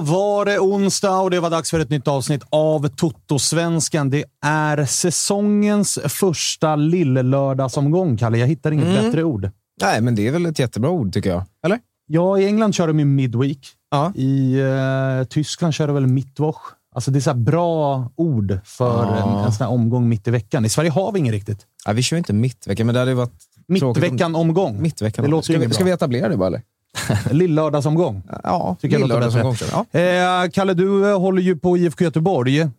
var 0.00 0.44
det 0.44 0.58
onsdag 0.58 1.18
och 1.20 1.30
det 1.30 1.40
var 1.40 1.50
dags 1.50 1.70
för 1.70 1.80
ett 1.80 1.90
nytt 1.90 2.08
avsnitt 2.08 2.42
av 2.50 2.88
Toto-svenskan. 2.88 4.10
Det 4.10 4.24
är 4.46 4.84
säsongens 4.84 5.98
första 6.04 6.76
lillelördagsomgång, 6.76 8.16
Kalle. 8.16 8.38
Jag 8.38 8.46
hittar 8.46 8.72
inget 8.72 8.86
Mm. 8.88 9.04
bättre 9.04 9.24
ord. 9.24 9.50
Nej, 9.82 10.00
men 10.00 10.14
det 10.14 10.28
är 10.28 10.32
väl 10.32 10.46
ett 10.46 10.58
jättebra 10.58 10.90
ord 10.90 11.12
tycker 11.12 11.30
jag. 11.30 11.44
Eller? 11.64 11.78
Ja, 12.06 12.38
i 12.38 12.46
England 12.46 12.74
kör 12.74 12.86
de 12.86 12.98
ju 12.98 13.04
midweek. 13.04 13.68
Ja. 13.90 14.12
I 14.14 14.60
eh, 14.60 15.24
Tyskland 15.28 15.74
kör 15.74 15.86
de 15.86 15.92
väl 15.94 16.06
mittwoch. 16.06 16.60
Alltså 16.94 17.10
det 17.10 17.18
är 17.18 17.20
så 17.20 17.34
bra 17.34 18.10
ord 18.16 18.58
för 18.64 19.04
Ja. 19.04 19.16
en, 19.38 19.44
en 19.44 19.52
sån 19.52 19.64
här 19.66 19.72
omgång 19.72 20.08
mitt 20.08 20.28
i 20.28 20.30
veckan. 20.30 20.64
I 20.64 20.68
Sverige 20.68 20.90
har 20.90 21.12
vi 21.12 21.18
inget 21.18 21.32
riktigt. 21.32 21.66
Ja, 21.86 21.92
vi 21.92 22.02
kör 22.02 22.16
inte 22.16 22.32
mittveckan, 22.32 22.86
men 22.86 22.94
det 22.94 22.98
hade 23.00 23.14
varit 23.14 23.30
om- 23.30 23.74
Mittveckan-omgång. 23.74 24.82
Mittveckan. 24.82 25.24
Det 25.24 25.30
låter 25.30 25.52
ska, 25.54 25.58
vi, 25.66 25.74
ska 25.74 25.84
vi 25.84 25.90
etablera 25.90 26.28
det 26.28 26.36
bara 26.36 26.46
eller? 26.46 26.62
Lillördagsomgång. 27.30 28.22
Ja, 28.42 28.76
lillördagsomgång. 28.82 29.54
Ja. 29.92 30.00
Eh, 30.00 30.50
Kalle, 30.50 30.74
du 30.74 31.10
eh, 31.10 31.20
håller 31.20 31.42
ju 31.42 31.56
på 31.56 31.76
IFK 31.78 32.04
Göteborg. 32.04 32.64
Ni 32.64 32.70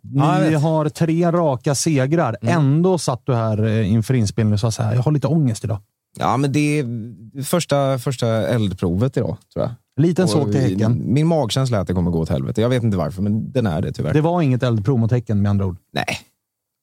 Ja, 0.52 0.59
har 0.59 0.90
tre 0.90 1.31
raka 1.31 1.75
segrar. 1.75 2.38
Mm. 2.42 2.58
Ändå 2.58 2.98
satt 2.98 3.22
du 3.25 3.36
här 3.36 3.66
eh, 3.66 3.94
inför 3.94 4.14
inspelningen 4.14 4.53
och 4.53 4.59
sa 4.59 4.72
så 4.72 4.84
här, 4.84 4.96
jag 4.96 5.02
har 5.02 5.12
lite 5.12 5.28
ångest 5.28 5.64
idag. 5.64 5.78
ja, 6.19 6.38
men 6.38 6.52
det 6.52 6.80
är 6.80 7.44
första, 7.44 8.00
första 8.00 8.28
eldprovet 8.28 9.18
idag, 9.18 9.38
tror 9.53 9.66
jag. 9.66 9.72
Liten 10.03 10.28
såg 10.28 10.52
till 10.52 10.62
Häcken. 10.62 11.02
Min 11.14 11.28
magkänsla 11.28 11.78
är 11.78 11.81
att 11.81 11.88
det 11.88 11.94
kommer 11.94 12.12
gå 12.12 12.19
åt 12.19 12.30
helvete. 12.30 12.62
Jag 12.62 12.69
vet 12.69 12.84
inte 12.84 12.98
varför, 12.98 13.22
men 13.22 13.52
den 13.52 13.68
är 13.68 13.81
det 13.81 13.92
tyvärr. 13.92 14.14
Det 14.14 14.22
var 14.22 14.42
inget 14.42 14.64
eldprov 14.64 15.00
mot 15.00 15.12
Häcken 15.12 15.42
med 15.42 15.50
andra 15.50 15.66
ord. 15.66 15.78
Nej, 15.94 16.06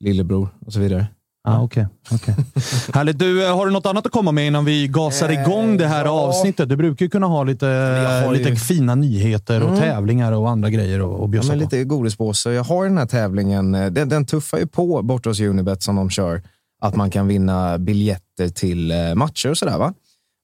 lillebror 0.04 0.48
och 0.66 0.72
så 0.72 0.80
vidare. 0.80 1.06
Ah, 1.48 1.60
Okej. 1.62 1.86
okej. 2.10 2.34
Härligt. 2.94 3.18
Du, 3.18 3.46
eh, 3.46 3.56
har 3.56 3.66
du 3.66 3.72
något 3.72 3.86
annat 3.86 4.06
att 4.06 4.12
komma 4.12 4.32
med 4.32 4.46
innan 4.46 4.64
vi 4.64 4.88
gasar 4.88 5.28
igång 5.28 5.76
det 5.76 5.86
här 5.86 6.04
ja. 6.04 6.10
avsnittet? 6.10 6.68
Du 6.68 6.76
brukar 6.76 7.04
ju 7.06 7.10
kunna 7.10 7.26
ha 7.26 7.44
lite, 7.44 8.32
lite 8.32 8.48
ju- 8.48 8.56
fina 8.56 8.94
nyheter 8.94 9.62
och 9.62 9.68
Mm. 9.68 9.80
tävlingar 9.80 10.32
och 10.32 10.50
andra 10.50 10.70
grejer 10.70 10.98
Ja, 10.98 11.26
bjussa 11.26 11.48
men 11.48 11.58
på. 11.58 11.62
lite 11.64 11.84
godispåse. 11.84 12.52
Jag 12.52 12.64
har 12.64 12.84
den 12.84 12.98
här 12.98 13.06
tävlingen. 13.06 13.74
eh, 13.74 13.86
Den, 13.90 14.08
den 14.08 14.26
tuffar 14.26 14.58
ju 14.58 14.66
på 14.66 15.02
borta 15.02 15.30
hos 15.30 15.40
Unibet 15.40 15.82
som 15.82 15.96
de 15.96 16.10
kör. 16.10 16.42
Att 16.80 16.96
man 16.96 17.10
kan 17.10 17.26
vinna 17.26 17.78
biljetter 17.78 18.48
till 18.48 18.90
eh, 18.90 19.14
matcher 19.14 19.50
och 19.50 19.58
sådär. 19.58 19.78
Va? 19.78 19.94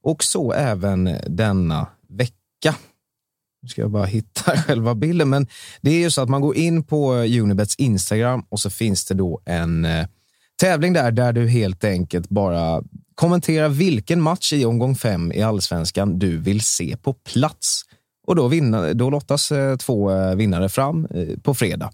Och 0.05 0.25
så 0.25 0.53
även 0.53 1.17
denna 1.27 1.87
vecka. 2.09 2.75
Nu 3.63 3.69
ska 3.69 3.81
jag 3.81 3.91
bara 3.91 4.05
hitta 4.05 4.57
själva 4.67 4.95
bilden. 4.95 5.29
Men 5.31 5.47
det 5.81 5.91
är 5.91 5.99
ju 6.01 6.11
så 6.11 6.23
att 6.23 6.29
man 6.29 6.41
går 6.41 6.57
in 6.57 6.83
på 6.85 7.13
Unibets 7.15 7.77
Instagram 7.77 8.45
och 8.49 8.61
så 8.61 8.71
finns 8.71 9.05
det 9.05 9.15
då 9.15 9.41
en 9.45 9.85
eh, 9.85 10.07
tävling 10.63 10.93
där, 10.93 11.11
där 11.11 11.33
du 11.33 11.49
helt 11.49 11.85
enkelt 11.85 12.29
bara 12.29 12.83
kommenterar 13.15 13.69
vilken 13.69 14.21
match 14.21 14.53
i 14.53 14.65
omgång 14.65 14.95
fem 14.95 15.33
i 15.33 15.43
allsvenskan 15.43 16.19
du 16.19 16.39
vill 16.39 16.61
se 16.61 16.97
på 16.97 17.13
plats. 17.13 17.83
Och 18.27 18.37
då, 18.37 18.49
vinna, 18.49 18.95
då 18.95 19.11
lottas 19.11 19.53
eh, 19.53 19.77
två 19.77 20.11
eh, 20.11 20.35
vinnare 20.35 20.69
fram 20.69 21.07
eh, 21.07 21.39
på 21.39 21.55
fredag. 21.55 21.91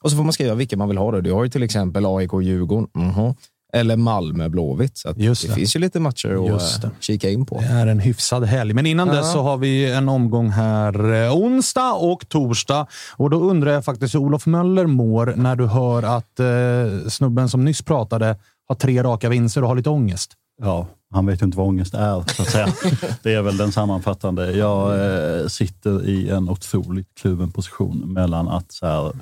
Och 0.00 0.10
så 0.10 0.16
får 0.16 0.24
man 0.24 0.32
skriva 0.32 0.54
vilken 0.54 0.78
man 0.78 0.88
vill 0.88 0.98
ha. 0.98 1.12
Då. 1.12 1.20
Du 1.20 1.32
har 1.32 1.44
ju 1.44 1.50
till 1.50 1.62
exempel 1.62 2.06
AIK 2.06 2.32
och 2.32 2.42
Djurgården. 2.42 2.88
mhm 2.92 3.34
eller 3.72 3.96
Malmö-Blåvitt. 3.96 4.98
Så 4.98 5.08
att 5.08 5.18
Just 5.18 5.42
det, 5.42 5.48
det. 5.48 5.54
finns 5.54 5.76
ju 5.76 5.80
lite 5.80 6.00
matcher 6.00 6.28
att 6.42 6.46
Just 6.46 6.84
eh, 6.84 6.90
det. 6.90 6.96
kika 7.00 7.30
in 7.30 7.46
på. 7.46 7.58
Det 7.60 7.66
är 7.66 7.86
en 7.86 7.98
hyfsad 8.00 8.44
helg. 8.44 8.74
Men 8.74 8.86
innan 8.86 9.08
Ja. 9.08 9.14
dess 9.14 9.32
så 9.32 9.42
har 9.42 9.56
vi 9.56 9.92
en 9.92 10.08
omgång 10.08 10.50
här 10.50 11.12
eh, 11.24 11.32
onsdag 11.36 11.92
och 11.92 12.28
torsdag. 12.28 12.86
Och 13.16 13.30
då 13.30 13.40
undrar 13.40 13.72
jag 13.72 13.84
faktiskt 13.84 14.14
hur 14.14 14.18
Olof 14.20 14.46
Möller 14.46 14.86
mår 14.86 15.32
när 15.36 15.56
du 15.56 15.66
hör 15.66 16.02
att 16.02 16.40
eh, 16.40 17.08
snubben 17.08 17.48
som 17.48 17.64
nyss 17.64 17.82
pratade 17.82 18.36
har 18.68 18.74
tre 18.74 19.02
raka 19.02 19.28
vinster 19.28 19.62
och 19.62 19.68
har 19.68 19.76
lite 19.76 19.90
ångest. 19.90 20.32
Ja, 20.62 20.86
han 21.14 21.26
vet 21.26 21.42
ju 21.42 21.46
inte 21.46 21.58
vad 21.58 21.66
ångest 21.66 21.94
är, 21.94 22.24
så 22.36 22.42
att 22.42 22.48
säga. 22.50 22.68
Det 23.22 23.34
är 23.34 23.42
väl 23.42 23.56
den 23.56 23.72
sammanfattande. 23.72 24.52
Jag 24.52 24.94
eh, 25.40 25.46
sitter 25.46 26.08
i 26.08 26.28
en 26.28 26.48
otroligt 26.48 27.08
kluven 27.20 27.50
position 27.50 28.12
mellan 28.12 28.48
att 28.48 28.72
så 28.72 28.86
här, 28.86 29.12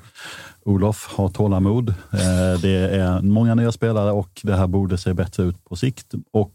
Olof 0.66 1.08
har 1.16 1.28
tålamod. 1.28 1.88
Eh, 1.88 2.60
det 2.62 2.88
är 2.96 3.22
många 3.22 3.54
nya 3.54 3.72
spelare 3.72 4.12
och 4.12 4.40
det 4.42 4.56
här 4.56 4.66
borde 4.66 4.98
se 4.98 5.14
bättre 5.14 5.42
ut 5.42 5.64
på 5.64 5.76
sikt. 5.76 6.14
Och 6.32 6.54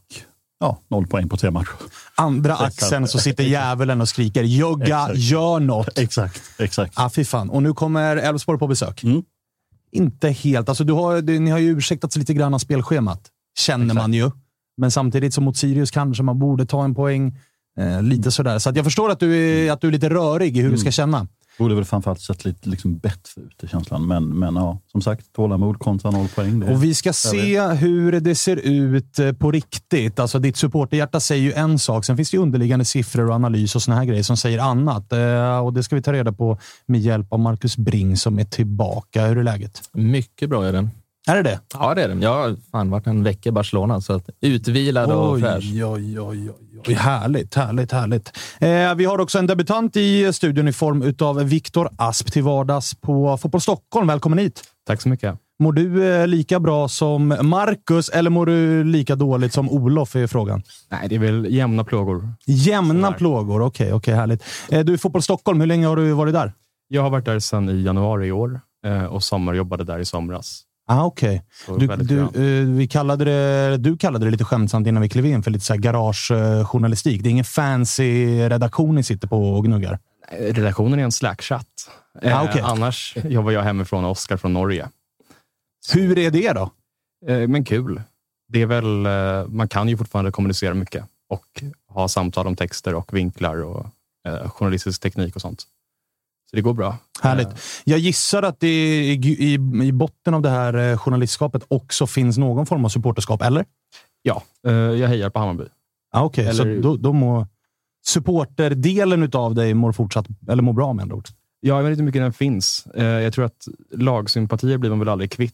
ja, 0.60 0.80
noll 0.88 1.08
poäng 1.08 1.30
på 1.30 1.38
tre 1.38 1.52
matcher. 1.52 1.74
Andra 2.16 2.54
Exakt. 2.54 2.84
axeln 2.84 3.08
så 3.08 3.20
sitter 3.20 3.44
djävulen 3.44 4.02
och 4.02 4.10
skriker 4.10 4.44
“Jogga, 4.44 4.86
Exakt. 4.86 5.20
gör 5.20 5.60
något!” 5.60 5.98
Exakt, 5.98 6.42
exakt. 6.60 6.94
Ah, 6.96 7.10
fy 7.10 7.26
fan. 7.26 7.50
Och 7.50 7.64
nu 7.64 7.74
kommer 7.74 8.18
Elfsborg 8.18 8.60
på 8.60 8.68
besök. 8.68 9.04
Mm. 9.04 9.24
Inte 9.92 10.30
helt. 10.30 10.70
Alltså, 10.70 10.84
du 10.84 10.94
har, 10.94 11.22
du, 11.22 11.40
ni 11.40 11.52
har 11.52 11.60
ju 11.60 11.70
ursäktats 11.70 12.16
lite 12.16 12.34
grann 12.34 12.54
av 12.54 12.60
spelschemat, 12.60 13.22
känner 13.58 13.94
man 13.94 14.14
ju. 14.14 14.32
Men 14.78 14.92
samtidigt 14.92 15.34
som 15.34 15.44
mot 15.44 15.58
Sirius 15.58 15.92
kanske 15.92 16.24
man 16.24 16.40
borde 16.40 16.66
ta 16.66 16.84
en 16.84 16.96
poäng. 16.96 17.38
Eh, 17.78 18.04
lite 18.04 18.32
sådär. 18.32 18.60
Så 18.60 18.72
jag 18.76 18.86
förstår 18.86 19.12
att 19.12 19.20
du, 19.20 19.36
är, 19.36 19.72
att 19.72 19.82
du 19.82 19.88
är 19.88 19.92
lite 19.92 20.10
rörig 20.10 20.58
i 20.58 20.62
hur 20.62 20.72
du 20.72 20.78
ska 20.78 20.92
känna. 20.92 21.28
Borde 21.62 21.76
väl 21.76 21.86
framförallt 21.86 22.22
sett 22.22 22.46
lite 22.46 22.70
liksom 22.70 22.98
bättre 22.98 23.42
ut 23.42 23.64
i 23.64 23.68
känslan. 23.68 24.08
Men, 24.08 24.40
men 24.40 24.56
ja, 24.56 24.80
som 24.92 25.02
sagt, 25.02 25.34
tålamod 25.34 25.80
kontra 25.80 26.12
noll 26.12 26.28
poäng. 26.28 26.60
Det, 26.60 26.74
Och 26.74 26.84
vi 26.84 26.94
ska 26.94 27.14
se 27.14 27.62
hur 27.62 28.20
det 28.20 28.36
ser 28.36 28.56
ut 28.58 29.20
eh, 29.20 29.32
på 29.32 29.52
riktigt. 29.52 30.20
Alltså 30.20 30.40
ditt 30.40 30.58
supporterhjärta 30.58 31.20
säger 31.20 31.44
ju 31.44 31.54
en 31.54 31.80
sak. 31.80 32.06
Sen 32.06 32.18
finns 32.18 32.32
det 32.32 32.38
ju 32.38 32.44
underliggande 32.44 32.86
siffror 32.86 33.30
och 33.30 33.36
analys 33.36 33.76
och 33.76 33.82
såna 33.82 33.98
här 33.98 34.06
grejer 34.06 34.24
som 34.24 34.38
säger 34.38 34.60
annat. 34.60 35.14
Eh, 35.14 35.58
och 35.58 35.74
Det 35.74 35.84
ska 35.84 35.96
vi 35.96 36.02
ta 36.02 36.14
reda 36.14 36.32
på 36.32 36.58
med 36.86 37.02
hjälp 37.02 37.34
av 37.34 37.40
Marcus 37.40 37.78
Bring 37.78 38.18
som 38.18 38.40
är 38.40 38.44
tillbaka. 38.44 39.26
Hur 39.26 39.38
är 39.38 39.44
läget? 39.44 39.82
Mycket 39.94 40.50
bra 40.50 40.66
är 40.66 40.74
den. 40.74 40.90
Är 41.28 41.36
det 41.36 41.44
det? 41.44 41.60
Ja, 41.74 41.96
det 41.96 42.04
är 42.04 42.08
det. 42.08 42.24
Jag 42.24 42.34
har 42.34 42.56
fan 42.72 42.90
varit 42.90 43.08
en 43.08 43.24
vecka 43.24 43.50
i 43.50 43.52
Barcelona, 43.52 44.02
så 44.02 44.14
att 44.14 44.30
utvilad 44.42 45.12
och 45.12 45.40
fräsch. 45.40 45.64
Oj, 45.74 45.86
oj, 45.86 46.20
oj, 46.20 46.52
oj. 46.88 46.94
Härligt, 46.94 47.56
härligt, 47.56 47.92
härligt. 47.92 48.32
Eh, 48.60 48.96
vi 48.96 49.06
har 49.06 49.20
också 49.20 49.40
en 49.40 49.48
debutant 49.48 49.96
i 49.96 50.34
studion 50.34 50.68
i 50.68 50.74
form 50.74 51.14
av 51.22 51.44
Viktor 51.44 51.90
Asp 51.98 52.32
till 52.32 52.44
vardags 52.44 52.96
på 52.96 53.38
Fotboll 53.38 53.62
Stockholm. 53.62 54.08
Välkommen 54.08 54.40
hit! 54.40 54.64
Tack 54.88 55.02
så 55.02 55.10
mycket. 55.10 55.38
Mår 55.60 55.74
du 55.74 56.14
eh, 56.14 56.28
lika 56.28 56.60
bra 56.60 56.88
som 56.88 57.38
Marcus 57.42 58.10
eller 58.10 58.30
mår 58.30 58.46
du 58.46 58.84
lika 58.84 59.16
dåligt 59.16 59.54
som 59.54 59.70
Olof? 59.70 60.16
är 60.16 60.28
frågan. 60.28 60.64
Nej, 60.90 61.10
det 61.10 61.16
är 61.16 61.20
väl 61.20 61.48
jämna 61.50 61.84
plågor. 61.84 62.34
Jämna 62.46 63.08
Sådär. 63.08 63.18
plågor, 63.18 63.62
okej, 63.62 63.86
okay, 63.86 63.94
okay, 63.94 64.14
härligt. 64.14 64.44
Eh, 64.70 64.80
du 64.80 64.98
Fotboll 64.98 65.22
Stockholm. 65.22 65.60
Hur 65.60 65.68
länge 65.68 65.88
har 65.88 65.96
du 65.96 66.12
varit 66.12 66.34
där? 66.34 66.54
Jag 66.88 67.02
har 67.02 67.10
varit 67.10 67.26
där 67.26 67.40
sedan 67.40 67.70
i 67.70 67.82
januari 67.84 68.28
i 68.28 68.32
år 68.32 68.60
eh, 68.86 69.04
och 69.04 69.24
sommarjobbade 69.24 69.84
där 69.84 70.00
i 70.00 70.06
somras. 70.06 70.64
Ah, 70.92 71.06
okej. 71.06 71.44
Så 71.66 71.76
Du, 71.78 71.88
du, 71.88 72.20
eh, 72.22 72.68
vi 72.68 72.88
kallade 72.88 73.26
det, 73.26 73.78
du 73.78 73.98
kallade 73.98 74.26
det 74.26 74.32
lite 74.32 74.44
skämtsamt 74.44 74.88
innan 74.88 75.02
vi 75.02 75.10
klev 75.10 75.26
in 75.26 75.44
för 75.44 75.52
lite 75.52 75.66
så 75.66 75.74
här 75.74 75.80
garagejournalistik. 75.80 77.24
Det 77.24 77.30
är 77.30 77.32
ingen 77.32 77.46
fancy 77.46 78.40
redaktion 78.50 78.96
ni 78.96 79.04
sitter 79.04 79.28
på 79.28 79.54
och 79.54 79.66
gnuggar. 79.66 80.00
Eh, 80.32 80.54
Redaktionen 80.54 81.00
är 81.00 81.04
en 81.04 81.12
Slack-chatt. 81.12 81.66
Eh, 82.22 82.40
Ah, 82.42 82.44
okej. 82.50 82.62
Annars 82.66 83.16
jobbar 83.24 83.52
jag 83.52 83.62
hemifrån 83.64 84.06
och 84.06 84.12
Oskar 84.12 84.38
från 84.38 84.54
Norge. 84.54 84.90
Hur 85.94 86.18
är 86.18 86.32
det 86.32 86.54
då? 86.54 86.72
Eh, 87.28 87.48
men 87.48 87.64
kul. 87.64 88.02
Det 88.50 88.62
är 88.62 88.66
väl, 88.66 89.06
eh, 89.06 89.48
man 89.48 89.68
kan 89.68 89.90
ju 89.90 89.98
fortfarande 89.98 90.32
kommunicera 90.32 90.74
mycket 90.74 91.06
och 91.30 91.64
ha 91.94 92.08
samtal 92.08 92.48
om 92.48 92.56
texter 92.56 92.96
och 92.96 93.14
vinklar 93.18 93.64
och 93.64 93.86
eh, 94.28 94.50
journalistisk 94.50 95.02
teknik 95.02 95.36
och 95.36 95.42
sånt. 95.42 95.64
Så 96.52 96.56
det 96.56 96.62
går 96.62 96.74
bra. 96.74 96.98
Härligt. 97.22 97.48
Jag 97.84 98.00
gissar 98.00 98.44
att 98.44 98.60
det 98.60 98.68
i, 98.68 99.12
i, 99.14 99.54
i 99.84 99.92
botten 99.92 100.34
av 100.34 100.42
det 100.42 100.50
här 100.50 100.74
eh, 100.92 100.98
journalistskapet 100.98 101.64
också 101.68 102.08
finns 102.08 102.38
någon 102.38 102.66
form 102.66 102.86
av 102.86 102.90
supporterskap, 102.90 103.42
eller? 103.42 103.66
Ja, 104.22 104.44
eh, 104.68 104.74
jag 104.74 105.08
hejar 105.08 105.30
på 105.30 105.40
Hammarby. 105.40 105.64
Ah, 106.12 106.24
Okej, 106.24 106.54
så 106.54 106.62
Eller- 106.64 106.82
då, 106.82 106.96
då 106.98 107.14
må 107.14 107.48
supporterdelen 108.06 109.30
av 109.34 109.56
dig 109.56 109.74
mår 109.74 109.92
fortsatt, 109.92 110.28
eller 110.50 110.64
mår 110.64 110.74
bra 110.74 110.94
med 110.94 111.04
andra 111.04 111.16
ord. 111.16 111.28
Ja, 111.60 111.76
jag 111.76 111.84
vet 111.84 111.92
inte 111.92 112.02
hur 112.02 112.06
mycket 112.06 112.22
den 112.22 112.34
finns. 112.34 112.86
Eh, 112.96 113.06
jag 113.06 113.34
tror 113.34 113.46
att 113.46 113.68
lagsympatier 113.92 114.78
blir 114.78 114.90
man 114.90 115.00
väl 115.00 115.10
aldrig 115.10 115.32
kvitt. 115.32 115.54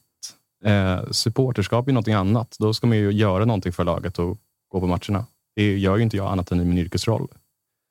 Eh, 0.66 1.00
supporterskap 1.12 1.88
är 1.88 1.92
någonting 1.92 2.14
annat. 2.14 2.56
Då 2.60 2.74
ska 2.74 2.88
man 2.88 2.98
ju 2.98 3.12
göra 3.12 3.46
någonting 3.46 3.74
för 3.74 3.84
laget 3.84 4.20
och 4.20 4.38
gå 4.72 4.80
på 4.80 4.88
matcherna. 4.88 5.26
Det 5.56 5.78
gör 5.78 5.98
ju 5.98 6.04
inte 6.04 6.18
jag 6.18 6.32
annat 6.32 6.52
än 6.52 6.62
i 6.62 6.66
min 6.66 6.78
yrkesroll. 6.78 7.28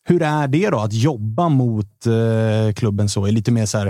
Hur 0.08 0.22
är 0.22 0.48
det 0.48 0.70
då 0.70 0.78
att 0.78 0.92
jobba 0.92 1.48
mot 1.48 2.06
eh, 2.06 2.74
klubben 2.74 3.08
så? 3.08 3.26
Är 3.26 3.32
lite 3.32 3.52
mer 3.52 3.66
så 3.66 3.78
här, 3.78 3.84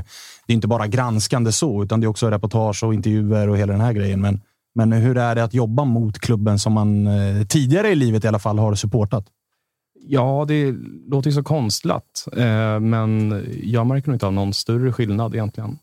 det 0.47 0.53
är 0.53 0.55
inte 0.55 0.69
bara 0.69 0.87
granskande 0.87 1.53
så, 1.53 1.83
utan 1.83 2.01
det 2.01 2.05
är 2.05 2.09
också 2.09 2.31
reportage 2.31 2.85
och 2.85 2.95
intervjuer 2.95 3.49
och 3.49 3.59
hela 3.59 3.73
den 3.73 3.81
här 3.81 3.93
grejen. 3.93 4.21
Men, 4.21 4.41
men 4.75 4.93
hur 4.93 5.19
är 5.19 5.35
det 5.35 5.45
att 5.45 5.55
jobba 5.55 5.85
mot 5.85 6.19
klubben 6.19 6.59
som 6.59 6.73
man 6.73 7.07
eh, 7.07 7.47
tidigare 7.47 7.89
i 7.89 7.95
livet 7.95 8.25
i 8.25 8.29
alla 8.29 8.39
fall 8.39 8.59
har 8.59 8.75
supportat? 8.75 9.27
Ja, 10.09 10.45
det 10.49 10.75
låter 11.09 11.31
ju 11.31 11.35
så 11.35 11.43
konstlat, 11.43 12.29
eh, 12.37 12.81
men 12.81 13.43
jag 13.62 13.87
märker 13.87 14.09
nog 14.09 14.15
inte 14.15 14.27
av 14.27 14.33
någon 14.33 14.53
större 14.53 14.93
skillnad 14.93 15.35
egentligen. 15.35 15.79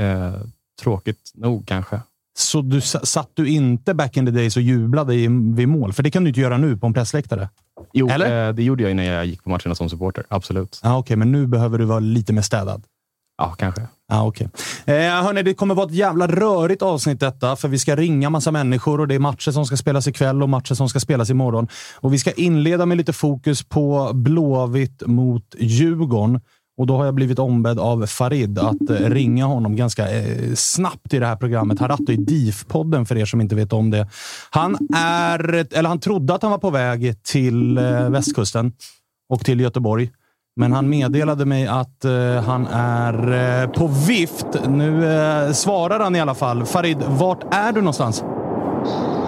Eh, 0.00 0.34
tråkigt 0.82 1.32
nog 1.34 1.66
kanske. 1.66 2.00
Så 2.38 2.62
du, 2.62 2.80
sa- 2.80 3.04
satt 3.04 3.30
du 3.34 3.48
inte 3.48 3.94
back 3.94 4.16
in 4.16 4.26
the 4.26 4.32
days 4.32 4.56
och 4.56 4.62
jublade 4.62 5.14
i, 5.14 5.28
vid 5.54 5.68
mål? 5.68 5.92
För 5.92 6.02
det 6.02 6.10
kan 6.10 6.24
du 6.24 6.28
inte 6.28 6.40
göra 6.40 6.58
nu 6.58 6.76
på 6.76 6.86
en 6.86 6.94
pressläktare. 6.94 7.48
Jo, 7.92 8.08
Eller? 8.08 8.48
Eh, 8.48 8.54
det 8.54 8.62
gjorde 8.62 8.82
jag 8.82 8.96
när 8.96 9.12
jag 9.12 9.26
gick 9.26 9.44
på 9.44 9.50
matcherna 9.50 9.74
som 9.74 9.88
supporter. 9.90 10.24
Absolut. 10.28 10.80
Ah, 10.82 10.96
Okej, 10.98 11.16
men 11.16 11.32
nu 11.32 11.46
behöver 11.46 11.78
du 11.78 11.84
vara 11.84 12.00
lite 12.00 12.32
mer 12.32 12.42
städad. 12.42 12.84
Ja, 13.38 13.54
kanske. 13.58 13.82
Ah, 14.12 14.26
okay. 14.26 14.46
eh, 14.84 14.94
hörni, 14.94 15.42
det 15.42 15.54
kommer 15.54 15.74
vara 15.74 15.86
ett 15.86 15.94
jävla 15.94 16.26
rörigt 16.26 16.82
avsnitt 16.82 17.20
detta, 17.20 17.56
för 17.56 17.68
vi 17.68 17.78
ska 17.78 17.96
ringa 17.96 18.30
massa 18.30 18.50
människor 18.50 19.00
och 19.00 19.08
det 19.08 19.14
är 19.14 19.18
matcher 19.18 19.50
som 19.50 19.66
ska 19.66 19.76
spelas 19.76 20.06
ikväll 20.08 20.42
och 20.42 20.48
matcher 20.48 20.74
som 20.74 20.88
ska 20.88 21.00
spelas 21.00 21.30
imorgon. 21.30 21.68
Och 21.96 22.12
vi 22.14 22.18
ska 22.18 22.32
inleda 22.32 22.86
med 22.86 22.96
lite 22.96 23.12
fokus 23.12 23.62
på 23.62 24.10
Blåvitt 24.14 25.02
mot 25.06 25.54
Djurgården. 25.58 26.40
Och 26.76 26.86
då 26.86 26.96
har 26.96 27.04
jag 27.04 27.14
blivit 27.14 27.38
ombedd 27.38 27.78
av 27.78 28.06
Farid 28.06 28.58
att 28.58 28.90
eh, 28.90 28.96
ringa 28.96 29.44
honom 29.44 29.76
ganska 29.76 30.10
eh, 30.10 30.54
snabbt 30.54 31.14
i 31.14 31.18
det 31.18 31.26
här 31.26 31.36
programmet. 31.36 31.78
Han 31.78 31.88
rattar 31.88 32.12
ju 32.12 32.16
DIF-podden 32.16 33.04
för 33.04 33.18
er 33.18 33.24
som 33.24 33.40
inte 33.40 33.54
vet 33.54 33.72
om 33.72 33.90
det. 33.90 34.08
Han 34.50 34.88
är, 34.96 35.66
eller 35.78 35.88
han 35.88 36.00
trodde 36.00 36.34
att 36.34 36.42
han 36.42 36.50
var 36.50 36.58
på 36.58 36.70
väg 36.70 37.22
till 37.22 37.78
eh, 37.78 38.10
västkusten 38.10 38.72
och 39.28 39.44
till 39.44 39.60
Göteborg. 39.60 40.10
Men 40.56 40.72
han 40.72 40.88
meddelade 40.88 41.44
mig 41.44 41.66
att 41.66 42.04
han 42.44 42.66
är 42.66 43.66
på 43.66 43.86
vift. 43.86 44.46
Nu 44.68 45.02
svarar 45.54 46.00
han 46.00 46.16
i 46.16 46.20
alla 46.20 46.34
fall. 46.34 46.64
Farid, 46.64 46.98
vart 47.08 47.54
är 47.54 47.72
du 47.72 47.80
någonstans? 47.80 48.24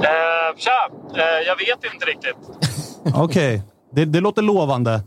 Eh, 0.05 0.56
tja! 0.56 0.88
Eh, 1.14 1.46
jag 1.46 1.56
vet 1.56 1.93
inte 1.94 2.06
riktigt. 2.06 2.37
Okej, 3.14 3.62
det, 3.93 4.05
det 4.05 4.20
låter 4.20 4.43
lovande. 4.43 5.02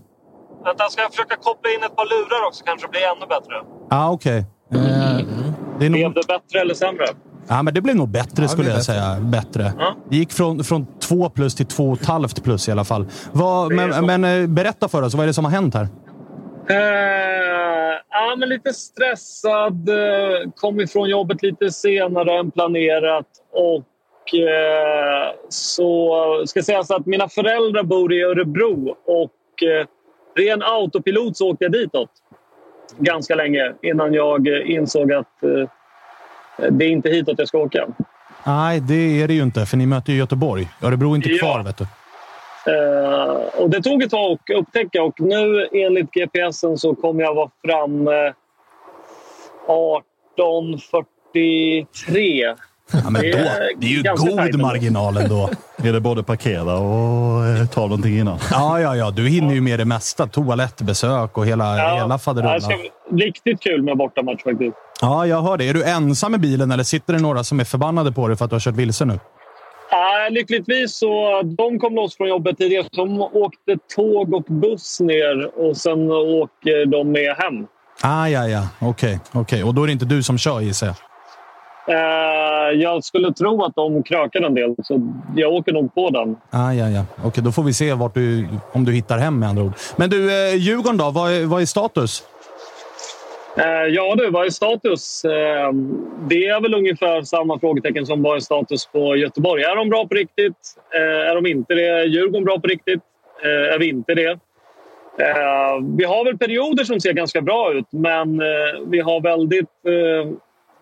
Vänta, 0.68 0.84
ska 0.90 1.02
jag 1.02 1.12
försöka 1.12 1.36
koppla 1.36 1.72
in 1.72 1.84
ett 1.84 1.96
par 1.96 2.06
lurar 2.06 2.48
också? 2.48 2.64
Kanske 2.66 2.88
det 2.88 2.92
blir 2.92 3.02
ännu 3.02 3.26
bättre. 3.28 3.56
Ah, 3.90 4.10
Okej. 4.12 4.38
Eh, 4.38 5.26
det, 5.80 5.86
är 5.86 5.90
Blev 5.90 6.14
det 6.14 6.28
bättre 6.28 6.60
eller 6.62 6.74
sämre? 6.74 7.06
ja, 7.48 7.64
men 7.64 7.74
det 7.74 7.82
blev 7.82 7.96
nog 7.96 8.10
bättre 8.10 8.44
det 8.44 8.50
skulle 8.50 8.68
jag 8.68 8.78
bättre. 8.78 8.84
säga. 8.94 9.18
Bättre. 9.22 9.74
Ja. 9.80 9.96
Det 10.10 10.16
gick 10.18 10.32
från, 10.32 10.64
från 10.64 10.88
två 11.00 11.30
plus 11.30 11.56
till 11.56 11.66
två 11.66 11.90
och 11.90 12.02
ett 12.02 12.08
halvt 12.08 12.44
plus 12.44 12.68
i 12.68 12.72
alla 12.72 12.84
fall. 12.86 13.08
Vad, 13.32 13.72
men 13.74 14.06
men 14.06 14.24
eh, 14.24 14.48
berätta 14.48 14.88
för 14.88 15.02
oss, 15.02 15.14
vad 15.14 15.24
är 15.24 15.28
det 15.28 15.34
som 15.34 15.46
har 15.46 15.52
hänt 15.52 15.74
här? 15.74 15.88
Eh, 16.70 17.96
ja, 18.10 18.36
men 18.38 18.50
lite 18.50 18.74
stressad. 18.74 19.90
Eh, 19.90 20.50
kom 20.56 20.80
ifrån 20.80 21.10
jobbet 21.10 21.44
lite 21.44 21.72
senare 21.72 22.40
än 22.40 22.52
planerat. 22.52 23.28
Och 23.54 24.36
eh, 24.40 25.34
så 25.50 26.44
ska 26.48 26.62
sägas 26.64 26.92
att 26.92 27.06
mina 27.06 27.30
föräldrar 27.30 27.84
bor 27.84 28.14
i 28.14 28.24
Örebro 28.24 28.90
och 29.06 29.64
eh, 29.64 29.86
ren 30.38 30.62
autopilot 30.64 31.38
så 31.38 31.50
åkte 31.52 31.64
jag 31.66 31.72
ditåt 31.72 32.10
ganska 32.98 33.36
länge 33.36 33.74
innan 33.82 34.14
jag 34.14 34.48
eh, 34.48 34.72
insåg 34.72 35.14
att 35.14 35.44
eh, 35.44 35.70
det 36.72 36.86
är 36.86 36.90
inte 36.90 37.10
hitåt 37.10 37.40
jag 37.40 37.48
ska 37.48 37.58
åka. 37.58 37.88
Nej, 38.46 38.80
det 38.80 39.22
är 39.22 39.28
det 39.28 39.34
ju 39.34 39.44
inte, 39.44 39.66
för 39.66 39.78
ni 39.78 39.86
möter 39.86 40.14
ju 40.14 40.20
Göteborg. 40.20 40.68
Örebro 40.82 41.12
är 41.12 41.16
inte 41.16 41.30
Ja. 41.30 41.38
kvar, 41.40 41.64
vet 41.64 41.78
du. 41.78 41.84
Eh, 42.72 43.36
och 43.64 43.70
det 43.70 43.82
tog 43.82 44.04
ett 44.04 44.12
tag 44.12 44.32
att 44.32 44.50
upptäcka 44.60 45.04
och 45.04 45.22
nu 45.22 45.68
enligt 45.72 46.12
GPSen 46.12 46.78
så 46.78 46.96
kommer 46.96 47.24
jag 47.24 47.34
vara 47.36 47.50
framme 47.66 48.34
18.43. 49.68 52.56
Ja, 52.92 53.10
men 53.10 53.22
Det 53.22 53.32
då, 53.32 53.38
är 53.38 53.72
det 53.78 53.86
är 53.88 53.90
ju 53.90 54.04
god 54.16 54.60
marginal 54.60 55.18
ändå. 55.18 55.50
Är 55.84 55.94
det 55.94 56.00
både 56.00 56.24
parkera 56.24 56.78
och 56.78 57.46
eh, 57.46 57.66
ta 57.68 57.82
någonting 57.82 58.18
innan? 58.20 58.40
Ja, 58.52 58.80
ja, 58.82 58.96
ja. 58.96 59.12
Du 59.12 59.28
hinner 59.28 59.54
ju 59.54 59.62
med 59.62 59.80
det 59.80 59.86
mesta. 59.86 60.28
Toalettbesök 60.28 61.38
och 61.38 61.46
hela, 61.46 61.76
hela 61.76 61.98
Ja, 61.98 62.08
det 62.08 62.20
faderullan. 62.20 62.62
bli 63.10 63.26
riktigt 63.26 63.62
kul 63.62 63.84
med 63.84 63.98
bortamatch 63.98 64.44
faktiskt. 64.44 64.76
Ja, 65.02 65.28
jag 65.28 65.42
hör 65.42 65.58
det. 65.58 65.70
Är 65.70 65.74
du 65.74 65.84
ensam 65.84 66.36
i 66.36 66.38
bilen 66.38 66.72
eller 66.72 66.84
sitter 66.84 67.14
det 67.14 67.20
några 67.20 67.44
som 67.44 67.60
är 67.60 67.64
förbannade 67.64 68.12
på 68.12 68.28
dig 68.28 68.38
för 68.38 68.46
att 68.46 68.52
du 68.52 68.56
har 68.56 68.60
kört 68.62 68.76
vilse 68.76 69.06
nu? 69.06 69.14
Uh, 69.14 70.34
lyckligtvis 70.34 70.98
så 70.98 71.42
de 71.58 71.80
kom 71.80 71.96
loss 71.96 72.18
från 72.18 72.30
jobbet 72.30 72.58
tidigare. 72.58 72.86
De 72.96 73.22
åkte 73.22 73.78
tåg 73.96 74.34
och 74.34 74.44
buss 74.44 75.00
ner 75.00 75.60
och 75.70 75.78
sen 75.78 76.12
åker 76.12 76.86
de 76.86 77.12
med 77.12 77.36
hem. 77.38 77.68
Ah, 78.02 78.28
ja, 78.28 78.48
ja. 78.48 78.68
Okej, 78.80 79.20
okej. 79.32 79.64
Och 79.64 79.74
då 79.74 79.84
är 79.84 79.88
det 79.88 79.94
inte 79.94 80.06
du 80.06 80.24
som 80.24 80.38
kör 80.38 80.62
gissar 80.62 80.88
jag? 80.88 80.96
Eh, 81.90 82.80
jag 82.82 83.04
skulle 83.04 83.34
tro 83.34 83.64
att 83.64 83.76
de 83.76 84.04
krökar 84.04 84.42
en 84.42 84.54
del, 84.56 84.76
så 84.84 85.14
jag 85.36 85.54
åker 85.54 85.74
nog 85.74 85.96
på 85.96 86.10
den. 86.10 86.36
Ah, 86.50 86.74
ja, 86.74 86.90
ja. 86.90 87.06
Okej, 87.24 87.44
då 87.44 87.52
får 87.52 87.64
vi 87.64 87.74
se 87.74 87.94
vart 87.94 88.14
du, 88.14 88.48
om 88.72 88.86
du 88.86 88.92
hittar 88.92 89.18
hem 89.18 89.40
med 89.40 89.50
andra 89.50 89.64
ord. 89.64 89.74
Men 89.96 90.10
du, 90.10 90.50
eh, 90.50 90.56
Djurgården 90.56 90.98
då? 90.98 91.12
Vad 91.12 91.32
är, 91.32 91.46
vad 91.46 91.62
är 91.62 91.66
status? 91.66 92.24
Eh, 93.58 93.66
ja 93.66 94.16
du, 94.18 94.30
vad 94.30 94.46
är 94.46 94.50
status? 94.50 95.26
Eh, 95.26 95.72
det 96.30 96.48
är 96.48 96.62
väl 96.62 96.74
ungefär 96.74 97.22
samma 97.22 97.60
frågetecken 97.60 98.06
som 98.06 98.22
vad 98.24 98.36
är 98.36 98.40
status 98.40 98.86
på 98.86 99.16
Göteborg. 99.16 99.64
Är 99.64 99.76
de 99.76 99.90
bra 99.90 100.08
på 100.08 100.16
riktigt? 100.16 100.76
Är 101.30 101.36
de 101.36 101.46
inte 101.46 101.74
det? 101.74 101.88
Är 101.88 102.06
Djurgården 102.06 102.44
bra 102.46 102.60
på 102.60 102.68
riktigt? 102.68 103.02
Är 103.44 103.80
vi 103.80 103.90
inte 103.90 104.14
det? 104.14 104.40
Vi 105.98 106.04
har 106.04 106.26
väl 106.26 106.38
perioder 106.38 106.84
som 106.84 107.00
ser 107.00 107.14
ganska 107.14 107.42
bra 107.42 107.74
ut, 107.74 107.86
men 107.90 108.42
vi 108.88 109.00
har 109.00 109.22
väldigt... 109.22 109.70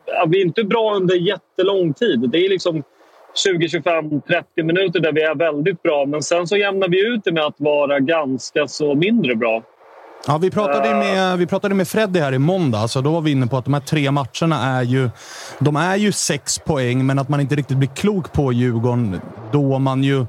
Eh, 0.07 0.13
ja, 0.13 0.25
vi 0.29 0.41
är 0.41 0.45
inte 0.45 0.63
bra 0.63 0.95
under 0.95 1.15
jättelång 1.15 1.93
tid. 1.93 2.29
Det 2.29 2.37
är 2.45 2.49
liksom 2.49 2.83
20, 3.43 3.69
25, 3.69 4.21
30 4.21 4.63
minuter 4.63 4.99
där 4.99 5.11
vi 5.11 5.21
är 5.21 5.35
väldigt 5.35 5.83
bra, 5.83 6.05
men 6.05 6.23
sen 6.23 6.47
så 6.47 6.57
jämnar 6.57 6.89
vi 6.89 7.07
ut 7.07 7.23
det 7.23 7.31
med 7.31 7.43
att 7.43 7.55
vara 7.57 7.99
ganska 7.99 8.67
så 8.67 8.95
mindre 8.95 9.35
bra. 9.35 9.63
Ja, 10.27 10.37
vi 10.37 10.51
pratade, 10.51 10.87
ju 10.87 10.95
med, 10.95 11.37
vi 11.37 11.47
pratade 11.47 11.75
med 11.75 11.87
Freddy 11.87 12.19
här 12.19 12.33
i 12.33 12.39
måndag, 12.39 12.87
så 12.87 13.01
då 13.01 13.11
var 13.11 13.21
vi 13.21 13.31
inne 13.31 13.47
på 13.47 13.57
att 13.57 13.65
de 13.65 13.73
här 13.73 13.81
tre 13.81 14.11
matcherna 14.11 14.79
är 14.79 14.83
ju, 14.83 15.09
de 15.59 15.75
är 15.75 15.95
ju 15.95 16.11
sex 16.11 16.59
poäng, 16.59 17.05
men 17.05 17.19
att 17.19 17.29
man 17.29 17.39
inte 17.39 17.55
riktigt 17.55 17.77
blir 17.77 17.89
klok 17.89 18.33
på 18.33 18.53
Djurgården 18.53 19.21
då 19.51 19.79
man 19.79 20.03
ju... 20.03 20.25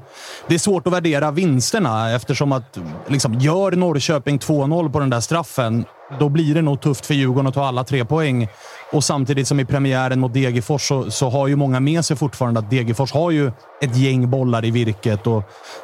Det 0.47 0.55
är 0.55 0.59
svårt 0.59 0.87
att 0.87 0.93
värdera 0.93 1.31
vinsterna 1.31 2.15
eftersom 2.15 2.51
att 2.51 2.79
liksom, 3.07 3.33
gör 3.33 3.71
Norrköping 3.71 4.37
2-0 4.37 4.91
på 4.91 4.99
den 4.99 5.09
där 5.09 5.19
straffen 5.19 5.85
då 6.19 6.29
blir 6.29 6.55
det 6.55 6.61
nog 6.61 6.81
tufft 6.81 7.05
för 7.05 7.13
Djurgården 7.13 7.47
att 7.47 7.53
ta 7.53 7.65
alla 7.65 7.83
tre 7.83 8.05
poäng. 8.05 8.47
Och 8.91 9.03
samtidigt 9.03 9.47
som 9.47 9.59
i 9.59 9.65
premiären 9.65 10.19
mot 10.19 10.33
Degerfors 10.33 10.81
så, 10.81 11.11
så 11.11 11.29
har 11.29 11.47
ju 11.47 11.55
många 11.55 11.79
med 11.79 12.05
sig 12.05 12.17
fortfarande 12.17 12.59
att 12.59 12.69
Degerfors 12.69 13.13
har 13.13 13.31
ju 13.31 13.51
ett 13.81 13.97
gäng 13.97 14.29
bollar 14.29 14.65
i 14.65 14.71
virket 14.71 15.27
och, 15.27 15.43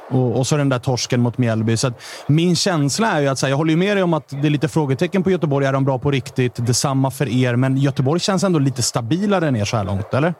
och, 0.10 0.38
och 0.38 0.48
så 0.48 0.58
den 0.58 0.70
där 0.70 0.80
torsken 0.80 1.22
mot 1.22 1.38
Mjällby. 1.38 1.78
Så 1.78 1.92
min 2.28 2.56
känsla 2.56 3.08
är 3.08 3.22
ju 3.22 3.28
att, 3.28 3.40
så 3.40 3.46
här, 3.46 3.52
jag 3.52 3.58
håller 3.58 3.72
ju 3.72 3.78
med 3.78 3.98
dig 3.98 4.04
om 4.04 4.14
att 4.14 4.30
det 4.30 4.48
är 4.48 4.50
lite 4.50 4.68
frågetecken 4.68 5.24
på 5.24 5.32
Göteborg. 5.32 5.66
Är 5.66 5.74
de 5.74 5.86
bra 5.86 6.00
på 6.00 6.12
riktigt? 6.12 6.66
Detsamma 6.68 7.12
för 7.12 7.44
er, 7.44 7.56
men 7.56 7.78
Göteborg 7.78 8.20
känns 8.20 8.44
ändå 8.44 8.60
lite 8.60 8.82
stabilare 8.82 9.48
än 9.48 9.56
er 9.56 9.66
så 9.66 9.78
här 9.78 9.84
långt, 9.84 10.14
eller? 10.14 10.34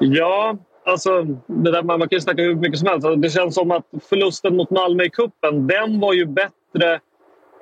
Ja, 0.00 0.56
alltså, 0.86 1.22
det 1.46 1.70
där, 1.70 1.82
man 1.82 1.98
kan 2.00 2.08
ju 2.10 2.20
snacka 2.20 2.42
hur 2.42 2.54
mycket 2.54 2.78
som 2.78 2.88
helst. 2.88 3.06
Alltså, 3.06 3.20
det 3.20 3.30
känns 3.30 3.54
som 3.54 3.70
att 3.70 3.84
förlusten 4.08 4.56
mot 4.56 4.70
Malmö 4.70 5.04
i 5.04 5.10
kuppen, 5.10 5.66
den 5.66 6.00
var 6.00 6.12
ju 6.12 6.26
bättre 6.26 7.00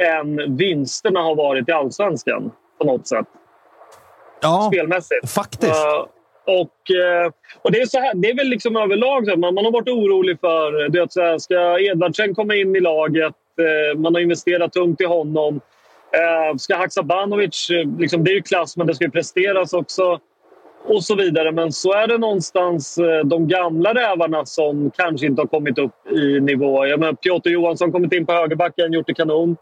än 0.03 0.57
vinsterna 0.57 1.21
har 1.21 1.35
varit 1.35 1.69
i 1.69 1.73
allsvenskan 1.73 2.51
på 2.79 2.85
något 2.85 3.07
sätt. 3.07 3.27
Ja, 4.43 4.71
Spelmässigt. 4.73 5.31
faktiskt. 5.31 5.73
Eh, 5.73 6.07
och, 6.47 6.97
eh, 6.97 7.33
och 7.63 7.73
det 7.73 7.81
är 7.81 7.87
så 7.87 7.99
här, 7.99 8.15
det 8.15 8.31
är 8.31 8.37
väl 8.37 8.49
liksom 8.49 8.77
överlag 8.77 9.27
så 9.27 9.37
man, 9.37 9.55
man 9.55 9.65
har 9.65 9.73
varit 9.73 9.89
orolig 9.89 10.41
för 10.41 10.89
du 10.89 11.01
vet, 11.01 11.13
så 11.13 11.21
här, 11.21 11.39
ska 11.39 11.81
Edvardsen 11.81 12.35
komma 12.35 12.55
in 12.55 12.77
i 12.77 12.81
laget? 12.81 13.35
Eh, 13.59 13.99
man 13.99 14.15
har 14.15 14.21
investerat 14.21 14.73
tungt 14.73 15.01
i 15.01 15.05
honom. 15.05 15.61
Ska 16.59 16.77
Haksabanovic, 16.77 17.69
liksom, 17.99 18.25
det 18.25 18.31
är 18.31 18.35
ju 18.35 18.43
klass 18.43 18.77
men 18.77 18.87
det 18.87 18.95
ska 18.95 19.05
ju 19.05 19.11
presteras 19.11 19.73
också. 19.73 20.21
Och 20.85 21.05
så 21.05 21.15
vidare. 21.15 21.53
Men 21.53 21.73
så 21.73 21.93
är 21.93 22.07
det 22.07 22.19
någonstans 22.19 22.99
de 23.25 23.49
gamla 23.49 23.95
rävarna 23.95 24.47
som 24.47 24.91
kanske 24.91 25.27
inte 25.27 25.43
har 25.43 25.47
kommit 25.47 25.79
upp 25.79 26.07
i 26.11 26.41
nivå. 26.41 26.87
Jag 26.87 27.01
menar, 27.01 27.13
Piotr 27.13 27.49
Johansson 27.49 27.93
kommit 27.93 28.13
in 28.13 28.27
på 28.27 28.33
högerbacken, 28.33 28.93
gjort 28.93 29.07
det 29.07 29.15
kanon. 29.15 29.57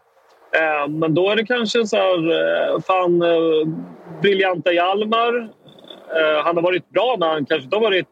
Eh, 0.53 0.87
men 0.89 1.13
då 1.13 1.29
är 1.29 1.35
det 1.35 1.45
kanske 1.45 1.87
så 1.87 1.97
här, 1.97 2.31
eh, 2.31 2.79
fan, 2.81 3.21
eh, 3.21 3.67
briljanta 4.21 4.73
Hjalmar. 4.73 5.49
Han 6.43 6.55
har 6.55 6.63
varit 6.63 6.89
bra, 6.89 7.15
men 7.19 7.29
han 7.29 7.45
kanske 7.45 7.63
inte 7.63 7.75
har 7.75 7.81
varit 7.81 8.07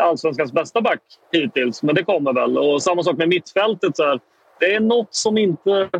allsvenskans 0.00 0.52
bästa 0.52 0.80
back 0.80 1.00
hittills. 1.32 1.82
Men 1.82 1.94
det 1.94 2.04
kommer 2.04 2.32
väl. 2.32 2.58
Och 2.58 2.82
samma 2.82 3.02
sak 3.02 3.16
med 3.16 3.28
mittfältet. 3.28 3.96
Så 3.96 4.04
här. 4.04 4.20
Det 4.60 4.74
är 4.74 4.80
något 4.80 5.14
som 5.14 5.38
inte 5.38 5.90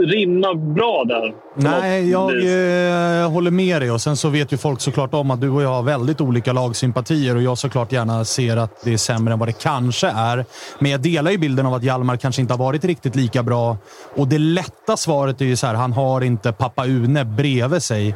rimmar 0.00 0.54
bra 0.54 1.04
där. 1.04 1.34
Nej, 1.54 2.10
jag 2.10 2.30
eh, 2.30 3.30
håller 3.30 3.50
med 3.50 3.82
dig. 3.82 3.90
Och 3.90 4.00
Sen 4.00 4.16
så 4.16 4.28
vet 4.28 4.52
ju 4.52 4.56
folk 4.56 4.80
såklart 4.80 5.14
om 5.14 5.30
att 5.30 5.40
du 5.40 5.50
och 5.50 5.62
jag 5.62 5.68
har 5.68 5.82
väldigt 5.82 6.20
olika 6.20 6.52
lagsympatier 6.52 7.36
och 7.36 7.42
jag 7.42 7.58
såklart 7.58 7.92
gärna 7.92 8.24
ser 8.24 8.56
att 8.56 8.84
det 8.84 8.92
är 8.92 8.96
sämre 8.96 9.32
än 9.32 9.38
vad 9.38 9.48
det 9.48 9.62
kanske 9.62 10.06
är. 10.06 10.44
Men 10.78 10.90
jag 10.90 11.00
delar 11.00 11.30
ju 11.30 11.38
bilden 11.38 11.66
av 11.66 11.74
att 11.74 11.82
Hjalmar 11.82 12.16
kanske 12.16 12.42
inte 12.42 12.54
har 12.54 12.58
varit 12.58 12.84
riktigt 12.84 13.16
lika 13.16 13.42
bra. 13.42 13.76
Och 14.16 14.28
det 14.28 14.38
lätta 14.38 14.96
svaret 14.96 15.40
är 15.40 15.44
ju 15.44 15.56
så 15.56 15.66
här, 15.66 15.74
han 15.74 15.92
har 15.92 16.20
inte 16.20 16.52
pappa 16.52 16.86
Une 16.86 17.24
bredvid 17.24 17.82
sig. 17.82 18.14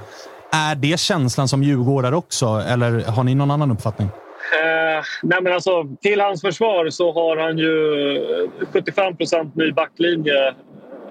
Är 0.53 0.75
det 0.75 1.01
känslan 1.01 1.49
som 1.49 1.63
djurgårdare 1.63 2.17
också, 2.17 2.47
eller 2.69 3.05
har 3.05 3.25
ni 3.25 3.35
någon 3.35 3.51
annan 3.51 3.71
uppfattning? 3.71 4.09
Eh, 4.63 5.05
nej 5.23 5.43
men 5.43 5.53
alltså, 5.53 5.85
till 6.03 6.21
hans 6.21 6.41
försvar 6.41 6.91
så 6.91 7.13
har 7.13 7.37
han 7.37 7.59
ju 7.59 8.17
eh, 8.63 8.67
75% 8.73 9.51
ny 9.55 9.73
backlinje 9.73 10.55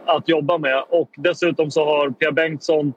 att 0.08 0.30
jobba 0.30 0.58
med. 0.58 0.84
Och 0.90 1.10
dessutom 1.18 1.72
så 1.72 1.86
har 1.86 2.10
Pia 2.10 2.32
Bengtsson 2.32 2.94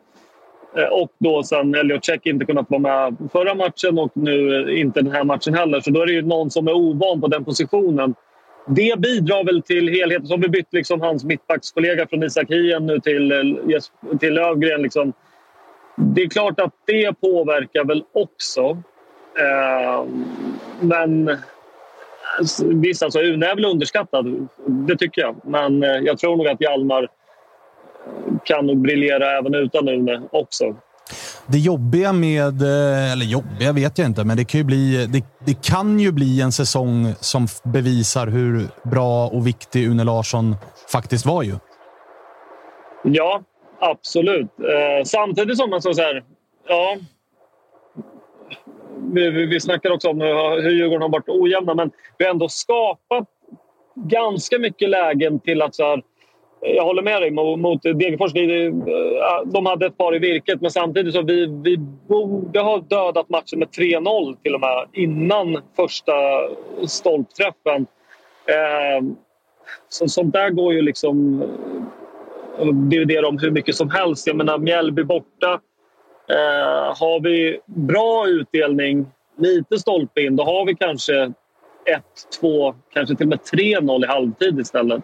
eh, 0.76 0.84
och 0.84 1.10
då 1.18 1.42
sen 1.42 1.74
Elliot 1.74 2.04
Check 2.04 2.26
inte 2.26 2.44
kunnat 2.44 2.70
vara 2.70 2.80
med 2.80 3.16
förra 3.32 3.54
matchen 3.54 3.98
och 3.98 4.10
nu 4.14 4.66
inte 4.78 5.02
den 5.02 5.12
här 5.12 5.24
matchen 5.24 5.54
heller. 5.54 5.80
Så 5.80 5.90
då 5.90 6.02
är 6.02 6.06
det 6.06 6.12
ju 6.12 6.22
någon 6.22 6.50
som 6.50 6.68
är 6.68 6.72
ovan 6.72 7.20
på 7.20 7.26
den 7.26 7.44
positionen. 7.44 8.14
Det 8.66 8.98
bidrar 8.98 9.44
väl 9.44 9.62
till 9.62 9.88
helheten. 9.88 10.26
Så 10.26 10.32
har 10.32 10.38
vi 10.38 10.48
bytt 10.48 10.72
liksom 10.72 11.00
hans 11.00 11.24
mittbackskollega 11.24 12.06
från 12.06 12.22
Isak 12.22 12.50
Hien 12.50 12.86
nu 12.86 13.00
till, 13.00 13.32
eh, 13.32 14.18
till 14.18 14.34
Lövgren. 14.34 14.82
Liksom. 14.82 15.12
Det 15.96 16.22
är 16.22 16.28
klart 16.28 16.60
att 16.60 16.74
det 16.86 17.20
påverkar 17.20 17.84
väl 17.84 18.04
också. 18.12 18.82
Eh, 19.38 20.04
men 20.80 21.36
visst, 22.60 23.02
alltså, 23.02 23.20
Une 23.20 23.46
är 23.46 23.54
väl 23.54 23.64
underskattad. 23.64 24.48
Det 24.66 24.96
tycker 24.96 25.22
jag. 25.22 25.36
Men 25.44 25.82
eh, 25.82 25.88
jag 25.88 26.18
tror 26.18 26.36
nog 26.36 26.48
att 26.48 26.60
Hjalmar 26.60 27.08
kan 28.44 28.66
nog 28.66 28.78
briljera 28.82 29.38
även 29.38 29.54
utan 29.54 29.88
Une 29.88 30.22
också. 30.32 30.64
Det 31.46 31.58
jobbiga 31.58 32.12
med, 32.12 32.62
eh, 32.62 33.12
eller 33.12 33.24
jobbiga 33.24 33.72
vet 33.72 33.98
jag 33.98 34.06
inte, 34.06 34.24
men 34.24 34.36
det 34.36 34.44
kan 34.44 34.58
ju 34.58 34.64
bli, 34.64 35.06
det, 35.06 35.24
det 35.46 35.62
kan 35.62 36.00
ju 36.00 36.12
bli 36.12 36.40
en 36.40 36.52
säsong 36.52 37.14
som 37.20 37.46
bevisar 37.64 38.26
hur 38.26 38.68
bra 38.90 39.26
och 39.26 39.46
viktig 39.46 39.86
Une 39.86 40.04
Larsson 40.04 40.56
faktiskt 40.92 41.26
var 41.26 41.42
ju. 41.42 41.54
Ja, 43.02 43.42
absolut. 43.80 44.50
Eh, 44.60 45.04
samtidigt 45.04 45.58
som 45.58 45.70
man 45.70 45.82
så 45.82 45.94
så 45.94 46.02
här, 46.02 46.22
ja, 46.68 46.96
vi, 49.14 49.46
vi, 49.46 49.60
snackar 49.60 49.90
också 49.90 50.08
om 50.08 50.20
hur, 50.20 50.70
Djurgården 50.70 51.02
har 51.02 51.08
varit 51.08 51.28
ojämna, 51.28 51.74
men 51.74 51.90
vi 52.18 52.24
har 52.24 52.32
ändå 52.32 52.48
skapat 52.48 53.28
ganska 53.94 54.58
mycket 54.58 54.88
lägen 54.88 55.40
till 55.40 55.62
att 55.62 55.74
så 55.74 55.84
här, 55.84 56.02
jag 56.60 56.84
håller 56.84 57.02
med 57.02 57.22
dig 57.22 57.30
mot, 57.30 57.58
mot 57.58 57.82
Degerfors. 57.82 58.34
Vi, 58.34 58.66
eh, 58.66 58.72
de 59.44 59.66
hade 59.66 59.86
ett 59.86 59.98
par 59.98 60.16
i 60.16 60.18
virket, 60.18 60.60
men 60.60 60.70
samtidigt 60.70 61.14
så 61.14 61.22
vi, 61.22 61.46
vi 61.46 61.76
borde 62.08 62.60
ha 62.60 62.78
dödat 62.78 63.28
matchen 63.28 63.58
med 63.58 63.68
3-0 63.68 64.36
till 64.42 64.54
och 64.54 64.60
med 64.60 64.86
innan 64.92 65.62
första 65.76 66.12
stolpträffen. 66.86 67.86
Eh, 68.46 69.04
så, 69.88 70.08
sånt 70.08 70.32
där 70.32 70.50
går 70.50 70.74
ju 70.74 70.82
liksom 70.82 71.42
eh, 71.42 72.68
Att 72.68 72.90
dividera 72.90 73.28
om 73.28 73.38
hur 73.38 73.50
mycket 73.50 73.74
som 73.74 73.90
helst. 73.90 74.26
Jag 74.26 74.36
menar, 74.36 74.58
Mjällby 74.58 75.04
borta. 75.04 75.60
Eh, 76.30 76.96
har 76.98 77.20
vi 77.20 77.60
bra 77.66 78.28
utdelning, 78.28 79.06
lite 79.38 79.78
stolpe 79.78 80.20
in, 80.20 80.36
då 80.36 80.44
har 80.44 80.66
vi 80.66 80.74
kanske 80.74 81.22
1, 81.24 81.32
2, 82.40 82.74
kanske 82.94 83.16
till 83.16 83.26
och 83.26 83.30
med 83.30 83.38
3-0 83.52 84.04
i 84.04 84.06
halvtid 84.06 84.60
istället. 84.60 85.02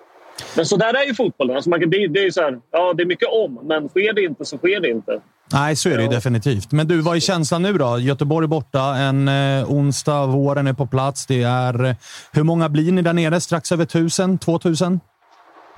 Men 0.57 0.67
så 0.67 0.77
där 0.77 0.95
är 0.95 1.07
ju 1.07 1.15
fotbollen. 1.15 1.57
Alltså 1.57 1.71
man, 1.71 1.81
det, 1.81 2.09
det 2.09 2.27
är 2.27 2.31
så 2.31 2.43
här, 2.43 2.59
ja, 2.71 2.93
det 2.93 3.03
är 3.03 3.07
mycket 3.07 3.29
om, 3.29 3.61
men 3.63 3.89
sker 3.89 4.13
det 4.13 4.23
inte 4.23 4.45
så 4.45 4.59
sker 4.59 4.81
det 4.81 4.91
inte. 4.91 5.21
Nej, 5.53 5.77
så 5.77 5.89
är 5.89 5.97
det 5.97 6.03
ju 6.03 6.09
definitivt. 6.09 6.73
Men 6.73 6.89
du, 6.89 7.01
vad 7.01 7.17
är 7.17 7.21
känslan 7.21 7.63
nu 7.63 7.73
då? 7.73 7.99
Göteborg 7.99 8.47
borta, 8.47 8.81
en 8.81 9.29
eh, 9.29 9.73
onsdag, 9.73 10.27
våren 10.27 10.67
är 10.67 10.73
på 10.73 10.87
plats. 10.87 11.27
Det 11.27 11.43
är, 11.43 11.85
eh, 11.85 11.95
hur 12.33 12.43
många 12.43 12.69
blir 12.69 12.93
ni 12.93 13.03
där 13.03 13.13
nere? 13.13 13.41
Strax 13.41 13.73
över 13.73 13.85
1000? 13.85 14.39
2000? 14.39 15.01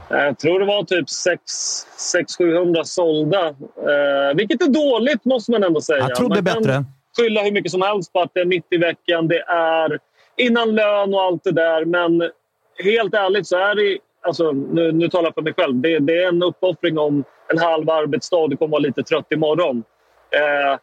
Jag 0.09 0.39
tror 0.39 0.61
det 0.61 0.67
var 0.67 0.83
typ 0.83 1.07
600-700 2.41 2.83
sålda. 2.85 3.47
Eh, 3.49 4.37
vilket 4.37 4.63
är 4.63 4.69
dåligt, 4.69 5.25
måste 5.25 5.51
man 5.51 5.63
ändå 5.65 5.81
säga. 5.81 5.99
Jag 5.99 6.15
trodde 6.15 6.43
man 6.43 6.45
kan 6.45 6.63
bättre. 6.63 6.85
skylla 7.17 7.43
hur 7.43 7.53
mycket 7.53 7.73
som 7.73 7.83
helst 7.83 8.13
på 8.13 8.21
att 8.21 8.31
det 8.35 8.41
är 8.41 8.45
mitt 8.45 8.67
i 8.71 8.77
veckan. 8.77 9.29
Det 9.29 9.41
är 9.49 9.99
innan 10.37 10.75
lön 10.75 11.15
och 11.15 11.23
allt 11.23 11.45
det 11.45 11.53
där. 11.53 11.85
Men 11.85 12.31
helt 12.85 13.15
ärligt 13.15 13.47
så 13.47 13.57
är 13.57 13.75
det... 13.75 13.99
Alltså, 14.27 14.53
nu, 14.53 14.93
nu 14.93 15.09
talar 15.09 15.25
jag 15.25 15.35
för 15.35 15.43
mig 15.43 15.55
själv. 15.55 15.75
Det, 15.75 15.99
det 15.99 16.23
är 16.23 16.29
en 16.29 16.43
uppoffring 16.43 16.99
om 16.99 17.25
en 17.53 17.59
halv 17.59 17.91
arbetsdag. 17.91 18.49
Du 18.49 18.57
kommer 18.57 18.73
vara 18.73 18.83
lite 18.83 19.03
trött 19.03 19.33
imorgon. 19.33 19.83
Eh, 20.31 20.79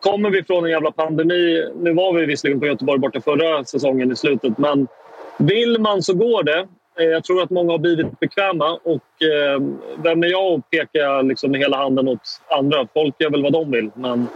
kommer 0.00 0.30
vi 0.30 0.44
från 0.44 0.64
en 0.64 0.70
jävla 0.70 0.90
pandemi... 0.90 1.70
Nu 1.76 1.94
var 1.94 2.12
vi 2.12 2.26
visserligen 2.26 2.60
på 2.60 2.66
Göteborg 2.66 2.98
borta 2.98 3.20
förra 3.20 3.64
säsongen 3.64 4.12
i 4.12 4.16
slutet, 4.16 4.58
men 4.58 4.88
vill 5.38 5.80
man 5.80 6.02
så 6.02 6.14
går 6.14 6.42
det. 6.42 6.68
Eh, 6.98 7.04
Jag 7.04 7.24
tror 7.24 7.42
att 7.42 7.50
många 7.50 7.72
har 7.72 7.78
blivit 7.78 8.20
bekväma 8.20 8.70
och 8.84 9.22
eh, 9.26 9.60
vem 10.02 10.22
är 10.22 10.26
jag 10.26 10.58
att 10.58 10.70
peka 10.70 11.22
liksom 11.22 11.54
hela 11.54 11.76
handen 11.76 12.08
åt 12.08 12.40
andra? 12.58 12.86
Folk 12.94 13.14
gör 13.18 13.30
väl 13.30 13.42
vad 13.42 13.52
de 13.52 13.70
vill, 13.70 13.90
men 13.94 14.28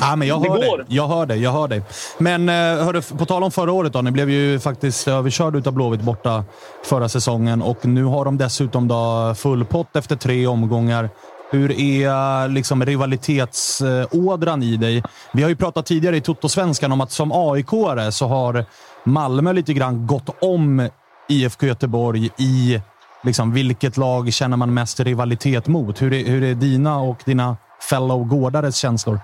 Ja, 0.00 0.16
men 0.16 0.28
jag 0.28 0.42
Det 0.42 0.48
hör 0.50 0.56
går. 0.70 0.84
Jag 0.88 1.08
hör 1.08 1.26
dig. 1.26 1.42
Jag 1.42 1.50
hör 1.52 1.68
dig. 1.68 1.82
Men 2.18 2.48
eh, 2.48 3.00
på 3.18 3.24
tal 3.24 3.42
om 3.42 3.50
förra 3.50 3.72
året 3.72 3.92
då. 3.92 4.02
Ni 4.02 4.10
blev 4.10 4.30
ju 4.30 4.58
faktiskt 4.58 5.08
överkörda 5.08 5.58
utav 5.58 5.72
Blåvitt 5.72 6.00
borta 6.00 6.44
förra 6.84 7.08
säsongen 7.08 7.62
och 7.62 7.86
nu 7.86 8.04
har 8.04 8.24
de 8.24 8.38
dessutom 8.38 8.88
då 8.88 9.34
full 9.36 9.64
pott 9.64 9.96
efter 9.96 10.16
tre 10.16 10.46
omgångar. 10.46 11.10
Hur 11.50 11.80
är 11.80 12.48
liksom 12.48 12.84
rivalitetsådran 12.86 14.62
i 14.62 14.76
dig? 14.76 15.02
Vi 15.32 15.42
har 15.42 15.50
ju 15.50 15.56
pratat 15.56 15.86
tidigare 15.86 16.16
i 16.16 16.20
Toto-svenskan 16.20 16.92
om 16.92 17.00
att 17.00 17.10
som 17.10 17.32
AIK-are 17.32 18.10
så 18.10 18.26
har 18.26 18.64
Malmö 19.04 19.52
lite 19.52 19.72
grann 19.72 20.06
gått 20.06 20.42
om 20.42 20.88
IFK 21.28 21.66
Göteborg 21.66 22.30
i 22.38 22.80
liksom, 23.22 23.52
vilket 23.52 23.96
lag 23.96 24.32
känner 24.32 24.56
man 24.56 24.74
mest 24.74 25.00
rivalitet 25.00 25.66
mot? 25.66 26.02
Hur 26.02 26.12
är, 26.12 26.24
hur 26.24 26.44
är 26.44 26.54
dina 26.54 27.00
och 27.00 27.18
dina 27.24 27.56
fellow 27.90 28.24
gårdares 28.24 28.76
känslor? 28.76 29.20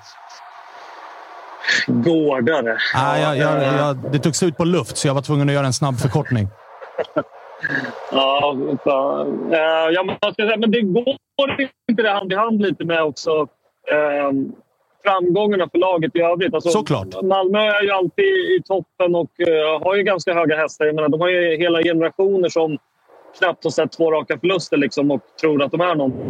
gårdare. 1.87 2.77
Nej, 2.95 3.23
jag, 3.23 3.37
jag, 3.37 3.63
eh, 3.63 3.77
jag, 3.77 3.97
det 4.13 4.19
tog 4.19 4.37
slut 4.37 4.57
på 4.57 4.65
luft, 4.65 4.97
så 4.97 5.09
jag 5.09 5.15
var 5.15 5.23
tvungen 5.23 5.49
att 5.49 5.55
göra 5.55 5.67
en 5.67 5.73
snabb 5.73 5.97
förkortning. 5.99 6.49
Ja, 8.13 8.57
fan. 8.85 9.53
Eh, 9.53 9.59
ja, 9.93 10.05
men, 10.59 10.71
det 10.71 10.83
går 10.83 11.17
inte 11.91 12.03
det 12.03 12.11
hand 12.11 12.33
i 12.33 12.37
hand 12.37 12.63
lite 12.63 12.85
med 12.85 13.03
också 13.03 13.31
eh, 13.91 14.31
framgångarna 15.05 15.69
för 15.73 15.79
laget 15.79 16.17
i 16.17 16.21
övrigt. 16.21 16.55
Alltså, 16.55 16.71
Såklart. 16.71 17.23
Malmö 17.23 17.59
är 17.59 17.83
ju 17.83 17.91
alltid 17.91 18.25
i 18.25 18.63
toppen 18.65 19.15
och 19.15 19.41
eh, 19.41 19.83
har 19.85 19.95
ju 19.97 20.03
ganska 20.03 20.35
höga 20.35 20.57
hästar. 20.57 20.85
Jag 20.85 20.95
menar, 20.95 21.09
de 21.09 21.21
har 21.21 21.29
ju 21.29 21.57
hela 21.57 21.83
generationer 21.83 22.49
som 22.49 22.79
knappt 23.39 23.65
har 23.65 23.71
sett 23.71 23.93
två 23.93 24.11
raka 24.11 24.39
förluster 24.39 24.77
liksom, 24.77 25.11
och 25.11 25.21
tror 25.41 25.63
att 25.63 25.71
de 25.71 25.81
är 25.81 25.95
någonting. 25.95 26.25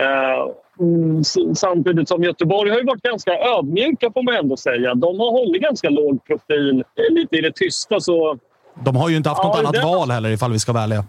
Eh, 0.00 0.48
mm, 0.80 1.24
samtidigt 1.54 2.08
som 2.08 2.22
Göteborg 2.24 2.70
har 2.70 2.78
ju 2.78 2.84
varit 2.84 3.02
ganska 3.02 3.32
ödmjuka 3.38 4.10
får 4.14 4.22
man 4.22 4.34
ändå 4.34 4.56
säga. 4.56 4.94
De 4.94 5.20
har 5.20 5.30
hållit 5.30 5.62
ganska 5.62 5.88
låg 5.90 6.24
profil, 6.24 6.84
lite 7.10 7.36
i 7.36 7.40
det 7.40 7.52
tysta. 7.52 8.00
Så... 8.00 8.38
De 8.84 8.96
har 8.96 9.08
ju 9.08 9.16
inte 9.16 9.28
haft 9.28 9.40
Ja, 9.42 9.48
något 9.48 9.58
annat 9.58 9.72
det- 9.72 9.82
val 9.82 10.10
heller, 10.10 10.30
ifall 10.30 10.52
vi 10.52 10.58
ska 10.58 10.72
vara 10.72 10.82
ärliga. 10.84 11.04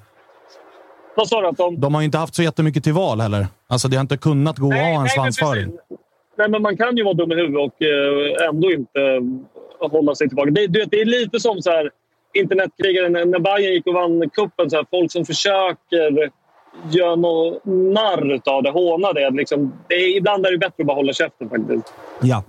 Vad 1.19 1.27
sa 1.27 1.41
du? 1.41 1.47
Att 1.47 1.57
de... 1.57 1.79
De 1.79 1.93
har 1.93 2.01
ju 2.01 2.05
inte 2.05 2.17
haft 2.17 2.35
så 2.35 2.43
jättemycket 2.43 2.83
till 2.83 2.93
val 2.93 3.21
heller. 3.21 3.47
Alltså, 3.67 3.88
det 3.88 3.95
har 3.95 4.01
inte 4.01 4.17
kunnat 4.17 4.57
gå 4.57 4.67
att 4.67 4.79
ha 4.79 5.01
en 5.01 5.09
svansföring. 5.09 5.71
Nej, 6.38 6.49
men 6.49 6.61
man 6.61 6.77
kan 6.77 6.97
ju 6.97 7.03
vara 7.03 7.13
dum 7.13 7.31
i 7.31 7.35
huvudet 7.35 7.59
och 7.67 7.81
eh, 7.81 8.47
ändå 8.49 8.71
inte 8.71 9.01
eh, 9.81 9.91
hålla 9.91 10.15
sig 10.15 10.27
tillbaka. 10.27 10.51
Det, 10.51 10.67
det 10.67 11.01
är 11.01 11.05
lite 11.05 11.39
som 11.39 11.61
så 11.61 11.69
här, 11.71 11.89
internetkrigaren 12.33 13.11
när- 13.11 13.39
Bayern 13.39 13.73
gick 13.73 13.88
och 13.88 13.93
vann. 13.93 14.29
Så 14.69 14.75
här, 14.75 14.85
folk 14.91 15.11
som 15.11 15.25
försöker 15.25 16.31
göra 16.91 17.15
något 17.15 17.65
narr 17.65 18.41
av 18.45 18.63
det, 18.63 18.71
håna 18.71 19.13
det. 19.13 19.29
Liksom, 19.29 19.73
det 19.88 19.95
är, 19.95 20.17
ibland 20.17 20.45
är 20.45 20.51
det 20.51 20.57
bättre 20.57 20.81
att 20.81 20.88
bara 20.88 20.95
hålla 20.95 21.13
käften 21.13 21.49
faktiskt. 21.49 21.93
Ja. 22.21 22.43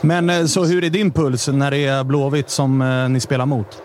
Men 0.00 0.30
eh, 0.30 0.44
så 0.44 0.64
hur 0.64 0.84
är 0.84 0.90
din 0.90 1.10
puls 1.10 1.48
när 1.48 1.70
det 1.70 1.84
är 1.86 2.04
Blåvitt 2.04 2.50
som 2.50 2.82
eh, 2.82 3.08
ni 3.08 3.20
spelar 3.20 3.46
mot? 3.46 3.82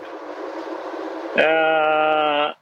Eh, 1.36 2.54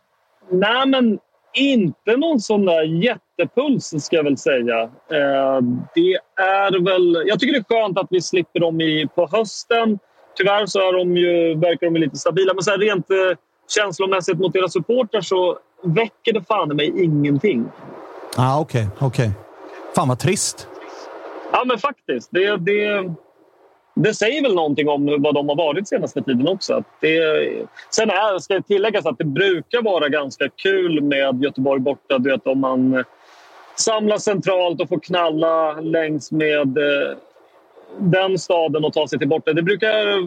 nej, 0.50 0.86
men 0.86 1.18
inte 1.54 2.16
någon 2.16 2.40
sån 2.40 2.64
där 2.64 2.82
jättepuls 2.82 3.94
ska 4.04 4.16
jag 4.16 4.24
väl 4.24 4.36
säga. 4.38 4.82
Eh, 4.82 5.60
det 5.94 6.18
är 6.36 6.84
väl... 6.84 7.22
Jag 7.26 7.40
tycker 7.40 7.52
det 7.52 7.58
är 7.58 7.82
skönt 7.82 7.98
att 7.98 8.06
vi 8.10 8.20
slipper 8.20 8.60
dem 8.60 8.80
i, 8.80 9.08
på 9.14 9.28
hösten. 9.32 9.98
Tyvärr 10.36 10.66
så 10.66 10.78
är 10.78 10.92
de 10.92 11.16
ju, 11.16 11.54
verkar 11.54 11.86
de 11.86 11.94
ju 11.94 12.00
lite 12.00 12.16
stabila. 12.16 12.54
Men 12.54 12.62
så 12.62 12.70
här, 12.70 12.78
rent 12.78 13.10
eh, 13.10 13.38
känslomässigt 13.68 14.38
mot 14.38 14.52
deras 14.52 14.72
supportrar 14.72 15.20
så 15.20 15.58
väcker 15.82 16.32
det 16.32 16.42
fan 16.42 16.72
i 16.72 16.74
mig 16.74 17.04
ingenting. 17.04 17.68
Ah, 18.36 18.60
Okej, 18.60 18.88
okej. 18.98 19.30
Fan 19.96 20.08
vad 20.08 20.18
trist. 20.18 20.68
Ja, 21.52 21.64
men 21.66 21.78
faktiskt. 21.78 22.28
Det, 22.32 22.56
det, 22.56 23.14
det 24.02 24.14
säger 24.14 24.42
väl 24.42 24.54
någonting 24.54 24.88
om 24.88 25.16
vad 25.18 25.34
de 25.34 25.48
har 25.48 25.56
varit 25.56 25.88
senaste 25.88 26.22
tiden 26.22 26.48
också. 26.48 26.74
Att 26.74 26.84
det, 27.00 27.18
sen 27.90 28.10
är, 28.10 28.38
ska 28.38 28.54
det 28.54 28.62
tilläggas 28.62 29.06
att 29.06 29.18
det 29.18 29.24
brukar 29.24 29.82
vara 29.82 30.08
ganska 30.08 30.48
kul 30.48 31.02
med 31.02 31.42
Göteborg 31.42 31.80
borta. 31.80 32.18
Du 32.18 32.30
vet, 32.30 32.46
om 32.46 32.60
man 32.60 33.04
samlas 33.76 34.24
centralt 34.24 34.80
och 34.80 34.88
får 34.88 35.00
knalla 35.00 35.80
längs 35.80 36.32
med 36.32 36.78
eh, 36.78 37.16
den 37.98 38.38
staden 38.38 38.84
och 38.84 38.92
ta 38.92 39.08
sig 39.08 39.18
till 39.18 39.28
borta. 39.28 39.52
Det 39.52 39.62
brukar 39.62 40.24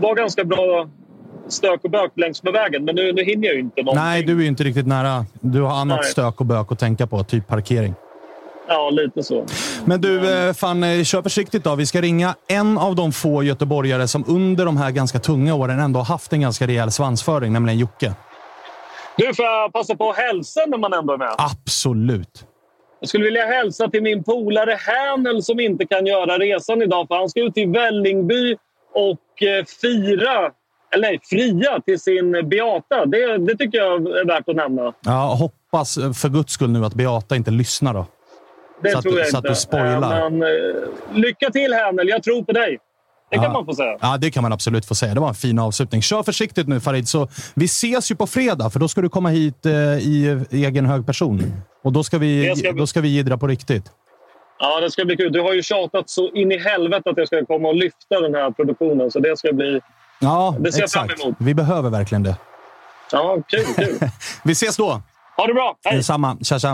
vara 0.00 0.14
ganska 0.14 0.44
bra 0.44 0.88
stök 1.48 1.84
och 1.84 1.90
bök 1.90 2.12
längs 2.14 2.42
med 2.42 2.52
vägen. 2.52 2.84
Men 2.84 2.94
nu, 2.94 3.12
nu 3.12 3.24
hinner 3.24 3.46
jag 3.46 3.54
ju 3.54 3.60
inte 3.60 3.82
någonting. 3.82 4.04
Nej, 4.04 4.22
du 4.22 4.32
är 4.32 4.42
ju 4.42 4.46
inte 4.46 4.64
riktigt 4.64 4.86
nära. 4.86 5.26
Du 5.40 5.60
har 5.60 5.80
annat 5.80 6.00
Nej. 6.02 6.10
stök 6.10 6.40
och 6.40 6.46
bök 6.46 6.72
att 6.72 6.78
tänka 6.78 7.06
på, 7.06 7.24
typ 7.24 7.46
parkering. 7.46 7.94
Ja, 8.68 8.90
lite 8.90 9.22
så. 9.22 9.46
Men 9.84 10.00
du, 10.00 10.34
eh, 10.34 10.52
fan, 10.52 10.84
eh, 10.84 11.04
kör 11.04 11.22
försiktigt 11.22 11.64
då. 11.64 11.74
Vi 11.74 11.86
ska 11.86 12.00
ringa 12.00 12.34
en 12.48 12.78
av 12.78 12.94
de 12.94 13.12
få 13.12 13.42
göteborgare 13.42 14.08
som 14.08 14.24
under 14.28 14.64
de 14.64 14.76
här 14.76 14.90
ganska 14.90 15.18
tunga 15.18 15.54
åren 15.54 15.80
ändå 15.80 16.00
har 16.00 16.04
haft 16.04 16.32
en 16.32 16.40
ganska 16.40 16.66
rejäl 16.66 16.90
svansföring, 16.90 17.52
nämligen 17.52 17.78
Jocke. 17.78 18.14
Du, 19.16 19.34
får 19.34 19.44
jag 19.44 19.72
passa 19.72 19.94
på 19.96 20.10
att 20.10 20.16
hälsa 20.16 20.60
när 20.66 20.78
man 20.78 20.92
ändå 20.92 21.12
är 21.12 21.18
med? 21.18 21.34
Absolut. 21.38 22.46
Jag 23.00 23.08
skulle 23.08 23.24
vilja 23.24 23.46
hälsa 23.46 23.88
till 23.88 24.02
min 24.02 24.24
polare 24.24 24.78
Hänel 24.80 25.42
som 25.42 25.60
inte 25.60 25.86
kan 25.86 26.06
göra 26.06 26.38
resan 26.38 26.82
idag 26.82 27.08
för 27.08 27.14
han 27.14 27.28
ska 27.28 27.40
ut 27.40 27.54
till 27.54 27.68
Vällingby 27.68 28.56
och 28.94 29.42
eh, 29.42 29.64
fira, 29.64 30.50
eller 30.94 31.08
nej, 31.08 31.20
fria 31.22 31.80
till 31.80 32.00
sin 32.00 32.48
Beata. 32.48 33.06
Det, 33.06 33.38
det 33.38 33.56
tycker 33.56 33.78
jag 33.78 33.92
är 34.06 34.26
värt 34.26 34.48
att 34.48 34.56
nämna. 34.56 34.92
Ja, 35.00 35.34
hoppas 35.34 35.94
för 35.94 36.28
guds 36.28 36.52
skull 36.52 36.70
nu 36.70 36.84
att 36.84 36.94
Beata 36.94 37.36
inte 37.36 37.50
lyssnar 37.50 37.94
då. 37.94 38.06
Det 38.82 38.90
Så 38.90 38.98
att 38.98 39.02
tror 39.04 39.18
jag 39.18 39.28
så 39.28 39.36
att 39.38 39.44
inte. 39.44 39.48
du 39.48 39.54
spoilar. 39.54 40.24
Eh, 40.24 40.30
Men, 40.30 40.42
eh, 40.42 40.48
lycka 41.14 41.50
till 41.50 41.74
Hänel, 41.74 42.08
jag 42.08 42.22
tror 42.22 42.42
på 42.42 42.52
dig. 42.52 42.78
Det 43.30 43.36
kan 43.36 43.44
Ja. 43.44 43.52
man 43.52 43.66
få 43.66 43.74
säga. 43.74 43.96
Ja, 44.00 44.16
det 44.20 44.30
kan 44.30 44.42
man 44.42 44.52
absolut 44.52 44.86
få 44.86 44.94
säga. 44.94 45.14
Det 45.14 45.20
var 45.20 45.28
en 45.28 45.34
fin 45.34 45.58
avslutning. 45.58 46.02
Kör 46.02 46.22
försiktigt 46.22 46.68
nu 46.68 46.80
Farid, 46.80 47.08
så 47.08 47.28
vi 47.54 47.64
ses 47.64 48.10
ju 48.10 48.16
på 48.16 48.26
fredag, 48.26 48.70
för 48.70 48.80
då 48.80 48.88
ska 48.88 49.00
du 49.00 49.08
komma 49.08 49.28
hit 49.28 49.66
eh, 49.66 49.72
i 49.98 50.44
egen 50.50 50.86
hög 50.86 51.06
person. 51.06 51.52
Och 51.84 51.92
då 51.92 52.02
ska 52.04 52.18
vi, 52.18 52.56
ska 52.56 52.72
då 52.72 52.86
ska 52.86 53.00
vi 53.00 53.08
jiddra 53.08 53.38
på 53.38 53.46
riktigt. 53.46 53.84
Ja, 54.58 54.80
det 54.80 54.90
ska 54.90 55.04
bli 55.04 55.16
kul. 55.16 55.32
Du 55.32 55.40
har 55.40 55.52
ju 55.52 55.62
tjatat 55.62 56.10
så 56.10 56.30
in 56.32 56.52
i 56.52 56.58
helvete 56.58 57.10
att 57.10 57.16
jag 57.18 57.26
ska 57.26 57.44
komma 57.46 57.68
och 57.68 57.74
lyfta 57.74 58.20
den 58.20 58.34
här 58.34 58.50
produktionen. 58.50 59.10
Så 59.10 59.18
det 59.20 59.38
ska 59.38 59.52
bli... 59.52 59.80
Ja, 60.20 60.56
Det 60.60 60.72
ser 60.72 60.80
jag 60.80 60.90
fram 60.90 61.04
exakt. 61.04 61.24
emot. 61.24 61.36
Vi 61.40 61.54
behöver 61.54 61.90
verkligen 61.90 62.22
det. 62.22 62.36
Ja, 63.12 63.38
kul, 63.48 63.64
kul. 63.76 63.98
Vi 64.44 64.52
ses 64.52 64.76
då! 64.76 65.02
Ha 65.36 65.46
det 65.46 65.54
bra! 65.54 65.76
Hej! 65.84 65.96
Detsamma. 65.96 66.36
Tja, 66.42 66.58
tja. 66.58 66.72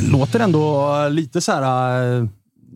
Låter 0.00 0.40
ändå 0.40 0.88
lite 1.10 1.40
så 1.40 1.52
här... 1.52 2.16
eh, 2.20 2.26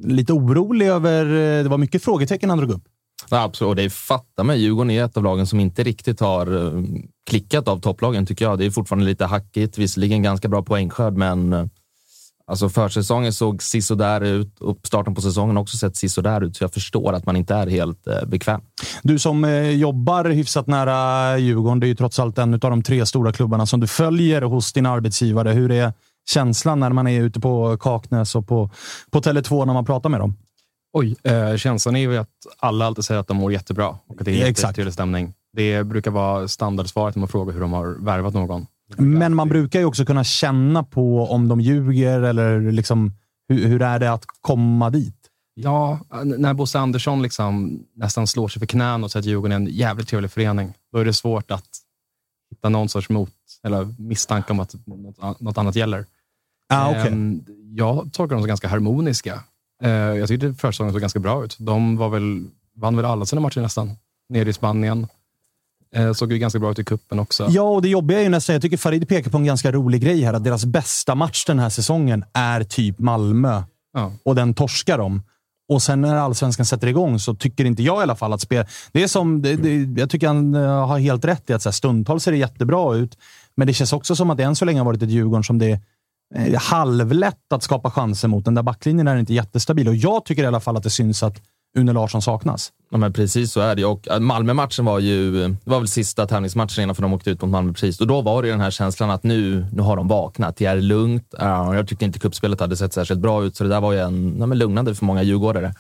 Lite 0.03 0.33
orolig 0.33 0.87
över... 0.87 1.25
eh, 1.27 1.63
Det 1.63 1.69
var 1.69 1.79
mycket 1.79 2.05
frågetecken 2.05 2.51
han 2.51 2.59
drog 2.59 2.71
upp. 2.71 2.83
Ja, 3.31 3.43
absolut. 3.43 3.69
Och 3.69 3.77
det 3.77 3.91
fattar 3.93 4.45
mig. 4.45 4.59
Djurgården 4.61 4.91
är 4.91 5.05
ett 5.05 5.17
av 5.17 5.23
lagen 5.23 5.47
som 5.47 5.61
inte 5.61 5.83
riktigt 5.83 6.21
har 6.21 6.67
eh, 6.67 6.83
klickat 7.31 7.69
av 7.69 7.81
topplagen, 7.81 8.27
tycker 8.27 8.45
jag. 8.45 8.59
Det 8.59 8.67
är 8.67 8.71
fortfarande 8.71 9.07
lite 9.07 9.25
hackigt. 9.25 9.79
Visserligen 9.79 10.23
ganska 10.23 10.49
bra 10.49 10.63
poängskörd, 10.63 11.17
men 11.17 11.71
alltså 12.47 12.69
försäsongen 12.69 13.33
såg 13.33 13.63
sisådär 13.63 14.21
ut 14.21 14.61
och 14.61 14.79
starten 14.83 15.15
på 15.15 15.21
säsongen 15.21 15.57
har 15.57 15.63
också 15.63 15.77
sett 15.77 15.97
sisådär 15.97 16.41
ut. 16.45 16.57
Så 16.57 16.65
jag 16.65 16.73
förstår 16.73 17.13
att 17.13 17.27
man 17.27 17.37
inte 17.37 17.55
är 17.55 17.67
helt 17.67 18.09
bekväm. 18.27 18.61
Du 19.03 19.19
som 19.19 19.69
jobbar 19.75 20.25
hyfsat 20.25 20.67
nära 20.67 21.39
Djurgården, 21.39 21.81
det 21.81 21.87
är 21.87 21.89
ju 21.89 21.95
trots 21.95 22.19
allt 22.19 22.39
en 22.39 22.55
av 22.55 22.59
de 22.61 22.83
tre 22.83 23.07
stora 23.07 23.33
klubbarna 23.33 23.67
som 23.67 23.81
du 23.81 23.87
följer 23.87 24.43
hos 24.43 24.73
din 24.73 24.87
arbetsgivare. 24.87 25.51
Hur 25.51 25.71
är 25.71 25.93
känslan 26.29 26.81
när 26.81 26.91
man 26.91 27.07
är 27.07 27.23
ute 27.23 27.41
på 27.41 27.77
Kaknäs 27.77 28.35
och 28.35 28.49
på, 28.49 28.71
på 29.11 29.21
Tele2 29.21 29.67
när 29.67 29.75
man 29.75 29.85
pratar 29.85 30.11
med 30.11 30.21
dem? 30.21 30.37
Oj, 30.93 31.17
eh, 31.23 31.57
känslan 31.57 31.97
är 31.97 32.01
ju 32.01 32.17
att 32.17 32.29
alla 32.59 32.87
alltid 32.87 33.05
säger 33.05 33.21
att 33.21 33.29
de 33.29 33.37
mår 33.37 33.53
jättebra 33.53 33.89
och 33.89 34.21
att 34.21 34.25
det 34.25 34.43
är 34.43 34.47
jättetrevlig 34.47 34.95
stämning. 34.95 35.35
Det 35.53 35.85
brukar 35.85 36.11
vara 36.11 36.49
standardsvaret 36.49 37.15
när 37.15 37.21
man 37.21 37.29
frågar 37.29 37.53
hur 37.53 37.61
de 37.61 37.73
har 37.73 38.05
värvat 38.05 38.35
någon. 38.35 38.67
Men 38.97 39.35
man 39.35 39.49
brukar 39.49 39.81
ju 39.81 39.85
också 39.85 40.05
kunna 40.05 40.25
känna 40.25 40.85
på 40.85 41.27
om 41.27 41.49
de 41.49 41.61
ljuger 41.61 42.23
eller 42.23 42.73
liksom, 42.73 43.13
hur, 43.49 43.69
hur 43.69 43.83
är 43.83 43.99
det 43.99 44.13
att 44.13 44.25
komma 44.41 44.91
dit? 44.91 45.17
Ja, 45.55 46.01
när 46.25 46.55
Bosse 46.55 46.79
Andersson 46.79 47.23
liksom 47.23 47.81
nästan 47.95 48.27
slår 48.27 48.49
sig 48.49 48.61
för 48.61 48.67
knän 48.67 49.05
och 49.05 49.11
säger 49.11 49.23
att 49.23 49.27
Djurgården 49.27 49.53
är 49.53 49.57
en 49.57 49.67
jävligt 49.67 50.09
trevlig 50.09 50.31
förening, 50.31 50.73
då 50.93 50.99
är 50.99 51.05
det 51.05 51.13
svårt 51.13 51.51
att 51.51 51.69
hitta 52.51 52.69
någon 52.69 52.89
sorts 52.89 53.09
mot 53.09 53.31
eller 53.63 53.95
misstanke 53.99 54.53
om 54.53 54.61
att 54.61 54.75
något 55.39 55.59
annat 55.59 55.77
gäller. 55.77 56.07
Ah, 56.69 56.91
okay. 56.91 57.07
Ehm, 57.07 57.45
Jag 57.77 58.13
tolkar 58.13 58.35
dem 58.35 58.43
som 58.43 58.49
ganska 58.49 58.69
harmoniska. 58.69 59.41
Eh, 59.83 59.91
Jag 59.91 60.29
tyckte 60.29 60.55
försäsongen 60.55 60.93
såg 60.93 61.01
ganska 61.01 61.19
bra 61.19 61.45
ut. 61.45 61.57
De 61.59 61.97
var 61.97 62.09
väl, 62.09 62.45
vann 62.77 62.97
väl 62.97 63.05
alla 63.05 63.27
sina 63.27 63.41
matcher 63.41 63.61
nästan, 63.61 63.91
nere 64.29 64.49
i 64.51 64.53
Spanien. 64.53 65.07
Eh, 65.95 66.13
Såg 66.13 66.33
ju 66.33 66.39
ganska 66.39 66.59
bra 66.59 66.71
ut 66.71 66.79
i 66.79 66.85
kuppen 66.85 67.19
också. 67.19 67.47
Ja, 67.51 67.63
och 67.63 67.83
det 67.83 67.89
jobbiga 67.89 68.19
är 68.19 68.23
ju 68.23 68.29
nästan, 68.29 68.53
jag 68.53 68.63
tycker 68.63 68.77
Farid 68.77 69.09
pekar 69.09 69.31
på 69.31 69.37
en 69.37 69.45
ganska 69.45 69.73
rolig 69.73 70.03
grej 70.03 70.23
här, 70.23 70.35
att 70.35 70.45
deras 70.45 70.65
bästa 70.65 71.15
match 71.15 71.45
den 71.45 71.59
här 71.59 71.69
säsongen 71.69 72.25
är 72.33 72.65
typ 72.65 72.99
Malmö. 72.99 73.63
Ja. 73.93 74.13
Och 74.25 74.35
den 74.35 74.55
torskar 74.55 74.99
de. 74.99 75.23
Och 75.69 75.83
sen 75.83 76.01
när 76.01 76.17
allsvenskan 76.17 76.67
sätter 76.67 76.87
igång 76.87 77.19
så 77.19 77.35
tycker 77.35 77.65
inte 77.65 77.83
jag 77.83 78.01
i 78.01 78.03
alla 78.03 78.17
fall 78.17 78.33
att 78.33 78.41
spel... 78.41 78.67
Det 78.93 79.03
är 79.03 79.09
som, 79.09 79.43
det, 79.43 79.57
det, 79.57 80.01
jag 80.01 80.11
tycker 80.11 80.27
han 80.27 80.55
eh, 80.55 80.87
har 80.87 80.99
helt 80.99 81.25
rätt 81.25 81.51
i 81.51 81.53
att 81.53 81.63
så 81.63 81.69
här, 81.69 81.73
stundtals 81.73 82.23
ser 82.25 82.33
det 82.33 82.39
jättebra 82.39 82.95
ut, 82.95 83.19
men 83.57 83.67
det 83.67 83.73
känns 83.73 83.93
också 83.93 84.17
som 84.17 84.31
att 84.31 84.37
det 84.37 84.43
än 84.45 84.57
så 84.57 84.65
länge 84.65 84.81
har 84.81 84.85
varit 84.85 85.03
ett 85.03 85.11
Djurgården 85.11 85.45
som 85.45 85.59
det 85.59 85.81
eh, 86.35 86.61
halvlätt 86.61 87.53
att 87.55 87.63
skapa 87.63 87.91
chanser 87.91 88.29
mot. 88.29 88.45
Den 88.45 88.55
där 88.55 88.63
backlinjen 88.63 89.09
är 89.09 89.17
inte 89.17 89.35
jättestabil 89.35 89.89
och 89.89 89.95
jag 89.95 90.25
tycker 90.25 90.43
i 90.43 90.47
alla 90.47 90.61
fall 90.61 90.77
att 90.77 90.83
det 90.83 90.91
syns 90.91 91.23
att 91.23 91.43
Une 91.77 91.93
Larsson 91.93 92.23
saknas. 92.23 92.73
Ja, 92.91 92.99
men 92.99 93.13
precis 93.13 93.53
så 93.53 93.61
är 93.61 93.75
det. 93.75 93.85
Och 93.85 94.09
eh, 94.09 94.21
Malmö-matchen 94.21 94.85
var 94.85 94.99
ju 94.99 95.49
det 95.49 95.57
var 95.65 95.79
väl 95.79 95.89
sista 95.89 96.27
tävlingsmatchen 96.27 96.83
innan 96.83 96.95
för 96.95 97.03
de 97.03 97.13
åkte 97.13 97.31
ut 97.31 97.43
mot 97.43 97.51
Malmö 97.51 97.73
precis. 97.73 98.01
Och 98.01 98.07
då 98.07 98.21
var 98.21 98.43
det 98.43 98.49
den 98.49 98.61
här 98.61 98.71
känslan 98.71 99.11
att 99.11 99.23
nu, 99.23 99.67
nu 99.73 99.83
har 99.83 99.97
de 99.97 100.09
vaknat. 100.09 100.57
Det 100.57 100.67
är 100.67 100.77
lugnt. 100.77 101.35
Jag 101.39 101.89
tyckte 101.89 102.05
inte 102.05 102.19
kuppspelet 102.19 102.61
hade 102.61 102.77
sett 102.77 102.93
särskilt 102.93 103.21
bra 103.21 103.45
ut, 103.45 103.57
så 103.57 103.65
det 103.65 103.71
där 103.71 103.81
var 103.81 103.93
ju 103.93 103.99
en, 103.99 104.37
ja, 104.39 104.47
men 104.47 104.59
lugnande 104.59 104.95
för 104.95 105.05
många 105.05 105.23
djurgårdare. 105.23 105.75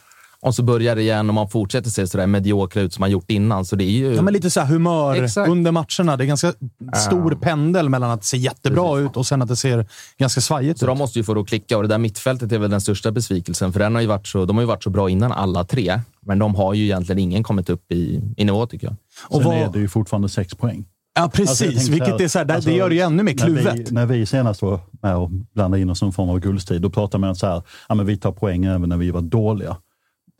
Och 0.44 0.54
så 0.54 0.62
börjar 0.62 0.96
det 0.96 1.02
igen 1.02 1.28
och 1.28 1.35
man 1.35 1.48
fortsätter 1.48 1.90
se 1.90 2.07
sådär 2.07 2.26
mediokra 2.26 2.83
ut 2.83 2.92
som 2.92 3.00
man 3.00 3.11
gjort 3.11 3.30
innan. 3.30 3.64
Så 3.64 3.76
det 3.76 3.85
är 3.85 3.90
ju... 3.90 4.14
Ja, 4.14 4.22
men 4.22 4.33
lite 4.35 4.50
så 4.50 4.61
här 4.61 4.66
humör 4.66 5.22
Exakt. 5.22 5.50
under 5.50 5.72
matcherna. 5.72 6.16
Det 6.16 6.24
är 6.24 6.26
ganska 6.26 6.52
stor 6.94 7.33
Ja. 7.33 7.38
pendel 7.42 7.88
mellan 7.88 8.11
att 8.11 8.20
det 8.20 8.26
ser 8.26 8.38
jättebra 8.38 8.98
ut 8.98 9.16
och 9.16 9.26
sen 9.26 9.42
att 9.42 9.48
det 9.48 9.57
ser 9.57 9.87
ganska 10.18 10.40
svajigt 10.40 10.78
Så 10.78 10.85
ut. 10.85 10.88
de 10.88 10.98
måste 10.98 11.18
ju 11.18 11.24
få 11.24 11.35
det 11.35 11.40
att 11.40 11.48
klicka 11.48 11.76
och 11.76 11.83
det 11.83 11.88
där 11.88 11.98
mittfältet 11.98 12.52
är 12.52 12.59
väl 12.59 12.70
den 12.70 12.80
största 12.80 13.11
besvikelsen. 13.12 13.72
För 13.72 13.80
den 13.80 13.94
har 13.94 14.02
ju 14.02 14.07
varit 14.09 14.26
så, 14.26 14.44
de 14.44 14.57
har 14.57 14.62
ju 14.62 14.66
varit 14.68 14.83
så 14.83 14.90
bra 14.90 15.11
innan 15.11 15.33
alla 15.33 15.64
tre, 15.64 16.00
men 16.26 16.38
de 16.38 16.54
har 16.54 16.74
ju 16.74 16.85
egentligen 16.85 17.18
ingen 17.18 17.42
kommit 17.42 17.70
upp 17.70 17.92
i, 17.92 18.20
i 18.37 18.44
nivå 18.44 18.66
tycker 18.66 18.87
jag. 18.87 18.96
Och 19.22 19.42
Sen 19.42 19.50
vad- 19.50 19.57
är 19.59 19.68
det 19.72 19.78
ju 19.78 19.88
fortfarande 19.88 20.28
sex 20.28 20.54
poäng. 20.54 20.85
Ja, 21.16 21.30
precis. 21.35 21.68
Alltså, 21.68 21.90
vilket 21.92 22.20
är 22.20 22.28
så 22.28 22.38
här, 22.38 22.50
alltså, 22.50 22.70
det 22.70 22.76
gör 22.76 22.88
det 22.88 22.94
ju 22.94 23.00
ännu 23.00 23.22
mer 23.22 23.35
när 23.35 23.46
vi- 23.50 23.62
kluvet. 23.62 23.90
När 23.90 24.07
vi 24.07 24.26
senast 24.26 24.62
var 24.62 24.80
med 25.02 25.16
och 25.16 25.30
blandade 25.54 25.83
in 25.83 25.90
oss 25.90 25.98
som 25.98 26.12
form 26.12 26.28
av 26.30 26.40
guldstrid, 26.40 26.83
då 26.83 26.90
pratade 26.90 27.20
man 27.20 27.37
så 27.37 27.46
här, 27.46 27.62
ja, 27.88 27.94
men 27.94 28.07
vi 28.07 28.16
tar 28.16 28.33
poäng 28.33 28.64
även 28.64 28.88
när 28.88 28.96
vi 28.96 29.11
var 29.11 29.20
dåliga. 29.20 29.76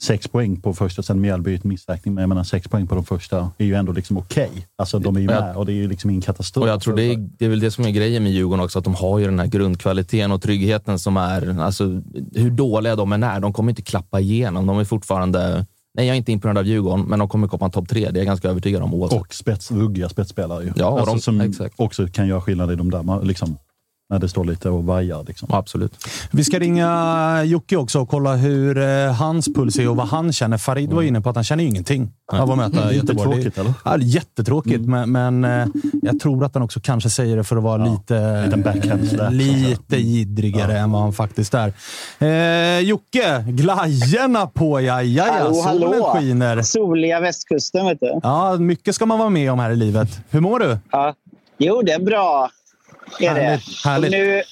Sex 0.05 0.29
poäng 0.29 0.61
på 0.61 0.75
första, 0.75 1.03
sen 1.03 1.21
Mjällby 1.21 1.55
ett 1.55 1.65
missräkning, 1.65 2.15
men 2.15 2.23
jag 2.23 2.29
menar 2.29 2.45
sex 2.45 2.69
poäng 2.69 2.87
på 2.87 2.95
de 2.95 3.05
första 3.05 3.51
är 3.59 3.65
ju 3.65 3.75
ändå 3.75 3.93
liksom 3.93 4.17
okej. 4.19 4.51
Alltså 4.79 4.99
de 4.99 5.17
är 5.17 5.21
ju 5.21 5.27
med 5.27 5.57
och 5.57 5.67
det 5.67 5.73
är 5.73 5.75
ju 5.75 5.89
liksom 5.89 6.11
ingen 6.11 6.23
katastrof. 6.23 6.63
Och 6.63 6.69
jag 6.69 6.81
tror 6.81 6.97
det 6.97 7.03
är, 7.05 7.17
det 7.39 7.45
är 7.45 7.49
väl 7.49 7.61
det 7.61 7.71
som 7.71 7.85
är 7.85 7.91
grejen 7.91 8.23
med 8.23 8.33
Djurgården 8.33 8.65
också, 8.65 8.79
att 8.79 8.85
de 8.85 8.95
har 8.95 9.19
ju 9.19 9.25
den 9.25 9.39
här 9.39 9.47
grundkvaliteten 9.47 10.33
och 10.33 10.43
tryggheten 10.43 10.99
som 10.99 11.17
är... 11.17 11.61
Alltså, 11.61 11.85
hur 12.35 12.51
dåliga 12.51 12.97
de 12.97 13.13
än 13.13 13.23
är, 13.23 13.41
de 13.41 13.53
kommer 13.53 13.71
inte 13.73 13.83
klappa 13.83 14.21
igenom. 14.21 14.67
De 14.67 14.79
är 14.79 14.85
fortfarande... 14.85 15.67
Nej, 15.97 16.07
jag 16.07 16.15
är 16.15 16.19
inte 16.19 16.33
imponerad 16.33 16.59
av 16.59 16.67
Djurgården, 16.67 17.05
men 17.05 17.19
de 17.19 17.29
kommer 17.29 17.49
komma 17.49 17.71
topp 17.71 17.89
tre. 17.89 18.01
Det 18.01 18.09
är 18.19 18.21
jag 18.21 18.27
ganska 18.27 18.49
övertygad 18.49 18.83
om. 18.83 18.95
Oavsett. 18.95 19.21
Och 19.21 19.35
spets, 19.35 19.71
ruggiga 19.73 20.09
spetsspelare 20.09 20.65
ju. 20.65 20.73
Ja, 20.77 20.87
och 20.89 20.99
alltså, 21.09 21.31
de- 21.33 21.53
som 21.53 21.69
också 21.77 22.07
kan 22.09 22.27
göra 22.29 22.41
skillnad 22.41 22.73
i 22.73 22.75
de 22.77 22.91
där, 22.91 23.03
man- 23.03 23.27
liksom, 23.27 23.57
när 24.15 24.21
det 24.21 24.29
står 24.29 24.45
lite 24.45 24.71
och 24.71 24.85
vajar. 24.85 25.25
Liksom. 25.29 25.49
Absolut. 25.53 25.93
Vi 26.31 26.45
ska 26.45 26.59
ringa 26.59 27.43
Jocke 27.45 27.77
också 27.77 28.01
och 28.01 28.09
kolla 28.09 28.35
hur 28.37 28.79
eh, 28.79 29.13
hans 29.13 29.55
puls 29.55 29.79
är 29.79 29.89
och 29.89 29.97
vad 29.97 30.07
han 30.09 30.33
känner. 30.33 30.59
Farid 30.59 30.93
var 30.93 31.03
inne 31.03 31.21
på 31.21 31.29
att 31.31 31.35
han 31.35 31.45
känner 31.45 31.63
ju 31.65 31.69
ingenting 31.71 32.11
av 32.33 32.51
att 32.51 32.57
möta 32.59 32.83
Mm, 32.83 32.97
Göteborg. 32.97 33.33
tråkigt, 33.33 33.59
eller? 33.59 33.73
Ja, 33.85 33.97
det 33.97 34.05
är 34.05 34.07
jättetråkigt, 34.07 34.81
men, 34.81 35.13
men 35.13 35.45
eh, 35.45 35.67
jag 36.03 36.21
tror 36.21 36.45
att 36.45 36.55
han 36.55 36.63
också 36.63 36.81
kanske 36.81 37.11
säger 37.11 37.37
det 37.37 37.45
för 37.45 37.57
att 37.57 37.63
vara 37.63 37.85
lite, 37.87 38.53
backhand 38.65 39.09
slap, 39.09 39.33
lite 39.33 39.97
jiddrigare 39.97 40.79
än 40.79 40.93
vad 40.93 41.03
han 41.03 41.13
faktiskt 41.13 41.55
är. 41.55 41.73
Eh, 42.19 42.81
Jocke, 42.81 43.45
glajjorna 43.49 44.47
på 44.47 44.81
ja, 44.81 45.03
ja, 45.03 45.27
ja. 45.27 45.33
Hallå, 45.33 45.55
Solen 45.55 45.93
hallå. 45.93 46.15
skiner. 46.15 46.63
Soliga 46.63 47.21
västkusten, 47.21 47.87
vet 47.87 48.01
du. 48.01 48.21
Ja, 48.23 48.57
mycket 48.57 48.95
ska 48.95 49.07
man 49.07 49.19
vara 49.19 49.29
med 49.31 49.53
om 49.53 49.59
här 49.59 49.71
i 49.71 49.77
livet. 49.77 50.09
Hur 50.31 50.41
mår 50.41 50.59
du? 50.59 50.79
Ja. 50.91 51.15
Jo, 51.59 51.83
det 51.83 51.93
är 51.93 52.01
bra. 52.05 52.51
Är 53.21 53.29
Härligt, 53.29 53.67
det. 53.85 53.89
härligt. 53.89 54.11
Nu, 54.11 54.43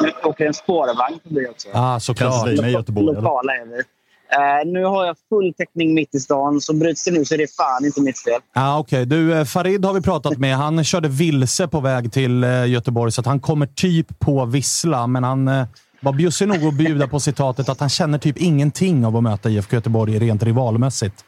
nu 0.00 0.12
åker 0.24 0.46
en 0.46 0.54
spårvagn 0.54 1.18
förbi 1.22 1.46
också. 1.50 1.68
Ja, 1.72 2.00
såklart. 2.00 2.46
Med 2.46 2.70
Göteborg, 2.72 3.08
eller? 3.08 3.20
Lokala 3.22 3.52
är 3.52 3.66
vi. 3.66 3.82
Eh, 4.28 4.72
nu 4.72 4.84
har 4.84 5.06
jag 5.06 5.16
full 5.28 5.54
täckning 5.54 5.94
mitt 5.94 6.14
i 6.14 6.20
stan, 6.20 6.60
så 6.60 6.74
bryts 6.74 7.04
det 7.04 7.10
nu 7.10 7.24
så 7.24 7.34
är 7.34 7.38
det 7.38 7.56
fan 7.56 7.84
inte 7.84 8.00
mitt 8.00 8.18
fel. 8.18 8.40
Ja, 8.54 8.78
Okej, 8.78 9.06
du 9.06 9.34
eh, 9.38 9.44
Farid 9.44 9.84
har 9.84 9.92
vi 9.92 10.00
pratat 10.00 10.38
med. 10.38 10.56
Han 10.56 10.84
körde 10.84 11.08
vilse 11.08 11.68
på 11.68 11.80
väg 11.80 12.12
till 12.12 12.44
eh, 12.44 12.66
Göteborg, 12.66 13.12
så 13.12 13.20
att 13.20 13.26
han 13.26 13.40
kommer 13.40 13.66
typ 13.66 14.18
på 14.18 14.44
vissla. 14.44 15.06
Men 15.06 15.24
han 15.24 15.48
eh, 15.48 15.66
var 16.00 16.12
bjussig 16.12 16.48
nog 16.48 16.64
att 16.64 16.74
bjuda 16.74 17.08
på 17.08 17.20
citatet 17.20 17.68
att 17.68 17.80
han 17.80 17.88
känner 17.88 18.18
typ 18.18 18.38
ingenting 18.38 19.06
av 19.06 19.16
att 19.16 19.22
möta 19.22 19.50
IFK 19.50 19.76
Göteborg 19.76 20.18
rent 20.18 20.42
rivalmässigt. 20.42 21.24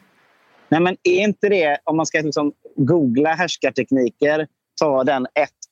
Nej, 0.69 0.81
men 0.81 0.97
är 1.03 1.21
inte 1.25 1.49
det, 1.49 1.79
om 1.85 1.97
man 1.97 2.07
ska 2.07 2.21
liksom 2.21 2.53
googla 2.77 3.35
härskartekniker, 3.35 4.47
ta 4.81 5.05
den 5.05 5.27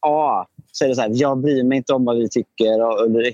1A, 0.07 0.45
så 0.79 0.85
är 0.85 0.89
det 0.89 0.95
så 0.95 1.01
här, 1.01 1.11
jag 1.13 1.39
bryr 1.39 1.65
mig 1.65 1.77
inte 1.79 1.93
om 1.93 2.05
vad 2.05 2.17
vi 2.17 2.29
tycker. 2.29 2.83
Och, 2.83 3.01
och 3.01 3.11
det, 3.11 3.31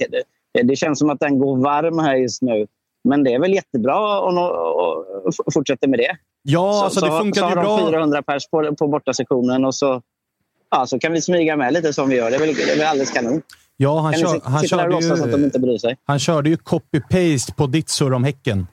det, 0.52 0.62
det 0.62 0.76
känns 0.76 0.98
som 0.98 1.11
att 1.11 1.20
den 1.20 1.38
går 1.38 1.57
varm 1.57 1.98
här 1.98 2.16
just 2.16 2.42
nu. 2.42 2.66
Men 3.05 3.24
det 3.24 3.35
är 3.35 3.38
väl 3.38 3.55
jättebra 3.55 4.20
om 4.20 4.35
de 4.35 5.52
fortsätter 5.52 5.88
med 5.88 5.98
det. 5.98 6.16
Ja, 6.42 6.72
så, 6.72 6.85
alltså 6.85 7.00
så, 7.00 7.07
det 7.07 7.12
funkade 7.12 7.35
så 7.35 7.40
ju 7.40 7.48
har 7.48 7.76
de 7.76 7.83
bra. 7.83 7.90
400 7.90 8.22
pers 8.22 8.48
på, 8.50 8.74
på 8.78 8.88
bortasektionen 8.88 9.64
och 9.64 9.74
så, 9.74 10.02
ja, 10.70 10.87
så 10.87 10.98
kan 10.98 11.12
vi 11.12 11.20
smyga 11.20 11.57
med 11.57 11.72
lite 11.72 11.92
som 11.92 12.09
vi 12.09 12.16
gör. 12.16 12.31
Det 12.31 12.37
är 12.37 12.40
väl, 12.40 12.55
det 12.55 12.72
är 12.72 12.78
väl 12.78 12.87
alldeles 12.87 13.11
kanon. 13.11 13.42
Ja, 13.76 14.00
han, 14.00 14.12
kör, 14.12 14.40
han, 14.44 14.68
körde 14.68 14.98
ju, 15.88 15.96
han 16.05 16.18
körde 16.18 16.50
ju 16.50 16.57
copy-paste 16.57 17.55
på 17.55 17.66
ditt 17.66 17.88
surr 17.88 18.12
om 18.12 18.24
Häcken. 18.24 18.66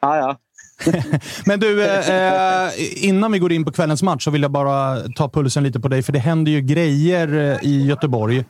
Ja, 0.00 0.16
ja. 0.16 0.36
Men 1.46 1.60
du, 1.60 1.84
eh, 1.84 2.66
eh, 2.66 2.72
innan 3.08 3.32
vi 3.32 3.38
går 3.38 3.52
in 3.52 3.64
på 3.64 3.72
kvällens 3.72 4.02
match 4.02 4.24
så 4.24 4.30
vill 4.30 4.42
jag 4.42 4.50
bara 4.50 4.98
ta 5.16 5.28
pulsen 5.28 5.62
lite 5.62 5.80
på 5.80 5.88
dig, 5.88 6.02
för 6.02 6.12
det 6.12 6.18
händer 6.18 6.52
ju 6.52 6.60
grejer 6.60 7.34
eh, 7.34 7.68
i 7.68 7.86
Göteborg. 7.86 8.44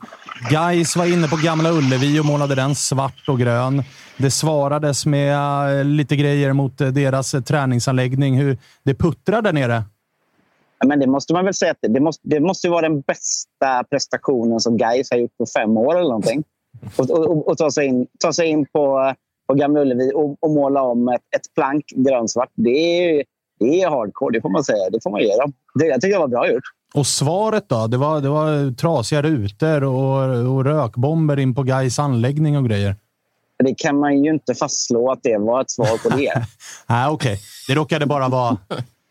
Guys 0.49 0.95
var 0.95 1.05
inne 1.05 1.27
på 1.27 1.35
Gamla 1.43 1.71
Ullevi 1.71 2.19
och 2.19 2.25
målade 2.25 2.55
den 2.55 2.75
svart 2.75 3.29
och 3.29 3.39
grön. 3.39 3.83
Det 4.17 4.31
svarades 4.31 5.05
med 5.05 5.35
eh, 5.79 5.85
lite 5.85 6.15
grejer 6.15 6.53
mot 6.53 6.77
deras 6.77 7.35
träningsanläggning. 7.45 8.37
Hur 8.37 8.57
det 8.83 8.93
puttrar 8.93 9.41
där 9.41 9.53
nere. 9.53 9.83
Men 10.85 10.99
det 10.99 11.07
måste 11.07 11.33
man 11.33 11.45
väl 11.45 11.53
säga 11.53 11.71
att 11.71 11.77
det, 11.81 11.99
måste, 11.99 12.21
det 12.27 12.39
måste 12.39 12.69
vara 12.69 12.81
den 12.81 13.01
bästa 13.01 13.83
prestationen 13.89 14.59
som 14.59 14.77
Gais 14.77 15.11
har 15.11 15.17
gjort 15.17 15.37
på 15.37 15.45
fem 15.45 15.77
år 15.77 15.95
eller 15.95 16.09
någonting. 16.09 16.43
Och, 16.95 17.09
och, 17.09 17.47
och 17.47 17.57
ta 17.57 17.71
sig 17.71 17.85
in, 17.85 18.07
ta 18.19 18.33
sig 18.33 18.47
in 18.47 18.65
på, 18.65 19.13
på 19.47 19.53
Gamla 19.53 19.81
Ullevi 19.81 20.11
och, 20.15 20.37
och 20.39 20.49
måla 20.49 20.81
om 20.81 21.07
ett, 21.07 21.21
ett 21.35 21.53
plank 21.55 21.85
grönsvart. 21.95 22.49
Det 22.55 22.69
är, 22.69 23.23
det 23.59 23.81
är 23.81 23.89
hardcore, 23.89 24.37
det 24.37 24.41
får 24.41 24.49
man 24.49 24.63
säga. 24.63 24.89
Det 24.89 25.03
får 25.03 25.11
man 25.11 25.21
ge 25.21 25.37
dem. 25.37 25.53
Det, 25.73 25.85
jag 25.85 26.01
tycker 26.01 26.13
det 26.13 26.19
var 26.19 26.27
bra 26.27 26.51
gjort. 26.51 26.63
Och 26.93 27.07
svaret 27.07 27.69
då? 27.69 27.87
Det 27.87 27.97
var, 27.97 28.21
det 28.21 28.29
var 28.29 28.75
trasiga 28.75 29.21
rutor 29.21 29.83
och, 29.83 30.55
och 30.55 30.65
rökbomber 30.65 31.39
in 31.39 31.55
på 31.55 31.63
Guys 31.63 31.99
anläggning 31.99 32.57
och 32.57 32.65
grejer. 32.65 32.95
Det 33.63 33.73
kan 33.77 33.99
man 33.99 34.23
ju 34.23 34.29
inte 34.29 34.55
fastslå 34.55 35.11
att 35.11 35.19
det 35.23 35.37
var 35.37 35.61
ett 35.61 35.71
svar 35.71 36.09
på 36.09 36.17
det. 36.17 36.33
Nej, 36.87 37.09
okej. 37.09 37.39
Det 37.67 37.75
råkade 37.75 38.05
bara 38.05 38.29
vara, 38.29 38.57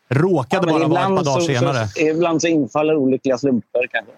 råkade 0.09 0.71
Ja, 0.71 0.79
bara 0.79 0.87
vara 0.87 1.01
ett 1.01 1.07
par 1.07 1.23
dagar 1.23 1.39
så, 1.39 1.45
senare. 1.45 1.87
Så, 1.87 1.99
ibland 2.01 2.41
så 2.41 2.47
infaller 2.47 2.95
olyckliga 2.95 3.37
slumper 3.37 3.87
kanske. 3.91 4.11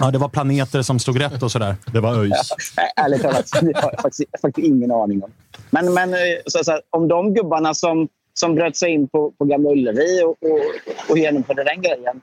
Ja, 0.00 0.10
det 0.10 0.18
var 0.18 0.28
planeter 0.28 0.82
som 0.82 0.98
stod 0.98 1.20
rätt 1.20 1.42
och 1.42 1.52
sådär. 1.52 1.76
Det 1.92 2.00
var 2.00 2.14
ÖIS. 2.14 2.52
Nej, 2.76 2.92
ärligt 2.96 3.22
talat, 3.22 3.50
det 3.60 3.76
har 3.76 3.90
jag 3.92 4.00
faktiskt, 4.00 4.30
faktiskt 4.42 4.66
ingen 4.66 4.90
aning 4.90 5.22
om. 5.22 5.30
Men, 5.70 5.94
men 5.94 6.14
eh, 6.14 6.18
så, 6.46 6.64
så 6.64 6.70
här, 6.70 6.80
om 6.90 7.08
de 7.08 7.34
gubbarna 7.34 7.74
som, 7.74 8.08
som 8.34 8.54
bröt 8.54 8.76
sig 8.76 8.90
in 8.90 9.08
på, 9.08 9.30
på 9.38 9.44
Gamla 9.44 9.70
Ullevi 9.70 10.22
och, 10.22 10.30
och, 10.30 10.60
och 11.10 11.18
genomförde 11.18 11.64
den 11.64 11.82
grejen, 11.82 12.20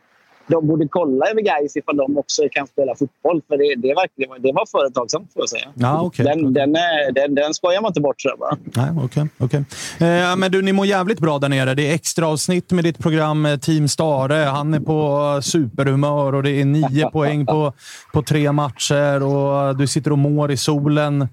de 0.47 0.67
borde 0.67 0.87
kolla 0.87 1.25
över 1.25 1.41
Gais 1.41 1.75
ifall 1.75 1.97
de 1.97 2.17
också 2.17 2.41
kan 2.51 2.67
spela 2.67 2.95
fotboll. 2.95 3.41
För 3.47 3.57
det, 3.57 3.75
det, 3.75 3.93
verkligen, 3.93 4.41
det 4.41 4.51
var 4.51 4.65
företagsamt, 4.71 5.33
får 5.33 5.41
jag 5.41 5.49
säga. 5.49 5.67
Ja, 5.75 6.01
okej. 6.01 6.25
Den, 6.25 6.53
den, 6.53 6.75
är, 6.75 7.11
den, 7.11 7.35
den 7.35 7.53
skojar 7.53 7.81
man 7.81 7.89
inte 7.89 8.01
bort, 8.01 8.15
jag 8.23 8.39
bara. 8.39 8.57
Nej, 8.63 9.05
okej. 9.05 9.27
okej. 9.37 9.63
Eh, 9.99 10.35
men 10.37 10.51
du, 10.51 10.61
ni 10.61 10.73
mår 10.73 10.85
jävligt 10.85 11.19
bra 11.19 11.39
där 11.39 11.49
nere. 11.49 11.73
Det 11.73 11.89
är 11.89 11.93
extra 11.93 12.27
avsnitt 12.27 12.71
med 12.71 12.83
ditt 12.83 12.99
program 12.99 13.45
eh, 13.45 13.57
Team 13.57 13.87
Stare. 13.87 14.33
Han 14.33 14.73
är 14.73 14.79
på 14.79 15.39
superhumör 15.41 16.35
och 16.35 16.43
det 16.43 16.51
är 16.51 16.65
nio 16.65 17.09
poäng 17.13 17.45
på, 17.45 17.73
på 18.13 18.21
tre 18.21 18.51
matcher 18.51 19.23
och 19.23 19.77
du 19.77 19.87
sitter 19.87 20.11
och 20.11 20.17
mår 20.17 20.51
i 20.51 20.57
solen. 20.57 21.27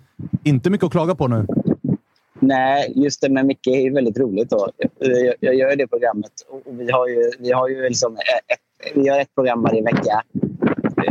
Inte 0.45 0.71
mycket 0.71 0.85
att 0.85 0.93
klaga 0.93 1.15
på 1.15 1.29
nu. 1.29 1.47
Nej, 2.43 2.93
just 2.97 3.21
det 3.21 3.29
med 3.29 3.47
Micke 3.47 3.67
är 3.67 3.95
väldigt 3.95 4.19
roligt. 4.19 4.51
Då. 4.51 4.69
Jag, 4.99 5.35
jag 5.41 5.55
gör 5.55 5.77
det 5.77 5.87
programmet 5.87 6.33
och 6.49 6.81
vi 6.81 6.91
har 6.91 7.09
ju, 7.09 7.31
vi 7.39 7.53
har 7.53 7.69
ju 7.69 7.83
liksom 7.89 8.17
ett, 8.17 8.59
vi 8.95 9.03
gör 9.03 9.21
ett 9.21 9.35
program 9.35 9.63
varje 9.63 9.83
vecka. 9.83 10.23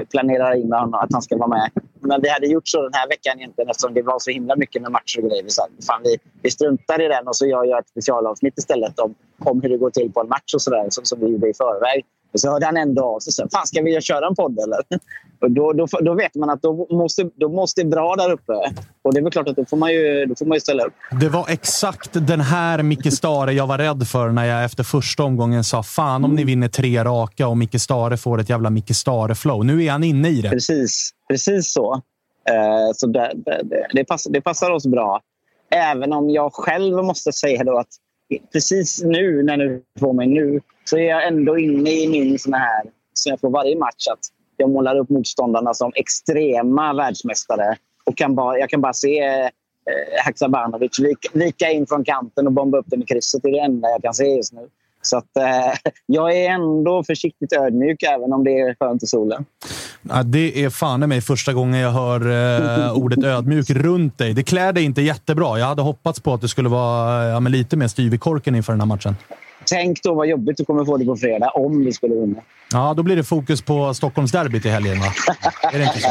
Planerar 0.09 0.55
in 0.55 0.69
med 0.69 0.79
honom 0.79 0.93
att 0.93 1.13
han 1.13 1.21
ska 1.21 1.37
vara 1.37 1.47
med. 1.47 1.71
Men 1.99 2.21
vi 2.21 2.29
hade 2.29 2.47
gjort 2.47 2.67
så 2.67 2.81
den 2.81 2.93
här 2.93 3.07
veckan 3.07 3.39
egentligen 3.39 3.69
eftersom 3.69 3.93
det 3.93 4.01
var 4.01 4.19
så 4.19 4.31
himla 4.31 4.55
mycket 4.55 4.81
med 4.81 4.91
matcher 4.91 5.19
och 5.23 5.29
grejer. 5.29 5.43
Vi 5.43 5.49
sa 5.49 5.67
fan, 5.87 6.01
vi, 6.03 6.17
vi 6.41 6.51
struntar 6.51 7.01
i 7.01 7.07
den 7.07 7.27
och 7.27 7.35
så 7.35 7.45
gör 7.45 7.65
jag 7.65 7.79
ett 7.79 7.89
specialavsnitt 7.89 8.57
istället 8.57 8.99
om, 8.99 9.15
om 9.39 9.61
hur 9.61 9.69
det 9.69 9.77
går 9.77 9.89
till 9.89 10.11
på 10.11 10.21
en 10.21 10.27
match 10.27 10.53
och 10.53 10.61
sådär 10.61 10.87
som, 10.89 11.05
som 11.05 11.19
vi 11.19 11.27
gjorde 11.27 11.49
i 11.49 11.53
förväg. 11.53 12.05
Och 12.33 12.39
så 12.39 12.51
hörde 12.51 12.65
han 12.65 12.77
ändå 12.77 13.03
av 13.03 13.19
sig 13.19 13.33
sa, 13.33 13.47
fan 13.51 13.67
ska 13.67 13.81
vi 13.81 14.01
köra 14.01 14.27
en 14.27 14.35
podd 14.35 14.59
eller? 14.59 14.79
Och 15.41 15.51
då, 15.51 15.73
då, 15.73 15.87
då 16.01 16.13
vet 16.13 16.35
man 16.35 16.49
att 16.49 16.61
då 16.61 16.87
måste, 16.89 17.29
då 17.35 17.49
måste 17.49 17.83
det 17.83 17.89
bra 17.89 18.15
där 18.15 18.31
uppe. 18.31 18.53
Och 19.01 19.13
det 19.13 19.19
är 19.19 19.23
väl 19.23 19.31
klart 19.31 19.47
att 19.47 19.55
då 19.55 19.65
får 19.65 19.77
man 19.77 19.91
ju, 19.93 20.25
då 20.25 20.35
får 20.35 20.45
man 20.45 20.55
ju 20.55 20.59
ställa 20.59 20.83
upp. 20.83 20.93
Det 21.21 21.29
var 21.29 21.45
exakt 21.49 22.09
den 22.13 22.41
här 22.41 22.83
Micke 22.83 23.13
Stare 23.13 23.53
jag 23.53 23.67
var 23.67 23.77
rädd 23.77 24.07
för 24.07 24.29
när 24.29 24.45
jag 24.45 24.63
efter 24.63 24.83
första 24.83 25.23
omgången 25.23 25.63
sa 25.63 25.83
fan 25.83 26.25
om 26.25 26.35
ni 26.35 26.43
vinner 26.43 26.67
tre 26.67 27.03
raka 27.03 27.47
och 27.47 27.57
Micke 27.57 27.81
Stare 27.81 28.17
får 28.17 28.39
ett 28.39 28.49
jävla 28.49 28.69
Micke 28.69 28.95
Stare-flow. 28.95 29.63
Nu 29.63 29.83
är 29.83 29.91
han 29.91 30.03
inne 30.03 30.29
i 30.29 30.41
det. 30.41 30.49
Precis, 30.49 31.11
precis 31.29 31.73
så. 31.73 31.93
Eh, 32.49 32.93
så 32.95 33.07
det, 33.07 33.31
det, 33.35 33.61
det, 33.63 33.87
det, 33.93 34.05
passar, 34.05 34.31
det 34.31 34.41
passar 34.41 34.71
oss 34.71 34.87
bra. 34.87 35.21
Även 35.75 36.13
om 36.13 36.29
jag 36.29 36.53
själv 36.53 37.03
måste 37.03 37.31
säga 37.31 37.63
då 37.63 37.77
att 37.77 37.87
precis 38.53 39.03
nu, 39.03 39.43
när 39.43 39.57
du 39.57 39.83
får 39.99 40.13
mig 40.13 40.27
nu, 40.27 40.61
så 40.85 40.97
är 40.97 41.09
jag 41.09 41.27
ändå 41.27 41.57
inne 41.57 41.91
i 41.91 42.07
min 42.07 42.39
sån 42.39 42.53
här, 42.53 42.83
som 43.13 43.29
jag 43.29 43.39
får 43.39 43.49
varje 43.49 43.77
match, 43.77 44.07
att 44.11 44.19
jag 44.57 44.69
målar 44.69 44.97
upp 44.97 45.09
motståndarna 45.09 45.73
som 45.73 45.91
extrema 45.95 46.93
världsmästare. 46.93 47.75
Och 48.03 48.17
kan 48.17 48.35
bara, 48.35 48.57
jag 48.57 48.69
kan 48.69 48.81
bara 48.81 48.93
se 48.93 49.19
eh, 49.19 49.49
Haksabanovic 50.25 50.99
vika, 50.99 51.29
vika 51.33 51.71
in 51.71 51.87
från 51.87 52.03
kanten 52.03 52.47
och 52.47 52.53
bomba 52.53 52.77
upp 52.77 52.85
den 52.87 53.03
i 53.03 53.05
krysset. 53.05 53.43
Det 53.43 53.49
är 53.49 53.51
det 53.51 53.59
enda 53.59 53.89
jag 53.89 54.01
kan 54.01 54.13
se 54.13 54.25
just 54.25 54.53
nu. 54.53 54.69
Så 55.01 55.17
att, 55.17 55.37
eh, 55.37 55.91
jag 56.05 56.35
är 56.37 56.49
ändå 56.49 57.03
försiktigt 57.03 57.53
ödmjuk, 57.53 58.03
även 58.03 58.33
om 58.33 58.43
det 58.43 58.59
är 58.59 58.75
skönt 58.79 59.03
i 59.03 59.07
solen. 59.07 59.45
Ja, 60.01 60.23
det 60.23 60.63
är 60.63 60.69
fan 60.69 61.03
i 61.03 61.07
mig 61.07 61.21
första 61.21 61.53
gången 61.53 61.79
jag 61.79 61.91
hör 61.91 62.21
eh, 62.85 62.97
ordet 62.97 63.23
ödmjuk 63.23 63.69
runt 63.69 64.17
dig. 64.17 64.33
Det 64.33 64.43
klär 64.43 64.73
dig 64.73 64.83
inte 64.83 65.01
jättebra. 65.01 65.59
Jag 65.59 65.65
hade 65.65 65.81
hoppats 65.81 66.19
på 66.19 66.33
att 66.33 66.41
du 66.41 66.47
skulle 66.47 66.69
vara 66.69 67.27
ja, 67.27 67.39
lite 67.39 67.77
mer 67.77 67.87
styv 67.87 68.13
i 68.13 68.17
korken 68.17 68.55
inför 68.55 68.73
den 68.73 68.79
här 68.79 68.87
matchen. 68.87 69.15
Tänk 69.71 70.03
då 70.03 70.13
vad 70.13 70.27
jobbigt 70.27 70.57
du 70.57 70.65
kommer 70.65 70.85
få 70.85 70.97
det 70.97 71.05
på 71.05 71.15
fredag 71.15 71.49
om 71.49 71.85
vi 71.85 71.93
skulle 71.93 72.15
vinna. 72.15 72.39
Ja, 72.71 72.93
då 72.97 73.03
blir 73.03 73.15
det 73.15 73.23
fokus 73.23 73.61
på 73.61 73.93
Stockholmsderbyt 73.93 74.65
i 74.65 74.69
helgen, 74.69 74.99
va? 74.99 75.05
är 75.73 75.77
det 75.77 75.83
inte 75.83 75.99
så? 75.99 76.09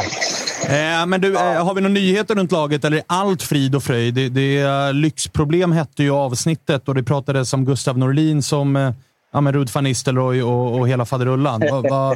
Eh, 0.67 1.05
men 1.05 1.21
du, 1.21 1.35
eh, 1.35 1.65
har 1.65 1.73
vi 1.73 1.81
några 1.81 1.93
nyheter 1.93 2.35
runt 2.35 2.51
laget 2.51 2.85
eller 2.85 2.97
är 2.97 3.03
allt 3.07 3.43
frid 3.43 3.75
och 3.75 3.83
fröjd? 3.83 4.13
Det, 4.13 4.29
det, 4.29 4.57
är 4.57 4.93
lyxproblem 4.93 5.71
hette 5.71 6.03
ju 6.03 6.11
avsnittet 6.11 6.87
och 6.87 6.95
det 6.95 7.03
pratades 7.03 7.53
om 7.53 7.65
Gustav 7.65 7.97
Norlin 7.97 8.41
som 8.43 8.75
eh, 8.75 8.91
ja, 9.31 9.41
men 9.41 9.53
Rud 9.53 9.69
van 9.73 9.83
Nistelrooy 9.83 10.43
och, 10.43 10.79
och 10.79 10.89
hela 10.89 11.05
faderullan. 11.05 11.61
Va, 11.71 11.81
va, 11.81 12.15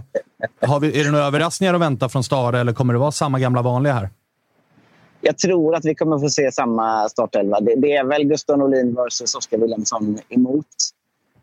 har 0.67 0.79
vi, 0.79 0.99
är 0.99 1.03
det 1.03 1.11
några 1.11 1.25
överraskningar 1.25 1.73
att 1.73 1.81
vänta 1.81 2.09
från 2.09 2.23
Stare 2.23 2.59
eller 2.59 2.73
kommer 2.73 2.93
det 2.93 2.99
vara 2.99 3.11
samma 3.11 3.39
gamla 3.39 3.61
vanliga 3.61 3.93
här? 3.93 4.09
jag 5.21 5.37
tror 5.37 5.75
att 5.75 5.85
vi 5.85 5.95
kommer 5.95 6.19
få 6.19 6.29
se 6.29 6.51
samma 6.51 7.09
startelva. 7.09 7.59
Det, 7.59 7.75
det 7.77 7.95
är 7.95 8.03
väl 8.03 8.23
Gustav 8.23 8.57
Norlin 8.57 8.95
versus 8.95 9.35
Oskar 9.35 9.57
Wilhelmsson 9.57 10.17
emot. 10.29 10.65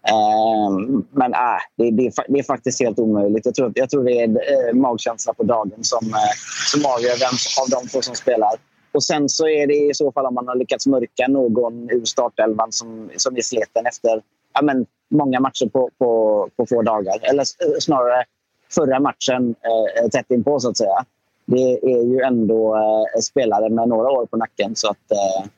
Ehm, 0.08 1.04
men 1.10 1.34
äh, 1.34 1.60
det, 1.76 1.90
det, 1.90 2.06
är, 2.06 2.12
det 2.32 2.38
är 2.38 2.42
faktiskt 2.42 2.80
helt 2.80 2.98
omöjligt. 2.98 3.46
Jag 3.46 3.54
tror, 3.54 3.72
jag 3.74 3.90
tror 3.90 4.04
det 4.04 4.20
är 4.20 4.28
eh, 4.28 4.74
magkänsla 4.74 5.34
på 5.34 5.42
dagen 5.42 5.72
som, 5.80 6.06
eh, 6.06 6.34
som 6.72 6.86
avgör 6.86 7.16
vem 7.20 7.36
av 7.62 7.82
de 7.82 7.88
två 7.88 8.02
som 8.02 8.14
spelar. 8.14 8.50
Och 8.92 9.04
sen 9.04 9.28
så 9.28 9.48
är 9.48 9.66
det 9.66 9.74
i 9.74 9.94
så 9.94 10.12
fall 10.12 10.26
om 10.26 10.34
man 10.34 10.48
har 10.48 10.56
lyckats 10.56 10.86
mörka 10.86 11.28
någon 11.28 11.90
ur 11.90 12.04
startelvan 12.04 12.72
som, 12.72 13.10
som 13.16 13.36
är 13.36 13.42
sleten 13.42 13.86
efter 13.86 14.22
ja, 14.54 14.62
men, 14.62 14.86
många 15.10 15.40
matcher 15.40 15.66
på, 15.66 15.90
på, 15.98 16.48
på 16.56 16.66
få 16.66 16.82
dagar. 16.82 17.18
Eller 17.22 17.42
eh, 17.42 17.78
snarare 17.80 18.24
förra 18.70 19.00
matchen 19.00 19.54
eh, 20.00 20.08
tätt 20.08 20.30
inpå 20.30 20.60
så 20.60 20.70
att 20.70 20.76
säga. 20.76 21.04
Det 21.46 21.72
är 21.72 22.02
ju 22.02 22.20
ändå 22.20 22.76
eh, 22.76 23.20
spelare 23.20 23.70
med 23.70 23.88
några 23.88 24.10
år 24.10 24.26
på 24.26 24.36
nacken. 24.36 24.76
Så 24.76 24.90
att, 24.90 25.10
eh, 25.12 25.50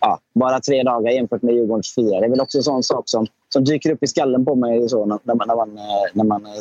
ja, 0.00 0.18
bara 0.34 0.60
tre 0.60 0.82
dagar 0.82 1.10
jämfört 1.10 1.42
med 1.42 1.54
Djurgårdens 1.54 1.94
fyra. 1.94 2.20
Det 2.20 2.26
är 2.26 2.30
väl 2.30 2.40
också 2.40 2.58
en 2.58 2.64
sån 2.64 2.82
sak 2.82 3.02
som, 3.06 3.26
som 3.52 3.64
dyker 3.64 3.90
upp 3.92 4.02
i 4.02 4.06
skallen 4.06 4.44
på 4.44 4.54
mig 4.54 4.88
så, 4.88 5.06
när, 5.06 5.34
man, 5.34 5.48
när 5.48 5.56
man, 5.56 5.78
eh, 5.78 5.84
när 6.12 6.24
man 6.24 6.46
eh, 6.46 6.52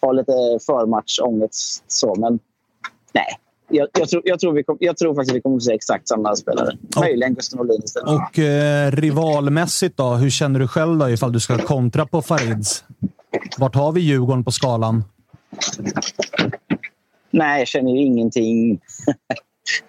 har 0.00 0.14
lite 0.14 0.32
förmatchångest. 0.66 1.84
Så. 1.86 2.14
Men 2.14 2.38
nej, 3.12 3.26
jag, 3.68 3.88
jag, 3.92 4.08
tror, 4.08 4.22
jag, 4.24 4.40
tror 4.40 4.52
vi 4.52 4.62
kom, 4.64 4.76
jag 4.80 4.96
tror 4.96 5.14
faktiskt 5.14 5.36
vi 5.36 5.40
kommer 5.40 5.56
att 5.56 5.62
se 5.62 5.74
exakt 5.74 6.08
samma 6.08 6.36
spelare. 6.36 6.76
Möjligen 7.00 7.34
Gustav 7.34 7.58
Norlin 7.58 7.82
istället. 7.84 8.08
Och 8.08 8.38
eh, 8.38 8.90
rivalmässigt 8.92 9.96
då, 9.96 10.14
hur 10.14 10.30
känner 10.30 10.60
du 10.60 10.68
själv 10.68 10.98
då 10.98 11.10
ifall 11.10 11.32
du 11.32 11.40
ska 11.40 11.58
kontra 11.58 12.06
på 12.06 12.22
Farids? 12.22 12.84
Vart 13.58 13.74
har 13.74 13.92
vi 13.92 14.00
Djurgården 14.00 14.44
på 14.44 14.50
skalan? 14.50 15.04
Nej, 17.30 17.58
jag 17.58 17.68
känner 17.68 17.92
ju 17.92 18.02
ingenting. 18.02 18.70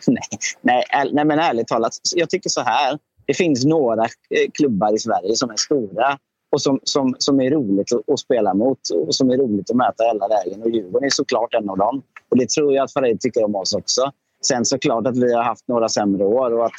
nej, 0.07 0.23
nej, 0.61 1.09
nej, 1.13 1.25
men 1.25 1.39
ärligt 1.39 1.67
talat. 1.67 1.93
Jag 2.15 2.29
tycker 2.29 2.49
så 2.49 2.61
här. 2.61 2.99
Det 3.25 3.33
finns 3.33 3.65
några 3.65 4.03
eh, 4.03 4.51
klubbar 4.53 4.95
i 4.95 4.99
Sverige 4.99 5.35
som 5.35 5.49
är 5.49 5.55
stora 5.55 6.17
och 6.53 6.61
som, 6.61 6.79
som, 6.83 7.15
som 7.17 7.41
är 7.41 7.51
roligt 7.51 7.87
att, 8.07 8.19
spela 8.19 8.53
mot 8.53 8.79
och 9.07 9.15
som 9.15 9.29
är 9.29 9.37
roligt 9.37 9.69
att 9.69 9.75
möta 9.75 10.03
i 10.03 10.07
alla 10.07 10.27
lägen. 10.27 10.61
Och 10.61 10.69
Djurgården 10.69 11.05
är 11.05 11.09
såklart 11.09 11.53
en 11.53 11.69
av 11.69 11.77
dem. 11.77 12.01
Och 12.29 12.37
det 12.37 12.49
tror 12.49 12.73
jag 12.73 12.83
att 12.83 12.93
Farid 12.93 13.19
tycker 13.19 13.43
om 13.43 13.55
oss 13.55 13.73
också. 13.73 14.11
Sen 14.45 14.65
såklart 14.65 15.07
att 15.07 15.17
vi 15.17 15.33
har 15.33 15.43
haft 15.43 15.67
några 15.67 15.89
sämre 15.89 16.25
år 16.25 16.53
och 16.53 16.65
att 16.65 16.71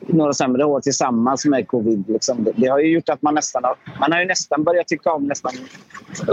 några 0.00 0.32
sämre 0.32 0.64
år 0.64 0.80
tillsammans 0.80 1.44
med 1.44 1.68
covid. 1.68 2.04
Liksom. 2.08 2.44
Det, 2.44 2.52
det 2.56 2.66
har 2.66 2.78
ju 2.78 2.94
gjort 2.94 3.08
att 3.08 3.22
man 3.22 3.34
nästan 3.34 3.64
har, 3.64 3.76
man 4.00 4.12
har 4.12 4.20
ju 4.20 4.26
nästan 4.26 4.64
börjat 4.64 4.88
tycka 4.88 5.12
om 5.12 5.24
nästan 5.24 5.52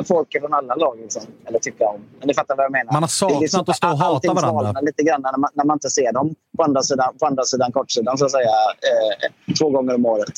folk 0.08 0.28
från 0.39 0.54
alla 0.54 0.76
lag. 0.76 0.98
Liksom. 1.02 1.22
Eller 1.46 1.60
tycka 1.60 1.86
om. 1.86 2.02
Men 2.19 2.28
du 2.28 2.34
fattar 2.34 2.56
vad 2.56 2.65
jag 2.65 2.72
menar. 2.72 2.93
Man 2.93 3.04
har 3.04 3.08
saknat 3.08 3.39
Det 3.39 3.43
liksom 3.43 3.63
att 3.67 3.76
stå 3.76 3.91
och 3.91 3.98
hata 3.98 4.34
varandra. 4.34 4.82
lite 4.82 5.04
grann 5.04 5.22
när 5.22 5.38
man, 5.38 5.50
när 5.54 5.65
man 5.65 5.76
inte 5.76 5.89
ser 5.89 6.13
dem 6.13 6.36
på 6.58 6.63
andra 6.63 6.82
sidan, 6.82 7.13
på 7.19 7.26
andra 7.26 7.43
sidan 7.43 7.72
kortsidan 7.72 8.17
så 8.17 8.26
att 8.26 8.32
säga. 8.32 8.50
Eh, 8.50 9.54
två 9.60 9.69
gånger 9.69 9.96
om 9.96 10.06
året. 10.06 10.34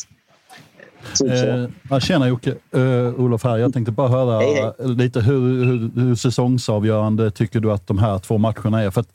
Eh, 1.91 1.99
tjena 1.99 2.27
Jocke, 2.27 2.55
eh, 2.71 3.19
Olof 3.19 3.43
här. 3.43 3.57
Jag 3.57 3.73
tänkte 3.73 3.91
bara 3.91 4.07
höra 4.07 4.39
Hej, 4.39 4.73
lite 4.79 5.21
hur, 5.21 5.65
hur, 5.65 5.91
hur 6.01 6.15
säsongsavgörande 6.15 7.31
tycker 7.31 7.59
du 7.59 7.71
att 7.71 7.87
de 7.87 7.97
här 7.97 8.19
två 8.19 8.37
matcherna 8.37 8.81
är? 8.81 8.91
För 8.91 9.01
att 9.01 9.09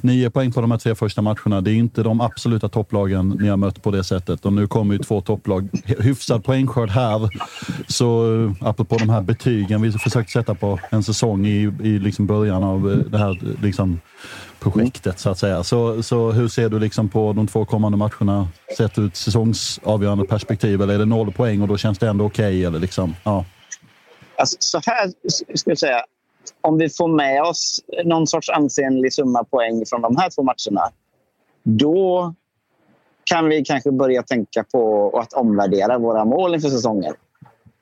nio 0.00 0.30
poäng 0.30 0.52
på 0.52 0.60
de 0.60 0.70
här 0.70 0.78
tre 0.78 0.94
första 0.94 1.22
matcherna, 1.22 1.60
det 1.60 1.70
är 1.70 1.74
inte 1.74 2.02
de 2.02 2.20
absoluta 2.20 2.68
topplagen 2.68 3.28
ni 3.28 3.48
har 3.48 3.56
mött 3.56 3.82
på 3.82 3.90
det 3.90 4.04
sättet. 4.04 4.46
Och 4.46 4.52
nu 4.52 4.66
kommer 4.66 4.94
ju 4.94 4.98
två 4.98 5.20
topplag. 5.20 5.68
Hyfsad 5.98 6.44
poängskörd 6.44 6.90
här. 6.90 7.30
Så 7.88 8.34
eh, 8.44 8.68
apropå 8.68 8.96
de 8.96 9.10
här 9.10 9.22
betygen 9.22 9.82
vi 9.82 9.92
försökt 9.92 10.30
sätta 10.30 10.54
på 10.54 10.78
en 10.90 11.02
säsong 11.02 11.46
i, 11.46 11.72
i 11.82 11.98
liksom 11.98 12.26
början 12.26 12.64
av 12.64 12.92
eh, 12.92 12.98
det 12.98 13.18
här 13.18 13.38
liksom, 13.62 14.00
projektet 14.70 15.18
så 15.18 15.30
att 15.30 15.38
säga. 15.38 15.64
Så, 15.64 16.02
så 16.02 16.30
hur 16.30 16.48
ser 16.48 16.68
du 16.68 16.78
liksom 16.78 17.08
på 17.08 17.32
de 17.32 17.46
två 17.46 17.64
kommande 17.64 17.98
matcherna 17.98 18.48
sett 18.76 18.98
ur 18.98 19.06
ett 19.06 19.16
säsongsavgörande 19.16 20.24
perspektiv? 20.24 20.82
Eller 20.82 20.94
är 20.94 20.98
det 20.98 21.04
noll 21.04 21.32
poäng 21.32 21.62
och 21.62 21.68
då 21.68 21.76
känns 21.76 21.98
det 21.98 22.08
ändå 22.08 22.24
okej? 22.24 22.64
eller 22.64 22.78
liksom, 22.78 23.14
ja. 23.24 23.44
Alltså, 24.36 24.56
så 24.60 24.80
här 24.86 25.12
ska 25.56 25.70
jag 25.70 25.78
säga. 25.78 26.04
Om 26.60 26.78
vi 26.78 26.88
får 26.88 27.08
med 27.08 27.42
oss 27.42 27.80
någon 28.04 28.26
sorts 28.26 28.50
ansenlig 28.50 29.12
summa 29.12 29.44
poäng 29.44 29.84
från 29.86 30.02
de 30.02 30.16
här 30.16 30.30
två 30.30 30.42
matcherna 30.42 30.90
då 31.62 32.34
kan 33.24 33.48
vi 33.48 33.64
kanske 33.64 33.92
börja 33.92 34.22
tänka 34.22 34.64
på 34.72 35.10
att 35.18 35.32
omvärdera 35.32 35.98
våra 35.98 36.24
mål 36.24 36.54
inför 36.54 36.68
säsongen. 36.68 37.14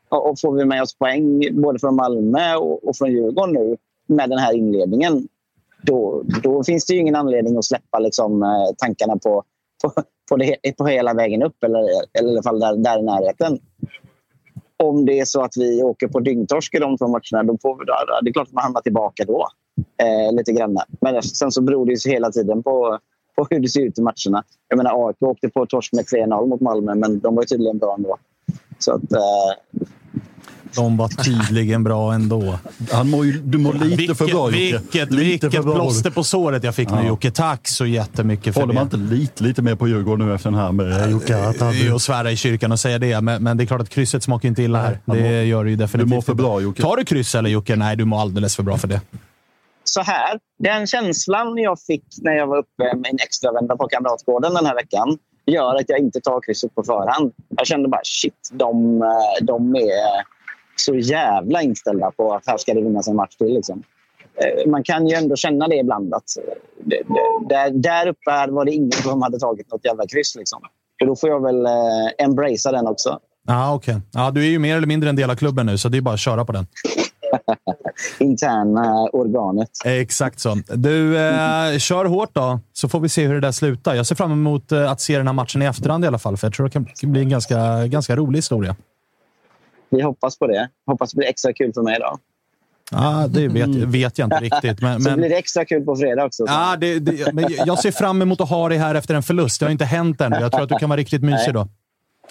Och, 0.08 0.40
får 0.40 0.52
vi 0.52 0.64
med 0.64 0.82
oss 0.82 0.94
poäng 0.94 1.48
både 1.52 1.78
från 1.78 1.96
Malmö 1.96 2.54
och 2.56 2.96
från 2.96 3.12
Djurgården 3.12 3.54
nu 3.54 3.76
med 4.06 4.30
den 4.30 4.38
här 4.38 4.52
inledningen 4.52 5.28
då, 5.86 6.22
då 6.42 6.64
finns 6.64 6.86
det 6.86 6.94
ju 6.94 7.00
ingen 7.00 7.16
anledning 7.16 7.58
att 7.58 7.64
släppa 7.64 7.98
liksom, 7.98 8.42
eh, 8.42 8.74
tankarna 8.78 9.16
på, 9.16 9.42
på, 9.82 10.02
på, 10.28 10.36
det, 10.36 10.76
på 10.78 10.86
hela 10.86 11.14
vägen 11.14 11.42
upp 11.42 11.64
eller, 11.64 11.80
eller 12.18 12.28
i 12.28 12.32
alla 12.32 12.42
fall 12.42 12.60
där, 12.60 12.76
där 12.76 12.98
i 12.98 13.02
närheten 13.02 13.58
om 14.76 15.06
det 15.06 15.20
är 15.20 15.24
så 15.24 15.42
att 15.42 15.56
vi 15.56 15.82
åker 15.82 16.08
på 16.08 16.20
dyngtorsk 16.20 16.74
i 16.74 16.78
de 16.78 16.98
två 16.98 17.08
matcherna, 17.08 17.52
då 17.52 17.58
får 17.62 17.78
vi, 17.78 17.84
det 18.22 18.30
är 18.30 18.32
klart 18.32 18.48
att 18.48 18.54
man 18.54 18.62
hamnar 18.62 18.80
tillbaka 18.80 19.24
då. 19.24 19.48
Eh, 19.76 20.36
lite 20.36 20.52
grann. 20.52 20.78
Men 21.00 21.22
sen 21.22 21.52
så 21.52 21.62
beror 21.62 21.86
det 21.86 21.92
ju 21.92 22.10
hela 22.10 22.30
tiden 22.30 22.62
på, 22.62 22.98
på 23.36 23.46
hur 23.50 23.60
det 23.60 23.68
ser 23.68 23.80
ut 23.80 23.98
i 23.98 24.02
matcherna. 24.02 24.44
Jag 24.68 24.76
menar, 24.76 25.08
AIK 25.08 25.22
åkte 25.22 25.48
på 25.48 25.66
torsk 25.66 25.92
med 25.92 26.04
3-0 26.04 26.46
mot 26.46 26.60
Malmö, 26.60 26.94
men 26.94 27.20
de 27.20 27.34
var 27.34 27.42
ju 27.42 27.46
tydligen 27.46 27.78
bra 27.78 27.94
ändå. 27.94 28.16
Så 28.78 28.92
att, 28.92 29.12
eh, 29.12 29.86
de 30.76 30.96
var 30.96 31.08
tydligen 31.24 31.84
bra 31.84 32.12
ändå. 32.14 32.58
Han 32.92 33.10
mår 33.10 33.26
ju, 33.26 33.32
du 33.32 33.58
mår 33.58 33.72
lite 33.72 33.84
vilket, 33.96 34.18
för 34.18 34.26
bra 34.26 34.50
Jocke. 34.50 34.58
Vilket, 34.58 35.10
Lite 35.10 35.46
vilket 35.48 35.62
plåster 35.62 36.10
på 36.10 36.24
såret 36.24 36.64
jag 36.64 36.74
fick 36.74 36.90
nu 36.90 36.96
Ja. 36.96 37.06
Jocke. 37.06 37.30
Tack 37.30 37.68
så 37.68 37.86
jättemycket 37.86 38.54
för 38.54 38.60
Håller 38.60 38.74
det. 38.74 38.80
man 38.80 38.84
inte 38.84 38.96
lite, 38.96 39.42
lite 39.44 39.62
mer 39.62 39.74
på 39.74 39.88
Djurgården 39.88 40.26
nu 40.28 40.34
efter 40.34 40.50
den 40.50 40.58
här 40.60 40.72
med 40.72 41.10
Jocke? 41.10 41.36
Att 41.48 41.60
han- 41.60 42.00
svära 42.00 42.30
i 42.30 42.36
kyrkan 42.36 42.72
och 42.72 42.80
säga 42.80 42.98
det, 42.98 43.20
men, 43.20 43.42
men 43.42 43.56
det 43.56 43.64
är 43.64 43.66
klart 43.66 43.80
att 43.80 43.88
krysset 43.88 44.22
smakar 44.22 44.48
inte 44.48 44.62
illa 44.62 44.78
här. 44.82 45.00
han 45.06 45.16
Det 45.16 45.22
mår- 45.22 45.30
gör 45.32 45.64
det 45.64 45.70
ju 45.70 45.76
definitivt. 45.76 46.10
du 46.10 46.14
mår 46.16 46.22
för 46.22 46.34
bra, 46.34 46.60
Jocke. 46.60 46.82
Tar 46.82 46.96
du 46.96 47.04
kryss 47.04 47.34
eller 47.34 47.50
Jocke? 47.50 47.76
Nej, 47.76 47.96
du 47.96 48.04
mår 48.04 48.20
alldeles 48.20 48.56
för 48.56 48.62
bra 48.62 48.76
för 48.78 48.88
det. 48.88 49.00
så 49.84 50.00
här. 50.02 50.38
Den 50.58 50.86
känslan 50.86 51.56
jag 51.58 51.80
fick 51.80 52.04
när 52.22 52.32
jag 52.32 52.46
var 52.46 52.58
uppe 52.58 52.84
med 52.96 53.06
en 53.12 53.18
extra 53.24 53.52
vända 53.52 53.76
på 53.76 53.88
Kamratgården 53.88 54.54
den 54.54 54.66
här 54.66 54.74
veckan 54.74 55.18
gör 55.46 55.74
att 55.74 55.84
jag 55.88 55.98
inte 55.98 56.20
tar 56.20 56.40
krysset 56.46 56.74
på 56.74 56.82
förhand. 56.82 57.32
Jag 57.56 57.66
kände 57.66 57.88
bara 57.88 58.00
shit, 58.04 58.50
de, 58.52 59.02
eh, 59.02 59.44
de 59.46 59.74
är 59.76 60.24
så 60.76 60.94
jävla 60.94 61.62
inställda 61.62 62.10
på 62.10 62.34
att 62.34 62.46
här 62.46 62.56
ska 62.56 62.74
det 62.74 62.80
vinnas 62.82 63.08
en 63.08 63.16
match 63.16 63.36
till. 63.36 63.54
Liksom. 63.54 63.82
Eh, 64.36 64.70
Man 64.70 64.82
kan 64.84 65.06
ju 65.06 65.14
ändå 65.14 65.36
känna 65.36 65.68
det 65.68 65.76
ibland. 65.76 66.14
att 66.14 66.24
eh, 66.38 66.54
det, 66.84 66.96
det, 67.48 67.54
där, 67.54 67.70
där 67.70 68.06
uppe 68.08 68.46
var 68.52 68.64
det 68.64 68.72
ingen 68.72 68.92
som 68.92 69.22
hade 69.22 69.38
tagit 69.38 69.72
något 69.72 69.84
jävla 69.84 70.06
kryss. 70.06 70.36
Liksom. 70.36 70.60
Och 71.00 71.06
då 71.06 71.16
får 71.16 71.28
jag 71.30 71.42
väl 71.42 71.66
eh, 71.66 71.72
embracea 72.24 72.72
den 72.72 72.86
också. 72.86 73.18
Ja, 73.46 73.74
okej. 73.74 74.00
Ja, 74.12 74.30
du 74.30 74.40
är 74.40 74.48
ju 74.50 74.58
mer 74.58 74.76
eller 74.76 74.86
mindre 74.86 75.08
en 75.10 75.16
del 75.16 75.30
av 75.30 75.36
klubben 75.36 75.66
nu, 75.66 75.78
så 75.78 75.88
det 75.88 75.96
är 75.98 76.02
bara 76.02 76.14
att 76.14 76.20
köra 76.20 76.44
på 76.44 76.52
den. 76.52 76.66
Interna 78.18 79.08
organet. 79.12 79.70
Exakt 79.84 80.40
så. 80.40 80.56
Du, 80.74 81.18
eh, 81.18 81.78
kör 81.78 82.04
hårt 82.04 82.30
då, 82.34 82.60
så 82.72 82.88
får 82.88 83.00
vi 83.00 83.08
se 83.08 83.26
hur 83.26 83.34
det 83.34 83.40
där 83.40 83.52
slutar. 83.52 83.94
Jag 83.94 84.06
ser 84.06 84.14
fram 84.14 84.32
emot 84.32 84.72
eh, 84.72 84.90
att 84.90 85.00
se 85.00 85.16
den 85.16 85.26
här 85.26 85.34
matchen 85.34 85.62
i 85.62 85.64
efterhand 85.64 86.04
i 86.04 86.08
alla 86.08 86.18
fall, 86.18 86.36
för 86.36 86.46
jag 86.46 86.54
tror 86.54 86.66
det 86.66 86.72
kan 86.72 87.12
bli 87.12 87.20
en 87.20 87.28
ganska, 87.28 87.86
ganska 87.86 88.16
rolig 88.16 88.38
historia. 88.38 88.76
Vi 89.96 90.02
hoppas 90.02 90.38
på 90.38 90.46
det. 90.46 90.68
Hoppas 90.86 91.10
det 91.10 91.16
blir 91.16 91.28
extra 91.28 91.52
kul 91.52 91.72
för 91.74 91.82
mig 91.82 91.98
då. 92.00 92.18
Ja, 92.90 93.26
det 93.28 93.48
vet, 93.48 93.68
vet 93.68 94.18
jag 94.18 94.26
inte 94.26 94.36
riktigt. 94.40 94.80
Men, 94.80 95.02
Så 95.02 95.10
men, 95.10 95.18
blir 95.18 95.28
det 95.28 95.36
extra 95.36 95.64
kul 95.64 95.84
på 95.84 95.96
fredag 95.96 96.24
också. 96.24 96.44
ja, 96.46 96.76
det, 96.80 96.98
det, 96.98 97.32
men 97.32 97.44
jag 97.66 97.78
ser 97.78 97.90
fram 97.90 98.22
emot 98.22 98.40
att 98.40 98.48
ha 98.48 98.68
dig 98.68 98.78
här 98.78 98.94
efter 98.94 99.14
en 99.14 99.22
förlust. 99.22 99.60
Det 99.60 99.66
har 99.66 99.70
inte 99.70 99.84
hänt 99.84 100.20
ännu. 100.20 100.36
Jag 100.40 100.52
tror 100.52 100.62
att 100.62 100.68
du 100.68 100.78
kan 100.78 100.88
vara 100.88 101.00
riktigt 101.00 101.22
mysig 101.22 101.54
då. 101.54 101.68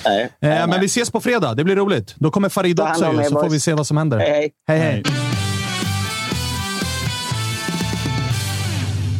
Nej. 0.06 0.30
Eh, 0.42 0.68
men 0.68 0.80
vi 0.80 0.86
ses 0.86 1.12
på 1.12 1.20
fredag. 1.20 1.54
Det 1.54 1.64
blir 1.64 1.76
roligt. 1.76 2.16
Då 2.16 2.32
kommer 2.32 2.50
Farid 2.50 2.80
också, 2.80 3.24
så 3.30 3.40
får 3.40 3.50
vi 3.50 3.60
se 3.60 3.74
vad 3.74 3.88
som 3.88 3.98
händer. 3.98 4.20
Hej, 4.20 4.30
hej. 4.32 4.52
hej, 4.68 4.80
hej. 4.80 5.33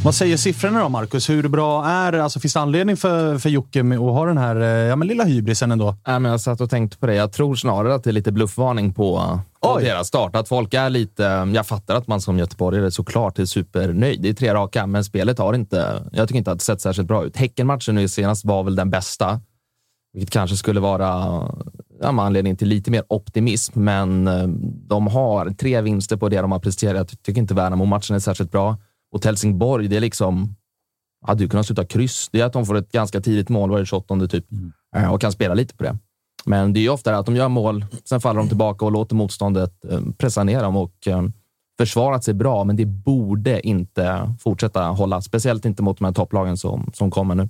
Vad 0.04 0.16
säger 0.16 0.38
siffrorna 0.38 0.80
då, 0.80 0.90
Marcus? 0.90 1.30
Hur 1.30 1.48
bra 1.48 1.86
är 1.86 2.14
alltså, 2.14 2.40
Finns 2.40 2.54
det 2.54 2.60
anledning 2.60 2.98
för, 2.98 3.38
för 3.38 3.50
Jocke 3.50 3.80
att 3.80 4.00
ha 4.00 4.26
den 4.26 4.38
här 4.38 4.56
eh, 4.56 4.68
ja, 4.68 4.96
men 4.96 5.08
lilla 5.08 5.24
hybrisen 5.24 5.72
ändå? 5.72 5.96
Nej, 6.08 6.20
men 6.20 6.32
jag 6.32 6.42
satt 6.42 6.62
och 6.62 6.70
tänkte 6.70 6.98
på 6.98 7.06
det. 7.06 7.16
Jag 7.16 7.32
tror 7.32 7.56
snarare 7.56 7.96
att 7.96 8.04
det 8.04 8.10
är 8.10 8.12
lite 8.12 8.32
bluffvarning 8.32 8.94
på, 8.94 9.40
på 9.62 9.80
deras 9.80 10.08
start. 10.08 10.36
Att 10.36 10.48
folk 10.48 10.74
är 10.74 10.90
lite... 10.90 11.24
Jag 11.56 11.68
fattar 11.68 11.96
att 11.96 12.08
man 12.08 12.22
som 12.22 12.40
göteborgare 12.40 12.92
såklart 12.92 13.40
är 13.40 13.46
supernöjd. 13.46 14.22
Det 14.22 14.30
är 14.30 14.34
tre 14.34 14.54
raka, 14.54 14.88
men 14.88 15.04
spelet 15.04 15.40
har 15.40 15.54
inte... 15.54 16.04
Jag 16.12 16.28
tycker 16.28 16.38
inte 16.38 16.52
att 16.52 16.60
det 16.60 16.66
sett 16.66 16.82
särskilt 16.82 17.08
bra 17.08 17.26
ut. 17.26 17.38
Häckenmatchen 17.38 17.96
nu 17.96 18.08
senast 18.08 18.46
var 18.46 18.64
väl 18.64 18.76
den 18.76 18.90
bästa. 18.90 19.40
Vilket 20.14 20.34
kanske 20.34 20.58
skulle 20.58 20.80
vara 20.80 21.08
ja, 22.02 22.12
med 22.12 22.26
anledning 22.26 22.56
till 22.56 22.68
lite 22.68 22.92
mer 22.92 23.04
optimism, 23.10 23.84
men 23.84 24.28
eh, 24.28 24.48
de 24.88 25.08
har 25.08 25.50
tre 25.50 25.82
vinster 25.82 26.18
på 26.18 26.30
det 26.30 26.42
de 26.42 26.52
har 26.52 26.60
presterat. 26.60 27.08
Jag 27.12 27.24
tycker 27.24 27.42
inte 27.42 27.54
Värnamo-matchen 27.54 28.16
är 28.16 28.20
särskilt 28.20 28.52
bra. 28.52 28.78
Och 29.14 29.26
Helsingborg, 29.26 29.88
det 29.88 29.96
är 29.96 30.02
liksom... 30.02 30.56
Hade 31.26 31.44
ju 31.44 31.50
kunnat 31.50 31.66
sluta 31.66 31.86
kryss. 31.86 32.30
Det 32.32 32.42
är 32.42 32.46
att 32.46 32.54
de 32.54 32.66
får 32.66 32.78
ett 32.78 32.92
ganska 32.92 33.22
tidigt 33.22 33.50
mål, 33.50 33.70
var 33.70 33.80
det 33.80 33.86
28 33.86 34.28
typ, 34.28 34.46
Eh, 34.96 35.14
och 35.14 35.22
kan 35.22 35.32
spela 35.32 35.54
lite 35.54 35.76
på 35.76 35.84
det. 35.84 35.98
Men 36.46 36.74
det 36.74 36.80
är 36.80 36.82
ju 36.82 36.90
ofta 36.90 37.18
att 37.18 37.26
de 37.26 37.36
gör 37.36 37.50
mål, 37.50 37.86
sen 38.04 38.22
faller 38.22 38.40
de 38.40 38.48
tillbaka 38.48 38.86
och 38.86 38.92
låter 38.92 39.16
motståndet 39.16 39.86
eh, 39.92 40.02
pressa 40.18 40.44
ner 40.44 40.64
dem. 40.64 40.76
Och, 40.76 41.08
eh, 41.08 41.24
försvarat 41.78 42.24
sig 42.24 42.34
bra, 42.34 42.64
men 42.64 42.76
det 42.76 42.86
borde 42.86 43.68
inte 43.68 44.36
fortsätta 44.40 44.84
hålla. 44.84 45.22
Speciellt 45.22 45.66
inte 45.66 45.84
mot 45.84 45.98
de 45.98 46.06
här 46.06 46.12
topplagen 46.12 46.58
som, 46.58 46.92
som 46.94 47.12
kommer 47.12 47.36
nu. 47.36 47.50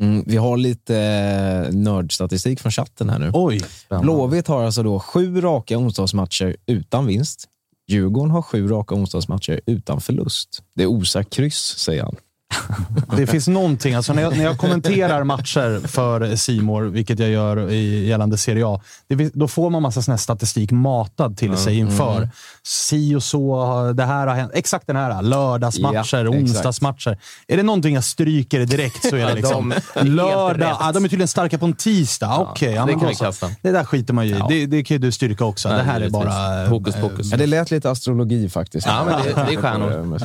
Mm, 0.00 0.24
vi 0.26 0.36
har 0.36 0.56
lite 0.56 0.96
eh, 0.96 1.74
nördstatistik 1.74 2.60
från 2.60 2.72
chatten 2.72 3.10
här 3.10 3.18
nu. 3.18 3.30
Oj! 3.34 3.60
Blåvitt 4.02 4.48
har 4.48 4.64
alltså 4.64 4.82
då 4.82 5.00
sju 5.00 5.40
raka 5.40 5.78
onsdagsmatcher 5.78 6.56
utan 6.66 7.06
vinst. 7.06 7.48
Djurgården 7.90 8.30
har 8.30 8.42
sju 8.42 8.68
raka 8.68 8.94
onsdagsmatcher 8.94 9.60
utan 9.66 10.00
förlust. 10.00 10.62
Det 10.74 10.86
osar 10.86 11.22
kryss, 11.22 11.78
säger 11.78 12.02
han. 12.02 12.16
Det 13.16 13.26
finns 13.26 13.48
någonting, 13.48 13.94
alltså 13.94 14.12
när 14.12 14.22
jag, 14.22 14.36
när 14.36 14.44
jag 14.44 14.58
kommenterar 14.58 15.24
matcher 15.24 15.86
för 15.86 16.36
Simor, 16.36 16.82
vilket 16.82 17.18
jag 17.18 17.28
gör 17.30 17.70
i 17.70 18.06
gällande 18.08 18.36
Serie 18.38 18.66
A, 18.66 18.80
det, 19.08 19.30
då 19.34 19.48
får 19.48 19.70
man 19.70 19.82
massa 19.82 20.02
sån 20.02 20.18
statistik 20.18 20.70
matad 20.70 21.36
till 21.36 21.56
sig 21.56 21.78
inför. 21.78 22.16
mm. 22.16 22.28
Si 22.64 23.14
och 23.14 23.22
så, 23.22 23.92
det 23.96 24.04
här 24.04 24.26
har 24.26 24.34
hänt. 24.34 24.50
Exakt 24.54 24.86
den 24.86 24.96
här. 24.96 25.22
Lördagsmatcher, 25.22 26.24
Ja, 26.24 26.30
onsdagsmatcher. 26.30 27.18
Är 27.48 27.56
det 27.56 27.62
någonting 27.62 27.94
jag 27.94 28.04
stryker 28.04 28.60
direkt 28.66 29.08
så 29.08 29.16
är 29.16 29.20
det 29.20 29.28
Ja, 29.28 29.34
liksom 29.34 29.74
de 29.94 30.02
lördag. 30.04 30.76
Ja, 30.80 30.92
de 30.92 31.04
är 31.04 31.08
tydligen 31.08 31.28
starka 31.28 31.58
på 31.58 31.66
en 31.66 31.72
tisdag. 31.72 32.36
Okej, 32.38 32.72
ja, 32.74 32.80
det 32.80 32.86
men 32.86 32.94
kan 32.94 33.00
då 33.02 33.08
vi 33.08 33.14
så. 33.14 33.24
kasta. 33.24 33.48
Det 33.62 33.70
där 33.70 33.84
skiter 33.84 34.14
man 34.14 34.26
ju 34.26 34.34
i. 34.34 34.38
Ja. 34.38 34.46
Det, 34.48 34.66
det 34.66 34.84
kan 34.84 34.94
ju 34.94 34.98
du 34.98 35.12
styrka 35.12 35.44
också. 35.44 35.68
Nej, 35.68 35.78
det 35.78 35.84
här 35.84 36.00
är 36.00 36.10
bara... 36.10 36.66
Hokus 36.66 36.94
pokus. 37.00 37.30
Ja, 37.30 37.36
det 37.36 37.46
lät 37.46 37.70
lite 37.70 37.90
astrologi 37.90 38.48
faktiskt. 38.48 38.86
Ja, 38.86 39.04
men 39.04 39.14
det- 39.24 39.44
det 39.46 39.52
är 39.54 39.56
stjärnor. 39.62 39.92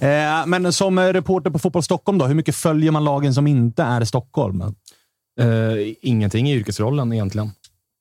Mm. 0.00 0.40
Eh, 0.40 0.46
men 0.46 0.72
som 0.72 0.98
reporter 1.00 1.50
på 1.54 1.58
Fotboll 1.58 1.82
Stockholm, 1.82 2.18
då, 2.18 2.26
hur 2.26 2.34
mycket 2.34 2.56
följer 2.56 2.90
man 2.90 3.04
lagen 3.04 3.34
som 3.34 3.46
inte 3.46 3.82
är 3.82 4.04
Stockholm? 4.04 4.60
Eh, 5.40 5.94
ingenting 6.00 6.48
i 6.48 6.54
yrkesrollen 6.54 7.12
egentligen. 7.12 7.50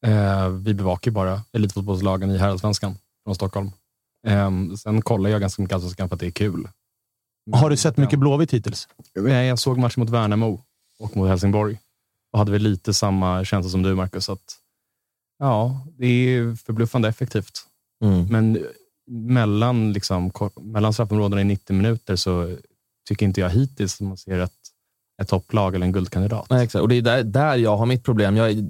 Eh, 0.05 0.49
vi 0.49 0.73
bevakar 0.73 1.11
bara 1.11 1.41
elitfotbollslagen 1.51 2.31
i 2.31 2.37
herrallsvenskan 2.37 2.95
från 3.23 3.35
Stockholm. 3.35 3.71
Eh, 4.27 4.51
sen 4.77 5.01
kollar 5.01 5.29
jag 5.29 5.41
ganska 5.41 5.61
mycket 5.61 5.75
allsvenskan 5.75 6.09
för 6.09 6.15
att 6.15 6.19
det 6.19 6.25
är 6.27 6.31
kul. 6.31 6.67
Har 7.51 7.69
du 7.69 7.77
sett 7.77 7.97
mycket 7.97 8.19
Blåvitt 8.19 8.53
hittills? 8.53 8.87
Nej, 9.15 9.47
Jag 9.47 9.59
såg 9.59 9.77
matchen 9.77 9.99
mot 10.01 10.09
Värnamo 10.09 10.61
och 10.99 11.17
mot 11.17 11.29
Helsingborg 11.29 11.79
och 12.31 12.39
hade 12.39 12.51
väl 12.51 12.61
lite 12.61 12.93
samma 12.93 13.45
känsla 13.45 13.69
som 13.69 13.83
du, 13.83 13.95
Marcus. 13.95 14.29
Att, 14.29 14.55
ja, 15.39 15.85
det 15.97 16.07
är 16.07 16.55
förbluffande 16.55 17.09
effektivt. 17.09 17.59
Mm. 18.03 18.25
Men 18.25 18.65
mellan, 19.07 19.93
liksom, 19.93 20.31
mellan 20.61 20.93
straffområdena 20.93 21.41
i 21.41 21.43
90 21.43 21.75
minuter 21.75 22.15
så 22.15 22.57
tycker 23.07 23.25
inte 23.25 23.41
jag 23.41 23.49
hittills 23.49 24.01
att 24.01 24.07
man 24.07 24.17
ser 24.17 24.39
ett, 24.39 24.51
ett 25.21 25.27
topplag 25.27 25.75
eller 25.75 25.85
en 25.85 25.91
guldkandidat. 25.91 26.47
Nej, 26.49 26.63
exakt. 26.63 26.81
Och 26.81 26.89
det 26.89 26.95
är 26.95 27.01
där, 27.01 27.23
där 27.23 27.55
jag 27.55 27.77
har 27.77 27.85
mitt 27.85 28.03
problem. 28.03 28.37
Jag 28.37 28.49
är 28.51 28.63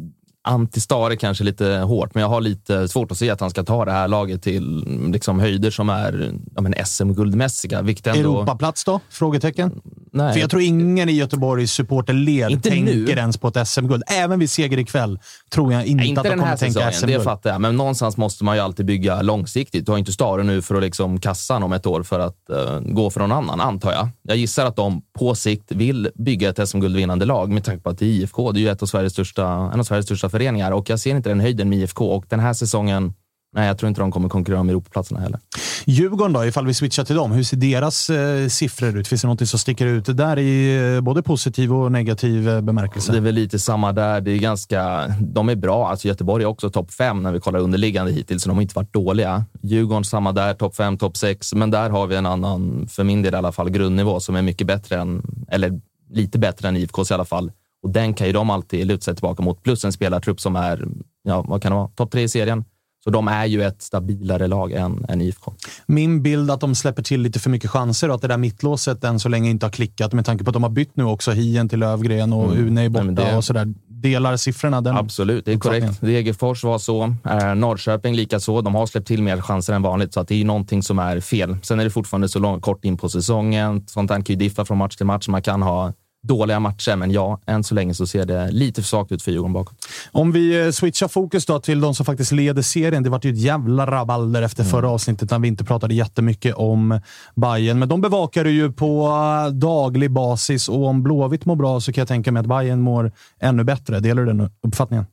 anti-Stare 0.48 1.16
kanske 1.16 1.44
lite 1.44 1.66
hårt, 1.66 2.14
men 2.14 2.22
jag 2.22 2.30
har 2.30 2.42
lite 2.42 2.88
svårt 2.88 3.12
att 3.12 3.18
se 3.18 3.30
att 3.30 3.40
han 3.40 3.50
ska 3.50 3.64
ta 3.64 3.86
det 3.86 3.92
här 3.92 4.08
laget 4.08 4.42
till 4.42 4.84
liksom, 5.12 5.40
höjder 5.40 5.72
som 5.72 5.90
är 5.90 6.34
ja, 6.56 6.62
men 6.62 6.74
SM-guldmässiga. 6.86 7.80
Ändå... 7.80 8.12
Europaplats 8.12 8.86
då? 8.86 9.00
Frågetecken? 9.10 9.82
Nej. 10.14 10.34
För 10.34 10.40
jag 10.40 10.50
tror 10.50 10.62
ingen 10.62 11.10
i 11.10 11.12
Göteborgs 11.12 11.72
supporterled 11.72 12.52
Inte 12.52 12.70
tänker 12.70 12.94
nu. 12.96 13.12
ens 13.12 13.38
på 13.38 13.48
ett 13.48 13.68
SM-guld. 13.68 14.04
Även 14.08 14.40
vid 14.40 14.50
seger 14.50 14.78
ikväll 14.80 15.20
tror 15.52 15.74
jag 15.74 15.86
inte, 15.86 16.06
inte 16.06 16.22
att 16.22 16.28
de 16.28 16.30
kommer 16.30 16.58
tänka 16.58 16.74
säsongen, 16.74 16.88
det 16.92 16.98
SM-guld. 16.98 17.24
fattar 17.24 17.50
jag. 17.50 17.62
Men 17.62 17.78
någonstans 17.78 18.18
måste 18.18 18.44
man 18.44 18.56
ju 18.56 18.62
alltid 18.62 18.86
bygga 18.86 19.22
långsiktigt. 19.22 19.86
Du 19.86 19.92
har 19.92 20.00
inte 20.00 20.14
Stare 20.14 20.44
nu 20.44 20.62
för 20.62 20.76
att 20.76 20.84
liksom 20.84 21.20
kassan 21.20 21.64
om 21.64 21.74
ett 21.74 21.86
år 21.86 22.04
för 22.04 22.20
att 22.20 22.50
eh, 22.50 22.80
gå 22.80 23.10
för 23.10 23.20
någon 23.20 23.32
annan, 23.32 23.62
antar 23.62 23.92
jag. 23.92 24.10
Jag 24.22 24.38
gissar 24.38 24.66
att 24.66 24.76
de 24.76 25.02
på 25.20 25.36
sikt 25.36 25.72
vill 25.72 26.10
bygga 26.16 26.50
ett 26.50 26.70
SM-guldvinnande 26.70 27.26
lag 27.26 27.50
med 27.50 27.64
tanke 27.64 27.84
på 27.84 27.90
att 27.90 27.98
det 28.00 28.06
är 28.06 28.10
IFK. 28.10 28.52
Det 28.52 28.60
är 28.60 28.62
ju 28.62 28.70
ett 28.70 28.82
av 28.82 28.86
Sveriges 28.86 29.14
största, 29.14 29.46
en 29.74 29.80
av 29.80 29.84
Sveriges 29.84 30.06
största 30.06 30.30
föreningar 30.30 30.72
och 30.72 30.90
jag 30.90 31.00
ser 31.00 31.16
inte 31.16 31.30
den 31.30 31.40
höjden 31.40 31.70
med 31.70 31.80
IFK. 31.80 32.06
Och 32.06 32.26
den 32.30 32.40
här 32.40 32.54
säsongen, 32.54 33.14
nej, 33.54 33.68
jag 33.68 33.78
tror 33.78 33.90
inte 33.90 34.02
de 34.02 34.12
kommer 34.12 34.30
konkurrera 34.30 34.60
om 34.60 34.70
Europaplatserna 34.70 35.20
heller. 35.20 35.40
Djurgården 35.86 36.34
då, 36.34 36.46
ifall 36.46 36.68
vi 36.68 36.74
switchar 36.74 37.04
till 37.04 37.16
dem. 37.16 37.32
Hur 37.32 37.44
ser 37.44 37.58
deras 37.58 38.10
eh, 38.10 38.48
siffror 38.48 38.98
ut? 38.98 39.08
Finns 39.08 39.22
det 39.22 39.28
något 39.28 39.50
som 39.50 39.60
sticker 39.60 39.86
ut 39.86 40.18
där 40.18 40.40
i 40.40 40.94
eh, 40.96 41.02
både 41.02 41.24
positiv 41.24 41.74
och 41.74 41.92
negativ 41.92 42.50
eh, 42.50 42.62
bemärkelse? 42.62 43.12
Det 43.12 43.18
är 43.18 43.22
väl 43.22 43.36
lite 43.36 43.60
samma 43.60 43.92
där. 43.92 44.22
Det 44.22 44.32
är 44.32 44.38
ganska, 44.38 45.08
de 45.20 45.50
är 45.50 45.56
bra. 45.56 45.90
Alltså 45.90 46.08
Göteborg 46.08 46.44
är 46.44 46.48
också 46.48 46.70
topp 46.70 46.92
fem 46.92 47.24
när 47.24 47.32
vi 47.32 47.40
kollar 47.40 47.60
underliggande 47.60 48.12
hittills, 48.12 48.44
så 48.44 48.50
de 48.50 48.58
har 48.58 48.62
inte 48.62 48.76
varit 48.76 48.94
dåliga. 48.94 49.46
Djurgården 49.62 50.04
samma 50.04 50.32
där, 50.32 50.54
topp 50.54 50.76
fem, 50.76 50.98
topp 50.98 51.18
sex. 51.18 51.54
Men 51.54 51.72
där 51.72 51.90
har 51.90 52.08
vi 52.08 52.16
en 52.16 52.26
annan, 52.26 52.88
för 52.88 53.04
min 53.04 53.22
del 53.22 53.34
i 53.34 53.38
alla 53.38 53.52
fall, 53.52 53.70
grundnivå 53.70 54.20
som 54.20 54.36
är 54.36 54.42
mycket 54.42 54.68
bättre 54.68 55.00
än, 55.00 55.24
eller 55.52 55.82
lite 56.12 56.40
bättre 56.40 56.68
än 56.68 56.78
IFKs 56.78 57.12
i 57.12 57.14
alla 57.14 57.26
fall. 57.26 57.52
Och 57.84 57.90
den 57.90 58.14
kan 58.14 58.28
ju 58.28 58.34
de 58.34 58.50
alltid 58.50 58.88
luta 58.88 59.02
sig 59.02 59.16
tillbaka 59.16 59.44
mot. 59.44 59.64
Plus 59.64 59.86
en 59.86 59.94
spelartrupp 59.94 60.42
som 60.42 60.56
är, 60.56 60.88
ja, 61.24 61.42
vad 61.48 61.62
kan 61.62 61.72
det 61.72 61.78
vara, 61.78 61.88
topp 61.88 62.12
tre 62.12 62.22
i 62.22 62.30
serien. 62.30 62.66
Så 63.04 63.10
de 63.10 63.28
är 63.28 63.46
ju 63.46 63.64
ett 63.64 63.82
stabilare 63.82 64.48
lag 64.48 64.72
än, 64.72 65.06
än 65.10 65.22
IFK. 65.22 65.54
Min 65.86 66.24
bild 66.24 66.52
att 66.52 66.60
de 66.62 66.76
släpper 66.76 67.04
till 67.04 67.22
lite 67.22 67.40
för 67.40 67.50
mycket 67.50 67.70
chanser 67.70 68.10
och 68.10 68.16
att 68.16 68.22
det 68.22 68.28
där 68.28 68.38
mittlåset 68.38 69.04
än 69.04 69.20
så 69.20 69.30
länge 69.30 69.50
inte 69.50 69.66
har 69.66 69.72
klickat 69.72 70.14
med 70.14 70.26
tanke 70.26 70.44
på 70.44 70.50
att 70.50 70.54
de 70.54 70.64
har 70.64 70.70
bytt 70.70 70.96
nu 70.96 71.04
också. 71.04 71.32
Hien 71.32 71.70
till 71.70 71.80
Lövgren 71.80 72.34
och 72.34 72.44
Mm. 72.54 72.68
Une 72.68 72.82
är 72.86 72.90
borta 72.90 73.06
det- 73.12 73.36
och 73.38 73.44
sådär. 73.44 73.74
Delar 73.88 74.38
siffrorna 74.38 74.82
den 74.82 74.98
Absolut, 74.98 75.46
det 75.46 75.54
är 75.54 75.58
korrekt. 75.58 76.02
Degerfors 76.02 76.64
var 76.64 76.78
så. 76.80 77.04
Eh, 77.26 77.56
Norrköping 77.56 78.16
lika 78.16 78.40
så. 78.40 78.62
De 78.62 78.76
har 78.76 78.86
släppt 78.86 79.08
till 79.08 79.24
mer 79.24 79.42
chanser 79.42 79.74
än 79.74 79.82
vanligt, 79.82 80.14
så 80.14 80.20
att 80.20 80.28
det 80.28 80.34
är 80.36 80.38
ju 80.38 80.44
någonting 80.44 80.84
som 80.84 81.00
är 81.00 81.20
fel. 81.20 81.58
Sen 81.64 81.80
är 81.80 81.84
det 81.84 81.90
fortfarande 81.90 82.30
så 82.30 82.40
lång, 82.40 82.62
kort 82.62 82.86
in 82.86 82.98
på 82.98 83.10
säsongen. 83.10 83.84
Sånt 83.88 84.12
här 84.12 84.18
kan 84.18 84.24
ju 84.26 84.36
diffa 84.36 84.66
från 84.66 84.78
match 84.78 84.96
till 84.96 85.06
match. 85.06 85.28
Man 85.28 85.42
kan 85.42 85.62
ha 85.62 85.94
dåliga 86.24 86.60
matcher, 86.60 86.96
men 86.96 87.12
ja, 87.12 87.40
än 87.46 87.64
så 87.64 87.76
länge 87.76 87.94
så 87.94 88.08
ser 88.08 88.26
det 88.26 88.52
lite 88.52 88.82
för 88.82 88.88
svagt 88.88 89.12
ut 89.12 89.24
för 89.24 89.32
Djurgården 89.32 89.54
bakåt. 89.54 89.76
Om 90.12 90.32
vi 90.32 90.66
eh, 90.66 90.72
switchar 90.72 91.08
fokus 91.08 91.46
då 91.46 91.60
till 91.60 91.82
de 91.82 91.96
som 91.96 92.06
faktiskt 92.06 92.32
leder 92.32 92.62
serien. 92.62 93.04
Det 93.04 93.10
vart 93.10 93.26
ju 93.26 93.32
ett 93.32 93.40
jävla 93.40 93.86
rabalder 93.92 94.42
efter 94.42 94.64
förra 94.64 94.90
avsnittet 94.90 95.32
när 95.32 95.40
vi 95.40 95.48
inte 95.48 95.64
pratade 95.64 95.94
jättemycket 95.94 96.56
om 96.56 97.00
Bayern. 97.36 97.80
Men 97.80 97.90
de 97.90 98.02
bevakar 98.02 98.44
du 98.44 98.52
ju 98.52 98.72
på 98.72 99.08
eh, 99.08 99.54
daglig 99.54 100.12
basis 100.12 100.70
och 100.70 100.86
om 100.86 101.04
Blåvitt 101.04 101.46
mår 101.46 101.56
bra 101.56 101.80
så 101.80 101.94
kan 101.94 102.02
jag 102.02 102.08
tänka 102.08 102.32
mig 102.32 102.40
att 102.40 102.48
Bayern 102.48 102.82
mår 102.82 103.12
ännu 103.40 103.64
bättre. 103.64 104.00
Delar 104.00 104.24
du 104.24 104.34
den 104.34 104.50
uppfattningen? 104.62 105.06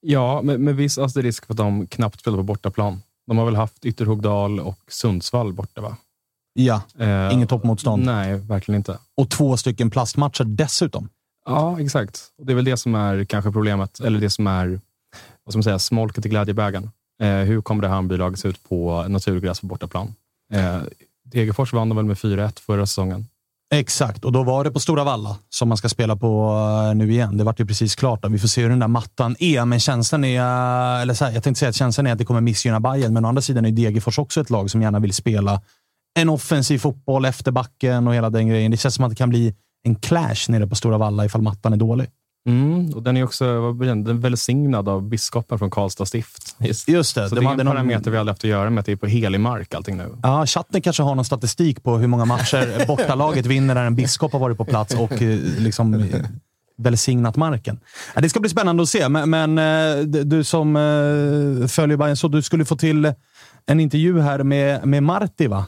Ja, 0.00 0.42
med, 0.42 0.60
med 0.60 0.76
viss 0.76 0.98
asterisk 0.98 1.46
för 1.46 1.52
att 1.52 1.58
de 1.58 1.86
knappt 1.86 2.20
spelar 2.20 2.36
på 2.36 2.42
bortaplan. 2.42 3.02
De 3.26 3.38
har 3.38 3.44
väl 3.44 3.56
haft 3.56 3.84
Ytterhogdal 3.84 4.60
och 4.60 4.78
Sundsvall 4.88 5.52
borta, 5.52 5.80
va? 5.80 5.96
Ja, 6.54 6.82
Eh, 6.98 7.34
inget 7.34 7.48
toppmotstånd. 7.48 8.04
Nej, 8.04 8.34
verkligen 8.34 8.76
inte. 8.76 8.98
Och 9.16 9.30
två 9.30 9.56
stycken 9.56 9.90
plastmatcher 9.90 10.44
dessutom. 10.44 11.08
Ja, 11.46 11.80
exakt. 11.80 12.20
Och 12.38 12.46
det 12.46 12.52
är 12.52 12.54
väl 12.54 12.64
det 12.64 12.76
som 12.76 12.94
är 12.94 13.24
kanske 13.24 13.52
problemet, 13.52 14.00
eller 14.00 14.20
det 14.20 14.30
som 14.30 14.46
är 14.46 14.80
vad 15.44 15.52
ska 15.52 15.58
man 15.58 15.62
säga, 15.62 15.78
smolket 15.78 16.26
i 16.26 16.28
glädjebägaren. 16.28 16.90
Eh, 17.22 17.28
hur 17.28 17.62
kommer 17.62 17.82
det 17.82 17.88
Hammarby-laget 17.88 18.38
se 18.38 18.48
ut 18.48 18.68
på 18.68 19.04
naturgräs 19.08 19.60
på 19.60 19.66
bortaplan? 19.66 20.14
Eh, 20.52 20.78
Degerfors 21.24 21.72
vann 21.72 21.88
de 21.88 21.96
väl 21.96 22.04
med 22.04 22.16
4-1 22.16 22.60
förra 22.60 22.86
säsongen. 22.86 23.26
Exakt, 23.74 24.24
och 24.24 24.32
då 24.32 24.42
var 24.42 24.64
det 24.64 24.70
på 24.70 24.80
Stora 24.80 25.04
Valla 25.04 25.36
som 25.48 25.68
man 25.68 25.78
ska 25.78 25.88
spela 25.88 26.16
på 26.16 26.56
eh, 26.90 26.96
nu 26.96 27.12
igen. 27.12 27.36
Det 27.36 27.44
vart 27.44 27.60
ju 27.60 27.66
precis 27.66 27.94
klart. 27.94 28.22
Då. 28.22 28.28
Vi 28.28 28.38
får 28.38 28.48
se 28.48 28.62
hur 28.62 28.68
den 28.68 28.78
där 28.78 28.88
mattan 28.88 29.36
är, 29.38 29.64
men 29.64 29.80
känslan 29.80 30.24
är... 30.24 31.02
Eller 31.02 31.14
så 31.14 31.24
här, 31.24 31.32
jag 31.32 31.42
tänkte 31.42 31.58
säga 31.58 31.68
att 31.68 31.76
känslan 31.76 32.06
är 32.06 32.12
att 32.12 32.18
det 32.18 32.24
kommer 32.24 32.40
missgynna 32.40 32.80
Bayern, 32.80 33.12
men 33.12 33.24
å 33.24 33.28
andra 33.28 33.42
sidan 33.42 33.64
är 33.64 33.70
Degerfors 33.70 34.18
också 34.18 34.40
ett 34.40 34.50
lag 34.50 34.70
som 34.70 34.82
gärna 34.82 34.98
vill 34.98 35.12
spela 35.12 35.60
en 36.14 36.28
offensiv 36.28 36.78
fotboll 36.78 37.24
efter 37.24 37.52
backen 37.52 38.08
och 38.08 38.14
hela 38.14 38.30
den 38.30 38.48
grejen. 38.48 38.70
Det 38.70 38.76
känns 38.76 38.94
som 38.94 39.04
att 39.04 39.10
det 39.10 39.16
kan 39.16 39.30
bli 39.30 39.54
en 39.82 39.94
clash 39.94 40.48
nere 40.48 40.66
på 40.66 40.74
Stora 40.74 40.98
Valla 40.98 41.24
ifall 41.24 41.42
mattan 41.42 41.72
är 41.72 41.76
dålig. 41.76 42.08
Mm, 42.48 42.90
och 42.90 43.02
den 43.02 43.16
är 43.16 43.24
också 43.24 43.72
den? 43.72 44.06
Är 44.06 44.12
välsignad 44.12 44.88
av 44.88 45.02
biskopen 45.02 45.58
från 45.58 45.70
Karlstad 45.70 46.06
stift. 46.06 46.56
Just 46.86 47.14
det. 47.14 47.28
Så 47.28 47.34
de 47.34 47.44
det 47.44 47.50
är 47.50 47.60
en 47.60 47.66
parameter 47.66 48.10
vi 48.10 48.18
aldrig 48.18 48.32
haft 48.32 48.44
att 48.44 48.50
göra 48.50 48.70
med 48.70 48.80
att 48.80 48.86
det 48.86 48.92
är 48.92 48.96
på 48.96 49.06
helig 49.06 49.40
mark 49.40 49.74
allting 49.74 49.96
nu. 49.96 50.16
Ja, 50.22 50.46
chatten 50.46 50.82
kanske 50.82 51.02
har 51.02 51.14
någon 51.14 51.24
statistik 51.24 51.82
på 51.82 51.98
hur 51.98 52.06
många 52.06 52.24
matcher 52.24 52.86
bortalaget 52.86 53.46
vinner 53.46 53.74
när 53.74 53.84
en 53.84 53.94
biskop 53.94 54.32
har 54.32 54.40
varit 54.40 54.58
på 54.58 54.64
plats 54.64 54.94
och 54.94 55.22
eh, 55.22 55.38
liksom 55.58 55.94
eh, 55.94 56.20
välsignat 56.76 57.36
marken. 57.36 57.80
Det 58.16 58.28
ska 58.28 58.40
bli 58.40 58.50
spännande 58.50 58.82
att 58.82 58.88
se, 58.88 59.08
men, 59.08 59.30
men 59.30 59.58
eh, 59.58 60.04
du 60.04 60.44
som 60.44 60.74
följer 61.68 61.96
Bayern 61.96 62.16
så 62.16 62.28
du 62.28 62.42
skulle 62.42 62.64
få 62.64 62.76
till 62.76 63.12
en 63.66 63.80
intervju 63.80 64.20
här 64.20 64.42
med, 64.42 64.86
med 64.86 65.02
Marti, 65.02 65.46
va? 65.46 65.64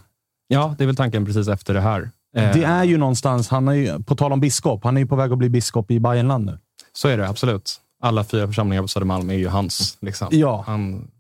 Ja, 0.49 0.75
det 0.79 0.85
är 0.85 0.87
väl 0.87 0.97
tanken 0.97 1.25
precis 1.27 1.49
efter 1.49 1.75
det 1.75 1.81
här. 1.81 2.11
Eh, 2.37 2.53
Det 2.53 2.65
är 2.65 2.85
ju 2.85 2.99
någonstans, 2.99 3.49
han 3.49 3.69
är 3.69 3.73
ju, 3.73 4.03
på 4.03 4.17
tal 4.17 4.33
om 4.33 4.41
biskop, 4.41 4.85
han 4.85 4.97
är 4.97 5.01
ju 5.01 5.07
på 5.07 5.17
väg 5.17 5.33
att 5.33 5.39
bli 5.39 5.49
biskop 5.49 5.91
i 5.91 6.01
Bayernland 6.01 6.47
nu. 6.47 6.59
Så 6.93 7.09
är 7.09 7.17
det 7.19 7.29
absolut. 7.29 7.81
Alla 8.03 8.25
fyra 8.25 8.47
församlingar 8.47 8.83
på 8.83 8.89
Södermalm 8.89 9.31
är 9.31 9.35
ju 9.35 9.49
hans. 9.49 9.99
Liksom. 10.01 10.29
Ja. 10.31 10.65
Han, 10.67 11.11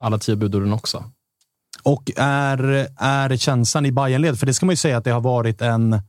alla 0.00 0.18
tio 0.18 0.36
budorden 0.36 0.72
också. 0.72 1.04
Och 1.82 2.10
är, 2.16 2.86
är 2.96 3.36
känslan 3.36 3.86
i 3.86 3.92
Bayernled, 3.92 4.38
för 4.38 4.46
det 4.46 4.54
ska 4.54 4.66
man 4.66 4.72
ju 4.72 4.76
säga 4.76 4.96
att 4.96 5.04
det 5.04 5.10
har 5.10 5.20
varit 5.20 5.62
en, 5.62 6.00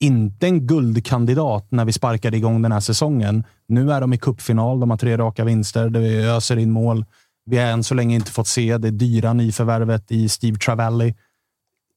inte 0.00 0.46
en 0.46 0.66
guldkandidat 0.66 1.66
när 1.70 1.84
vi 1.84 1.92
sparkade 1.92 2.36
igång 2.36 2.62
den 2.62 2.72
här 2.72 2.80
säsongen. 2.80 3.44
Nu 3.68 3.92
är 3.92 4.00
de 4.00 4.12
i 4.12 4.18
cupfinal, 4.18 4.80
de 4.80 4.90
har 4.90 4.96
tre 4.96 5.16
raka 5.18 5.44
vinster, 5.44 5.88
det 5.90 6.00
öser 6.24 6.56
in 6.56 6.70
mål. 6.70 7.04
Vi 7.46 7.56
har 7.58 7.64
än 7.66 7.84
så 7.84 7.94
länge 7.94 8.14
inte 8.14 8.30
fått 8.30 8.46
se 8.48 8.78
det 8.78 8.90
dyra 8.90 9.32
nyförvärvet 9.32 10.12
i 10.12 10.28
Steve 10.28 10.58
Travelli. 10.58 11.14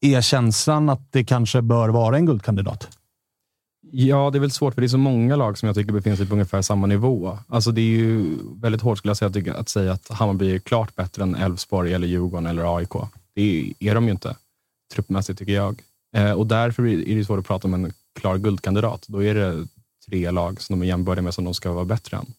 Är 0.04 0.22
känslan 0.22 0.90
att 0.90 1.12
det 1.12 1.24
kanske 1.24 1.62
bör 1.62 1.90
vara 1.90 2.18
en 2.18 2.26
guldkandidat? 2.26 2.98
Ja, 3.92 4.30
det 4.30 4.38
är 4.38 4.40
väl 4.40 4.52
svårt 4.52 4.74
för 4.74 4.82
det 4.82 4.86
är 4.86 4.90
så 4.90 4.98
många 4.98 5.36
lag 5.36 5.58
som 5.58 5.68
jag 5.68 5.76
tycker 5.76 5.94
befinner 5.94 6.18
sig 6.18 6.28
på 6.28 6.34
ungefär 6.34 6.62
samma 6.62 6.88
nivå. 6.88 7.38
Alltså 7.48 7.72
det 7.72 7.82
är 7.82 7.86
ju 7.86 8.38
väldigt 8.56 8.82
hårt 8.82 8.98
skulle 8.98 9.10
jag 9.10 9.18
säga 9.18 9.54
att, 9.54 9.60
att 9.60 9.70
säga 9.70 9.92
att 9.92 10.10
Hammarby 10.10 10.56
är 10.56 10.60
klart 10.60 10.96
bättre 10.96 11.24
än 11.24 11.36
Elfsborg, 11.36 11.94
eller 11.94 12.08
Djurgården 12.08 12.46
eller 12.46 12.78
AIK. 12.78 12.90
Det 13.36 13.74
är 13.80 13.96
de 13.96 14.06
ju 14.06 14.12
inte 14.12 14.36
truppmässigt 14.94 15.40
tycker 15.40 15.54
jag. 15.54 15.82
Eh, 16.16 16.32
och 16.32 16.48
därför 16.48 16.88
är 16.88 17.16
det 17.16 17.26
svårt 17.26 17.40
att 17.40 17.48
prata 17.48 17.68
om 17.68 17.74
en 17.74 17.94
klar 18.20 18.38
guldkandidat. 18.38 19.06
Då 19.08 19.24
är 19.24 19.36
det 19.36 19.68
tre 20.10 20.32
lag 20.32 20.62
som 20.62 20.80
de 20.80 20.86
är 20.86 20.88
jämbördiga 20.88 21.24
med 21.24 21.34
som 21.34 21.44
de 21.44 21.54
ska 21.54 21.72
vara 21.72 21.86
bättre 21.86 22.18
än. 22.18 22.34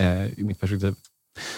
Eh, 0.00 0.38
I 0.38 0.44
mitt 0.44 0.60
perspektiv. 0.60 0.94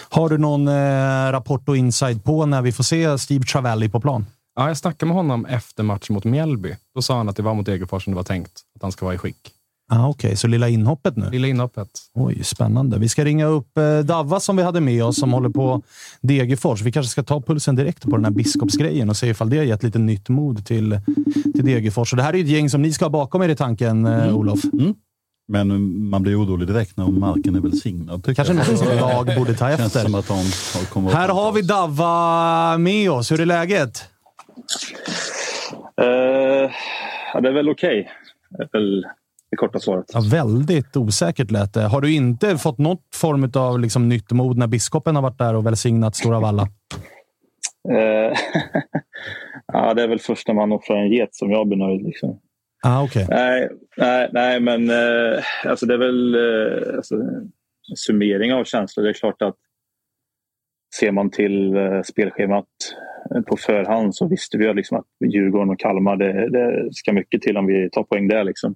Har 0.09 0.29
du 0.29 0.37
någon 0.37 0.67
eh, 0.67 1.31
rapport 1.31 1.69
och 1.69 1.77
insight 1.77 2.23
på 2.23 2.45
när 2.45 2.61
vi 2.61 2.71
får 2.71 2.83
se 2.83 3.17
Steve 3.17 3.45
Travelli 3.45 3.89
på 3.89 3.99
plan? 3.99 4.25
Ja, 4.55 4.67
jag 4.67 4.77
snackade 4.77 5.05
med 5.07 5.15
honom 5.15 5.45
efter 5.45 5.83
matchen 5.83 6.13
mot 6.13 6.23
Mjällby. 6.23 6.75
Då 6.95 7.01
sa 7.01 7.17
han 7.17 7.29
att 7.29 7.35
det 7.35 7.43
var 7.43 7.53
mot 7.53 7.65
Degerfors 7.65 8.03
som 8.03 8.13
det 8.13 8.17
var 8.17 8.23
tänkt 8.23 8.51
att 8.75 8.81
han 8.81 8.91
ska 8.91 9.05
vara 9.05 9.15
i 9.15 9.17
skick. 9.17 9.51
Ah, 9.91 10.07
Okej, 10.07 10.27
okay. 10.27 10.35
så 10.35 10.47
lilla 10.47 10.69
inhoppet 10.69 11.15
nu? 11.17 11.29
Lilla 11.29 11.47
inhoppet. 11.47 11.87
Oj, 12.13 12.43
spännande. 12.43 12.99
Vi 12.99 13.09
ska 13.09 13.25
ringa 13.25 13.45
upp 13.45 13.77
eh, 13.77 13.99
Davva 13.99 14.39
som 14.39 14.57
vi 14.57 14.63
hade 14.63 14.81
med 14.81 15.03
oss, 15.03 15.19
som 15.19 15.33
håller 15.33 15.49
på 15.49 15.81
Degerfors. 16.21 16.81
Vi 16.81 16.91
kanske 16.91 17.09
ska 17.11 17.23
ta 17.23 17.41
pulsen 17.41 17.75
direkt 17.75 18.03
på 18.03 18.09
den 18.15 18.25
här 18.25 18.31
biskopsgrejen 18.31 19.09
och 19.09 19.17
se 19.17 19.27
ifall 19.27 19.49
det 19.49 19.57
har 19.57 19.63
gett 19.63 19.83
lite 19.83 19.99
nytt 19.99 20.29
mod 20.29 20.65
till, 20.65 20.99
till 21.53 21.65
Degerfors. 21.65 22.13
Och 22.13 22.17
det 22.17 22.23
här 22.23 22.35
är 22.35 22.39
ett 22.41 22.47
gäng 22.47 22.69
som 22.69 22.81
ni 22.81 22.93
ska 22.93 23.05
ha 23.05 23.09
bakom 23.09 23.41
er 23.43 23.49
i 23.49 23.55
tanken, 23.55 24.05
eh, 24.05 24.23
Mm. 24.23 24.35
Olof. 24.35 24.59
Men 25.47 26.09
man 26.09 26.21
blir 26.21 26.43
orolig 26.43 26.67
direkt 26.67 26.97
när 26.97 27.07
marken 27.07 27.55
är 27.55 27.59
välsignad. 27.59 28.35
Kanske 28.35 28.53
jag. 28.53 28.55
något 28.55 28.77
som 28.79 28.87
lag 28.97 29.35
borde 29.37 29.53
ta 29.55 29.67
Känns 29.67 29.79
efter. 29.81 30.01
som 30.03 30.15
att 30.15 30.27
de 30.27 30.33
har 30.33 30.85
kommit 30.85 31.13
Här 31.13 31.29
har 31.29 31.51
vi 31.51 31.61
Davva 31.61 32.77
med 32.77 33.11
oss. 33.11 33.31
Hur 33.31 33.39
är 33.41 33.45
läget? 33.45 34.03
Eh, 36.01 36.71
ja, 37.33 37.41
det 37.41 37.49
är 37.49 37.53
väl 37.53 37.69
okej. 37.69 38.11
Det 38.49 38.63
är 38.63 38.69
väl 38.71 39.05
det 39.51 39.57
korta 39.57 39.79
svaret. 39.79 40.05
Ja, 40.13 40.21
väldigt 40.31 40.97
osäkert 40.97 41.51
lät 41.51 41.73
det. 41.73 41.81
Har 41.81 42.01
du 42.01 42.13
inte 42.13 42.57
fått 42.57 42.77
något 42.77 43.15
form 43.15 43.51
av 43.55 43.79
liksom, 43.79 44.09
nytt 44.09 44.31
mod 44.31 44.57
när 44.57 44.67
biskopen 44.67 45.15
har 45.15 45.23
varit 45.23 45.37
där 45.37 45.55
och 45.55 45.65
välsignat 45.65 46.15
Stora 46.15 46.39
Valla? 46.39 46.67
Eh, 47.89 48.37
ja, 49.73 49.93
det 49.93 50.03
är 50.03 50.07
väl 50.07 50.19
först 50.19 50.47
när 50.47 50.55
man 50.55 50.71
offrar 50.71 50.97
en 50.97 51.11
get 51.11 51.35
som 51.35 51.51
jag 51.51 51.67
blir 51.67 51.77
nöjd. 51.77 52.01
Liksom. 52.03 52.39
Ah, 52.83 53.03
okay. 53.03 53.25
Nej, 53.29 53.69
nej, 53.97 54.29
nej, 54.33 54.59
men 54.59 54.89
eh, 54.89 55.43
alltså 55.65 55.85
det 55.85 55.93
är 55.93 55.97
väl 55.97 56.35
eh, 56.35 56.95
alltså, 56.95 57.15
summering 57.95 58.53
av 58.53 58.63
känslor. 58.63 59.03
Det 59.03 59.09
är 59.09 59.13
klart 59.13 59.41
att 59.41 59.55
ser 60.99 61.11
man 61.11 61.29
till 61.29 61.73
spelschemat 62.05 62.65
på 63.47 63.57
förhand 63.57 64.15
så 64.15 64.27
visste 64.27 64.57
vi 64.57 64.65
ju 64.65 64.73
liksom 64.73 64.97
att 64.97 65.33
Djurgården 65.33 65.69
och 65.69 65.79
Kalmar, 65.79 66.15
det, 66.15 66.49
det 66.49 66.93
ska 66.93 67.13
mycket 67.13 67.41
till 67.41 67.57
om 67.57 67.65
vi 67.65 67.89
tar 67.89 68.03
poäng 68.03 68.27
där. 68.27 68.43
Liksom. 68.43 68.75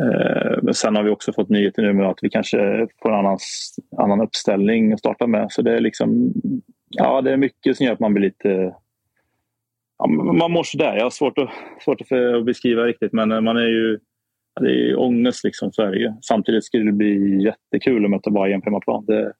Eh, 0.00 0.58
men 0.62 0.74
sen 0.74 0.96
har 0.96 1.02
vi 1.02 1.10
också 1.10 1.32
fått 1.32 1.48
nyheter 1.48 1.82
nu 1.82 1.92
med 1.92 2.06
att 2.06 2.18
vi 2.22 2.30
kanske 2.30 2.86
får 3.02 3.08
en 3.12 3.18
annan, 3.18 3.38
annan 3.98 4.20
uppställning 4.20 4.92
att 4.92 4.98
starta 4.98 5.26
med. 5.26 5.52
Så 5.52 5.62
det 5.62 5.76
är 5.76 5.80
liksom, 5.80 6.32
ja 6.88 7.20
det 7.20 7.32
är 7.32 7.36
mycket 7.36 7.76
som 7.76 7.86
gör 7.86 7.92
att 7.92 8.00
man 8.00 8.14
blir 8.14 8.24
lite 8.24 8.74
Ja, 9.98 10.06
man 10.06 10.50
mår 10.50 10.62
sådär. 10.62 10.96
Jag 10.96 11.02
har 11.04 11.10
svårt 11.10 11.38
att, 11.38 11.50
svårt 11.84 12.00
att, 12.00 12.44
beskriva 12.44 12.82
riktigt 12.82 13.12
men 13.12 13.32
eh, 13.32 13.40
man 13.40 13.56
är 13.56 13.68
ju 13.68 13.98
det 14.60 14.70
är 14.70 14.86
ju 14.86 14.96
ångest 14.96 15.44
liksom, 15.44 15.72
så 15.72 15.82
är 15.82 15.90
det 15.90 15.98
ju. 15.98 16.12
Samtidigt 16.22 16.64
skulle 16.64 16.84
det 16.84 16.92
bli 16.92 17.44
jättekul 17.44 18.04
att 18.04 18.10
möta 18.10 18.30
Bayern 18.30 18.60
på 18.60 18.64
hemmaplan. 18.64 19.04
Det, 19.06 19.32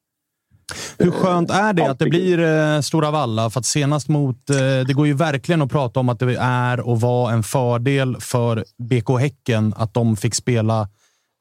hur 0.99 1.11
skönt 1.11 1.51
är 1.51 1.73
det 1.73 1.91
att 1.91 1.99
det 1.99 2.07
blir 2.07 2.39
eh, 2.39 2.81
Stora 2.81 3.11
Valla? 3.11 3.51
För 3.51 3.61
att 3.61 3.66
senast 3.66 4.09
mot... 4.09 4.51
Eh, 4.51 4.57
det 4.57 4.93
går 4.95 5.07
ju 5.07 5.12
verkligen 5.12 5.62
att 5.62 5.71
prata 5.71 6.01
om 6.01 6.09
att 6.09 6.19
det 6.19 6.37
är 6.41 6.81
och 6.81 7.01
var 7.01 7.33
en 7.33 7.43
fördel 7.43 8.16
för 8.21 8.64
BK 8.79 9.21
Häcken 9.21 9.75
att 9.77 9.95
de 9.95 10.16
fick 10.16 10.35
spela 10.35 10.89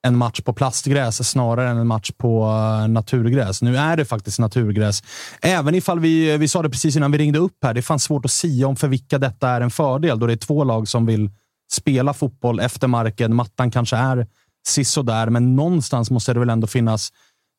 en 0.08 0.18
match 0.18 0.42
på 0.42 0.54
plastgräs 0.54 1.30
snarare 1.30 1.70
än 1.70 1.78
en 1.78 1.88
match 1.88 2.12
på 2.18 2.44
eh, 2.44 2.88
naturgräs. 2.88 3.62
Nu 3.62 3.78
är 3.78 3.98
det 3.98 4.06
faktiskt 4.06 4.40
naturgräs. 4.40 5.04
Även 5.42 5.76
ifall 5.76 6.00
vi, 6.00 6.38
vi 6.38 6.48
sa 6.48 6.62
det 6.62 6.70
precis 6.70 6.96
innan 6.96 7.12
vi 7.12 7.18
ringde 7.18 7.40
upp 7.40 7.58
här, 7.64 7.74
det 7.74 7.82
fanns 7.82 8.04
svårt 8.04 8.26
att 8.26 8.32
sia 8.32 8.68
om 8.68 8.76
för 8.76 8.88
vilka 8.88 9.18
detta 9.18 9.50
är 9.50 9.62
en 9.62 9.72
fördel, 9.72 10.20
då 10.20 10.28
det 10.28 10.34
är 10.34 10.38
två 10.38 10.64
lag 10.64 10.88
som 10.88 11.06
vill 11.06 11.30
spela 11.72 12.14
fotboll 12.14 12.60
efter 12.60 12.88
marken. 12.88 13.36
Mattan 13.36 13.72
kanske 13.72 13.96
är 13.96 14.28
sisådär, 14.68 15.30
men 15.30 15.56
någonstans 15.56 16.12
måste 16.12 16.34
det 16.34 16.40
väl 16.40 16.50
ändå 16.50 16.68
finnas 16.68 17.12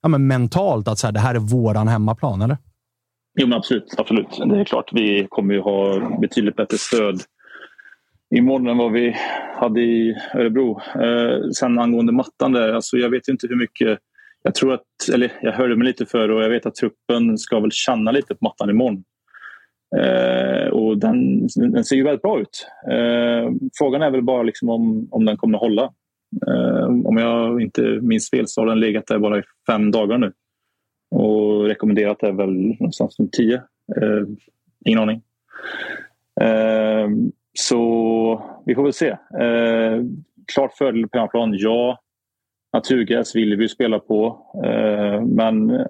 ja, 0.02 0.08
men 0.08 0.26
mentalt 0.26 0.88
att 0.88 0.98
så 0.98 1.06
här, 1.06 1.12
det 1.12 1.20
här 1.20 1.34
är 1.34 1.38
våran 1.38 1.88
hemmaplan, 1.88 2.42
eller? 2.42 2.56
Jo, 3.40 3.46
men 3.46 3.58
absolut, 3.58 3.94
absolut. 3.98 4.38
Det 4.46 4.60
är 4.60 4.64
klart, 4.64 4.90
vi 4.92 5.26
kommer 5.28 5.54
ju 5.54 5.60
ha 5.60 6.00
betydligt 6.20 6.56
bättre 6.56 6.78
stöd 6.78 7.20
imorgon 8.36 8.68
än 8.68 8.78
vad 8.78 8.92
vi 8.92 9.16
hade 9.60 9.80
i 9.80 10.16
Örebro. 10.34 10.80
Eh, 10.80 11.50
sen 11.50 11.78
angående 11.78 12.12
mattan 12.12 12.52
där, 12.52 12.72
alltså 12.72 12.96
jag 12.96 13.10
vet 13.10 13.28
inte 13.28 13.46
hur 13.46 13.56
mycket... 13.56 13.98
Jag 14.42 14.54
tror 14.54 14.74
att, 14.74 15.08
eller 15.14 15.32
jag 15.42 15.52
hörde 15.52 15.76
mig 15.76 15.86
lite 15.86 16.06
för 16.06 16.30
och 16.30 16.42
jag 16.42 16.50
vet 16.50 16.66
att 16.66 16.74
truppen 16.74 17.38
ska 17.38 17.60
väl 17.60 17.72
känna 17.72 18.10
lite 18.10 18.34
på 18.34 18.44
mattan 18.44 18.70
imorgon. 18.70 19.04
Eh, 19.96 20.68
och 20.68 20.98
den, 20.98 21.46
den 21.56 21.84
ser 21.84 21.96
ju 21.96 22.04
väldigt 22.04 22.22
bra 22.22 22.40
ut. 22.40 22.66
Eh, 22.90 23.50
frågan 23.78 24.02
är 24.02 24.10
väl 24.10 24.22
bara 24.22 24.42
liksom 24.42 24.68
om, 24.68 25.08
om 25.10 25.24
den 25.24 25.36
kommer 25.36 25.58
att 25.58 25.62
hålla. 25.62 25.92
Eh, 26.46 26.84
om 26.84 27.16
jag 27.16 27.62
inte 27.62 27.82
minns 27.82 28.30
fel 28.30 28.48
så 28.48 28.60
har 28.60 28.66
den 28.66 28.80
legat 28.80 29.06
där 29.06 29.18
bara 29.18 29.38
i 29.38 29.42
fem 29.66 29.90
dagar 29.90 30.18
nu. 30.18 30.32
Och 31.10 31.64
rekommenderat 31.64 32.22
är 32.22 32.32
väl 32.32 32.52
någonstans 32.52 33.18
runt 33.18 33.32
tio. 33.32 33.56
Eh, 33.96 34.22
ingen 34.84 34.98
aning. 34.98 35.22
Eh, 36.40 37.08
så 37.58 38.62
vi 38.66 38.74
får 38.74 38.82
väl 38.82 38.92
se. 38.92 39.08
Eh, 39.08 40.02
klart 40.54 40.72
fördel 40.78 41.08
på 41.08 41.18
hemmaplan, 41.18 41.54
ja. 41.58 42.00
Naturgräs 42.72 43.36
vill 43.36 43.56
vi 43.56 43.62
ju 43.62 43.68
spela 43.68 43.98
på. 43.98 44.46
Eh, 44.64 45.22
men 45.24 45.70
eh, 45.70 45.86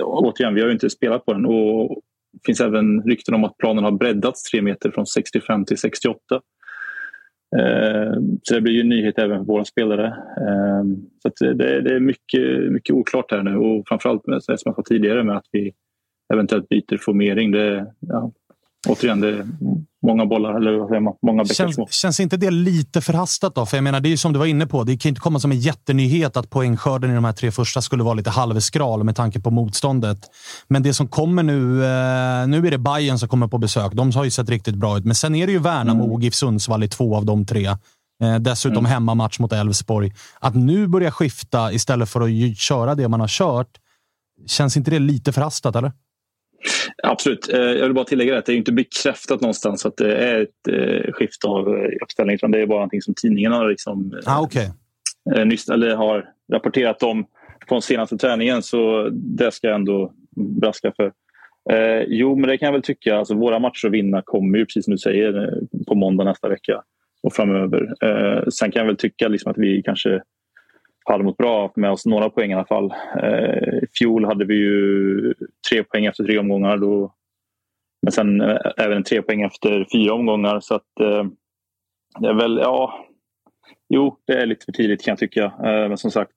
återigen, 0.00 0.54
vi 0.54 0.60
har 0.60 0.68
ju 0.68 0.74
inte 0.74 0.90
spelat 0.90 1.24
på 1.24 1.32
den. 1.32 1.46
Och 1.46 2.00
det 2.32 2.40
finns 2.46 2.60
även 2.60 3.02
rykten 3.02 3.34
om 3.34 3.44
att 3.44 3.58
planen 3.58 3.84
har 3.84 3.92
breddats 3.92 4.42
tre 4.42 4.62
meter 4.62 4.90
från 4.90 5.06
65 5.06 5.64
till 5.64 5.78
68. 5.78 6.18
Eh, 7.58 8.12
så 8.42 8.54
det 8.54 8.60
blir 8.60 8.72
ju 8.72 8.80
en 8.80 8.88
nyhet 8.88 9.18
även 9.18 9.38
för 9.38 9.44
våra 9.44 9.64
spelare. 9.64 10.06
Eh, 10.36 10.84
så 11.22 11.44
det, 11.44 11.80
det 11.80 11.94
är 11.94 12.00
mycket, 12.00 12.72
mycket 12.72 12.94
oklart 12.94 13.30
här 13.30 13.42
nu 13.42 13.56
och 13.56 13.84
framförallt 13.88 14.26
med, 14.26 14.42
som 14.42 14.52
jag 14.52 14.60
sa 14.60 14.82
tidigare 14.82 15.24
med 15.24 15.36
att 15.36 15.46
vi 15.52 15.72
eventuellt 16.32 16.68
byter 16.68 16.96
formering. 16.96 17.50
Det, 17.50 17.86
ja, 18.00 18.32
återigen, 18.88 19.20
det 19.20 19.28
är 19.28 19.46
många 20.06 20.26
bollar, 20.26 20.54
eller 20.54 21.00
många 21.26 21.44
bäckar 21.44 21.68
små. 21.68 21.86
Känns, 21.86 21.94
känns 22.00 22.20
inte 22.20 22.36
det 22.36 22.50
lite 22.50 23.00
förhastat 23.00 23.54
då? 23.54 23.66
För 23.66 23.76
jag 23.76 23.84
menar, 23.84 24.00
det 24.00 24.08
är 24.08 24.10
ju 24.10 24.16
som 24.16 24.32
du 24.32 24.38
var 24.38 24.46
inne 24.46 24.66
på. 24.66 24.84
Det 24.84 24.92
kan 24.96 25.08
ju 25.08 25.10
inte 25.10 25.20
komma 25.20 25.38
som 25.40 25.52
en 25.52 25.60
jättenyhet 25.60 26.36
att 26.36 26.50
poängskörden 26.50 27.10
i 27.10 27.14
de 27.14 27.24
här 27.24 27.32
tre 27.32 27.50
första 27.50 27.82
skulle 27.82 28.02
vara 28.02 28.14
lite 28.14 28.30
halvskral 28.30 29.04
med 29.04 29.16
tanke 29.16 29.40
på 29.40 29.50
motståndet. 29.50 30.18
Men 30.68 30.82
det 30.82 30.94
som 30.94 31.08
kommer 31.08 31.42
nu, 31.42 31.84
eh, 31.84 32.46
nu 32.46 32.66
är 32.66 32.70
det 32.70 32.78
Bayern 32.78 33.18
som 33.18 33.28
kommer 33.28 33.46
på 33.48 33.58
besök. 33.58 33.92
De 33.92 34.12
har 34.12 34.24
ju 34.24 34.30
sett 34.30 34.48
riktigt 34.48 34.74
bra 34.74 34.98
ut. 34.98 35.04
Men 35.04 35.14
sen 35.14 35.34
är 35.34 35.46
det 35.46 35.52
ju 35.52 35.58
Värnamo 35.58 36.14
och 36.14 36.22
GIF 36.22 36.34
Sundsvall 36.34 36.82
i 36.84 36.88
två 36.88 37.16
av 37.16 37.24
de 37.24 37.46
tre. 37.46 37.66
Eh, 38.22 38.34
dessutom 38.40 38.78
Mm. 38.78 38.90
hemmamatch 38.90 39.38
mot 39.38 39.52
Elfsborg. 39.52 40.12
Att 40.40 40.54
nu 40.54 40.86
börja 40.86 41.10
skifta 41.10 41.72
istället 41.72 42.08
för 42.08 42.20
att 42.20 42.56
köra 42.58 42.94
det 42.94 43.08
man 43.08 43.20
har 43.20 43.28
kört. 43.28 43.68
Känns 44.46 44.76
inte 44.76 44.90
det 44.90 44.98
lite 44.98 45.32
förhastat, 45.32 45.76
eller? 45.76 45.92
Absolut. 47.02 47.52
Eh, 47.52 47.60
Jag 47.60 47.82
vill 47.84 47.94
bara 47.94 48.04
tillägga 48.04 48.38
att 48.38 48.46
det 48.46 48.52
är 48.52 48.56
inte 48.56 48.72
bekräftat 48.72 49.40
någonstans 49.40 49.86
att 49.86 49.96
det 49.96 50.16
är 50.16 50.42
ett 50.42 50.68
eh, 50.68 51.12
skifte 51.12 51.46
av 51.46 51.68
eh, 51.68 51.88
uppställning. 52.02 52.34
Utan 52.34 52.50
det 52.50 52.60
är 52.60 52.66
bara 52.66 52.78
någonting 52.78 53.02
som 53.02 53.14
tidningen 53.14 53.52
har, 53.52 53.68
liksom, 53.68 54.20
Ah, 54.26 54.42
okay. 54.42 54.66
nyss, 55.44 55.68
eller 55.68 55.96
har 55.96 56.24
rapporterat 56.52 57.02
om 57.02 57.26
från 57.68 57.82
senaste 57.82 58.18
träningen. 58.18 58.62
Så 58.62 59.08
det 59.12 59.52
ska 59.52 59.66
jag 59.66 59.74
ändå 59.74 60.12
braska 60.60 60.92
för. 60.96 61.12
Eh, 61.70 62.02
jo, 62.06 62.36
men 62.36 62.48
det 62.48 62.58
kan 62.58 62.66
jag 62.66 62.72
väl 62.72 62.82
tycka. 62.82 63.16
Alltså, 63.16 63.34
våra 63.34 63.58
matcher 63.58 63.86
att 63.86 63.92
vinna 63.92 64.22
kommer 64.24 64.58
ju, 64.58 64.64
precis 64.66 64.84
som 64.84 64.92
du 64.92 64.98
säger, 64.98 65.54
på 65.88 65.94
måndag 65.94 66.24
nästa 66.24 66.48
vecka 66.48 66.82
och 67.22 67.32
framöver. 67.32 67.94
Eh, 68.04 68.48
sen 68.48 68.70
kan 68.70 68.80
jag 68.80 68.86
väl 68.86 68.96
tycka 68.96 69.28
liksom 69.28 69.50
att 69.50 69.58
vi 69.58 69.82
kanske 69.82 70.22
hade 71.04 71.24
mått 71.24 71.36
bra 71.36 71.72
med 71.76 71.90
oss 71.90 72.06
några 72.06 72.30
poäng 72.30 72.50
i 72.50 72.54
alla 72.54 72.64
fall. 72.64 72.94
Eh, 73.22 73.74
I 73.82 73.86
fjol 73.98 74.24
hade 74.24 74.44
vi 74.44 74.54
ju 74.54 75.34
tre 75.70 75.84
poäng 75.84 76.06
efter 76.06 76.24
tre 76.24 76.38
omgångar. 76.38 76.76
Då, 76.76 77.14
men 78.02 78.12
sen 78.12 78.40
eh, 78.40 78.58
även 78.78 79.02
tre 79.02 79.22
poäng 79.22 79.42
efter 79.42 79.86
fyra 79.92 80.14
omgångar. 80.14 80.60
Så 80.60 80.74
att 80.74 81.00
eh, 81.00 81.24
det 82.20 82.28
är 82.28 82.34
väl, 82.34 82.58
ja... 82.62 83.06
Jo, 83.94 84.16
det 84.26 84.32
är 84.32 84.46
lite 84.46 84.64
för 84.64 84.72
tidigt 84.72 85.04
kan 85.04 85.12
jag 85.12 85.18
tycka. 85.18 85.52
Men 85.60 85.96
som 85.96 86.10
sagt, 86.10 86.32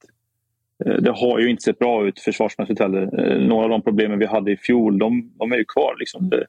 det 1.00 1.12
har 1.12 1.40
ju 1.40 1.50
inte 1.50 1.64
sett 1.64 1.80
bra 1.80 2.08
ut 2.08 2.20
försvarsmässigt 2.20 2.80
heller. 2.80 3.06
Några 3.48 3.64
av 3.64 3.70
de 3.70 3.82
problemen 3.82 4.20
vi 4.20 4.26
hade 4.26 4.52
i 4.52 4.58
fjol, 4.58 5.00
de, 5.00 5.32
de 5.40 5.52
är 5.52 5.58
ju 5.58 5.66
kvar. 5.66 5.96
Liksom. 6.00 6.30
Det, 6.30 6.46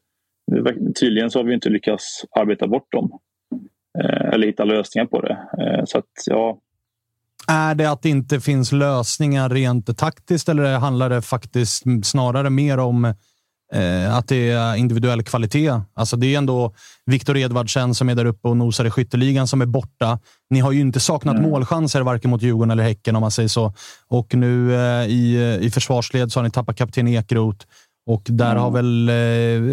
tydligen 1.01 1.31
så 1.31 1.39
har 1.39 1.45
vi 1.45 1.55
inte 1.55 1.69
lyckats 1.69 2.25
arbeta 2.31 2.67
bort 2.67 2.93
dem. 2.93 3.19
Eller 4.33 4.47
hitta 4.47 4.65
lösningar 4.65 5.07
på 5.07 5.21
det. 5.21 5.39
Så 5.87 5.99
att, 5.99 6.11
ja, 6.27 6.59
är 7.47 7.75
det 7.75 7.91
att 7.91 8.03
det 8.03 8.09
inte 8.09 8.41
finns 8.41 8.73
lösningar 8.73 9.49
rent 9.49 9.99
taktiskt 9.99 10.49
eller 10.49 10.79
handlar 10.79 11.11
det 11.11 11.23
faktiskt 11.23 11.83
snarare 12.03 12.51
mer 12.51 12.79
om 12.79 13.05
eh, 13.75 14.17
att 14.17 14.29
det 14.29 14.51
är 14.51 14.75
individuell 14.77 15.23
kvalitet? 15.23 15.81
Alltså 15.95 16.17
det 16.17 16.35
är 16.35 16.39
ändå 16.39 16.75
Viktor 17.07 17.37
Edvardsen 17.37 17.95
som 17.95 18.09
är 18.09 18.15
där 18.15 18.25
uppe 18.25 18.49
och 18.49 18.57
nosar 18.57 18.85
i 18.85 18.91
skytteligan 18.91 19.47
som 19.47 19.63
är 19.63 19.67
borta. 19.67 20.19
Ni 20.51 20.61
har 20.61 20.73
ju 20.73 20.81
inte 20.81 21.01
saknat 21.01 21.37
Mm. 21.37 21.51
målchanser 21.51 22.01
varken 22.01 22.31
mot 22.31 22.43
Djurgården 22.43 22.71
eller 22.71 22.85
Häcken 22.85 23.17
om 23.17 23.21
man 23.21 23.31
säger 23.31 23.49
så. 23.49 23.75
Och 24.09 24.35
nu 24.35 24.75
eh, 24.75 25.07
i, 25.07 25.59
i 25.63 25.71
försvarsled 25.71 26.33
så 26.33 26.39
har 26.39 26.45
ni 26.45 26.51
tappat 26.51 26.77
kapten 26.77 27.09
Ekroth. 27.09 27.67
Och 28.07 28.23
där 28.29 28.57
har 28.57 28.71
väl, 28.71 29.09
eh, 29.09 29.15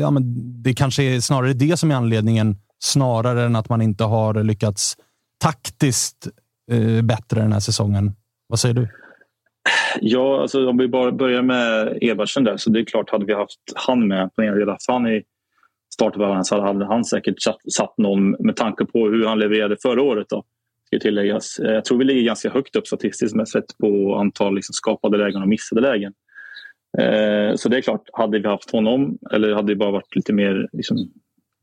ja, 0.02 0.12
men 0.12 0.24
det 0.64 0.74
kanske 0.74 1.04
är 1.04 1.20
snarare 1.20 1.54
det 1.54 1.78
som 1.78 1.92
är 1.92 1.96
anledningen, 1.96 2.58
snarare 2.84 3.46
än 3.46 3.56
att 3.56 3.70
man 3.70 3.82
inte 3.82 4.04
har 4.04 4.44
lyckats 4.44 4.96
taktiskt 5.42 6.28
eh, 6.72 7.02
bättre 7.02 7.42
den 7.42 7.54
här 7.54 7.60
säsongen. 7.60 8.12
Vad 8.48 8.60
säger 8.60 8.76
du? 8.76 8.88
Ja, 10.02 10.42
alltså 10.42 10.70
om 10.70 10.78
vi 10.78 10.88
bara 10.88 11.12
börjar 11.12 11.42
med 11.42 11.98
Ebertsen 12.02 12.44
där 12.44 12.58
så 12.58 12.70
det 12.70 12.80
är 12.80 12.86
klart 12.86 13.10
hade 13.10 13.26
vi 13.26 13.34
haft 13.34 13.60
han 13.76 14.08
med 14.08 14.36
på 14.36 14.42
en 14.42 14.60
del 14.60 14.76
han 14.88 15.08
i 15.08 15.24
startelvan 15.94 16.46
så 16.46 16.62
hade 16.62 16.86
han 16.86 17.06
säkert 17.06 17.42
satt, 17.42 17.58
satt 17.74 17.98
någon 17.98 18.32
med 18.32 18.56
tanke 18.56 18.86
på 18.86 19.10
hur 19.10 19.26
han 19.26 19.40
levererade 19.40 19.78
förra 19.82 20.02
året. 20.02 20.30
Då, 20.30 20.44
ska 20.94 21.00
tilläggas. 21.00 21.60
Eh, 21.60 21.72
jag 21.72 21.86
tror 21.86 21.98
vi 21.98 22.06
ligger 22.06 22.22
ganska 22.22 22.50
högt 22.50 22.76
upp 22.76 22.88
statistiskt 22.88 23.36
med 23.36 23.50
sett 23.50 23.78
på 23.82 24.16
antal 24.16 24.56
liksom 24.56 24.74
skapade 24.74 25.18
lägen 25.18 25.42
och 25.42 25.48
missade 25.48 25.82
lägen. 25.82 26.14
Eh, 26.98 27.56
Så 27.56 27.70
det 27.70 27.78
är 27.78 27.82
klart, 27.82 28.10
hade 28.14 28.40
vi 28.40 28.48
haft 28.48 28.72
honom 28.72 29.18
eller 29.32 29.56
hade 29.56 29.72
det 29.72 29.76
bara 29.76 29.92
varit 29.92 30.16
lite 30.16 30.34
mer 30.34 30.70
liksom, 30.74 30.98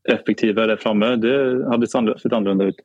effektivare 0.09 0.67
där 0.67 0.77
framme, 0.77 1.15
det 1.15 1.65
hade 1.69 1.87
sett 1.87 2.33
annorlunda 2.33 2.65
ut. 2.65 2.75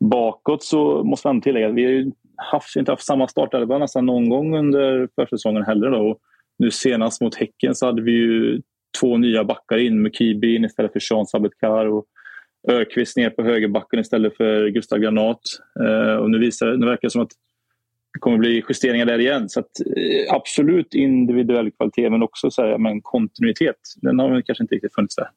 Bakåt 0.00 0.62
så 0.62 1.04
måste 1.04 1.28
man 1.28 1.40
tillägga 1.40 1.68
att 1.68 1.74
vi 1.74 1.84
har 1.84 1.90
ju 1.90 2.12
haft, 2.36 2.76
inte 2.76 2.92
haft 2.92 3.06
samma 3.06 3.28
startelva 3.28 3.78
nästan 3.78 4.06
någon 4.06 4.28
gång 4.28 4.58
under 4.58 5.08
försäsongen 5.14 5.62
heller. 5.62 5.90
Då. 5.90 6.10
Och 6.10 6.18
nu 6.58 6.70
senast 6.70 7.20
mot 7.20 7.34
Häcken 7.34 7.74
så 7.74 7.86
hade 7.86 8.02
vi 8.02 8.12
ju 8.12 8.60
två 9.00 9.16
nya 9.16 9.44
backar 9.44 9.78
in 9.78 10.02
Mukibi 10.02 10.54
in 10.54 10.64
istället 10.64 10.92
för 10.92 11.00
Sean 11.00 11.26
Sabetkar 11.26 11.86
och 11.86 12.04
Ökvist 12.68 13.16
ner 13.16 13.30
på 13.30 13.42
högerbacken 13.42 14.00
istället 14.00 14.36
för 14.36 14.68
Gustav 14.68 14.98
Granat. 14.98 15.40
Eh, 15.80 16.16
och 16.16 16.30
nu, 16.30 16.38
visar, 16.38 16.76
nu 16.76 16.86
verkar 16.86 17.08
det 17.08 17.10
som 17.10 17.22
att 17.22 17.32
det 18.14 18.18
kommer 18.20 18.38
bli 18.38 18.64
justeringar 18.68 19.06
där 19.06 19.18
igen. 19.18 19.48
Så 19.48 19.60
att, 19.60 19.80
eh, 19.96 20.34
absolut 20.34 20.94
individuell 20.94 21.70
kvalitet 21.70 22.10
men 22.10 22.22
också 22.22 22.50
så 22.50 22.62
här, 22.62 22.78
men 22.78 23.00
kontinuitet. 23.02 23.76
Den 23.96 24.18
har 24.18 24.30
väl 24.30 24.42
kanske 24.42 24.64
inte 24.64 24.74
riktigt 24.74 24.94
funnits 24.94 25.16
där. 25.16 25.28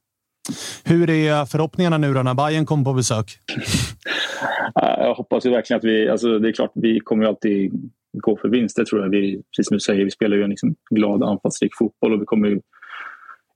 Hur 0.84 1.10
är 1.10 1.46
förhoppningarna 1.46 1.98
nu 1.98 2.14
då 2.14 2.24
när 2.24 2.34
Bayern 2.34 2.66
kommer 2.66 2.84
på 2.84 2.94
besök? 2.94 3.26
Jag 4.76 5.16
hoppas 5.16 5.46
ju 5.46 5.50
verkligen 5.50 5.78
att 5.78 5.84
vi... 5.84 6.10
Alltså 6.10 6.40
det 6.40 6.50
är 6.50 6.52
klart, 6.52 6.72
vi 6.76 7.00
kommer 7.00 7.24
ju 7.24 7.30
alltid 7.30 7.72
gå 8.14 8.38
för 8.38 8.50
vinst. 8.50 8.76
Det 8.76 8.86
tror 8.86 9.02
jag. 9.02 9.10
Vi, 9.10 9.42
precis 9.52 9.68
som 9.68 9.76
du 9.76 9.80
säger, 9.80 10.06
vi 10.06 10.12
spelar 10.12 10.38
ju 10.38 10.44
en 10.44 10.50
liksom 10.50 10.76
glad 10.90 11.24
anfallsrik 11.24 11.72
fotboll 11.78 12.14
och 12.14 12.22
vi 12.22 12.26
kommer 12.26 12.48
ju 12.50 12.60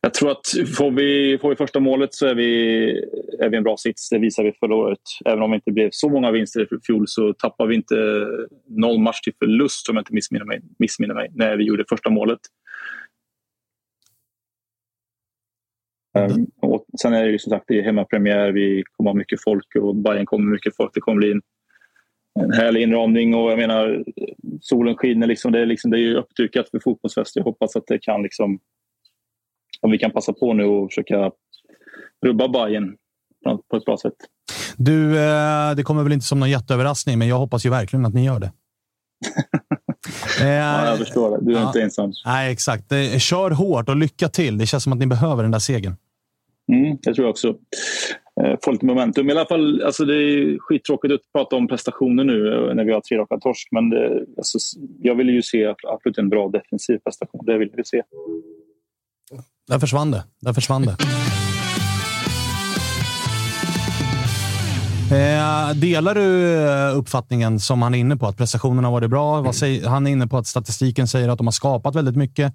jag 0.01 0.13
tror 0.13 0.31
att 0.31 0.47
får 0.77 0.91
vi, 0.91 1.37
får 1.41 1.49
vi 1.49 1.55
första 1.55 1.79
målet 1.79 2.13
så 2.13 2.25
är 2.25 2.35
vi, 2.35 2.89
är 3.39 3.49
vi 3.49 3.57
en 3.57 3.63
bra 3.63 3.77
sits. 3.77 4.09
Det 4.09 4.19
visade 4.19 4.47
vi 4.47 4.57
förra 4.59 4.75
året. 4.75 4.99
Även 5.25 5.41
om 5.41 5.51
det 5.51 5.55
inte 5.55 5.71
blev 5.71 5.89
så 5.91 6.09
många 6.09 6.31
vinster 6.31 6.61
i 6.61 6.67
fjol 6.85 7.03
så 7.07 7.33
tappar 7.33 7.65
vi 7.65 7.75
inte 7.75 8.27
noll 8.67 8.99
match 8.99 9.21
till 9.21 9.33
förlust 9.39 9.89
om 9.89 9.95
jag 9.95 10.01
inte 10.01 10.13
missminner 10.13 10.45
mig, 10.45 10.61
missminner 10.79 11.15
mig 11.15 11.29
när 11.33 11.57
vi 11.57 11.63
gjorde 11.63 11.85
första 11.89 12.09
målet. 12.09 12.39
Um, 16.17 16.47
och 16.61 16.85
sen 17.01 17.13
är 17.13 17.23
det 17.23 17.31
ju 17.31 17.39
som 17.39 17.49
sagt 17.49 17.65
det 17.67 17.79
är 17.79 17.83
hemmapremiär. 17.83 18.51
Vi 18.51 18.83
kommer 18.91 19.09
ha 19.09 19.17
mycket 19.17 19.43
folk 19.43 19.75
och 19.75 19.95
Bayern 19.95 20.25
kommer 20.25 20.51
mycket 20.51 20.75
folk. 20.75 20.91
Det 20.93 20.99
kommer 20.99 21.17
bli 21.17 21.31
en, 21.31 21.41
en 22.39 22.53
härlig 22.53 22.81
inramning 22.81 23.35
och 23.35 23.51
jag 23.51 23.57
menar 23.57 24.03
solen 24.61 24.95
skiner. 24.95 25.27
Liksom, 25.27 25.51
det, 25.51 25.59
är 25.59 25.65
liksom, 25.65 25.91
det 25.91 25.97
är 25.97 26.01
ju 26.01 26.15
uppdukat 26.15 26.69
för 26.69 26.79
fotbollsfest. 26.79 27.35
Jag 27.35 27.43
hoppas 27.43 27.75
att 27.75 27.87
det 27.87 27.99
kan 27.99 28.23
liksom 28.23 28.59
om 29.81 29.91
vi 29.91 29.97
kan 29.97 30.11
passa 30.11 30.33
på 30.33 30.53
nu 30.53 30.65
och 30.65 30.89
försöka 30.89 31.31
rubba 32.25 32.47
Bayern 32.47 32.95
på 33.69 33.77
ett 33.77 33.85
bra 33.85 33.97
sätt. 33.97 34.15
Du, 34.77 35.19
eh, 35.19 35.75
det 35.75 35.83
kommer 35.83 36.03
väl 36.03 36.13
inte 36.13 36.25
som 36.25 36.39
någon 36.39 36.49
jätteöverraskning, 36.49 37.19
men 37.19 37.27
jag 37.27 37.37
hoppas 37.37 37.65
ju 37.65 37.69
verkligen 37.69 38.05
att 38.05 38.13
ni 38.13 38.25
gör 38.25 38.39
det. 38.39 38.51
ja, 40.39 40.85
jag 40.85 40.97
förstår 40.97 41.37
det. 41.37 41.45
Du 41.45 41.57
är 41.57 41.61
ja. 41.61 41.67
inte 41.67 41.81
ensam. 41.81 42.13
Nej, 42.25 42.51
exakt. 42.51 42.91
Eh, 42.91 43.17
Kör 43.17 43.51
hårt 43.51 43.89
och 43.89 43.95
lycka 43.95 44.29
till. 44.29 44.57
Det 44.57 44.65
känns 44.65 44.83
som 44.83 44.93
att 44.93 44.99
ni 44.99 45.07
behöver 45.07 45.43
den 45.43 45.51
där 45.51 45.59
segern. 45.59 45.95
Mm, 46.71 46.97
det 47.01 47.13
tror 47.13 47.25
jag 47.25 47.29
också. 47.29 47.47
Eh, 48.43 48.55
Få 48.63 48.71
lite 48.71 48.85
momentum. 48.85 49.29
I 49.29 49.31
alla 49.31 49.45
fall, 49.45 49.83
alltså 49.83 50.05
det 50.05 50.15
är 50.15 50.59
skittråkigt 50.59 51.13
att 51.13 51.19
prata 51.33 51.55
om 51.55 51.67
prestationer 51.67 52.23
nu 52.23 52.53
eh, 52.53 52.75
när 52.75 52.83
vi 52.83 52.91
har 52.91 53.01
tre 53.01 53.17
raka 53.17 53.37
torsk. 53.37 53.67
Men 53.71 53.89
det, 53.89 54.25
alltså, 54.37 54.57
jag 54.99 55.15
vill 55.15 55.29
ju 55.29 55.41
se 55.41 55.73
absolut 55.87 56.17
en 56.17 56.29
bra 56.29 56.49
defensiv 56.49 56.97
prestation. 56.97 57.45
Det 57.45 57.57
vill 57.57 57.69
vi 57.73 57.85
se. 57.85 58.01
Där 59.67 59.79
försvann 59.79 60.11
det. 60.11 60.23
Där 60.41 60.53
försvann 60.53 60.85
det. 60.85 60.95
Eh, 65.11 65.75
delar 65.75 66.15
du 66.15 66.59
eh, 66.67 66.97
uppfattningen 66.97 67.59
som 67.59 67.81
han 67.81 67.95
är 67.95 67.99
inne 67.99 68.17
på, 68.17 68.27
att 68.27 68.37
prestationen 68.37 68.83
har 68.83 68.91
varit 68.91 69.09
bra? 69.09 69.53
Säger, 69.53 69.87
han 69.87 70.07
är 70.07 70.11
inne 70.11 70.27
på 70.27 70.37
att 70.37 70.47
statistiken 70.47 71.07
säger 71.07 71.29
att 71.29 71.37
de 71.37 71.47
har 71.47 71.51
skapat 71.51 71.95
väldigt 71.95 72.15
mycket. 72.15 72.53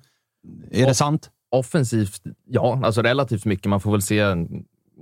Är 0.70 0.86
det 0.86 0.94
sant? 0.94 1.30
Offensivt, 1.50 2.22
ja. 2.46 2.80
Alltså 2.84 3.02
relativt 3.02 3.44
mycket. 3.44 3.66
Man 3.66 3.80
får 3.80 3.92
väl 3.92 4.02
se, 4.02 4.24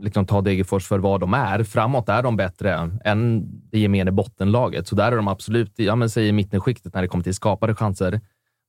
liksom 0.00 0.26
ta 0.26 0.40
Degerfors 0.40 0.86
för 0.86 0.98
vad 0.98 1.20
de 1.20 1.34
är. 1.34 1.64
Framåt 1.64 2.08
är 2.08 2.22
de 2.22 2.36
bättre 2.36 2.90
än 3.04 3.48
det 3.70 3.78
gemene 3.78 4.12
bottenlaget. 4.12 4.88
Så 4.88 4.94
där 4.94 5.12
är 5.12 5.16
de 5.16 5.28
absolut, 5.28 5.72
ja 5.76 5.96
men 5.96 6.10
säg 6.10 6.28
i 6.28 6.32
mittenskiktet 6.32 6.94
när 6.94 7.02
det 7.02 7.08
kommer 7.08 7.24
till 7.24 7.34
skapade 7.34 7.74
chanser. 7.74 8.20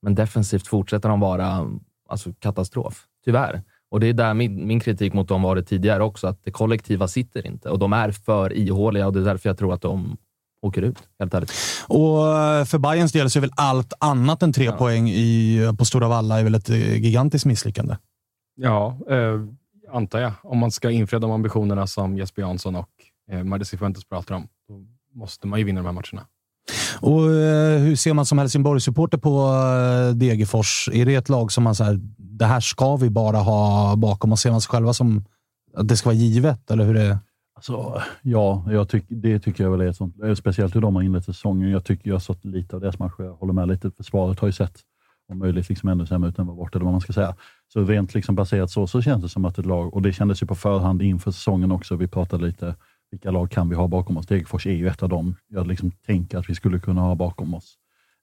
Men 0.02 0.16
defensivt 0.16 0.68
fortsätter 0.68 1.10
de 1.10 1.20
vara 1.20 1.68
alltså, 2.10 2.34
katastrof. 2.40 3.06
Tyvärr. 3.26 3.64
Och 3.94 4.00
det 4.00 4.08
är 4.08 4.14
där 4.14 4.34
min, 4.34 4.68
min 4.68 4.80
kritik 4.80 5.14
mot 5.14 5.28
dem 5.28 5.42
varit 5.42 5.68
tidigare 5.68 6.04
också, 6.04 6.28
att 6.28 6.44
det 6.44 6.52
kollektiva 6.52 7.08
sitter 7.08 7.48
inte. 7.48 7.70
Och 7.70 7.80
de 7.80 7.94
är 7.94 8.12
för 8.12 8.54
ihåliga 8.54 9.08
och 9.08 9.14
det 9.14 9.20
är 9.20 9.24
därför 9.24 9.50
jag 9.50 9.58
tror 9.58 9.74
att 9.74 9.82
de 9.82 10.18
åker 10.62 10.82
ut, 10.82 10.98
helt 11.20 11.34
ärligt. 11.34 11.52
Och 11.88 12.38
eh, 12.38 12.66
för 12.66 12.78
Bayerns 12.78 13.12
del 13.12 13.30
så 13.30 13.40
är 13.40 13.42
väl 13.42 13.52
allt 13.56 13.94
annat 14.00 14.44
än 14.44 14.54
tre 14.54 14.66
ja. 14.66 14.72
poäng 14.72 15.10
i, 15.10 15.60
på 15.78 15.86
Stora 15.86 16.08
Valla 16.08 16.40
är 16.40 16.44
väl 16.44 16.56
ett 16.56 16.70
gigantiskt 16.70 17.46
misslyckande? 17.46 17.96
Ja, 18.56 18.98
eh, 19.10 19.42
antar 19.92 20.20
jag. 20.20 20.32
Om 20.44 20.58
man 20.58 20.72
ska 20.72 20.92
infria 20.92 21.20
de 21.20 21.32
ambitionerna 21.32 21.88
som 21.88 22.18
Jesper 22.18 22.42
Jansson 22.42 22.76
och 22.76 22.90
eh, 23.32 23.44
Mardi 23.44 23.66
Cifuentes 23.66 24.06
pratar 24.06 24.36
om, 24.36 24.48
då 24.68 24.86
måste 25.20 25.48
man 25.48 25.60
ju 25.60 25.66
vinna 25.66 25.80
de 25.80 25.86
här 25.86 25.94
matcherna. 25.94 26.28
Och 27.00 27.32
eh, 27.32 27.80
Hur 27.80 27.96
ser 27.96 28.14
man 28.14 28.26
som 28.26 28.38
Helsingborg-supporter 28.38 29.18
på 29.18 29.30
eh, 30.10 30.16
Degerfors? 30.16 30.90
Är 30.94 31.06
det 31.06 31.16
ett 31.16 31.30
lag 31.30 31.52
som 31.52 31.64
man 31.64 31.76
säger 31.76 32.00
det 32.18 32.46
här 32.46 32.60
ska 32.60 32.96
vi 32.96 33.10
bara 33.10 33.38
ha 33.38 33.96
bakom 33.96 34.32
oss? 34.32 34.42
Ser 34.42 34.52
man 34.52 34.62
sig 34.62 34.70
själva 34.70 34.94
som 34.94 35.26
att 35.76 35.88
det 35.88 35.98
ska 35.98 36.10
vara 36.10 36.16
givet, 36.16 36.72
eller 36.72 36.86
hur 36.86 36.98
är? 36.98 37.18
Alltså, 37.56 38.02
ja, 38.22 38.66
jag 38.72 38.90
tyck, 38.90 39.06
det 39.08 39.40
tycker 39.40 39.64
jag 39.64 39.72
väl 39.72 39.82
är 39.82 39.88
ett 39.88 39.96
sånt, 39.96 40.24
eh, 40.24 40.34
speciellt 40.36 40.76
hur 40.76 40.82
de 40.82 40.96
har 40.96 41.04
inlett 41.04 41.26
säsongen. 41.26 41.70
Jag 41.70 41.86
tycker 41.86 42.10
jag 42.10 42.16
har 42.16 42.20
sett 42.20 42.46
lite 42.46 42.76
av 42.76 42.82
deras 42.82 43.00
matcher. 43.00 43.24
Jag 43.24 43.34
håller 43.34 43.54
med 43.54 43.68
lite. 43.68 43.92
Försvaret 43.98 44.40
har 44.40 44.48
ju 44.48 44.52
sett 44.52 44.80
om 45.32 45.40
möjligt 45.40 45.70
liksom 45.70 45.90
ännu 45.90 46.06
sämre 46.06 46.30
ut 46.30 46.40
än 46.40 46.48
vad 46.48 46.56
bort, 46.56 46.76
eller 46.76 46.86
vad 46.86 46.94
man 46.94 47.02
ska 47.02 47.14
säga. 47.14 47.36
Så 47.74 47.84
rent 47.84 48.14
liksom 48.14 48.36
baserat 48.36 48.72
så, 48.72 48.88
så 48.88 49.02
känns 49.02 49.24
det 49.24 49.30
som 49.30 49.46
att 49.46 49.58
ett 49.58 49.66
lag, 49.66 49.94
och 49.94 50.02
det 50.02 50.14
kändes 50.14 50.44
ju 50.44 50.48
på 50.48 50.56
förhand 50.56 51.02
inför 51.02 51.32
säsongen 51.32 51.72
också. 51.72 51.96
Vi 51.96 52.08
pratade 52.08 52.46
lite, 52.46 52.76
vilka 53.14 53.32
lag 53.32 53.52
kan 53.52 53.70
vi 53.70 53.76
ha 53.76 53.88
bakom 53.88 54.18
oss? 54.18 54.28
Degerfors 54.28 54.68
är 54.68 54.72
ju 54.72 54.88
ett 54.88 55.04
av 55.04 55.10
dem 55.10 55.36
jag 55.48 55.68
liksom 55.68 55.92
tänker 55.92 56.38
att 56.38 56.50
vi 56.50 56.56
skulle 56.56 56.80
kunna 56.80 57.02
ha 57.02 57.16
bakom 57.16 57.54
oss. 57.54 57.76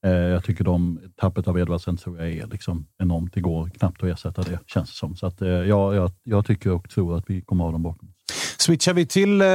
Eh, 0.04 0.10
jag 0.10 0.44
tycker 0.44 0.64
de, 0.64 1.00
tappet 1.16 1.48
av 1.48 1.58
Edvardsen 1.58 1.96
tror 1.96 2.18
jag 2.18 2.32
är 2.32 2.46
liksom 2.46 2.86
enormt. 2.98 3.34
Det 3.34 3.40
går 3.40 3.68
knappt 3.68 4.02
att 4.02 4.08
ersätta 4.08 4.42
det, 4.42 4.58
känns 4.66 4.90
det 4.90 4.96
som. 4.96 5.16
Så 5.16 5.26
att, 5.26 5.42
eh, 5.42 5.48
jag, 5.48 5.94
jag, 5.94 6.10
jag 6.22 6.46
tycker 6.46 6.72
och 6.72 6.90
tror 6.90 7.16
att 7.16 7.30
vi 7.30 7.42
kommer 7.42 7.64
ha 7.64 7.72
dem 7.72 7.82
bakom 7.82 8.08
oss. 8.08 8.19
Switchar 8.60 8.94
vi 8.94 9.06
till 9.06 9.40
eh, 9.40 9.46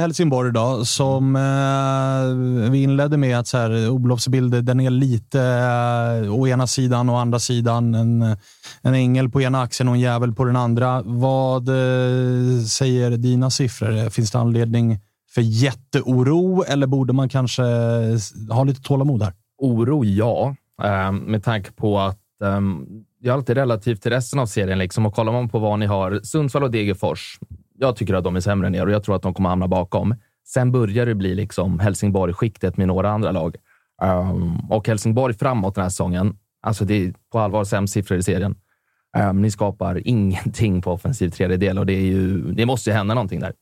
Helsingborg 0.00 0.52
då, 0.52 0.84
som 0.84 1.36
eh, 1.36 2.70
vi 2.70 2.82
inledde 2.82 3.16
med 3.16 3.38
att 3.38 3.46
så 3.46 3.58
här, 3.58 3.90
Olofs 3.90 4.28
bild, 4.28 4.64
den 4.64 4.80
är 4.80 4.90
lite 4.90 5.40
eh, 5.40 6.34
å 6.34 6.48
ena 6.48 6.66
sidan 6.66 7.08
och 7.08 7.20
andra 7.20 7.38
sidan. 7.38 7.94
En, 7.94 8.22
en 8.82 8.94
ängel 8.94 9.30
på 9.30 9.42
ena 9.42 9.62
axeln 9.62 9.88
och 9.88 9.94
en 9.94 10.00
jävel 10.00 10.34
på 10.34 10.44
den 10.44 10.56
andra. 10.56 11.02
Vad 11.04 11.68
eh, 11.68 12.64
säger 12.64 13.10
dina 13.10 13.50
siffror? 13.50 14.10
Finns 14.10 14.30
det 14.30 14.38
anledning 14.38 15.00
för 15.34 15.42
jätteoro 15.42 16.64
eller 16.64 16.86
borde 16.86 17.12
man 17.12 17.28
kanske 17.28 17.64
eh, 17.64 18.18
ha 18.50 18.64
lite 18.64 18.82
tålamod 18.82 19.22
här? 19.22 19.32
Oro, 19.58 20.04
ja. 20.04 20.56
Ehm, 20.82 21.16
med 21.16 21.44
tanke 21.44 21.72
på 21.72 21.98
att 22.00 22.18
jag 22.40 22.62
det 23.22 23.28
är 23.28 23.32
alltid 23.32 23.56
relativt 23.56 24.02
till 24.02 24.10
resten 24.10 24.38
av 24.38 24.46
serien. 24.46 24.78
Liksom. 24.78 25.06
Och 25.06 25.14
kollar 25.14 25.32
man 25.32 25.48
på 25.48 25.58
vad 25.58 25.78
ni 25.78 25.86
har, 25.86 26.20
Sundsvall 26.22 26.62
och 26.62 26.70
Degerfors. 26.70 27.38
Jag 27.82 27.96
tycker 27.96 28.14
att 28.14 28.24
de 28.24 28.36
är 28.36 28.40
sämre 28.40 28.66
än 28.66 28.74
er 28.74 28.86
och 28.86 28.92
jag 28.92 29.04
tror 29.04 29.16
att 29.16 29.22
de 29.22 29.34
kommer 29.34 29.48
hamna 29.48 29.68
bakom. 29.68 30.14
Sen 30.46 30.72
börjar 30.72 31.06
det 31.06 31.14
bli 31.14 31.34
liksom 31.34 31.78
Helsingborg-skiktet 31.78 32.76
med 32.76 32.88
några 32.88 33.10
andra 33.10 33.32
lag. 33.32 33.56
Um, 34.02 34.70
och 34.70 34.88
Helsingborg 34.88 35.34
framåt 35.34 35.74
den 35.74 35.82
här 35.82 35.88
säsongen, 35.88 36.36
alltså 36.62 36.84
det 36.84 36.94
är 36.94 37.14
på 37.32 37.38
allvar 37.38 37.64
sämst 37.64 37.94
siffror 37.94 38.18
i 38.18 38.22
serien. 38.22 38.54
Um, 39.18 39.42
ni 39.42 39.50
skapar 39.50 40.08
ingenting 40.08 40.82
på 40.82 40.92
offensiv 40.92 41.30
tredjedel 41.30 41.78
och 41.78 41.86
det, 41.86 41.92
är 41.92 42.06
ju, 42.06 42.52
det 42.52 42.66
måste 42.66 42.90
ju 42.90 42.96
hända 42.96 43.14
någonting 43.14 43.40
där. 43.40 43.52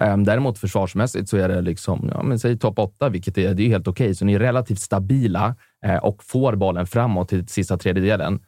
Um, 0.00 0.24
däremot 0.24 0.58
försvarsmässigt 0.58 1.28
så 1.28 1.36
är 1.36 1.48
det 1.48 1.60
liksom, 1.60 2.10
ja, 2.14 2.22
men 2.22 2.38
säg 2.38 2.58
topp 2.58 2.78
åtta, 2.78 3.08
vilket 3.08 3.38
är, 3.38 3.54
det 3.54 3.62
är 3.62 3.68
helt 3.68 3.88
okej. 3.88 4.04
Okay. 4.04 4.14
Så 4.14 4.24
ni 4.24 4.34
är 4.34 4.38
relativt 4.38 4.80
stabila 4.80 5.54
eh, 5.84 5.96
och 5.96 6.24
får 6.24 6.56
bollen 6.56 6.86
framåt 6.86 7.28
till 7.28 7.48
sista 7.48 7.76
tredjedelen. 7.78 8.40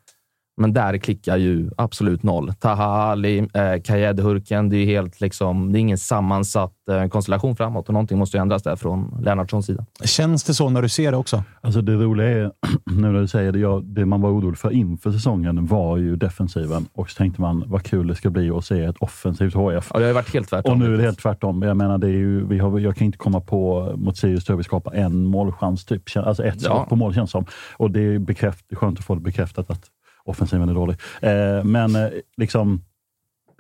Men 0.57 0.73
där 0.73 0.99
klickar 0.99 1.37
ju 1.37 1.71
absolut 1.77 2.23
noll. 2.23 2.53
Taha 2.61 2.85
Ali, 2.85 3.39
eh, 3.39 3.83
Kayed 3.85 4.21
Hurken, 4.21 4.69
det 4.69 4.77
är 4.77 4.87
helt 4.87 5.21
liksom, 5.21 5.73
det 5.73 5.79
är 5.79 5.81
ingen 5.81 5.99
sammansatt 5.99 6.73
eh, 6.91 7.07
konstellation 7.09 7.57
framåt 7.57 7.89
och 7.89 7.93
någonting 7.95 8.19
måste 8.19 8.37
ju 8.37 8.41
ändras 8.41 8.63
där 8.63 8.77
från 8.77 9.21
Lennartssons 9.23 9.67
sida. 9.67 9.87
Känns 10.05 10.45
det 10.45 10.55
så 10.55 10.69
när 10.71 10.83
du 10.83 10.89
ser 10.89 11.11
det 11.11 11.17
också? 11.17 11.43
Alltså 11.61 11.81
det 11.83 11.93
roliga 11.95 12.29
är, 12.29 12.53
nu 12.91 13.13
när 13.13 13.21
du 13.21 13.29
säger 13.29 13.53
det, 13.53 13.59
ja, 13.59 13.81
det 13.85 14.07
man 14.07 14.21
var 14.21 14.31
orolig 14.31 14.59
för 14.59 14.71
inför 14.71 15.13
säsongen 15.13 15.67
var 15.67 15.97
ju 15.97 16.17
defensiven 16.17 16.87
och 16.93 17.11
så 17.11 17.17
tänkte 17.17 17.41
man 17.41 17.65
vad 17.67 17.83
kul 17.83 18.07
det 18.07 18.15
ska 18.15 18.31
bli 18.31 18.51
att 18.51 18.65
se 18.65 18.85
ett 18.85 18.97
offensivt 18.99 19.55
HF. 19.55 19.91
Ja, 19.95 19.99
det 20.01 20.07
har 20.07 20.13
varit 20.13 20.35
helt 20.35 20.49
tvärtom. 20.49 20.73
Och 20.73 20.79
nu 20.79 20.95
är 20.95 20.97
det 20.97 21.03
helt 21.03 21.19
tvärtom. 21.19 21.63
Jag 21.63 21.77
menar, 21.77 21.99
det 21.99 22.07
är 22.07 22.11
ju, 22.11 22.47
vi 22.47 22.59
har, 22.59 22.79
jag 22.79 22.97
kan 22.97 23.05
inte 23.07 23.19
komma 23.19 23.41
på 23.41 23.93
mot 23.97 24.17
Sirius 24.17 24.45
där 24.45 24.55
vi 24.57 24.63
skapar 24.65 24.93
en 24.95 25.25
målchans, 25.25 25.85
typ. 25.85 26.03
alltså 26.17 26.45
ett 26.45 26.55
Ja. 26.63 26.71
skott 26.71 26.89
på 26.89 26.97
mål 26.97 27.15
känns 27.15 27.31
som. 27.31 27.45
Och 27.77 27.91
det 27.91 28.01
är 28.01 28.19
bekräft, 28.19 28.65
det 28.69 28.75
är 28.75 28.77
skönt 28.77 28.99
att 28.99 29.05
få 29.05 29.15
det 29.15 29.21
bekräftat 29.21 29.71
att 29.71 29.85
offensiven 30.27 30.69
är 30.69 30.75
dålig. 30.75 30.97
Eh, 31.23 31.65
men 31.65 31.97
eh, 31.97 32.09
liksom, 32.37 32.83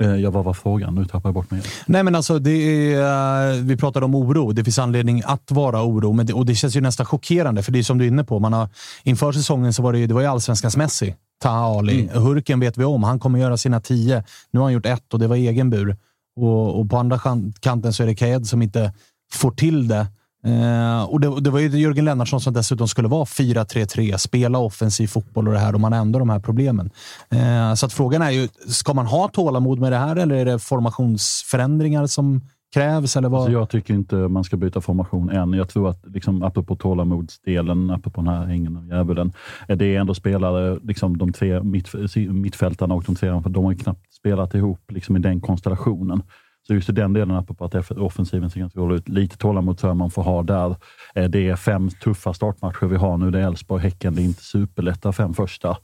eh, 0.00 0.14
ja, 0.16 0.30
vad 0.30 0.44
var 0.44 0.52
frågan? 0.54 0.94
Nu 0.94 1.04
tappar 1.04 1.28
jag 1.28 1.34
bort 1.34 1.50
mig. 1.50 1.62
Nej, 1.86 2.02
men 2.02 2.14
alltså, 2.14 2.34
är, 2.48 3.52
eh, 3.52 3.62
vi 3.62 3.76
pratade 3.76 4.04
om 4.06 4.14
oro. 4.14 4.52
Det 4.52 4.64
finns 4.64 4.78
anledning 4.78 5.22
att 5.26 5.50
vara 5.50 5.84
oro, 5.84 6.12
men 6.12 6.26
det, 6.26 6.32
och 6.32 6.46
det 6.46 6.54
känns 6.54 6.76
ju 6.76 6.80
nästan 6.80 7.06
chockerande. 7.06 7.62
För 7.62 7.72
det 7.72 7.78
är 7.78 7.82
som 7.82 7.98
du 7.98 8.04
är 8.04 8.08
inne 8.08 8.24
på. 8.24 8.38
Man 8.38 8.52
har, 8.52 8.68
inför 9.02 9.32
säsongen 9.32 9.72
så 9.72 9.82
var 9.82 9.92
det, 9.92 9.98
ju- 9.98 10.06
det 10.06 10.14
var 10.14 10.20
ju 10.20 10.26
allsvenskans 10.26 10.76
Messi, 10.76 11.14
Taha 11.42 11.78
Ali. 11.78 12.08
Hurken 12.12 12.60
vet 12.60 12.76
vi 12.78 12.84
om. 12.84 13.02
Han 13.02 13.18
kommer 13.18 13.38
göra 13.38 13.56
sina 13.56 13.80
tio. 13.80 14.24
Nu 14.50 14.60
har 14.60 14.64
han 14.66 14.72
gjort 14.72 14.86
ett 14.86 15.12
och 15.14 15.18
det 15.18 15.26
var 15.26 15.36
egen 15.36 15.70
bur. 15.70 15.96
Och, 16.36 16.80
och 16.80 16.90
på 16.90 16.96
andra 16.96 17.18
kan- 17.18 17.52
kanten 17.60 17.92
så 17.92 18.02
är 18.02 18.06
det 18.06 18.14
Kayed 18.14 18.46
som 18.46 18.62
inte 18.62 18.92
får 19.32 19.50
till 19.50 19.88
det. 19.88 20.06
Eh, 20.44 21.04
och 21.04 21.20
det, 21.20 21.40
det 21.40 21.50
var 21.50 21.60
ju 21.60 21.68
Jörgen 21.68 22.04
Lennartsson 22.04 22.40
som 22.40 22.52
dessutom 22.52 22.88
skulle 22.88 23.08
vara 23.08 23.24
4-3-3, 23.24 24.16
spela 24.16 24.58
offensiv 24.58 25.06
fotboll 25.06 25.48
och 25.48 25.54
det 25.54 25.60
här. 25.60 25.74
Och 25.74 25.80
man 25.80 25.92
har 25.92 26.00
ändå 26.00 26.18
de 26.18 26.30
här 26.30 26.40
problemen. 26.40 26.90
Eh, 27.30 27.74
så 27.74 27.86
att 27.86 27.92
frågan 27.92 28.22
är 28.22 28.30
ju, 28.30 28.48
ska 28.68 28.94
man 28.94 29.06
ha 29.06 29.28
tålamod 29.28 29.78
med 29.78 29.92
det 29.92 29.98
här 29.98 30.16
eller 30.16 30.34
är 30.34 30.44
det 30.44 30.58
formationsförändringar 30.58 32.06
som 32.06 32.40
krävs? 32.74 33.16
Eller 33.16 33.28
vad? 33.28 33.40
Alltså 33.40 33.52
jag 33.52 33.70
tycker 33.70 33.94
inte 33.94 34.16
man 34.16 34.44
ska 34.44 34.56
byta 34.56 34.80
formation 34.80 35.30
än. 35.30 35.52
Jag 35.52 35.68
tror 35.68 35.88
att, 35.88 36.04
liksom, 36.06 36.42
apropå 36.42 36.76
tålamodsdelen, 36.76 37.90
apropå 37.90 38.20
den 38.20 38.34
här 38.34 38.48
ängen 38.48 38.76
av 38.76 38.86
djävulen, 38.86 39.32
det 39.68 39.96
är 39.96 40.00
ändå 40.00 40.14
spelare, 40.14 40.78
liksom, 40.82 41.18
de 41.18 41.32
tre 41.32 41.62
mittf 41.62 41.94
mittfältarna 42.16 42.94
och 42.94 43.04
de 43.04 43.14
tre, 43.14 43.30
de 43.30 43.64
har 43.64 43.72
ju 43.72 43.78
knappt 43.78 44.12
spelat 44.12 44.54
ihop 44.54 44.92
liksom, 44.92 45.16
i 45.16 45.20
den 45.20 45.40
konstellationen. 45.40 46.22
Så 46.66 46.74
just 46.74 46.88
i 46.88 46.92
den 46.92 47.12
delen, 47.12 47.36
apropå 47.36 47.64
att 47.64 47.90
offensiven 47.90 48.50
ser 48.50 48.60
ganska 48.60 48.80
dålig 48.80 48.96
ut, 48.96 49.08
lite 49.08 49.36
tålamod 49.36 49.78
tror 49.78 49.90
jag 49.90 49.96
man 49.96 50.10
får 50.10 50.22
ha 50.22 50.42
där. 50.42 50.76
Eh, 51.14 51.24
det 51.24 51.48
är 51.48 51.56
fem 51.56 51.90
tuffa 51.90 52.34
startmatcher 52.34 52.86
vi 52.86 52.96
har 52.96 53.18
nu. 53.18 53.30
Det 53.30 53.40
är 53.40 53.46
Elfsborg, 53.46 53.82
Häcken, 53.82 54.14
det 54.14 54.22
är 54.22 54.24
inte 54.24 54.44
superlätta 54.44 55.12
fem 55.12 55.34
första. 55.34 55.76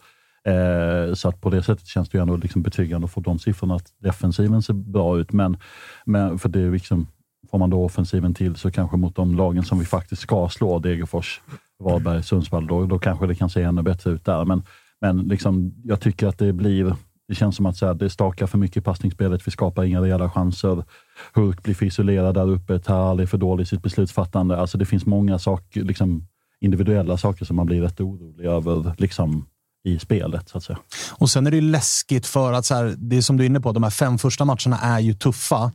Eh, 0.45 1.15
så 1.15 1.29
att 1.29 1.41
på 1.41 1.51
det 1.51 1.63
sättet 1.63 1.87
känns 1.87 2.09
det 2.09 2.19
ju 2.19 2.23
ändå 2.23 2.37
liksom 2.37 2.63
betryggande 2.63 3.05
att 3.05 3.11
få 3.11 3.21
de 3.21 3.39
siffrorna, 3.39 3.75
att 3.75 3.87
defensiven 3.99 4.63
ser 4.63 4.75
bra 4.75 5.19
ut. 5.19 5.33
Men, 5.33 5.57
men 6.05 6.39
för 6.39 6.49
det 6.49 6.61
är 6.61 6.71
liksom, 6.71 7.07
får 7.51 7.59
man 7.59 7.71
då 7.71 7.85
offensiven 7.85 8.35
till 8.35 8.57
så 8.57 8.71
kanske 8.71 8.97
mot 8.97 9.17
de 9.17 9.35
lagen 9.35 9.63
som 9.63 9.79
vi 9.79 9.85
faktiskt 9.85 10.23
ska 10.23 10.49
slå, 10.49 10.79
Degerfors, 10.79 11.41
Varberg, 11.79 12.23
Sundsvall, 12.23 12.67
då, 12.67 12.87
då 12.87 12.99
kanske 12.99 13.27
det 13.27 13.35
kan 13.35 13.51
se 13.51 13.63
ännu 13.63 13.83
bättre 13.83 14.11
ut 14.11 14.25
där. 14.25 14.45
Men, 14.45 14.63
men 15.01 15.19
liksom, 15.19 15.75
jag 15.85 16.01
tycker 16.01 16.27
att 16.27 16.39
det 16.39 16.53
blir 16.53 16.97
det 17.31 17.37
känns 17.37 17.57
som 17.57 17.67
att 17.67 17.77
så 17.77 17.87
här, 17.87 17.95
det 17.95 18.11
stakar 18.11 18.47
för 18.47 18.59
mycket 18.59 18.77
i 18.77 18.81
passningsspelet. 18.81 19.47
Vi 19.47 19.51
skapar 19.51 19.85
inga 19.85 20.01
rejäla 20.01 20.31
chanser. 20.31 20.85
Hurk 21.33 21.63
blir 21.63 21.75
för 21.75 21.87
isolerad 21.87 22.35
där 22.35 22.51
uppe. 22.51 22.79
Tahali 22.79 23.23
är 23.23 23.27
för 23.27 23.39
dålig 23.39 23.63
i 23.63 23.67
sitt 23.67 23.83
beslutsfattande. 23.83 24.57
Alltså 24.57 24.79
det 24.79 24.87
finns 24.87 25.07
många 25.07 25.39
saker, 25.39 25.83
liksom, 25.83 26.27
individuella 26.61 27.17
saker 27.17 27.45
som 27.45 27.57
man 27.57 27.67
blir 27.67 27.83
rätt 27.83 28.01
orolig 28.01 28.45
över 28.45 28.95
liksom, 28.99 29.47
i 29.85 29.99
spelet. 29.99 30.49
så 30.49 30.59
att 30.59 30.65
säga. 30.65 30.79
Och 31.13 31.31
sen 31.31 31.47
är 31.47 31.51
det 31.51 31.61
läskigt 31.61 32.27
för 32.27 32.53
att 32.53 32.65
så 32.65 32.75
här, 32.75 32.95
det 32.99 33.17
är 33.17 33.23
som 33.23 33.37
du 33.37 33.45
är 33.45 33.47
inne 33.47 33.61
på, 33.61 33.73
de 33.73 33.83
här 33.83 33.91
fem 33.91 34.19
första 34.19 34.45
matcherna 34.45 34.79
är 34.83 35.01
ju 35.01 35.15
tuffa. 35.15 35.73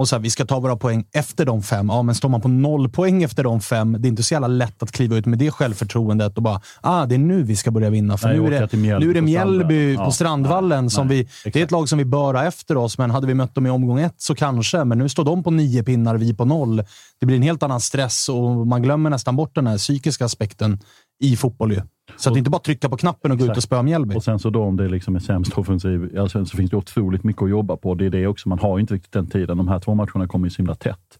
Och 0.00 0.08
så 0.08 0.16
här, 0.16 0.20
vi 0.22 0.30
ska 0.30 0.44
ta 0.44 0.60
våra 0.60 0.76
poäng 0.76 1.04
efter 1.12 1.44
de 1.44 1.62
fem. 1.62 1.88
Ja, 1.88 2.02
men 2.02 2.14
står 2.14 2.28
man 2.28 2.40
på 2.40 2.48
noll 2.48 2.88
poäng 2.88 3.22
efter 3.22 3.44
de 3.44 3.60
fem, 3.60 3.96
det 3.98 4.08
är 4.08 4.10
inte 4.10 4.22
så 4.22 4.34
jävla 4.34 4.48
lätt 4.48 4.82
att 4.82 4.92
kliva 4.92 5.16
ut 5.16 5.26
med 5.26 5.38
det 5.38 5.50
självförtroendet 5.50 6.36
och 6.36 6.42
bara, 6.42 6.60
ah, 6.80 7.06
det 7.06 7.14
är 7.14 7.18
nu 7.18 7.42
vi 7.42 7.56
ska 7.56 7.70
börja 7.70 7.90
vinna. 7.90 8.16
För 8.16 8.28
Nej, 8.28 8.38
nu, 8.38 8.46
är 8.46 8.50
det, 8.50 8.76
nu 8.76 9.10
är 9.10 9.14
det 9.14 9.20
på 9.20 9.24
Mjällby 9.24 9.96
på 9.96 10.02
Ja, 10.02 10.10
Strandvallen. 10.10 10.84
nej, 10.84 10.90
som 10.90 11.06
nej, 11.06 11.28
vi, 11.44 11.50
det 11.50 11.60
är 11.60 11.64
ett 11.64 11.70
lag 11.70 11.88
som 11.88 11.98
vi 11.98 12.04
bör 12.04 12.34
ha 12.34 12.44
efter 12.44 12.76
oss, 12.76 12.98
men 12.98 13.10
hade 13.10 13.26
vi 13.26 13.34
mött 13.34 13.54
dem 13.54 13.66
i 13.66 13.70
omgång 13.70 14.00
ett 14.00 14.14
så 14.16 14.34
kanske. 14.34 14.84
Men 14.84 14.98
nu 14.98 15.08
står 15.08 15.24
de 15.24 15.42
på 15.42 15.50
nio 15.50 15.82
pinnar, 15.82 16.16
vi 16.16 16.34
på 16.34 16.44
noll. 16.44 16.84
Det 17.20 17.26
blir 17.26 17.36
en 17.36 17.42
helt 17.42 17.62
annan 17.62 17.80
stress 17.80 18.28
och 18.28 18.66
man 18.66 18.82
glömmer 18.82 19.10
nästan 19.10 19.36
bort 19.36 19.54
den 19.54 19.66
här 19.66 19.78
psykiska 19.78 20.24
aspekten 20.24 20.78
i 21.20 21.36
fotboll. 21.36 21.72
Ju. 21.72 21.80
Så 22.16 22.30
att 22.30 22.36
inte 22.36 22.50
bara 22.50 22.60
trycka 22.60 22.88
på 22.88 22.96
knappen 22.96 23.30
och 23.32 23.38
gå 23.38 23.44
ut 23.44 23.50
och 23.50 23.56
Exakt. 23.56 23.64
spöa 23.66 23.82
Mjällby. 23.82 24.16
Och 24.16 24.24
sen 24.24 24.38
så 24.38 24.50
då 24.50 24.62
om 24.62 24.76
det 24.76 24.88
liksom 24.88 25.16
är 25.16 25.20
sämst 25.20 25.58
offensiv, 25.58 26.18
alltså, 26.18 26.44
så 26.44 26.56
finns 26.56 26.70
det 26.70 26.76
otroligt 26.76 27.24
mycket 27.24 27.42
att 27.42 27.50
jobba 27.50 27.76
på. 27.76 27.94
Det 27.94 28.06
är 28.06 28.10
det 28.10 28.26
också, 28.26 28.48
man 28.48 28.58
har 28.58 28.78
ju 28.78 28.80
inte 28.80 28.94
riktigt 28.94 29.12
den 29.12 29.26
tiden. 29.26 29.56
De 29.58 29.68
här 29.68 29.78
två 29.78 29.94
matcherna 29.94 30.28
kommer 30.28 30.46
ju 30.46 30.50
så 30.50 30.56
himla 30.56 30.74
tätt. 30.74 31.18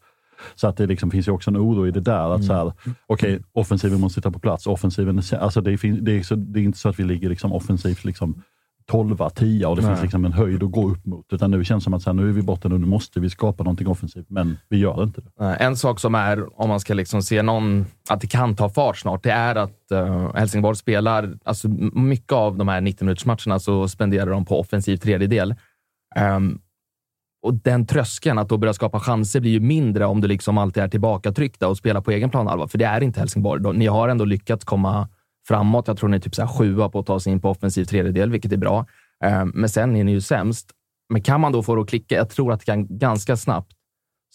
Så 0.54 0.68
att 0.68 0.76
det 0.76 0.86
liksom 0.86 1.10
finns 1.10 1.28
ju 1.28 1.32
också 1.32 1.50
en 1.50 1.56
oro 1.56 1.86
i 1.86 1.90
det 1.90 2.00
där. 2.00 2.34
Att 2.34 2.44
så 2.44 2.52
här, 2.52 2.72
okej, 3.06 3.40
offensiven 3.52 4.00
måste 4.00 4.14
sitta 4.14 4.30
på 4.30 4.38
plats. 4.38 4.66
Offensiven, 4.66 5.18
är, 5.18 5.34
alltså 5.34 5.60
det, 5.60 5.78
fin- 5.78 6.04
det, 6.04 6.12
är 6.12 6.36
det 6.36 6.60
är 6.60 6.64
inte 6.64 6.78
så 6.78 6.88
att 6.88 6.98
vi 6.98 7.04
ligger 7.04 7.28
liksom 7.28 7.52
offensivt 7.52 8.04
liksom 8.04 8.42
12 8.90 9.16
10 9.34 9.66
och 9.66 9.76
det 9.76 9.82
Nej. 9.82 9.90
finns 9.90 10.02
liksom 10.02 10.24
en 10.24 10.32
höjd 10.32 10.62
att 10.62 10.70
gå 10.70 10.90
upp 10.90 11.06
mot. 11.06 11.32
Utan 11.32 11.50
nu 11.50 11.64
känns 11.64 11.82
det 11.82 11.84
som 11.84 11.94
att 11.94 12.02
så 12.02 12.10
här, 12.10 12.14
nu 12.14 12.28
är 12.28 12.32
vi 12.32 12.42
borta 12.42 12.68
och 12.68 12.80
nu 12.80 12.86
måste 12.86 13.20
vi 13.20 13.30
skapa 13.30 13.64
någonting 13.64 13.88
offensivt, 13.88 14.26
men 14.28 14.58
vi 14.68 14.78
gör 14.78 15.02
inte 15.02 15.20
det. 15.20 15.54
En 15.54 15.76
sak 15.76 16.00
som 16.00 16.14
är, 16.14 16.60
om 16.60 16.68
man 16.68 16.80
ska 16.80 16.94
liksom 16.94 17.22
se 17.22 17.42
någon, 17.42 17.86
att 18.08 18.20
det 18.20 18.26
kan 18.26 18.56
ta 18.56 18.68
fart 18.68 18.98
snart, 18.98 19.22
det 19.22 19.30
är 19.30 19.54
att 19.54 19.76
uh, 19.92 20.34
Helsingborg 20.34 20.76
spelar, 20.76 21.38
alltså 21.44 21.68
mycket 21.92 22.32
av 22.32 22.56
de 22.56 22.68
här 22.68 22.80
90 22.80 23.04
minutersmatcherna 23.04 23.58
så 23.58 23.88
spenderar 23.88 24.30
de 24.30 24.44
på 24.44 24.60
offensiv 24.60 24.96
tredjedel. 24.96 25.54
Ehm, 26.16 26.58
och 27.42 27.54
den 27.54 27.86
tröskeln 27.86 28.38
att 28.38 28.48
då 28.48 28.56
börja 28.56 28.72
skapa 28.72 29.00
chanser 29.00 29.40
blir 29.40 29.50
ju 29.50 29.60
mindre 29.60 30.06
om 30.06 30.20
du 30.20 30.28
liksom 30.28 30.58
alltid 30.58 30.82
är 30.82 30.88
tillbakatryckta 30.88 31.68
och 31.68 31.76
spelar 31.76 32.00
på 32.00 32.10
egen 32.10 32.30
planhalva. 32.30 32.68
För 32.68 32.78
det 32.78 32.84
är 32.84 33.00
inte 33.00 33.20
Helsingborg. 33.20 33.78
Ni 33.78 33.86
har 33.86 34.08
ändå 34.08 34.24
lyckats 34.24 34.64
komma 34.64 35.08
framåt. 35.50 35.88
Jag 35.88 35.98
tror 35.98 36.08
ni 36.08 36.16
är 36.16 36.20
typ 36.20 36.34
så 36.34 36.42
här 36.42 36.48
sjua 36.48 36.88
på 36.88 36.98
att 36.98 37.06
ta 37.06 37.20
sig 37.20 37.32
in 37.32 37.40
på 37.40 37.50
offensiv 37.50 37.84
tredjedel, 37.84 38.30
vilket 38.30 38.52
är 38.52 38.56
bra. 38.56 38.86
Ehm, 39.24 39.52
men 39.54 39.68
sen 39.68 39.96
är 39.96 40.04
ni 40.04 40.12
ju 40.12 40.20
sämst. 40.20 40.70
Men 41.12 41.22
kan 41.22 41.40
man 41.40 41.52
då 41.52 41.62
få 41.62 41.74
det 41.74 41.82
att 41.82 41.88
klicka? 41.88 42.14
Jag 42.14 42.30
tror 42.30 42.52
att 42.52 42.60
det 42.60 42.66
kan 42.66 42.98
ganska 42.98 43.36
snabbt 43.36 43.72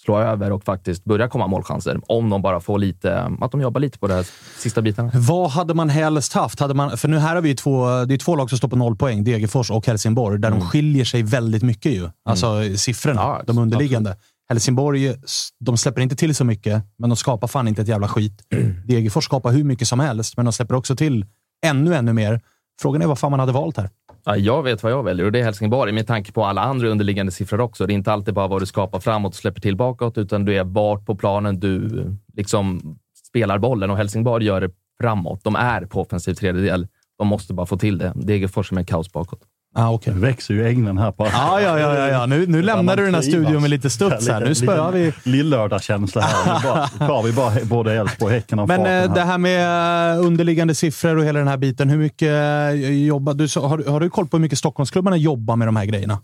slå 0.03 0.19
över 0.19 0.51
och 0.51 0.63
faktiskt 0.63 1.03
börja 1.03 1.27
komma 1.27 1.47
målchanser. 1.47 1.99
Om 2.07 2.29
de 2.29 2.41
bara 2.41 2.59
får 2.59 2.79
lite, 2.79 3.37
att 3.41 3.51
de 3.51 3.61
jobbar 3.61 3.81
lite 3.81 3.99
på 3.99 4.07
de 4.07 4.13
här 4.13 4.27
sista 4.57 4.81
bitarna. 4.81 5.11
Vad 5.13 5.49
hade 5.49 5.73
man 5.73 5.89
helst 5.89 6.33
haft? 6.33 6.59
Hade 6.59 6.73
man, 6.73 6.97
för 6.97 7.07
nu 7.07 7.17
här 7.17 7.35
har 7.35 7.41
vi 7.41 7.55
två, 7.55 8.05
det 8.05 8.13
är 8.13 8.17
två 8.17 8.35
lag 8.35 8.49
som 8.49 8.57
står 8.57 8.67
på 8.67 8.75
noll 8.75 8.95
poäng. 8.95 9.23
Degerfors 9.23 9.71
och 9.71 9.87
Helsingborg, 9.87 10.39
där 10.39 10.51
de 10.51 10.61
skiljer 10.61 11.05
sig 11.05 11.23
väldigt 11.23 11.63
mycket. 11.63 11.91
ju. 11.91 12.09
Alltså 12.29 12.77
siffrorna, 12.77 13.41
de 13.47 13.57
underliggande. 13.57 14.15
Helsingborg, 14.49 15.15
de 15.59 15.77
släpper 15.77 16.01
inte 16.01 16.15
till 16.15 16.35
så 16.35 16.45
mycket, 16.45 16.83
men 16.97 17.09
de 17.09 17.15
skapar 17.15 17.47
fan 17.47 17.67
inte 17.67 17.81
ett 17.81 17.87
jävla 17.87 18.07
skit. 18.07 18.43
Degerfors 18.85 19.23
skapar 19.25 19.51
hur 19.51 19.63
mycket 19.63 19.87
som 19.87 19.99
helst, 19.99 20.37
men 20.37 20.45
de 20.45 20.53
släpper 20.53 20.75
också 20.75 20.95
till 20.95 21.25
ännu, 21.65 21.95
ännu 21.95 22.13
mer. 22.13 22.41
Frågan 22.81 23.01
är 23.01 23.07
vad 23.07 23.19
fan 23.19 23.31
man 23.31 23.39
hade 23.39 23.51
valt 23.51 23.77
här. 23.77 23.89
Ja, 24.25 24.37
jag 24.37 24.63
vet 24.63 24.83
vad 24.83 24.91
jag 24.91 25.03
väljer 25.03 25.25
och 25.25 25.31
det 25.31 25.39
är 25.39 25.43
Helsingborg 25.43 25.91
med 25.91 26.07
tanke 26.07 26.31
på 26.31 26.45
alla 26.45 26.61
andra 26.61 26.87
underliggande 26.87 27.31
siffror 27.31 27.61
också. 27.61 27.85
Det 27.85 27.93
är 27.93 27.95
inte 27.95 28.11
alltid 28.11 28.33
bara 28.33 28.47
vad 28.47 28.61
du 28.61 28.65
skapar 28.65 28.99
framåt 28.99 29.33
och 29.33 29.35
släpper 29.35 29.61
till 29.61 29.75
bakåt, 29.75 30.17
utan 30.17 30.45
du 30.45 30.57
är 30.57 30.63
vart 30.63 31.05
på 31.05 31.15
planen 31.15 31.59
du 31.59 32.05
liksom 32.33 32.97
spelar 33.27 33.57
bollen 33.59 33.89
och 33.89 33.97
Helsingborg 33.97 34.45
gör 34.45 34.61
det 34.61 34.69
framåt. 35.01 35.43
De 35.43 35.55
är 35.55 35.85
på 35.85 36.01
offensiv 36.01 36.33
tredjedel. 36.33 36.87
De 37.17 37.27
måste 37.27 37.53
bara 37.53 37.65
få 37.65 37.77
till 37.77 37.97
det. 37.97 38.13
Degerfors 38.15 38.71
är 38.71 38.83
kaos 38.83 39.11
bakåt. 39.11 39.41
Ah, 39.77 39.91
okay. 39.91 40.13
Det 40.13 40.19
växer 40.19 40.53
ju 40.53 40.67
änglen 40.67 40.97
här. 40.97 41.11
På. 41.11 41.25
Ja, 41.25 41.61
ja, 41.61 41.79
ja, 41.79 41.97
ja, 41.97 42.07
ja. 42.07 42.25
Nu, 42.25 42.47
nu 42.47 42.61
lämnar 42.61 42.97
du 42.97 43.05
den 43.05 43.13
här 43.15 43.21
studion 43.21 43.61
med 43.61 43.69
lite 43.69 43.89
studs 43.89 44.27
här. 44.27 44.45
Nu 44.45 44.55
spöar 44.55 44.91
vi. 44.91 45.13
Lill-lördagskänsla 45.23 46.21
här. 46.21 46.53
Nu 46.53 46.63
bara, 46.63 46.87
tar 47.07 47.23
vi 47.23 47.33
bara 47.33 47.65
både 47.65 47.93
Elfsborg, 47.93 48.33
Häcken 48.33 48.59
och 48.59 48.67
Men 48.67 48.77
farten 48.77 48.93
eh, 48.93 48.99
här. 49.09 49.15
det 49.15 49.21
här 49.21 49.37
med 49.37 50.15
eh, 50.15 50.25
underliggande 50.25 50.75
siffror 50.75 51.17
och 51.17 51.23
hela 51.23 51.39
den 51.39 51.47
här 51.47 51.57
biten. 51.57 51.89
Hur 51.89 51.97
mycket 51.97 52.29
eh, 52.29 53.05
jobbar 53.05 53.33
du? 53.33 53.47
Har, 53.59 53.91
har 53.91 53.99
du 53.99 54.09
koll 54.09 54.27
på 54.27 54.37
hur 54.37 54.41
mycket 54.41 54.57
Stockholmsklubbarna 54.59 55.17
jobbar 55.17 55.55
med 55.55 55.67
de 55.67 55.75
här 55.75 55.85
grejerna? 55.85 56.19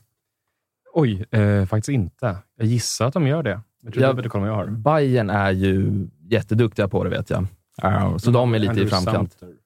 Oj, 0.93 1.25
eh, 1.31 1.65
faktiskt 1.65 1.89
inte. 1.89 2.35
Jag 2.57 2.67
gissar 2.67 3.05
att 3.05 3.13
de 3.13 3.27
gör 3.27 3.43
det. 3.43 3.61
Jag 3.83 3.93
tror 3.93 4.05
Ja, 4.05 4.13
det 4.13 4.29
jag 4.33 4.55
har. 4.55 4.65
Bayern 4.67 5.29
är 5.29 5.51
ju 5.51 6.07
jätteduktiga 6.29 6.87
på 6.87 7.03
det 7.03 7.09
vet 7.09 7.29
jag. 7.29 7.45
Ja, 7.81 8.19
så 8.19 8.31
de 8.31 8.53
är 8.53 8.59
lite 8.59 8.67
i 8.67 8.69
Andrew 8.69 8.89
framkant. 8.89 9.33
Sumter. 9.33 9.60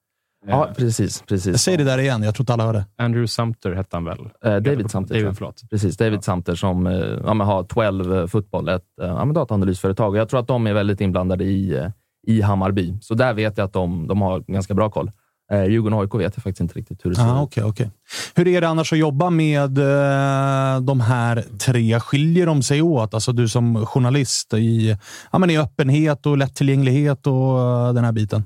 Ja, 0.48 0.68
precis. 0.76 1.22
precis. 1.22 1.62
Säg 1.62 1.76
det 1.76 1.84
där 1.84 1.98
igen. 1.98 2.22
Jag 2.22 2.34
tror 2.34 2.42
inte 2.42 2.52
alla 2.52 2.64
hörde. 2.64 2.84
Andrew 2.98 3.28
Sumter 3.28 3.72
hette 3.74 3.96
han 3.96 4.04
väl? 4.04 4.18
Eh, 4.44 4.56
David 4.56 4.90
Samter. 4.90 4.90
tror 4.90 5.04
David, 5.08 5.24
jag. 5.26 5.36
förlåt. 5.36 5.62
Precis, 5.70 5.96
David 5.96 6.24
Samter 6.24 6.54
som 6.54 6.86
eh, 6.86 6.92
ja, 7.26 7.34
men 7.34 7.46
har 7.46 7.62
12 7.64 8.26
Fotboll, 8.28 8.68
ett 8.68 8.82
eh, 9.02 9.08
ja, 9.08 9.24
men 9.24 9.34
dataanalysföretag. 9.34 10.08
Och 10.10 10.18
jag 10.18 10.28
tror 10.28 10.40
att 10.40 10.48
de 10.48 10.66
är 10.66 10.72
väldigt 10.72 11.00
inblandade 11.00 11.44
i, 11.44 11.76
eh, 11.76 11.86
i 12.26 12.40
Hammarby. 12.40 12.94
Så 13.00 13.14
där 13.14 13.34
vet 13.34 13.58
jag 13.58 13.64
att 13.64 13.72
de, 13.72 14.06
de 14.06 14.22
har 14.22 14.40
ganska 14.40 14.74
bra 14.74 14.90
koll. 14.90 15.10
Eh, 15.52 15.64
Djurgården 15.64 15.98
och 15.98 16.02
AIK 16.02 16.14
vet 16.14 16.36
jag 16.36 16.42
faktiskt 16.42 16.60
inte 16.60 16.74
riktigt 16.74 17.04
hur 17.04 17.10
det 17.10 17.16
ser 17.16 17.22
Ah, 17.22 17.42
okay, 17.42 17.64
okay. 17.64 17.86
Hur 18.34 18.48
är 18.48 18.60
det 18.60 18.68
annars 18.68 18.92
att 18.92 18.98
jobba 18.98 19.30
med 19.30 19.78
eh, 19.78 20.80
de 20.80 21.00
här 21.00 21.44
tre? 21.58 22.00
Skiljer 22.00 22.46
de 22.46 22.62
sig 22.62 22.82
åt? 22.82 23.14
Alltså 23.14 23.32
du 23.32 23.48
som 23.48 23.86
journalist 23.86 24.54
i, 24.54 24.96
ja, 25.32 25.38
men 25.38 25.50
i 25.50 25.58
öppenhet 25.58 26.26
och 26.26 26.36
lättillgänglighet 26.36 27.26
och 27.26 27.60
eh, 27.60 27.92
den 27.92 28.04
här 28.04 28.12
biten. 28.12 28.44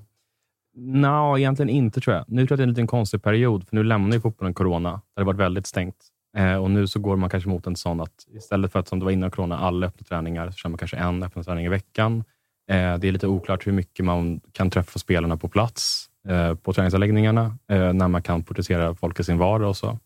Nå, 0.83 1.39
egentligen 1.39 1.71
inte 1.71 2.01
tror 2.01 2.17
jag. 2.17 2.25
Nu 2.29 2.47
tror 2.47 2.51
jag 2.51 2.55
att 2.55 2.59
det 2.59 2.63
är 2.63 2.65
en 2.65 2.69
liten 2.69 2.87
konstig 2.87 3.23
period, 3.23 3.69
för 3.69 3.77
nu 3.77 3.85
lämnar 3.85 4.17
ju 4.17 4.21
fotbollen 4.21 4.55
corona. 4.55 4.91
Det 4.91 5.21
har 5.21 5.27
varit 5.27 5.41
väldigt 5.41 5.67
stängt. 5.67 5.97
Eh, 6.37 6.55
och 6.55 6.71
nu 6.71 6.87
så 6.87 7.01
går 7.01 7.17
man 7.17 7.31
kanske 7.31 7.49
mot 7.49 7.67
en 7.67 7.77
sån 7.77 8.01
att 8.01 8.27
istället 8.29 8.73
för 8.73 8.79
att 8.79 8.89
som 8.89 8.99
det 8.99 9.05
var 9.05 9.13
innan 9.13 9.31
corona, 9.31 9.59
alla 9.59 9.87
öppna 9.87 10.05
träningar, 10.05 10.51
så 10.51 10.57
kör 10.57 10.69
man 10.69 10.79
kanske 10.79 10.97
en 10.97 11.23
öppen 11.23 11.45
träning 11.45 11.65
i 11.65 11.69
veckan. 11.69 12.25
Eh, 12.71 12.99
det 12.99 13.09
är 13.09 13.13
lite 13.13 13.27
oklart 13.27 13.67
hur 13.67 13.73
mycket 13.73 14.05
man 14.05 14.41
kan 14.53 14.71
träffa 14.71 14.99
spelarna 14.99 15.37
på 15.37 15.49
plats 15.49 16.07
eh, 16.29 16.55
på 16.55 16.73
träningsanläggningarna, 16.73 17.59
eh, 17.71 17.93
när 17.93 18.09
man 18.09 18.23
kan 18.23 18.43
porträttera 18.43 18.95
folk 18.95 19.21
i 19.21 19.25
sin 19.25 19.39
vardag 19.39 19.69
och 19.69 19.77
så. 19.77 19.99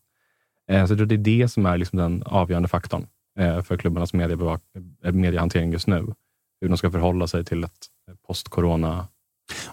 Eh, 0.71 0.87
så 0.87 0.93
jag 0.93 0.99
tror 0.99 1.07
det 1.07 1.15
är 1.15 1.39
det 1.39 1.49
som 1.49 1.67
är 1.67 1.79
liksom 1.79 1.99
den 1.99 2.23
avgörande 2.27 2.69
faktorn 2.69 3.07
eh, 3.39 3.63
för 3.63 3.77
klubbarnas 3.77 4.13
mediehantering 5.13 5.73
just 5.73 5.87
nu. 5.87 6.07
Hur 6.61 6.69
de 6.69 6.77
ska 6.79 6.91
förhålla 6.91 7.27
sig 7.27 7.45
till 7.45 7.65
ett 7.65 7.89
post-corona 8.27 9.09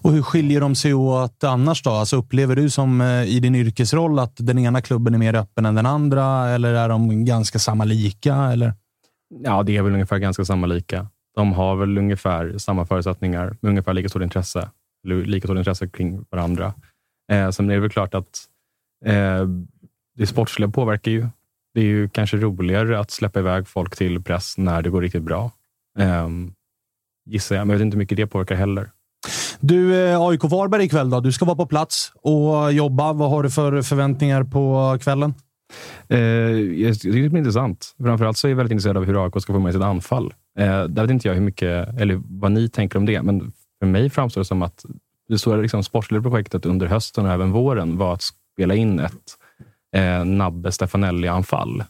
och 0.04 0.12
hur 0.12 0.22
skiljer 0.22 0.62
de 0.62 0.76
sig 0.76 0.94
åt 0.94 1.44
annars 1.44 1.84
då? 1.84 1.90
Alltså 1.90 2.16
upplever 2.16 2.56
du 2.56 2.70
som 2.70 3.02
eh, 3.02 3.24
i 3.24 3.40
din 3.40 3.56
yrkesroll 3.56 4.20
att 4.20 4.34
den 4.38 4.60
ena 4.60 4.82
klubben 4.82 5.14
är 5.14 5.18
mer 5.18 5.36
öppen 5.36 5.66
än 5.66 5.76
den 5.76 5.86
andra? 5.86 6.50
Eller 6.50 6.74
är 6.74 6.90
de 6.90 7.26
ganska 7.26 7.60
samma 7.60 7.84
lika? 7.86 8.36
Eller? 8.36 8.74
Ja, 9.44 9.64
det 9.64 9.78
är 9.78 9.82
väl 9.82 9.94
ungefär 9.94 10.18
ganska 10.18 10.46
samma 10.46 10.68
lika. 10.68 11.08
De 11.36 11.54
har 11.54 11.76
väl 11.76 11.98
ungefär 11.98 12.58
samma 12.58 12.86
förutsättningar, 12.86 13.58
med 13.62 13.70
ungefär 13.70 13.94
lika 13.94 14.10
stort 14.10 14.22
intresse, 14.22 14.70
lika 15.08 15.48
stort 15.48 15.58
intresse 15.58 15.88
kring 15.88 16.26
varandra. 16.30 16.74
Eh, 17.32 17.50
sen 17.50 17.70
är 17.70 17.74
det 17.74 17.80
väl 17.80 17.90
klart 17.90 18.14
att 18.14 18.40
eh, 19.06 19.48
det 20.18 20.28
sportsliga 20.28 20.70
påverkar 20.70 21.12
ju. 21.12 21.28
Det 21.74 21.80
är 21.82 21.86
ju 21.86 22.10
kanske 22.10 22.38
roligare 22.38 23.00
att 23.00 23.12
släppa 23.12 23.40
iväg 23.40 23.68
folk 23.68 23.96
till 23.96 24.24
press 24.24 24.58
när 24.58 24.82
det 24.82 24.90
går 24.90 25.02
riktigt 25.02 25.24
bra. 25.24 25.52
Eh, 26.00 26.30
gissar 27.26 27.56
jag, 27.56 27.68
men 27.68 27.74
jag 27.74 27.78
vet 27.78 27.86
inte 27.86 27.96
hur 27.96 28.00
mycket 28.00 28.18
det 28.18 28.28
påverkar 28.28 28.56
heller. 28.56 28.90
Du, 29.60 30.06
eh, 30.06 30.22
AIK 30.22 30.44
Varberg 30.44 30.84
ikväll 30.84 31.10
då. 31.10 31.20
Du 31.20 31.32
ska 31.32 31.46
vara 31.46 31.56
på 31.56 31.66
plats 31.66 32.12
och 32.16 32.74
jobba. 32.74 33.14
Vad 33.14 33.30
har 33.30 33.44
du 33.44 33.50
för 33.50 33.82
förväntningar 33.82 34.44
på 34.44 34.98
kvällen? 35.02 35.34
Eh, 36.10 36.20
jag 36.20 37.00
tycker 37.00 37.22
det 37.22 37.30
blir 37.30 37.40
intressant. 37.40 37.96
Framförallt 38.04 38.38
så 38.38 38.48
är 38.48 38.50
jag 38.50 38.58
väldigt 38.58 38.72
intresserad 38.72 38.98
av 38.98 39.06
hur 39.06 39.26
AIK 39.26 39.42
ska 39.42 39.54
få 39.54 39.60
med 39.60 39.74
sitt 39.74 39.82
anfall. 39.82 40.34
Eh, 40.60 40.84
där 40.84 41.02
vet 41.02 41.12
inte 41.12 41.28
jag 41.28 41.36
hur 41.36 41.42
mycket, 41.42 42.00
eller 42.00 42.22
vad 42.26 42.52
ni 42.52 42.70
tänker 42.70 42.98
om 43.00 43.06
det, 43.06 43.22
men 43.22 43.52
för 43.80 43.86
mig 43.86 44.10
framstår 44.10 44.42
det 44.42 44.46
som 44.46 44.62
att 44.62 44.86
det 45.30 45.40
stora 45.40 45.62
liksom, 45.62 45.84
sportsliga 45.84 46.22
projektet 46.22 46.66
under 46.66 46.88
hösten 46.88 47.26
och 47.26 47.32
även 47.32 47.52
våren 47.52 47.98
var 47.98 48.14
att 48.14 48.24
spela 48.54 48.76
in 48.76 49.00
ett 49.00 49.38
eh, 49.96 50.26
Nabbe 50.26 50.72
Stefanelli-anfall. 50.72 51.84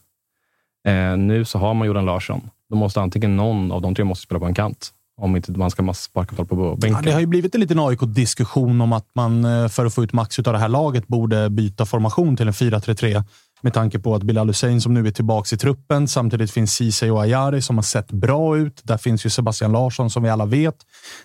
Eh, 0.87 1.17
nu 1.17 1.45
så 1.45 1.59
har 1.59 1.73
man 1.73 1.87
Jordan 1.87 2.05
Larsson. 2.05 2.49
Då 2.69 2.75
måste 2.75 3.01
antingen 3.01 3.35
någon 3.35 3.71
av 3.71 3.81
de 3.81 3.95
tre 3.95 4.05
måste 4.05 4.23
spela 4.23 4.39
på 4.39 4.45
en 4.45 4.53
kant. 4.53 4.93
Om 5.21 5.35
inte 5.35 5.51
man 5.51 5.71
ska 5.71 5.93
sparka 5.93 6.35
folk 6.35 6.49
på 6.49 6.55
bänken. 6.55 6.93
Ja, 6.93 7.01
det 7.01 7.11
har 7.11 7.19
ju 7.19 7.25
blivit 7.25 7.55
en 7.55 7.61
liten 7.61 7.79
AIK-diskussion 7.79 8.81
om 8.81 8.93
att 8.93 9.07
man 9.13 9.45
eh, 9.45 9.67
för 9.67 9.85
att 9.85 9.93
få 9.93 10.03
ut 10.03 10.13
max 10.13 10.39
av 10.39 10.53
det 10.53 10.59
här 10.59 10.69
laget 10.69 11.07
borde 11.07 11.49
byta 11.49 11.85
formation 11.85 12.37
till 12.37 12.47
en 12.47 12.53
4-3-3. 12.53 13.23
Med 13.61 13.73
tanke 13.73 13.99
på 13.99 14.15
att 14.15 14.23
Bilal 14.23 14.47
Hussein 14.47 14.81
som 14.81 14.93
nu 14.93 15.07
är 15.07 15.11
tillbaka 15.11 15.55
i 15.55 15.57
truppen. 15.57 16.07
Samtidigt 16.07 16.51
finns 16.51 16.73
Ceesay 16.73 17.11
och 17.11 17.21
Ayari 17.21 17.61
som 17.61 17.77
har 17.77 17.83
sett 17.83 18.11
bra 18.11 18.57
ut. 18.57 18.81
Där 18.83 18.97
finns 18.97 19.25
ju 19.25 19.29
Sebastian 19.29 19.71
Larsson 19.71 20.09
som 20.09 20.23
vi 20.23 20.29
alla 20.29 20.45
vet. 20.45 20.75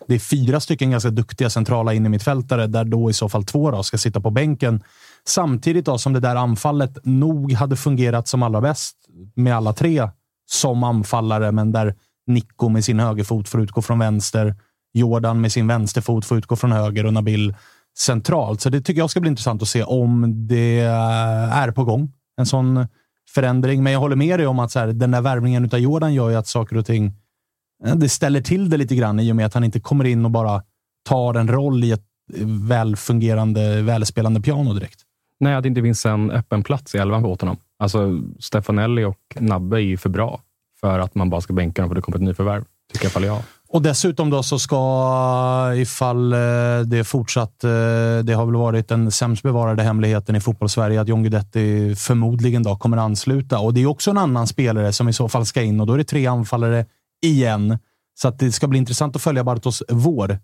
Det 0.09 0.15
är 0.15 0.19
fyra 0.19 0.61
stycken 0.61 0.91
ganska 0.91 1.11
duktiga 1.11 1.51
centrala 1.51 1.95
innermittfältare 1.95 2.67
där 2.67 2.85
då 2.85 3.11
i 3.11 3.13
så 3.13 3.29
fall 3.29 3.45
två 3.45 3.71
då 3.71 3.83
ska 3.83 3.99
sitta 3.99 4.21
på 4.21 4.31
bänken. 4.31 4.83
Samtidigt 5.29 5.85
då 5.85 5.99
som 5.99 6.13
det 6.13 6.21
där 6.21 6.37
anfallet 6.37 6.99
nog 7.05 7.53
hade 7.53 7.77
fungerat 7.77 8.29
som 8.29 8.43
allra 8.43 8.61
bäst 8.61 8.97
med 9.35 9.57
alla 9.57 9.73
tre 9.73 10.09
som 10.47 10.85
anfallare, 10.85 11.53
men 11.53 11.73
där 11.73 11.95
Nico 12.27 12.69
med 12.69 12.85
sin 12.85 13.01
högerfot 13.01 13.49
får 13.49 13.61
utgå 13.61 13.83
från 13.83 13.99
vänster. 13.99 14.55
Jordan 14.95 15.41
med 15.41 15.53
sin 15.53 15.67
vänsterfot 15.67 16.25
får 16.25 16.39
utgå 16.39 16.57
från 16.57 16.73
höger 16.73 17.07
och 17.07 17.13
Nabil 17.13 17.55
centralt. 17.99 18.61
Så 18.61 18.71
det 18.71 18.81
tycker 18.81 19.01
jag 19.01 19.11
ska 19.11 19.21
bli 19.21 19.31
intressant 19.31 19.63
att 19.63 19.69
se 19.69 19.83
om 19.83 20.35
det 20.49 20.81
är 20.81 21.73
på 21.73 21.85
gång. 21.85 22.13
En 22.37 22.47
sån 22.47 22.87
förändring. 23.35 23.83
Men 23.83 23.93
jag 23.93 24.01
håller 24.01 24.17
med 24.17 24.39
dig 24.39 24.47
om 24.47 24.59
att 24.59 24.71
så 24.71 24.79
här, 24.79 24.87
den 24.87 25.11
där 25.11 25.21
värvningen 25.21 25.65
av 25.65 25.79
Jordan 25.79 26.15
gör 26.15 26.31
ju 26.31 26.37
att 26.37 26.47
saker 26.47 26.77
och 26.77 26.87
ting 26.87 27.13
eh, 27.85 27.95
det 27.95 28.09
ställer 28.09 28.41
till 28.41 28.71
det 28.71 28.77
lite 28.77 28.97
grann 28.97 29.21
i 29.21 29.33
och 29.33 29.37
med 29.37 29.47
att 29.47 29.55
han 29.55 29.65
inte 29.65 29.81
kommer 29.81 30.05
in 30.05 30.25
och 30.25 30.31
bara 30.31 30.63
tar 31.09 31.35
en 31.35 31.49
roll 31.49 31.85
i 31.85 31.93
ett 31.93 32.05
välfungerande, 32.69 33.83
välspelande 33.83 34.41
piano 34.41 34.75
direkt. 34.75 35.01
Nej, 35.41 35.55
att 35.55 35.63
det 35.63 35.69
inte 35.69 35.83
finns 35.83 36.07
en 36.07 36.31
öppen 36.31 36.63
plats 36.63 36.95
i 36.95 36.99
elvan 36.99 37.23
för 37.23 37.29
honom. 37.29 37.57
Alltså, 37.79 38.21
Stefanelli 38.39 39.05
och 39.05 39.19
Nabbe 39.41 39.77
är 39.77 39.81
ju 39.81 39.97
för 39.97 40.09
bra 40.09 40.41
för 40.81 40.99
att 40.99 41.15
man 41.15 41.31
bara 41.31 41.41
ska 41.41 41.53
bänka 41.53 41.83
dem 41.83 41.89
för 41.91 41.95
det 41.95 42.03
kommer 42.03 42.17
ett 42.19 42.23
nyförvärv. 42.23 42.65
Tycker 42.93 43.05
i 43.05 43.07
alla 43.07 43.13
fall 43.13 43.25
jag. 43.25 43.43
Och 43.69 43.83
dessutom 43.83 44.31
då 44.31 44.43
så 44.43 44.59
ska, 44.59 45.73
ifall 45.77 46.33
eh, 46.33 46.39
det 46.87 47.05
fortsatt, 47.05 47.65
eh, 47.65 47.71
det 48.25 48.33
har 48.37 48.47
väl 48.47 48.57
varit 48.57 48.89
den 48.89 49.11
sämst 49.11 49.43
bevarade 49.43 49.83
hemligheten 49.83 50.37
i 50.37 50.41
fotbollssverige 50.41 51.01
att 51.01 51.09
John 51.09 51.23
Guidetti 51.23 51.95
förmodligen 51.97 52.63
då 52.63 52.77
kommer 52.77 52.97
ansluta. 52.97 53.59
Och 53.59 53.75
det 53.75 53.83
är 53.83 53.87
också 53.87 54.11
en 54.11 54.19
annan 54.19 54.47
spelare 54.47 54.93
som 54.93 55.09
i 55.09 55.13
så 55.13 55.29
fall 55.29 55.47
ska 55.47 55.63
in 55.63 55.81
och 55.81 55.87
då 55.87 55.93
är 55.93 55.99
det 55.99 56.05
tre 56.05 56.27
anfallare 56.27 56.87
igen. 57.23 57.79
Så 58.15 58.31
det 58.31 58.53
ska 58.53 58.67
bli 58.67 58.79
intressant 58.79 59.17
att 59.17 59.23
följa 59.23 59.45
Bartos 59.45 59.83
vår. 59.89 60.39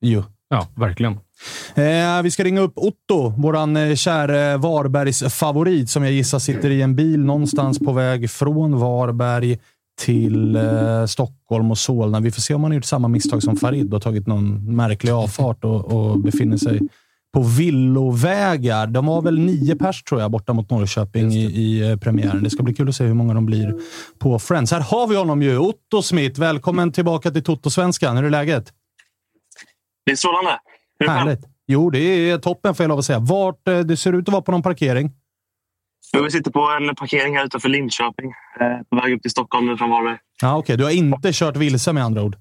Jo. 0.00 0.24
Ja, 0.48 0.66
verkligen. 0.74 1.18
Eh, 1.74 2.22
vi 2.22 2.30
ska 2.30 2.44
ringa 2.44 2.60
upp 2.60 2.72
Otto, 2.76 3.28
våran 3.36 3.76
eh, 3.76 3.94
käre 3.94 4.56
Varbergs 4.56 5.34
favorit 5.34 5.90
som 5.90 6.02
jag 6.02 6.12
gissar 6.12 6.38
sitter 6.38 6.70
i 6.70 6.82
en 6.82 6.96
bil 6.96 7.24
någonstans 7.24 7.78
på 7.78 7.92
väg 7.92 8.30
från 8.30 8.78
Varberg 8.78 9.58
till 10.00 10.56
eh, 10.56 11.06
Stockholm 11.06 11.70
och 11.70 11.78
Solna. 11.78 12.20
Vi 12.20 12.30
får 12.30 12.40
se 12.40 12.54
om 12.54 12.64
han 12.64 12.70
har 12.70 12.76
gjort 12.76 12.84
samma 12.84 13.08
misstag 13.08 13.42
som 13.42 13.56
Farid 13.56 13.94
och 13.94 14.02
tagit 14.02 14.26
någon 14.26 14.76
märklig 14.76 15.12
avfart 15.12 15.64
och, 15.64 15.84
och 15.84 16.20
befinner 16.20 16.56
sig 16.56 16.80
på 17.34 17.42
villovägar. 17.42 18.86
De 18.86 19.06
var 19.06 19.22
väl 19.22 19.38
nio 19.38 19.76
pers 19.76 20.02
tror 20.02 20.20
jag 20.20 20.30
borta 20.30 20.52
mot 20.52 20.70
Norrköping 20.70 21.32
i, 21.32 21.44
i 21.44 21.90
eh, 21.90 21.96
premiären. 21.96 22.42
Det 22.42 22.50
ska 22.50 22.62
bli 22.62 22.74
kul 22.74 22.88
att 22.88 22.94
se 22.94 23.04
hur 23.04 23.14
många 23.14 23.34
de 23.34 23.46
blir 23.46 23.74
på 24.18 24.38
Friends. 24.38 24.72
Här 24.72 24.80
har 24.80 25.06
vi 25.06 25.16
honom 25.16 25.42
ju! 25.42 25.58
Otto 25.58 26.02
Smith, 26.02 26.40
välkommen 26.40 26.92
tillbaka 26.92 27.30
till 27.30 27.42
Toto-svenskan. 27.42 28.16
Hur 28.16 28.24
är 28.24 28.30
läget? 28.30 28.72
Det 30.06 30.12
är 30.12 30.16
strålande. 30.16 30.58
Är? 31.04 31.08
Härligt. 31.08 31.40
Jo, 31.66 31.90
det 31.90 31.98
är 31.98 32.38
toppen 32.38 32.74
får 32.74 32.84
jag 32.84 32.88
lov 32.88 32.98
att 32.98 33.04
säga. 33.04 33.18
Vart, 33.18 33.68
eh, 33.68 33.78
det 33.78 33.96
ser 33.96 34.12
ut 34.12 34.28
att 34.28 34.32
vara 34.32 34.42
på 34.42 34.52
någon 34.52 34.62
parkering. 34.62 35.10
Jo, 36.16 36.22
Vi 36.22 36.30
sitter 36.30 36.50
på 36.50 36.60
en 36.60 36.94
parkering 36.96 37.36
här 37.36 37.44
utanför 37.44 37.68
Linköping. 37.68 38.30
Eh, 38.60 38.82
på 38.90 38.96
väg 38.96 39.14
upp 39.14 39.22
till 39.22 39.30
Stockholm 39.30 39.66
nu 39.66 39.76
från 39.76 39.90
Varberg. 39.90 40.18
Ja, 40.42 40.56
Okej, 40.56 40.76
du 40.76 40.84
har 40.84 40.90
inte 40.90 41.30
kört 41.32 41.56
vilse 41.56 41.92
med 41.92 42.04
andra 42.04 42.22
ord? 42.22 42.36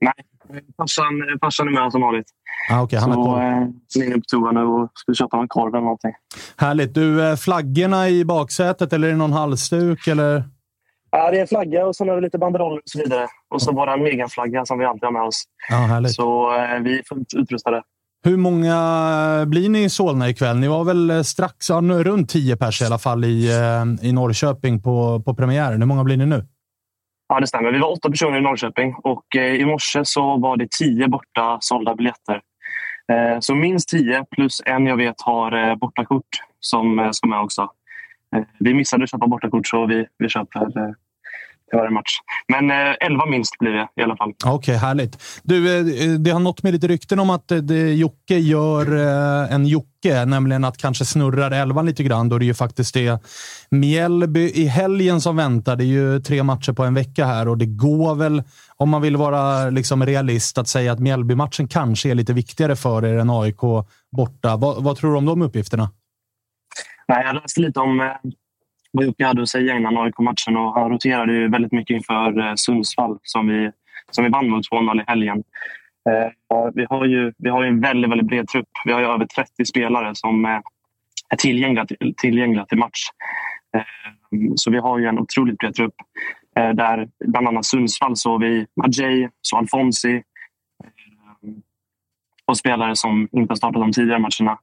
Nej, 0.00 0.12
farsan, 0.76 1.04
farsan 1.40 1.68
är 1.68 1.72
med 1.72 1.92
som 1.92 2.00
vanligt. 2.00 2.26
Ja, 2.68 2.82
okej, 2.82 2.98
han 2.98 3.12
så 3.12 3.24
koll. 3.24 3.38
eh, 3.40 3.46
är 4.02 4.04
inne 4.06 4.14
på 4.14 4.22
toa 4.28 4.52
nu 4.52 4.60
och 4.60 4.90
ska 4.94 5.14
köpa 5.14 5.38
en 5.38 5.48
korv 5.48 5.74
eller 5.74 5.82
någonting. 5.84 6.12
Härligt. 6.56 6.94
Du, 6.94 7.24
eh, 7.28 7.36
flaggorna 7.36 8.08
i 8.08 8.24
baksätet 8.24 8.92
eller 8.92 9.08
är 9.08 9.12
det 9.12 9.18
någon 9.18 9.32
halsduk? 9.32 10.06
Eller? 10.06 10.44
Ja, 11.12 11.30
det 11.30 11.36
är 11.36 11.40
en 11.40 11.46
flagga 11.46 11.86
och 11.86 11.96
så 11.96 12.08
har 12.08 12.14
vi 12.14 12.20
lite 12.20 12.38
banderoller 12.38 12.76
och 12.76 12.82
så 12.84 12.98
vidare. 12.98 13.26
Och 13.48 13.62
så 13.62 13.72
vår 13.72 13.96
Megan-flagga 13.96 14.66
som 14.66 14.78
vi 14.78 14.84
alltid 14.84 15.04
har 15.04 15.12
med 15.12 15.22
oss. 15.22 15.44
Ja, 15.68 15.76
härligt. 15.76 16.14
Så 16.14 16.54
eh, 16.54 16.80
vi 16.80 16.98
är 16.98 17.02
fullt 17.08 17.34
utrustade. 17.34 17.82
Hur 18.24 18.36
många 18.36 18.76
blir 19.46 19.68
ni 19.68 19.84
i 19.84 19.88
Solna 19.88 20.28
ikväll? 20.28 20.56
Ni 20.56 20.68
var 20.68 20.84
väl 20.84 21.10
eh, 21.10 21.22
strax 21.22 21.68
ja, 21.68 21.80
runt 21.80 22.30
tio 22.30 22.56
pers 22.56 22.82
i 22.82 22.84
alla 22.84 22.98
fall 22.98 23.24
i, 23.24 23.50
eh, 23.50 24.08
i 24.08 24.12
Norrköping 24.12 24.82
på, 24.82 25.22
på 25.24 25.34
premiären. 25.34 25.80
Hur 25.80 25.86
många 25.86 26.04
blir 26.04 26.16
ni 26.16 26.26
nu? 26.26 26.46
Ja, 27.28 27.40
det 27.40 27.46
stämmer. 27.46 27.72
Vi 27.72 27.78
var 27.78 27.92
åtta 27.92 28.10
personer 28.10 28.38
i 28.38 28.40
Norrköping 28.40 28.94
och 28.94 29.36
eh, 29.36 29.54
i 29.54 29.64
morse 29.64 30.04
så 30.04 30.36
var 30.36 30.56
det 30.56 30.70
tio 30.70 31.08
borta 31.08 31.58
sålda 31.60 31.94
biljetter. 31.94 32.40
Eh, 33.12 33.40
så 33.40 33.54
minst 33.54 33.88
tio 33.88 34.24
plus 34.30 34.62
en 34.66 34.86
jag 34.86 34.96
vet 34.96 35.20
har 35.20 35.68
eh, 35.68 35.74
bortakort 35.76 36.28
som 36.60 36.98
eh, 36.98 37.10
ska 37.10 37.28
med 37.28 37.40
också. 37.40 37.68
Eh, 38.36 38.42
vi 38.58 38.74
missade 38.74 39.04
att 39.04 39.10
köpa 39.10 39.26
bortakort 39.26 39.66
så 39.66 39.86
vi, 39.86 40.06
vi 40.18 40.28
köper 40.28 40.94
till 41.72 41.78
varje 41.78 41.90
match. 41.90 42.18
Men 42.48 42.70
eh, 42.70 42.96
elva 43.00 43.26
minst 43.26 43.58
blir 43.58 43.70
det 43.70 43.88
i 43.96 44.02
alla 44.02 44.16
fall. 44.16 44.32
Okej, 44.44 44.76
härligt. 44.76 45.40
Du, 45.42 45.78
eh, 45.78 46.18
det 46.18 46.30
har 46.30 46.40
nått 46.40 46.62
med 46.62 46.72
lite 46.72 46.88
rykten 46.88 47.20
om 47.20 47.30
att 47.30 47.50
eh, 47.50 47.76
Jocke 47.94 48.38
gör 48.38 48.96
eh, 48.96 49.54
en 49.54 49.66
Jocke, 49.66 50.24
nämligen 50.24 50.64
att 50.64 50.78
kanske 50.78 51.04
snurrar 51.04 51.50
elvan 51.50 51.86
lite 51.86 52.02
grann. 52.02 52.28
Då 52.28 52.36
är 52.36 52.40
det 52.40 52.44
ju 52.44 52.54
faktiskt 52.54 52.94
det 52.94 53.22
Mjällby 53.70 54.52
i 54.54 54.66
helgen 54.66 55.20
som 55.20 55.36
väntar. 55.36 55.76
Det 55.76 55.84
är 55.84 55.86
ju 55.86 56.20
tre 56.20 56.42
matcher 56.42 56.72
på 56.72 56.84
en 56.84 56.94
vecka 56.94 57.26
här 57.26 57.48
och 57.48 57.58
det 57.58 57.66
går 57.66 58.14
väl, 58.14 58.42
om 58.76 58.88
man 58.88 59.02
vill 59.02 59.16
vara 59.16 59.70
liksom 59.70 60.06
realist, 60.06 60.58
att 60.58 60.68
säga 60.68 60.92
att 60.92 61.00
Mjällby-matchen 61.00 61.68
kanske 61.68 62.10
är 62.10 62.14
lite 62.14 62.32
viktigare 62.32 62.76
för 62.76 63.04
er 63.04 63.18
än 63.18 63.30
AIK 63.30 63.60
borta. 64.16 64.56
Vad, 64.56 64.84
vad 64.84 64.96
tror 64.96 65.10
du 65.10 65.18
om 65.18 65.26
de 65.26 65.42
uppgifterna? 65.42 65.90
Nej, 67.08 67.24
jag 67.26 67.34
läste 67.34 67.60
lite 67.60 67.80
om 67.80 68.00
eh, 68.00 68.06
vad 68.92 69.04
Jocke 69.04 69.26
hade 69.26 69.42
att 69.42 69.48
säga 69.48 69.76
innan 69.76 69.96
AIK-matchen 69.96 70.56
och 70.56 70.74
han 70.74 70.90
roterade 70.90 71.32
ju 71.32 71.48
väldigt 71.48 71.72
mycket 71.72 71.94
inför 71.94 72.38
eh, 72.40 72.54
Sundsvall 72.56 73.18
som 73.22 73.48
vi, 73.48 73.70
som 74.10 74.24
vi 74.24 74.30
vann 74.30 74.48
mot 74.48 74.70
2-0 74.70 75.00
i 75.00 75.04
helgen. 75.06 75.42
Eh, 76.10 76.70
vi, 76.74 76.86
har 76.90 77.06
ju, 77.06 77.32
vi 77.38 77.50
har 77.50 77.62
ju 77.62 77.68
en 77.68 77.80
väldigt, 77.80 78.10
väldigt 78.10 78.26
bred 78.26 78.48
trupp. 78.48 78.68
Vi 78.84 78.92
har 78.92 79.00
ju 79.00 79.06
över 79.06 79.26
30 79.26 79.64
spelare 79.64 80.14
som 80.14 80.44
eh, 80.44 80.60
är 81.28 81.36
tillgängliga 81.36 81.86
till, 81.86 82.14
tillgängliga 82.16 82.66
till 82.66 82.78
match. 82.78 83.00
Så 84.56 84.70
vi 84.70 84.78
har 84.78 84.98
ju 84.98 85.06
en 85.06 85.18
otroligt 85.18 85.58
bred 85.58 85.74
trupp. 85.74 85.94
Där 86.54 87.08
bland 87.24 87.48
annat 87.48 87.64
Sundsvall 87.64 88.16
så 88.16 88.30
har 88.30 88.38
vi 88.38 88.66
Ajay, 88.82 89.28
så 89.40 89.56
Alfonsi. 89.56 90.22
och 92.44 92.58
spelare 92.58 92.96
som 92.96 93.28
inte 93.32 93.50
har 93.50 93.56
startat 93.56 93.82
de 93.82 93.92
tidigare 93.92 94.18
matcherna. 94.18 94.58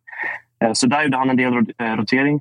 Så 0.73 0.88
där 0.88 1.03
gjorde 1.03 1.17
han 1.17 1.30
en 1.30 1.38
del 1.38 1.53
rotering. 1.80 2.39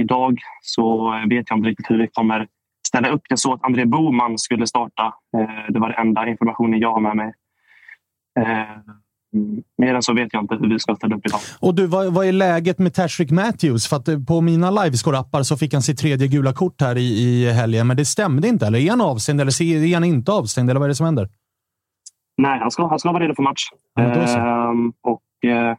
Idag 0.00 0.38
så 0.62 1.10
vet 1.30 1.50
jag 1.50 1.58
inte 1.58 1.68
riktigt 1.68 1.90
hur 1.90 1.98
vi 1.98 2.08
kommer 2.08 2.46
ställa 2.88 3.08
upp. 3.08 3.22
Jag 3.28 3.38
såg 3.38 3.52
att 3.54 3.64
André 3.64 3.84
Boman 3.86 4.38
skulle 4.38 4.66
starta. 4.66 5.14
Eh, 5.36 5.72
Det 5.72 5.78
var 5.78 5.88
den 5.88 6.06
enda 6.06 6.28
informationen 6.28 6.80
jag 6.80 6.92
har 6.92 7.00
med 7.00 7.16
mig. 7.16 7.32
Eh, 8.40 8.78
Mer 9.78 9.94
än 9.94 10.02
så 10.02 10.12
vet 10.14 10.28
jag 10.32 10.42
inte 10.42 10.54
hur 10.54 10.68
vi 10.68 10.78
ska 10.78 10.94
ställa 10.96 11.16
upp 11.16 11.26
idag. 11.26 11.40
Och 11.60 11.74
du, 11.74 11.86
vad, 11.86 12.14
vad 12.14 12.26
är 12.26 12.32
läget 12.32 12.78
med 12.78 12.94
Tashrik 12.94 13.30
Matthews? 13.30 13.88
För 13.88 13.96
att 13.96 14.08
eh, 14.08 14.18
på 14.28 14.40
mina 14.40 14.70
livescore-appar 14.70 15.42
så 15.42 15.56
fick 15.56 15.72
han 15.72 15.82
sitt 15.82 15.98
tredje 15.98 16.28
gula 16.28 16.52
kort 16.52 16.80
här 16.80 16.98
i, 16.98 17.02
i 17.02 17.52
helgen, 17.52 17.86
men 17.86 17.96
det 17.96 18.04
stämde 18.04 18.48
inte. 18.48 18.66
Eller 18.66 18.78
är 18.78 18.90
han 18.90 19.00
avstängd 19.00 19.40
eller 19.40 19.62
är 19.62 19.94
han 19.94 20.04
inte 20.04 20.32
avstängd? 20.32 20.70
Eller 20.70 20.80
vad 20.80 20.86
är 20.86 20.88
det 20.88 20.94
som 20.94 21.06
händer? 21.06 21.28
Nej, 22.38 22.58
han 22.58 22.70
ska, 22.70 22.86
han 22.86 22.98
ska 22.98 23.12
vara 23.12 23.22
redo 23.24 23.34
för 23.34 23.42
match. 23.42 23.62
Ja, 23.94 24.26
så. 24.26 24.38
Ehm, 24.38 24.92
och, 25.02 25.20
eh, 25.44 25.76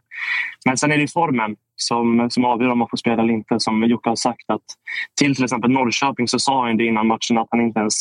men 0.66 0.76
sen 0.76 0.92
är 0.92 0.96
det 0.96 1.00
ju 1.00 1.08
formen 1.08 1.56
som, 1.76 2.30
som 2.30 2.44
avgör 2.44 2.68
om 2.68 2.78
man 2.78 2.88
får 2.88 2.96
spela 2.96 3.22
eller 3.22 3.34
inte. 3.34 3.60
Som 3.60 3.84
Jocke 3.84 4.08
har 4.08 4.16
sagt 4.16 4.50
att 4.50 4.62
till 5.20 5.34
till 5.34 5.44
exempel 5.44 5.70
Norrköping 5.70 6.28
så 6.28 6.38
sa 6.38 6.66
han 6.66 6.76
det 6.76 6.84
innan 6.84 7.06
matchen 7.06 7.38
att 7.38 7.48
han 7.50 7.60
inte 7.60 7.80
ens... 7.80 7.94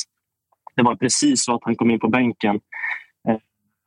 Det 0.75 0.83
var 0.83 0.95
precis 0.95 1.43
så 1.43 1.55
att 1.55 1.63
han 1.63 1.75
kom 1.75 1.91
in 1.91 1.99
på 1.99 2.07
bänken. 2.07 2.59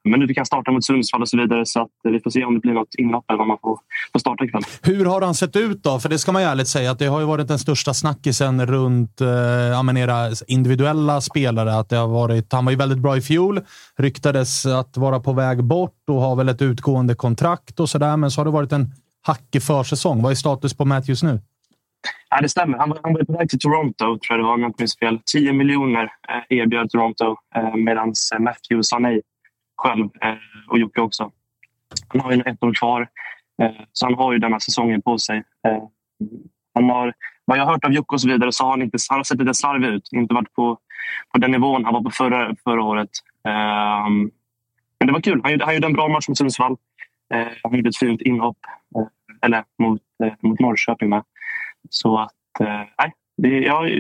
Men 0.05 0.21
nu 0.21 0.35
han 0.37 0.47
starta 0.47 0.71
mot 0.71 0.85
Sundsvall 0.85 1.23
och 1.23 1.29
så 1.29 1.37
vidare 1.37 1.67
så 1.67 1.83
att 1.83 1.91
vi 2.03 2.21
får 2.21 2.31
se 2.31 2.45
om 2.45 2.55
det 2.55 2.61
blir 2.61 2.73
något 2.73 2.95
inhopp 2.99 3.25
eller 3.29 3.39
vad 3.39 3.49
man 3.49 3.59
får, 3.63 3.79
får 4.13 4.19
starta 4.19 4.45
ikväll. 4.45 4.63
Hur 4.83 5.05
har 5.05 5.21
han 5.21 5.35
sett 5.35 5.57
ut 5.57 5.83
då? 5.83 5.99
För 6.01 6.09
det 6.09 6.19
ska 6.19 6.33
man 6.33 6.43
ju 6.43 6.49
ärligt 6.49 6.69
säga 6.69 6.91
att 6.91 6.99
det 6.99 7.07
har 7.07 7.21
ju 7.21 7.27
varit 7.27 7.49
den 7.49 7.59
största 7.59 7.95
snackisen 7.95 8.67
runt 8.67 9.21
eh, 9.21 9.27
era 9.97 10.31
individuella 10.47 11.21
spelare. 11.21 11.75
Att 11.75 11.89
det 11.89 11.97
har 11.97 12.09
varit, 12.09 12.53
han 12.53 12.65
var 12.65 12.73
ju 12.73 12.79
väldigt 12.79 12.99
bra 12.99 13.17
i 13.17 13.21
fjol, 13.21 13.61
ryktades 13.99 14.67
att 14.67 14.97
vara 14.97 15.21
på 15.21 15.33
väg 15.33 15.65
bort 15.65 16.03
och 16.09 16.21
har 16.21 16.37
väl 16.37 16.49
ett 16.49 16.63
utgående 16.63 17.15
kontrakt 17.15 17.81
och 17.81 17.89
sådär. 17.89 18.17
Men 18.17 18.31
så 18.31 18.41
har 18.41 18.45
det 18.45 18.51
varit 18.51 18.73
en 18.73 18.93
hackig 19.23 19.63
försäsong. 19.63 20.23
Vad 20.23 20.33
är 20.33 20.37
status 20.37 20.75
på 20.75 20.85
Matthews 20.85 21.23
nu? 21.23 21.41
Ja, 22.31 22.41
det 22.41 22.49
stämmer. 22.49 22.79
Han 22.79 22.91
var, 22.91 22.99
han 23.03 23.13
var 23.13 23.25
på 23.25 23.33
väg 23.33 23.51
till 23.51 23.59
Toronto, 23.59 24.05
tror 24.05 24.21
jag 24.29 24.39
det 24.39 24.43
var, 24.43 24.55
om 24.55 24.63
jag 24.63 24.75
minns 24.79 24.99
fel. 24.99 25.19
10 25.33 25.53
miljoner 25.53 26.03
eh, 26.03 26.59
erbjöd 26.59 26.91
Toronto 26.91 27.37
eh, 27.57 27.77
medan 27.77 28.13
Matthews 28.41 28.89
sa 28.89 28.99
nej 28.99 29.23
själv 29.77 30.09
eh, 30.23 30.35
och 30.69 30.79
Jocke 30.79 31.01
också. 31.01 31.31
Han 32.09 32.21
har 32.21 32.33
ju 32.33 32.41
ett 32.41 32.63
år 32.63 32.75
kvar, 32.75 33.09
eh, 33.63 33.83
så 33.93 34.07
han 34.07 34.15
har 34.15 34.33
ju 34.33 34.39
denna 34.39 34.61
säsongen 34.61 35.03
på 35.03 35.19
sig. 35.19 35.43
Eh, 35.69 35.83
han 36.75 36.91
har, 36.91 37.15
vad 37.45 37.59
jag 37.59 37.65
har 37.65 37.73
hört 37.73 37.85
av 37.85 37.93
Jocke 37.93 38.15
och 38.15 38.21
så 38.21 38.29
vidare 38.29 38.53
så 38.53 38.65
har 38.65 38.71
han, 38.71 38.83
inte, 38.83 38.99
han 39.09 39.19
har 39.19 39.25
sett 39.25 39.39
lite 39.39 39.55
slarvig 39.55 39.89
ut. 39.89 40.09
Inte 40.13 40.35
varit 40.35 40.53
på, 40.53 40.79
på 41.33 41.39
den 41.39 41.51
nivån 41.51 41.85
han 41.85 41.95
var 41.95 42.03
på 42.03 42.11
förra, 42.11 42.57
förra 42.65 42.83
året. 42.83 43.11
Eh, 43.49 44.09
men 44.99 45.07
det 45.07 45.13
var 45.13 45.21
kul. 45.21 45.41
Han 45.43 45.53
gjorde, 45.53 45.65
han 45.65 45.75
gjorde 45.75 45.87
en 45.87 45.93
bra 45.93 46.09
match 46.09 46.29
mot 46.29 46.39
Sundsvall. 46.39 46.77
Eh, 47.35 47.47
han 47.63 47.75
gjorde 47.75 47.89
ett 47.89 47.97
fint 47.97 48.21
inhopp. 48.21 48.59
Eh, 48.97 49.07
eller 49.43 49.65
mot, 49.79 50.03
eh, 50.25 50.33
mot 50.41 50.61
Norrköping 50.61 51.09
med. 51.09 51.23
Så 51.91 52.19
att, 52.19 52.61
eh, 52.61 52.83
nej. 52.99 53.13
Det, 53.37 53.49
jag, 53.49 53.91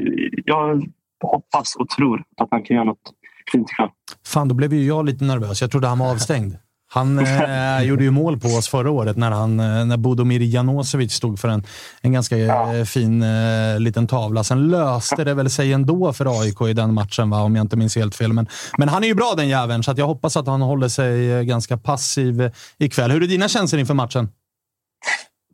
jag 0.44 0.82
hoppas 1.24 1.76
och 1.76 1.88
tror 1.88 2.24
att 2.36 2.48
han 2.50 2.62
kan 2.62 2.74
göra 2.74 2.84
något 2.84 3.14
fint 3.52 3.70
ikväll. 3.70 3.90
Fan, 4.34 4.48
då 4.48 4.54
blev 4.54 4.72
ju 4.72 4.86
jag 4.86 5.06
lite 5.06 5.24
nervös. 5.24 5.60
Jag 5.60 5.70
trodde 5.70 5.86
han 5.86 5.98
var 5.98 6.10
avstängd. 6.10 6.56
Han 6.88 7.18
eh, 7.18 7.82
gjorde 7.88 8.04
ju 8.04 8.10
mål 8.10 8.40
på 8.40 8.48
oss 8.48 8.68
förra 8.68 8.90
året 8.90 9.16
när, 9.16 9.30
han, 9.30 9.60
eh, 9.60 9.86
när 9.86 9.96
Bodomir 9.96 10.40
Janosevic 10.40 11.12
stod 11.12 11.38
för 11.38 11.48
en, 11.48 11.62
en 12.02 12.12
ganska 12.12 12.36
eh, 12.36 12.84
fin 12.84 13.22
eh, 13.22 13.80
liten 13.80 14.06
tavla. 14.06 14.44
Sen 14.44 14.68
löste 14.68 15.24
det 15.24 15.34
väl 15.34 15.50
sig 15.50 15.72
ändå 15.72 16.12
för 16.12 16.40
AIK 16.40 16.60
i 16.60 16.72
den 16.72 16.94
matchen, 16.94 17.30
va? 17.30 17.42
om 17.42 17.56
jag 17.56 17.64
inte 17.64 17.76
minns 17.76 17.96
helt 17.96 18.14
fel. 18.14 18.32
Men, 18.32 18.46
men 18.78 18.88
han 18.88 19.04
är 19.04 19.08
ju 19.08 19.14
bra 19.14 19.34
den 19.36 19.48
jäveln, 19.48 19.82
så 19.82 19.94
jag 19.96 20.06
hoppas 20.06 20.36
att 20.36 20.46
han 20.46 20.62
håller 20.62 20.88
sig 20.88 21.32
eh, 21.32 21.42
ganska 21.42 21.76
passiv 21.76 22.50
ikväll. 22.78 23.10
Hur 23.10 23.22
är 23.22 23.26
dina 23.26 23.48
känslor 23.48 23.80
inför 23.80 23.94
matchen? 23.94 24.28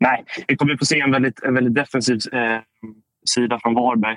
Nej, 0.00 0.24
vi 0.48 0.56
kommer 0.56 0.76
få 0.76 0.84
se 0.84 1.00
en 1.00 1.10
väldigt, 1.10 1.42
en 1.42 1.54
väldigt 1.54 1.74
defensiv 1.74 2.18
sida 3.26 3.58
från 3.62 3.74
Varberg. 3.74 4.16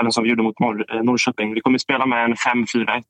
Även 0.00 0.12
som 0.12 0.24
vi 0.24 0.30
gjorde 0.30 0.42
mot 0.42 0.60
Norr, 0.60 1.02
Norrköping. 1.02 1.54
Vi 1.54 1.60
kommer 1.60 1.78
spela 1.78 2.06
med 2.06 2.24
en 2.24 2.34
5-4-1. 2.34 3.02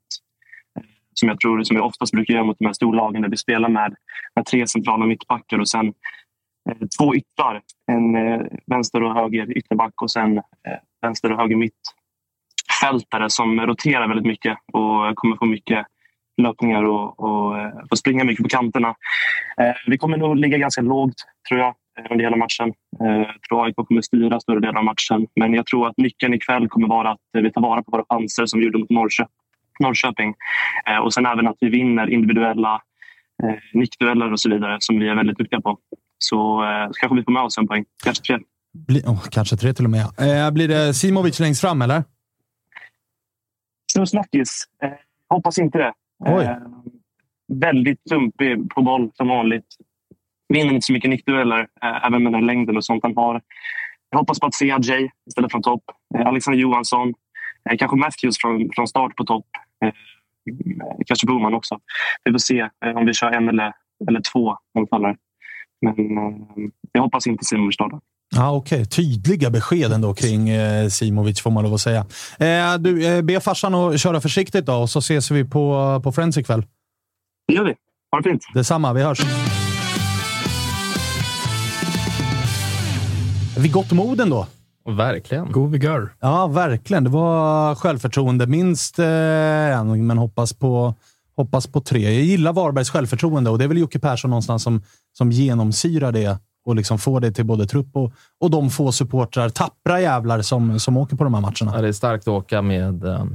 Som 1.19 1.29
jag 1.29 1.39
tror 1.39 1.63
som 1.63 1.75
vi 1.75 1.81
oftast 1.81 2.11
brukar 2.11 2.33
göra 2.33 2.43
mot 2.43 2.59
de 2.59 2.65
här 2.65 2.73
storlagen. 2.73 3.21
Där 3.21 3.29
vi 3.29 3.37
spelar 3.37 3.69
med, 3.69 3.95
med 4.35 4.45
tre 4.45 4.67
centrala 4.67 5.05
mittbackar 5.05 5.59
och 5.59 5.69
sen 5.69 5.87
eh, 6.69 6.87
två 6.99 7.15
yttrar. 7.15 7.61
En 7.91 8.15
eh, 8.15 8.41
vänster 8.65 9.03
och 9.03 9.13
höger 9.13 9.57
ytterback 9.57 10.01
och 10.01 10.11
sen 10.11 10.37
eh, 10.37 10.43
vänster 11.01 11.31
och 11.31 11.37
höger 11.37 11.55
mittfältare 11.55 13.29
som 13.29 13.61
roterar 13.61 14.07
väldigt 14.07 14.27
mycket 14.27 14.57
och 14.73 15.15
kommer 15.15 15.37
få 15.37 15.45
mycket 15.45 15.85
löpningar 16.41 16.83
och, 16.83 17.19
och 17.19 17.59
eh, 17.59 17.71
få 17.89 17.95
springa 17.95 18.23
mycket 18.23 18.43
på 18.43 18.49
kanterna. 18.49 18.95
Eh, 19.61 19.75
vi 19.87 19.97
kommer 19.97 20.17
nog 20.17 20.37
ligga 20.37 20.57
ganska 20.57 20.81
lågt, 20.81 21.15
tror 21.49 21.59
jag, 21.59 21.75
eh, 21.99 22.11
under 22.11 22.25
hela 22.25 22.37
matchen. 22.37 22.73
Eh, 23.01 23.17
jag 23.17 23.41
tror 23.49 23.65
AIK 23.65 23.75
kommer 23.75 24.01
styra 24.01 24.39
större 24.39 24.59
delen 24.59 24.77
av 24.77 24.83
matchen. 24.83 25.27
Men 25.35 25.53
jag 25.53 25.65
tror 25.65 25.87
att 25.87 25.97
nyckeln 25.97 26.33
ikväll 26.33 26.67
kommer 26.67 26.87
vara 26.87 27.11
att 27.11 27.19
eh, 27.37 27.41
vi 27.41 27.51
tar 27.51 27.61
vara 27.61 27.83
på 27.83 27.91
våra 27.91 28.05
chanser 28.09 28.45
som 28.45 28.59
vi 28.59 28.65
gjorde 28.65 28.79
mot 28.79 28.89
Norrköping. 28.89 29.33
Norrköping. 29.79 30.35
Eh, 30.85 30.97
och 30.97 31.13
sen 31.13 31.25
även 31.25 31.47
att 31.47 31.57
vi 31.59 31.69
vinner 31.69 32.09
individuella 32.09 32.81
eh, 33.43 33.55
nickdueller 33.73 34.31
och 34.31 34.39
så 34.39 34.49
vidare 34.49 34.77
som 34.79 34.99
vi 34.99 35.07
är 35.07 35.15
väldigt 35.15 35.37
duktiga 35.37 35.61
på. 35.61 35.77
Så 36.17 36.63
eh, 36.63 36.89
kanske 36.99 37.15
vi 37.15 37.23
får 37.23 37.31
med 37.31 37.43
oss 37.43 37.57
en 37.57 37.67
poäng. 37.67 37.85
Kanske 38.03 38.23
tre. 38.23 38.43
Bli, 38.87 39.01
oh, 39.01 39.27
kanske 39.31 39.57
tre 39.57 39.73
till 39.73 39.85
och 39.85 39.91
med. 39.91 40.01
Eh, 40.01 40.51
blir 40.51 40.67
det 40.67 40.93
Simovic 40.93 41.39
längst 41.39 41.61
fram, 41.61 41.81
eller? 41.81 42.03
Stor 43.91 44.05
snackis. 44.05 44.63
Eh, 44.83 44.89
hoppas 45.29 45.59
inte 45.59 45.77
det. 45.77 45.93
Eh, 46.25 46.57
väldigt 47.53 47.99
klumpig 48.09 48.69
på 48.69 48.81
boll 48.81 49.11
som 49.13 49.27
vanligt. 49.27 49.65
Vinner 50.49 50.73
inte 50.73 50.85
så 50.85 50.93
mycket 50.93 51.09
nickdueller, 51.09 51.59
eh, 51.59 52.05
även 52.05 52.23
med 52.23 52.33
den 52.33 52.45
längden 52.45 52.77
och 52.77 52.85
sånt 52.85 53.03
han 53.03 53.15
har. 53.15 53.41
Jag 54.09 54.19
hoppas 54.19 54.39
på 54.39 54.45
att 54.45 54.53
se 54.53 54.71
Ajay 54.71 55.09
istället 55.27 55.51
från 55.51 55.61
topp. 55.61 55.83
Eh, 56.15 56.27
Alexander 56.27 56.59
Johansson. 56.59 57.13
Kanske 57.79 57.97
Matthews 57.97 58.37
från, 58.41 58.69
från 58.75 58.87
start 58.87 59.15
på 59.15 59.23
topp. 59.23 59.45
Eh, 59.85 59.93
kanske 61.05 61.27
Boman 61.27 61.53
också. 61.53 61.77
Vi 62.23 62.31
får 62.31 62.39
se 62.39 62.59
eh, 62.59 62.97
om 62.97 63.05
vi 63.05 63.13
kör 63.13 63.31
en 63.31 63.49
eller, 63.49 63.73
eller 64.09 64.21
två 64.33 64.57
anfallare. 64.79 65.15
Men 65.81 66.17
eh, 66.17 66.69
jag 66.91 67.01
hoppas 67.01 67.27
inte 67.27 67.45
Simon 67.45 67.73
startar. 67.73 67.99
Ja, 68.35 68.51
Okej, 68.51 68.85
tydliga 68.85 69.49
besked 69.49 69.91
ändå 69.91 70.13
kring 70.13 70.49
eh, 70.49 70.87
Simovic 70.87 71.41
får 71.41 71.51
man 71.51 71.63
lov 71.63 71.73
att 71.73 71.81
säga. 71.81 72.05
Eh, 72.39 72.77
du, 72.79 73.07
eh, 73.07 73.21
be 73.21 73.39
farsan 73.39 73.75
att 73.75 73.99
köra 73.99 74.21
försiktigt 74.21 74.65
då 74.65 74.75
och 74.75 74.89
så 74.89 74.99
ses 74.99 75.31
vi 75.31 75.45
på, 75.45 76.01
på 76.03 76.11
Friends 76.11 76.37
ikväll. 76.37 76.65
Det 77.47 77.53
gör 77.53 77.63
vi. 77.63 77.75
Ha 78.11 78.21
det 78.21 78.29
fint. 78.29 78.43
Detsamma, 78.53 78.93
vi 78.93 79.03
hörs. 79.03 79.19
Vid 83.57 83.71
gott 83.71 83.91
mod 83.91 84.21
ändå. 84.21 84.47
Verkligen. 84.87 85.51
God 85.51 85.71
vigör. 85.71 86.13
Ja, 86.19 86.47
verkligen. 86.47 87.03
Det 87.03 87.09
var 87.09 87.75
självförtroende. 87.75 88.47
Minst 88.47 88.99
eh, 88.99 89.79
en, 89.79 90.07
men 90.07 90.17
hoppas 90.17 90.53
på, 90.53 90.93
hoppas 91.35 91.67
på 91.67 91.81
tre. 91.81 91.99
Jag 91.99 92.23
gillar 92.23 92.53
Varbergs 92.53 92.89
självförtroende 92.89 93.49
och 93.49 93.57
det 93.57 93.63
är 93.63 93.67
väl 93.67 93.77
Jocke 93.77 93.99
Persson 93.99 94.29
någonstans 94.29 94.63
som, 94.63 94.81
som 95.17 95.31
genomsyrar 95.31 96.11
det 96.11 96.39
och 96.65 96.75
liksom 96.75 96.97
får 96.99 97.19
det 97.19 97.31
till 97.31 97.45
både 97.45 97.65
trupp 97.65 97.95
och, 97.95 98.11
och 98.39 98.49
de 98.51 98.69
få 98.69 98.91
supportrar, 98.91 99.49
tappra 99.49 100.01
jävlar 100.01 100.41
som, 100.41 100.79
som 100.79 100.97
åker 100.97 101.15
på 101.15 101.23
de 101.23 101.33
här 101.33 101.41
matcherna. 101.41 101.71
Ja, 101.75 101.81
det 101.81 101.87
är 101.87 101.91
starkt 101.91 102.21
att 102.23 102.27
åka 102.27 102.61
med... 102.61 103.03
eh, 103.05 103.25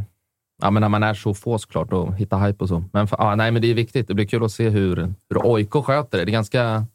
Ja, 0.64 0.70
men 0.70 0.80
när 0.80 0.88
man 0.88 1.02
är 1.02 1.14
så 1.14 1.34
få 1.34 1.58
såklart 1.58 1.92
och 1.92 2.14
hitta 2.16 2.38
hype 2.38 2.64
och 2.64 2.68
så. 2.68 2.84
Men, 2.92 3.06
för, 3.06 3.16
ja, 3.18 3.34
nej, 3.34 3.50
men 3.50 3.62
det 3.62 3.70
är 3.70 3.74
viktigt. 3.74 4.08
Det 4.08 4.14
blir 4.14 4.26
kul 4.26 4.44
att 4.44 4.52
se 4.52 4.68
hur, 4.68 4.96
hur 5.30 5.54
AIK 5.54 5.72
sköter 5.72 6.18
det. 6.18 6.24
Det 6.24 6.30
är 6.30 6.32
ganska 6.32 6.86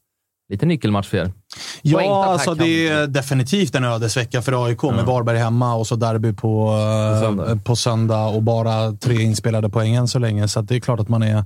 lite 0.49 0.65
nyckelmatch 0.65 1.07
för 1.07 1.17
er. 1.17 1.31
Ja, 1.81 2.25
alltså 2.25 2.53
det 2.53 2.87
är 2.87 3.07
definitivt 3.07 3.75
en 3.75 3.83
ödesvecka 3.83 4.41
för 4.41 4.65
AIK 4.65 4.83
med 4.83 5.05
Varberg 5.05 5.37
hemma 5.37 5.75
och 5.75 5.87
så 5.87 5.95
derby 5.95 6.33
på, 6.33 6.69
eh, 6.71 7.21
söndag. 7.21 7.59
på 7.63 7.75
söndag 7.75 8.25
och 8.25 8.43
bara 8.43 8.91
tre 8.91 9.21
inspelade 9.21 9.69
poäng 9.69 9.95
än 9.95 10.07
så 10.07 10.19
länge. 10.19 10.47
Så 10.47 10.61
det 10.61 10.75
är 10.75 10.79
klart 10.79 10.99
att 10.99 11.09
man 11.09 11.23
är 11.23 11.45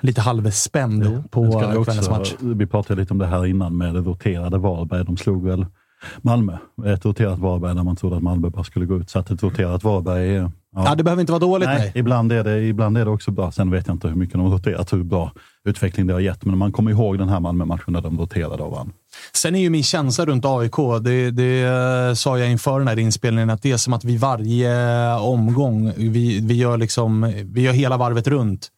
lite 0.00 0.20
halvspänd 0.20 1.30
på 1.30 1.44
eh, 1.44 1.48
också- 1.50 1.84
kvällens 1.84 2.10
match. 2.10 2.34
Vi 2.40 2.66
pratade 2.66 3.00
lite 3.00 3.12
om 3.12 3.18
det 3.18 3.26
här 3.26 3.46
innan 3.46 3.76
med 3.78 3.94
det 3.94 4.00
roterade 4.00 4.58
Varberg. 4.58 5.04
De 5.04 5.16
slog 5.16 5.44
väl 5.44 5.66
Malmö. 6.22 6.56
Ett 6.86 7.04
roterat 7.04 7.38
Varberg 7.38 7.74
när 7.74 7.84
man 7.84 7.96
trodde 7.96 8.16
att 8.16 8.22
Malmö 8.22 8.50
bara 8.50 8.64
skulle 8.64 8.86
gå 8.86 8.96
ut. 8.96 9.10
Så 9.10 9.18
att 9.18 9.30
ett 9.30 9.42
roterat 9.42 9.84
Varberg 9.84 10.36
är... 10.36 10.50
Ja, 10.76 10.94
det 10.94 11.04
behöver 11.04 11.20
inte 11.20 11.32
vara 11.32 11.40
dåligt, 11.40 11.68
nej. 11.68 11.92
Ibland, 11.94 12.32
är 12.32 12.44
det, 12.44 12.62
ibland 12.62 12.98
är 12.98 13.04
det 13.04 13.10
också 13.10 13.30
bra. 13.30 13.52
Sen 13.52 13.70
vet 13.70 13.86
jag 13.86 13.94
inte 13.94 14.08
hur 14.08 14.14
mycket 14.14 14.32
de 14.32 14.42
har 14.42 14.50
roterat, 14.50 14.92
hur 14.92 15.02
bra 15.02 15.32
utveckling 15.64 16.06
det 16.06 16.12
har 16.12 16.20
gett. 16.20 16.44
Men 16.44 16.58
man 16.58 16.72
kommer 16.72 16.90
ihåg 16.90 17.18
den 17.18 17.28
här 17.28 17.40
Malmö-matchen 17.40 17.92
när 17.92 18.00
de 18.00 18.18
roterade 18.18 18.62
och 18.62 18.70
vann. 18.70 18.92
Sen 19.32 19.54
är 19.54 19.60
ju 19.60 19.70
min 19.70 19.82
känsla 19.82 20.26
runt 20.26 20.44
AIK, 20.44 20.76
det, 21.02 21.30
det 21.30 21.62
eh, 21.62 22.14
sa 22.14 22.38
jag 22.38 22.50
inför 22.50 22.78
den 22.78 22.88
här 22.88 22.98
inspelningen, 22.98 23.50
att 23.50 23.62
det 23.62 23.72
är 23.72 23.76
som 23.76 23.92
att 23.92 24.04
vi 24.04 24.16
varje 24.16 25.14
omgång, 25.14 25.92
vi, 25.96 26.40
vi, 26.40 26.54
gör 26.54 26.76
liksom, 26.76 27.32
vi 27.44 27.62
gör 27.62 27.72
hela 27.72 27.96
varvet 27.96 28.28
runt. 28.28 28.68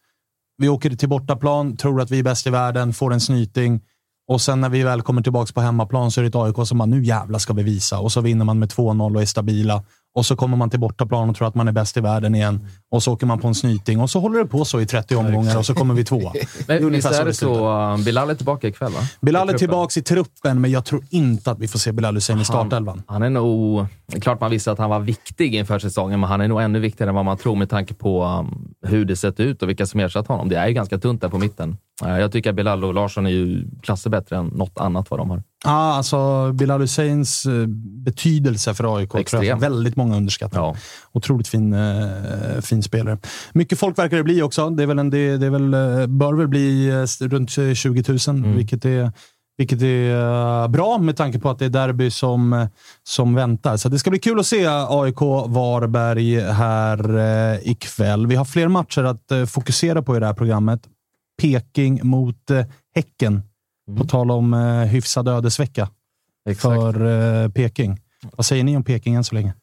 Vi 0.57 0.69
åker 0.69 0.89
till 0.89 1.09
bortaplan, 1.09 1.77
tror 1.77 2.01
att 2.01 2.11
vi 2.11 2.19
är 2.19 2.23
bäst 2.23 2.47
i 2.47 2.49
världen, 2.49 2.93
får 2.93 3.13
en 3.13 3.21
snyting 3.21 3.81
och 4.29 4.41
sen 4.41 4.61
när 4.61 4.69
vi 4.69 4.83
väl 4.83 5.01
kommer 5.01 5.21
tillbaka 5.21 5.53
på 5.53 5.61
hemmaplan 5.61 6.11
så 6.11 6.21
är 6.21 6.23
det 6.23 6.27
ett 6.27 6.35
AIK 6.35 6.67
som 6.67 6.77
bara, 6.77 6.85
nu 6.85 7.03
jävla 7.03 7.39
ska 7.39 7.53
vi 7.53 7.63
visa. 7.63 7.99
Och 7.99 8.11
så 8.11 8.21
vinner 8.21 8.45
man 8.45 8.59
med 8.59 8.69
2-0 8.69 9.15
och 9.15 9.21
är 9.21 9.25
stabila 9.25 9.83
och 10.15 10.25
så 10.25 10.35
kommer 10.35 10.57
man 10.57 10.69
till 10.69 10.79
bortaplan 10.79 11.29
och 11.29 11.35
tror 11.35 11.47
att 11.47 11.55
man 11.55 11.67
är 11.67 11.71
bäst 11.71 11.97
i 11.97 12.01
världen 12.01 12.35
igen. 12.35 12.67
Och 12.91 13.03
så 13.03 13.13
åker 13.13 13.25
man 13.25 13.39
på 13.39 13.47
en 13.47 13.55
snyting 13.55 14.01
och 14.01 14.09
så 14.09 14.19
håller 14.19 14.39
det 14.39 14.45
på 14.45 14.65
så 14.65 14.81
i 14.81 14.85
30 14.85 15.15
omgångar 15.15 15.57
och 15.57 15.65
så 15.65 15.73
kommer 15.73 15.93
vi 15.93 16.03
tvåa. 16.05 16.33
Men 16.67 16.91
visst 16.91 17.07
är 17.11 17.25
det 17.25 17.33
så? 17.33 17.69
uh, 17.93 18.03
Bilal 18.03 18.29
är 18.29 18.35
tillbaka 18.35 18.67
ikväll, 18.67 18.91
va? 18.91 18.99
Bilal 19.21 19.49
är 19.49 19.53
tillbaka 19.53 19.99
i 19.99 20.03
truppen, 20.03 20.61
men 20.61 20.71
jag 20.71 20.85
tror 20.85 21.03
inte 21.09 21.51
att 21.51 21.59
vi 21.59 21.67
får 21.67 21.79
se 21.79 21.91
Bilal 21.91 22.15
Hussein 22.15 22.39
i 22.41 22.45
startelvan. 22.45 23.03
Han 23.07 23.23
är 23.23 23.29
nog... 23.29 23.85
Klart 24.21 24.41
man 24.41 24.51
visste 24.51 24.71
att 24.71 24.77
han 24.77 24.89
var 24.89 24.99
viktig 24.99 25.55
inför 25.55 25.79
säsongen, 25.79 26.19
men 26.19 26.29
han 26.29 26.41
är 26.41 26.47
nog 26.47 26.61
ännu 26.61 26.79
viktigare 26.79 27.09
än 27.09 27.15
vad 27.15 27.25
man 27.25 27.37
tror 27.37 27.55
med 27.55 27.69
tanke 27.69 27.93
på 27.93 28.23
um, 28.23 28.73
hur 28.87 29.05
det 29.05 29.15
sett 29.15 29.39
ut 29.39 29.63
och 29.63 29.69
vilka 29.69 29.85
som 29.85 29.99
ersatt 29.99 30.27
honom. 30.27 30.49
Det 30.49 30.55
är 30.55 30.67
ju 30.67 30.73
ganska 30.73 30.97
tunt 30.97 31.21
där 31.21 31.29
på 31.29 31.37
mitten. 31.37 31.77
Eh, 32.05 32.19
Jag 32.19 32.31
tycker 32.31 32.49
att 32.49 32.55
Bilal 32.55 32.83
och 32.83 32.93
Larsson 32.93 33.25
är 33.25 33.29
ju 33.29 33.65
klasser 33.81 34.09
bättre 34.09 34.37
än 34.37 34.45
något 34.45 34.77
annat 34.79 35.09
vad 35.11 35.19
de 35.19 35.29
har. 35.29 35.43
Ah, 35.65 35.93
alltså 35.93 36.51
Bilal 36.53 36.81
Husseins 36.81 37.45
eh, 37.45 37.65
betydelse 38.05 38.73
för 38.73 38.97
AIK 38.97 39.11
tror 39.11 39.45
jag 39.45 39.59
väldigt 39.59 39.95
många 39.95 40.17
underskattar. 40.17 40.77
Otroligt 41.11 41.47
fin, 41.47 41.73
eh, 41.73 42.61
fin 42.61 42.83
spelare. 42.83 43.17
Mycket 43.53 43.79
folk 43.79 43.97
verkar 43.97 44.17
det 44.17 44.23
bli 44.23 44.41
också. 44.41 44.69
Det, 44.69 44.83
är 44.83 44.87
väl 44.87 44.99
en, 44.99 45.09
det, 45.09 45.37
det 45.37 45.45
är 45.45 45.49
väl, 45.49 45.73
eh, 45.73 46.07
bör 46.07 46.33
väl 46.33 46.47
bli 46.47 46.89
eh, 46.89 47.27
runt 47.27 47.51
20 47.77 48.03
000, 48.07 48.19
Mm. 48.27 48.55
vilket 48.55 48.85
är 48.85 49.11
vilket 49.57 49.81
är 49.81 50.67
bra 50.67 50.97
med 50.97 51.17
tanke 51.17 51.39
på 51.39 51.49
att 51.49 51.59
det 51.59 51.65
är 51.65 51.69
derby 51.69 52.11
som, 52.11 52.67
som 53.03 53.35
väntar. 53.35 53.77
Så 53.77 53.89
det 53.89 53.99
ska 53.99 54.09
bli 54.09 54.19
kul 54.19 54.39
att 54.39 54.45
se 54.45 54.67
AIK 54.67 55.21
Varberg 55.47 56.39
här 56.39 57.17
eh, 57.17 57.59
ikväll. 57.71 58.27
Vi 58.27 58.35
har 58.35 58.45
fler 58.45 58.67
matcher 58.67 59.03
att 59.03 59.31
eh, 59.31 59.45
fokusera 59.45 60.01
på 60.01 60.17
i 60.17 60.19
det 60.19 60.25
här 60.25 60.33
programmet. 60.33 60.81
Peking 61.41 61.99
mot 62.03 62.49
eh, 62.51 62.65
Häcken. 62.95 63.41
På 63.97 64.03
tal 64.03 64.31
om 64.31 64.53
eh, 64.53 64.59
hyfsad 64.85 65.27
ödesvecka 65.27 65.89
för 66.57 67.05
eh, 67.43 67.49
Peking. 67.49 67.99
Vad 68.31 68.45
säger 68.45 68.63
ni 68.63 68.77
om 68.77 68.83
Peking 68.83 69.15
än 69.15 69.23
så 69.23 69.35
länge? 69.35 69.53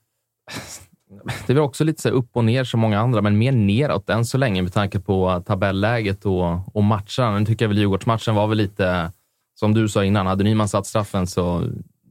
Det 1.46 1.52
är 1.52 1.54
väl 1.54 1.64
också 1.64 1.84
lite 1.84 2.02
så 2.02 2.08
upp 2.08 2.30
och 2.32 2.44
ner 2.44 2.64
som 2.64 2.80
många 2.80 3.00
andra, 3.00 3.22
men 3.22 3.38
mer 3.38 3.52
neråt 3.52 4.10
än 4.10 4.24
så 4.24 4.38
länge 4.38 4.62
med 4.62 4.72
tanke 4.72 5.00
på 5.00 5.42
tabelläget 5.46 6.26
och, 6.26 6.76
och 6.76 6.84
matcherna. 6.84 7.38
Nu 7.38 7.46
tycker 7.46 7.64
jag 7.64 7.68
väl 7.68 7.78
Djurgårdsmatchen 7.78 8.34
var 8.34 8.46
väl 8.46 8.58
lite, 8.58 9.12
som 9.54 9.74
du 9.74 9.88
sa 9.88 10.04
innan, 10.04 10.26
hade 10.26 10.44
Nyman 10.44 10.68
satt 10.68 10.86
straffen 10.86 11.26
så 11.26 11.64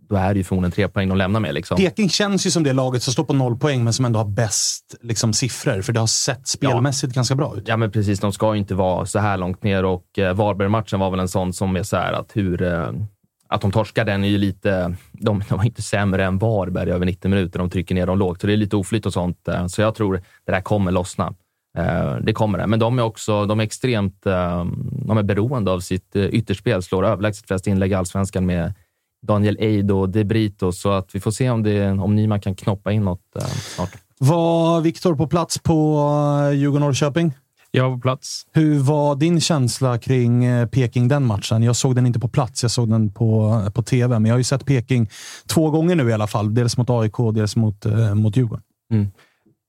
då 0.10 0.16
är 0.16 0.34
det 0.34 0.38
ju 0.38 0.44
förmodligen 0.44 0.72
tre 0.72 0.88
poäng 0.88 1.10
de 1.10 1.18
lämnar 1.18 1.40
med. 1.40 1.54
Liksom. 1.54 1.78
Peking 1.78 2.10
känns 2.10 2.46
ju 2.46 2.52
som 2.52 2.64
det 2.64 2.74
laget 2.74 3.04
som 3.04 3.14
står 3.14 3.24
på 3.24 3.34
noll 3.34 3.58
poäng, 3.58 3.84
men 3.84 3.94
som 3.94 4.06
ändå 4.06 4.20
har 4.20 4.26
bäst 4.26 4.96
liksom, 5.02 5.34
siffror. 5.34 5.82
För 5.82 5.94
det 5.94 6.00
har 6.00 6.08
sett 6.08 6.48
spelmässigt 6.48 7.14
ganska 7.14 7.36
bra 7.36 7.54
ut. 7.58 7.68
Ja, 7.68 7.78
men 7.78 7.92
precis. 7.92 8.20
De 8.20 8.34
ska 8.34 8.54
ju 8.54 8.60
inte 8.60 8.76
vara 8.76 9.06
så 9.06 9.20
här 9.20 9.38
långt 9.38 9.64
ner 9.64 9.86
och 9.86 10.20
eh, 10.20 10.34
Varberg-matchen 10.34 11.00
var 11.00 11.12
väl 11.12 11.20
en 11.20 11.28
sån 11.28 11.54
som 11.54 11.76
är 11.76 11.84
så 11.84 11.98
här 11.98 12.14
att 12.14 12.32
hur... 12.34 12.62
Eh, 12.62 12.90
att 13.48 13.62
de 13.62 13.72
torskar 13.72 14.06
den 14.06 14.24
är 14.24 14.28
ju 14.28 14.38
lite... 14.38 14.96
De, 15.12 15.44
de 15.50 15.60
är 15.60 15.66
inte 15.66 15.82
sämre 15.82 16.26
än 16.26 16.38
Varberg 16.38 16.92
över 16.92 17.06
90 17.06 17.30
minuter. 17.30 17.60
De 17.60 17.70
trycker 17.70 17.96
ner 17.96 18.08
dem 18.08 18.18
lågt, 18.18 18.42
så 18.42 18.48
det 18.48 18.54
är 18.54 18.58
lite 18.58 18.76
oflytt 18.76 19.06
och 19.06 19.14
sånt. 19.14 19.48
Eh, 19.48 19.68
så 19.68 19.82
jag 19.82 19.96
tror 19.96 20.14
det 20.46 20.52
där 20.52 20.62
kommer 20.62 20.92
lossna. 20.92 21.34
Eh, 21.78 22.16
det 22.22 22.34
kommer 22.34 22.58
det. 22.58 22.68
Men 22.68 22.80
de 22.80 23.00
är 23.00 23.04
också 23.04 23.46
de 23.46 23.60
är 23.60 23.64
extremt 23.64 24.26
eh, 24.26 24.66
de 25.06 25.18
är 25.18 25.24
beroende 25.24 25.72
av 25.72 25.80
sitt 25.80 26.16
eh, 26.16 26.26
ytterspel. 26.26 26.84
Slår 26.84 27.06
överlägset 27.06 27.48
flest 27.48 27.68
inlägg 27.68 27.92
i 27.92 27.94
allsvenskan 27.94 28.46
med 28.46 28.74
Daniel 29.26 29.58
Eid 29.60 29.92
och 29.92 30.10
De 30.10 30.24
Brito. 30.24 30.72
Så 30.72 30.92
att 30.92 31.16
vi 31.16 31.20
får 31.20 31.32
se 31.32 31.50
om, 31.50 31.64
det, 31.64 31.92
om 31.92 32.16
Nyman 32.16 32.42
kan 32.42 32.56
knoppa 32.56 32.92
in 32.92 33.04
något 33.04 33.36
eh, 33.36 33.46
snart. 33.46 33.92
Var 34.20 34.82
Viktor 34.82 35.16
på 35.16 35.28
plats 35.28 35.60
på 35.60 36.00
eh, 36.52 36.58
Djurgården-Norrköping? 36.58 37.32
Jag 37.72 37.90
var 37.90 37.96
på 37.96 38.02
plats. 38.02 38.46
Hur 38.54 38.80
var 38.80 39.16
din 39.16 39.42
känsla 39.42 39.98
kring 39.98 40.46
eh, 40.46 40.68
Peking 40.68 41.08
den 41.08 41.26
matchen? 41.26 41.64
Jag 41.64 41.76
såg 41.76 41.96
den 41.96 42.06
inte 42.06 42.20
på 42.20 42.28
plats, 42.28 42.64
jag 42.64 42.72
såg 42.72 42.90
den 42.90 43.14
på, 43.14 43.62
på 43.74 43.84
tv. 43.84 44.20
Men 44.20 44.26
jag 44.30 44.34
har 44.34 44.38
ju 44.38 44.44
sett 44.44 44.66
Peking 44.66 45.10
två 45.48 45.70
gånger 45.70 45.96
nu 45.96 46.10
i 46.10 46.14
alla 46.14 46.28
fall. 46.28 46.54
Dels 46.54 46.78
mot 46.78 46.90
AIK 46.90 47.20
och 47.20 47.34
dels 47.34 47.56
mot, 47.56 47.86
eh, 47.86 48.16
mot 48.16 48.38
Djurgården. 48.38 48.64
Mm. 48.92 49.08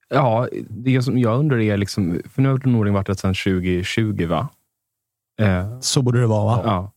Ja, 0.09 0.49
det 0.69 1.03
som 1.03 1.19
jag 1.19 1.39
undrar 1.39 1.59
är, 1.59 1.77
liksom, 1.77 2.21
för 2.35 2.43
nu 2.43 2.49
har 2.49 2.67
Norling 2.67 2.95
varit 2.95 3.07
där 3.07 3.15
sedan 3.15 3.35
2020, 3.35 4.27
va? 4.27 4.49
Eh, 5.41 5.81
Så 5.81 6.03
borde 6.03 6.21
det 6.21 6.27
vara, 6.27 6.45
va? 6.57 6.63
Ja. 6.65 6.93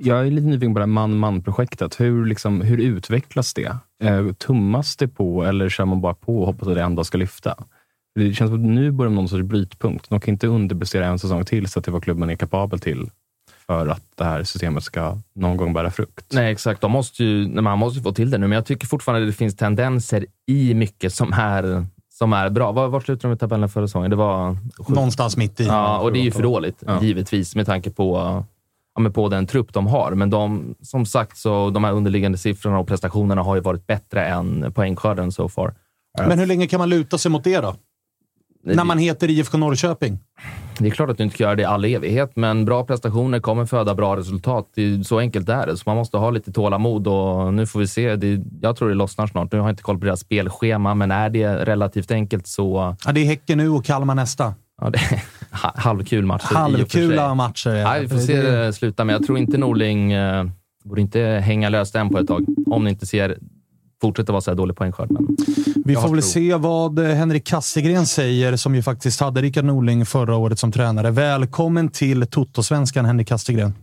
Jag 0.00 0.26
är 0.26 0.30
lite 0.30 0.46
nyfiken 0.46 0.74
på 0.74 0.78
det 0.78 0.82
här 0.84 0.86
man-man-projektet. 0.86 2.00
Hur, 2.00 2.26
liksom, 2.26 2.60
hur 2.60 2.78
utvecklas 2.80 3.54
det? 3.54 3.76
Eh, 4.02 4.32
tummas 4.32 4.96
det 4.96 5.08
på 5.08 5.44
eller 5.44 5.68
kör 5.68 5.84
man 5.84 6.00
bara 6.00 6.14
på 6.14 6.40
och 6.40 6.46
hoppas 6.46 6.68
att 6.68 6.74
det 6.74 6.82
ändå 6.82 7.04
ska 7.04 7.18
lyfta? 7.18 7.54
Det 8.14 8.34
känns 8.34 8.48
som 8.50 8.54
att 8.54 8.66
nu 8.70 8.90
börjar 8.90 9.12
någon 9.12 9.28
sorts 9.28 9.42
brytpunkt. 9.42 10.10
De 10.10 10.20
kan 10.20 10.32
inte 10.34 10.46
underprestera 10.46 11.06
en 11.06 11.18
säsong 11.18 11.44
till 11.44 11.66
så 11.68 11.78
att 11.78 11.84
det 11.84 11.90
vad 11.90 12.02
klubben 12.04 12.30
är 12.30 12.36
kapabel 12.36 12.78
till 12.80 13.10
för 13.66 13.86
att 13.86 14.02
det 14.14 14.24
här 14.24 14.42
systemet 14.44 14.84
ska 14.84 15.18
någon 15.34 15.56
gång 15.56 15.72
bära 15.72 15.90
frukt. 15.90 16.32
Nej, 16.32 16.52
exakt. 16.52 16.80
De 16.80 16.90
måste 16.92 17.24
ju, 17.24 17.48
man 17.48 17.78
måste 17.78 17.98
ju 17.98 18.02
få 18.02 18.12
till 18.12 18.30
det 18.30 18.38
nu, 18.38 18.46
men 18.46 18.56
jag 18.56 18.66
tycker 18.66 18.86
fortfarande 18.86 19.26
att 19.26 19.32
det 19.32 19.36
finns 19.36 19.56
tendenser 19.56 20.26
i 20.46 20.74
mycket 20.74 21.14
som 21.14 21.32
är, 21.32 21.86
som 22.14 22.32
är 22.32 22.50
bra. 22.50 22.72
Var, 22.72 22.88
var 22.88 23.00
slutade 23.00 23.32
de 23.32 23.36
i 23.36 23.38
tabellen 23.38 23.68
förra 23.68 23.86
säsongen? 23.88 24.10
Det 24.10 24.16
var... 24.16 24.56
Någonstans 24.88 25.36
mitt 25.36 25.60
i. 25.60 25.64
Ja, 25.66 25.98
och 25.98 26.12
det 26.12 26.18
är 26.18 26.22
ju 26.22 26.30
för 26.30 26.42
dåligt, 26.42 26.82
Ja. 26.86 27.02
givetvis, 27.02 27.56
med 27.56 27.66
tanke 27.66 27.90
på, 27.90 28.44
ja, 28.96 29.10
på 29.10 29.28
den 29.28 29.46
trupp 29.46 29.72
de 29.72 29.86
har. 29.86 30.12
Men 30.12 30.30
de, 30.30 30.74
som 30.82 31.06
sagt, 31.06 31.38
så 31.38 31.70
de 31.70 31.84
här 31.84 31.92
underliggande 31.92 32.38
siffrorna 32.38 32.78
och 32.78 32.88
prestationerna 32.88 33.42
har 33.42 33.54
ju 33.54 33.60
varit 33.60 33.86
bättre 33.86 34.26
än 34.26 34.72
poängskörden 34.72 35.32
so 35.32 35.48
far. 35.48 35.74
Men 36.18 36.38
hur 36.38 36.46
länge 36.46 36.66
kan 36.66 36.78
man 36.78 36.88
luta 36.88 37.18
sig 37.18 37.30
mot 37.30 37.44
det 37.44 37.60
då? 37.60 37.76
När 38.74 38.84
man 38.84 38.98
heter 38.98 39.30
IFK 39.30 39.58
Norrköping? 39.58 40.18
Det 40.78 40.86
är 40.86 40.90
klart 40.90 41.10
att 41.10 41.18
du 41.18 41.24
inte 41.24 41.36
kan 41.36 41.44
göra 41.44 41.54
det 41.54 41.62
i 41.62 41.64
all 41.64 41.84
evighet, 41.84 42.32
men 42.36 42.64
bra 42.64 42.84
prestationer 42.84 43.40
kommer 43.40 43.66
föda 43.66 43.94
bra 43.94 44.16
resultat. 44.16 44.68
Så 45.04 45.18
enkelt 45.18 45.48
är 45.48 45.66
det. 45.66 45.76
Så 45.76 45.82
man 45.86 45.96
måste 45.96 46.16
ha 46.16 46.30
lite 46.30 46.52
tålamod 46.52 47.08
och 47.08 47.54
nu 47.54 47.66
får 47.66 47.80
vi 47.80 47.86
se. 47.86 48.16
Det, 48.16 48.40
jag 48.60 48.76
tror 48.76 48.88
det 48.88 48.94
lossnar 48.94 49.26
snart. 49.26 49.52
Nu 49.52 49.58
har 49.58 49.66
jag 49.66 49.72
inte 49.72 49.82
koll 49.82 49.98
på 49.98 50.04
deras 50.04 50.20
spelschema, 50.20 50.94
men 50.94 51.10
är 51.10 51.30
det 51.30 51.48
relativt 51.48 52.10
enkelt 52.10 52.46
så... 52.46 52.96
Ja, 53.06 53.12
det 53.12 53.20
är 53.20 53.24
Häcken 53.24 53.58
nu 53.58 53.68
och 53.68 53.84
Kalmar 53.84 54.14
nästa. 54.14 54.54
Ja, 54.80 54.90
det 54.90 54.98
halvkul 55.74 56.26
match. 56.26 56.42
i 56.42 56.46
och 56.46 56.48
för 56.48 56.54
Halvkula 56.56 57.34
matcher. 57.34 57.70
ja. 57.70 57.88
Nej, 57.90 58.00
vi 58.02 58.08
får 58.08 58.18
se 58.18 58.42
det 58.42 58.72
sluta, 58.72 59.04
men 59.04 59.12
jag 59.12 59.26
tror 59.26 59.38
inte 59.38 59.58
Norling 59.58 60.12
eh, 60.12 60.44
borde 60.84 61.00
inte 61.00 61.20
hänga 61.20 61.68
löst 61.68 61.94
än 61.94 62.08
på 62.08 62.18
ett 62.18 62.28
tag. 62.28 62.44
Om 62.66 62.84
ni 62.84 62.90
inte 62.90 63.06
ser 63.06 63.38
fortsätter 64.00 64.32
vara 64.32 64.40
så 64.40 64.50
här 64.50 64.56
dålig 64.56 64.76
poängskörd. 64.76 65.10
Men 65.10 65.26
Vi 65.84 65.94
får 65.94 66.08
väl 66.08 66.10
tro. 66.10 66.22
se 66.22 66.54
vad 66.54 66.98
eh, 66.98 67.06
Henrik 67.14 67.46
Kastegren 67.46 68.06
säger, 68.06 68.56
som 68.56 68.74
ju 68.74 68.82
faktiskt 68.82 69.20
hade 69.20 69.42
Rickard 69.42 69.64
Norling 69.64 70.06
förra 70.06 70.36
året 70.36 70.58
som 70.58 70.72
tränare. 70.72 71.10
Välkommen 71.10 71.88
till 71.88 72.26
Toto-svenskan, 72.26 73.04
Henrik 73.04 73.28
Kastegren. 73.28 73.74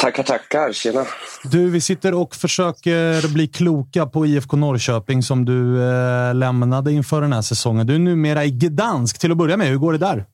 Tackar, 0.00 0.22
tackar. 0.22 0.72
Tjena. 0.72 1.04
Du, 1.44 1.70
vi 1.70 1.80
sitter 1.80 2.14
och 2.14 2.34
försöker 2.34 3.32
bli 3.34 3.48
kloka 3.48 4.06
på 4.06 4.26
IFK 4.26 4.56
Norrköping 4.56 5.22
som 5.22 5.44
du 5.44 5.82
eh, 5.82 6.34
lämnade 6.34 6.92
inför 6.92 7.20
den 7.20 7.32
här 7.32 7.42
säsongen. 7.42 7.86
Du 7.86 7.94
är 7.94 7.98
numera 7.98 8.44
i 8.44 8.50
Gdansk. 8.50 9.18
Till 9.18 9.30
att 9.32 9.36
börja 9.38 9.56
med, 9.56 9.66
hur 9.68 9.76
går 9.76 9.92
det 9.92 9.98
där? 9.98 10.24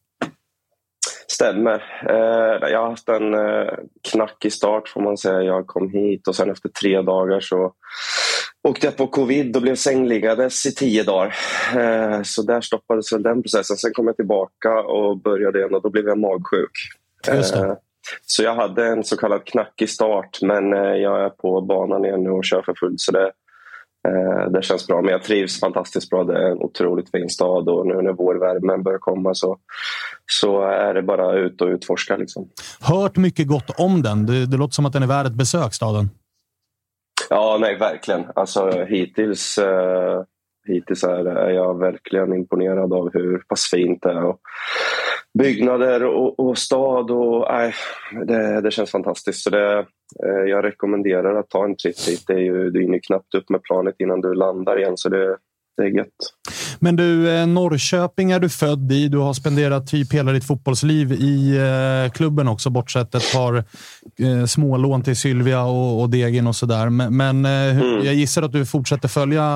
Stämmer. 1.42 1.84
Eh, 2.08 2.70
jag 2.70 2.80
har 2.80 2.90
haft 2.90 3.08
en 3.08 3.34
eh, 3.34 3.74
knackig 4.10 4.52
start 4.52 4.88
får 4.88 5.00
man 5.00 5.16
säga. 5.16 5.42
Jag 5.42 5.66
kom 5.66 5.90
hit 5.90 6.28
och 6.28 6.36
sen 6.36 6.50
efter 6.50 6.68
tre 6.68 7.02
dagar 7.02 7.40
så 7.40 7.72
åkte 8.68 8.86
jag 8.86 8.96
på 8.96 9.06
covid 9.06 9.56
och 9.56 9.62
blev 9.62 9.74
sängliggandes 9.74 10.66
i 10.66 10.74
tio 10.74 11.02
dagar. 11.02 11.34
Eh, 11.76 12.22
så 12.22 12.42
där 12.42 12.60
stoppades 12.60 13.12
väl 13.12 13.22
den 13.22 13.42
processen. 13.42 13.76
Sen 13.76 13.92
kom 13.92 14.06
jag 14.06 14.16
tillbaka 14.16 14.80
och 14.80 15.18
började 15.18 15.58
igen 15.58 15.74
och 15.74 15.82
då 15.82 15.90
blev 15.90 16.06
jag 16.06 16.18
magsjuk. 16.18 16.70
Så 18.26 18.42
jag 18.42 18.54
hade 18.54 18.86
en 18.86 19.04
så 19.04 19.16
kallad 19.16 19.44
knackig 19.44 19.90
start 19.90 20.38
men 20.42 20.72
jag 21.00 21.24
är 21.24 21.28
på 21.28 21.60
banan 21.60 22.04
igen 22.04 22.22
nu 22.22 22.30
och 22.30 22.44
kör 22.44 22.62
för 22.62 22.74
fullt. 22.80 23.00
Så 23.00 23.12
det, 23.12 23.32
det 24.52 24.62
känns 24.62 24.86
bra. 24.86 25.02
Men 25.02 25.12
jag 25.12 25.22
trivs 25.22 25.60
fantastiskt 25.60 26.10
bra. 26.10 26.24
Det 26.24 26.38
är 26.38 26.50
en 26.50 26.58
otroligt 26.58 27.10
fin 27.10 27.28
stad 27.28 27.68
och 27.68 27.86
nu 27.86 28.02
när 28.02 28.12
vårvärmen 28.12 28.82
börjar 28.82 28.98
komma 28.98 29.34
så, 29.34 29.58
så 30.26 30.62
är 30.62 30.94
det 30.94 31.02
bara 31.02 31.38
ut 31.38 31.60
och 31.60 31.68
utforska. 31.68 32.16
Liksom. 32.16 32.48
Hört 32.80 33.16
mycket 33.16 33.48
gott 33.48 33.70
om 33.78 34.02
den. 34.02 34.26
Det, 34.26 34.46
det 34.46 34.56
låter 34.56 34.74
som 34.74 34.86
att 34.86 34.92
den 34.92 35.02
är 35.02 35.06
värd 35.06 35.26
ett 35.26 35.32
besök, 35.32 35.74
staden. 35.74 36.10
Ja, 37.30 37.58
nej 37.60 37.78
verkligen. 37.78 38.24
Alltså 38.34 38.84
hittills, 38.84 39.58
eh, 39.58 40.22
hittills 40.66 41.04
är, 41.04 41.24
är 41.24 41.50
jag 41.50 41.78
verkligen 41.78 42.34
imponerad 42.34 42.92
av 42.92 43.10
hur 43.12 43.38
pass 43.38 43.68
fint 43.70 44.02
det 44.02 44.10
är. 44.10 44.24
Och 44.24 44.40
byggnader 45.38 46.04
och, 46.04 46.40
och 46.40 46.58
stad 46.58 47.10
och 47.10 47.46
nej, 47.50 47.74
det, 48.26 48.60
det 48.60 48.70
känns 48.70 48.90
fantastiskt. 48.90 49.42
Så 49.42 49.50
det, 49.50 49.78
eh, 50.24 50.48
jag 50.48 50.64
rekommenderar 50.64 51.40
att 51.40 51.50
ta 51.50 51.64
en 51.64 51.76
tripp 51.76 52.06
dit. 52.06 52.24
Det 52.26 52.32
är 52.32 52.38
ju, 52.38 52.70
du 52.70 52.80
hinner 52.82 53.00
knappt 53.06 53.34
upp 53.34 53.50
med 53.50 53.62
planet 53.62 53.94
innan 53.98 54.20
du 54.20 54.34
landar 54.34 54.78
igen 54.78 54.92
så 54.96 55.08
det, 55.08 55.36
det 55.76 55.82
är 55.82 55.96
gött. 55.96 56.08
Men 56.78 56.96
du, 56.96 57.30
eh, 57.30 57.46
Norrköping 57.46 58.30
är 58.30 58.40
du 58.40 58.48
född 58.48 58.92
i. 58.92 59.08
Du 59.08 59.18
har 59.18 59.32
spenderat 59.32 59.86
typ 59.86 60.12
hela 60.12 60.32
ditt 60.32 60.46
fotbollsliv 60.46 61.12
i 61.12 61.56
eh, 61.56 62.12
klubben 62.12 62.48
också, 62.48 62.70
bortsett 62.70 63.14
ett 63.14 63.32
par 63.32 63.64
smålån 64.46 65.02
till 65.02 65.16
Sylvia 65.16 65.62
och, 65.62 66.00
och 66.00 66.10
Degen 66.10 66.46
och 66.46 66.56
sådär. 66.56 66.90
Men, 66.90 67.16
men 67.16 67.44
hur, 67.74 68.04
jag 68.04 68.14
gissar 68.14 68.42
att 68.42 68.52
du 68.52 68.66
fortsätter 68.66 69.08
följa 69.08 69.46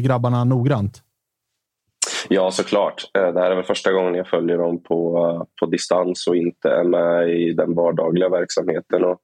grabbarna 0.00 0.44
noggrant? 0.44 1.02
Ja, 2.28 2.50
såklart. 2.50 3.10
Eh, 3.18 3.32
det 3.32 3.40
här 3.40 3.50
är 3.50 3.54
väl 3.54 3.64
första 3.64 3.92
gången 3.92 4.14
jag 4.14 4.28
följer 4.28 4.58
dem 4.58 4.82
på, 4.82 5.46
på 5.60 5.66
distans 5.66 6.26
och 6.26 6.36
inte 6.36 6.70
är 6.70 6.84
med 6.84 7.30
i 7.30 7.52
den 7.52 7.74
vardagliga 7.74 8.28
verksamheten. 8.28 9.04
Och, 9.04 9.20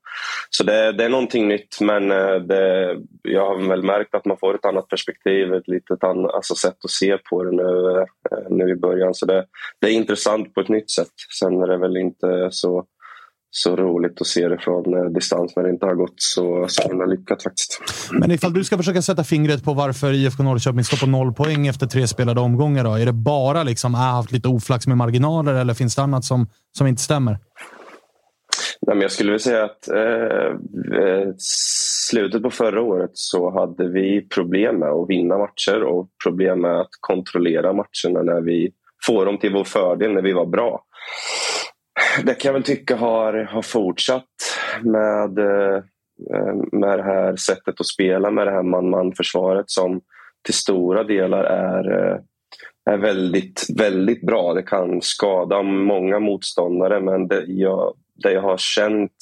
så 0.51 0.65
det, 0.65 0.93
det 0.93 1.05
är 1.05 1.09
någonting 1.09 1.49
nytt, 1.49 1.81
men 1.81 2.11
eh, 2.11 2.35
det, 2.35 2.97
jag 3.23 3.47
har 3.47 3.69
väl 3.69 3.83
märkt 3.83 4.15
att 4.15 4.25
man 4.25 4.37
får 4.37 4.55
ett 4.55 4.65
annat 4.65 4.89
perspektiv, 4.89 5.55
ett 5.55 5.69
litet 5.69 6.05
annat 6.05 6.35
alltså 6.35 6.55
sätt 6.55 6.85
att 6.85 6.91
se 6.91 7.19
på 7.31 7.45
det 7.45 7.53
nu, 7.53 7.99
eh, 7.99 8.51
nu 8.51 8.71
i 8.71 8.77
början. 8.77 9.15
Så 9.15 9.27
det, 9.27 9.47
det 9.81 9.87
är 9.87 9.93
intressant 9.93 10.55
på 10.55 10.61
ett 10.61 10.69
nytt 10.69 10.91
sätt. 10.91 11.13
Sen 11.41 11.63
är 11.63 11.67
det 11.67 11.79
väl 11.79 11.97
inte 11.97 12.49
så 12.51 12.87
så 13.55 13.77
roligt 13.77 14.21
att 14.21 14.27
se 14.27 14.49
det 14.49 14.59
från 14.59 14.95
eh, 14.95 15.05
distans 15.05 15.57
när 15.57 15.63
det 15.63 15.71
inte 15.71 15.87
har 15.87 15.95
gått 15.95 16.15
så, 16.17 16.65
så 16.69 16.89
himla 16.89 17.07
lyckat 17.07 17.43
faktiskt. 17.43 17.81
Men 18.13 18.31
ifall 18.31 18.53
du 18.53 18.65
ska 18.65 18.77
försöka 18.77 19.03
sätta 19.03 19.25
fingret 19.25 19.65
på 19.65 19.75
varför 19.75 20.13
IFK 20.13 20.43
Norrköping 20.43 20.85
står 20.85 20.97
på 20.97 21.07
noll 21.07 21.33
poäng 21.33 21.67
efter 21.67 21.87
tre 21.87 22.09
spelade 22.09 22.41
omgångar. 22.41 22.85
Då? 22.85 22.95
Är 22.95 23.07
det 23.07 23.13
bara 23.13 23.63
liksom, 23.63 23.95
äh, 23.95 24.01
haft 24.01 24.33
lite 24.33 24.49
oflax 24.49 24.87
med 24.87 24.97
marginaler 24.97 25.55
eller 25.55 25.75
finns 25.75 25.97
det 25.97 26.03
annat 26.03 26.25
som, 26.25 26.47
som 26.79 26.87
inte 26.87 27.03
stämmer? 27.03 27.39
Nej, 28.87 28.97
men 28.97 29.03
jag 29.03 29.13
skulle 29.13 29.31
vilja 29.31 29.39
säga 29.39 29.65
att 29.65 29.89
eh, 29.89 30.47
eh, 31.03 31.29
slutet 32.11 32.43
på 32.43 32.51
förra 32.51 32.83
året 32.83 33.11
så 33.15 33.51
hade 33.51 33.89
vi 33.89 34.29
problem 34.29 34.79
med 34.79 34.89
att 34.89 35.09
vinna 35.09 35.39
matcher 35.39 35.83
och 35.83 36.09
problem 36.25 36.61
med 36.61 36.81
att 36.81 36.91
kontrollera 37.01 37.73
matcherna 37.73 38.23
när 38.23 38.41
vi 38.41 38.71
får 39.07 39.27
dem 39.27 39.39
till 39.39 39.53
vår 39.53 39.65
fördel 39.65 40.13
när 40.13 40.23
vi 40.23 40.33
var 40.33 40.47
bra. 40.47 40.85
Det 42.25 42.35
kan 42.35 42.49
jag 42.49 42.53
väl 42.53 42.63
tycka 42.63 42.97
har, 42.97 43.33
har 43.33 43.63
fortsatt 43.63 44.25
med, 44.83 45.39
eh, 45.39 45.83
med 46.73 46.99
det 46.99 47.03
här 47.03 47.37
sättet 47.37 47.81
att 47.81 47.87
spela 47.87 48.31
med 48.31 48.47
det 48.47 48.51
här 48.51 48.63
man-man-försvaret 48.63 49.71
som 49.71 50.01
till 50.45 50.55
stora 50.55 51.05
delar 51.05 51.45
är, 51.45 51.91
eh, 51.93 52.19
är 52.91 52.97
väldigt, 52.99 53.67
väldigt 53.79 54.27
bra. 54.27 54.55
Det 54.55 54.63
kan 54.63 55.03
skada 55.03 55.63
många 55.63 56.19
motståndare 56.19 57.01
men 57.01 57.29
det 57.29 57.45
jag, 57.47 57.95
det 58.23 58.33
jag 58.33 58.43
har 58.43 58.57
känt 58.57 59.13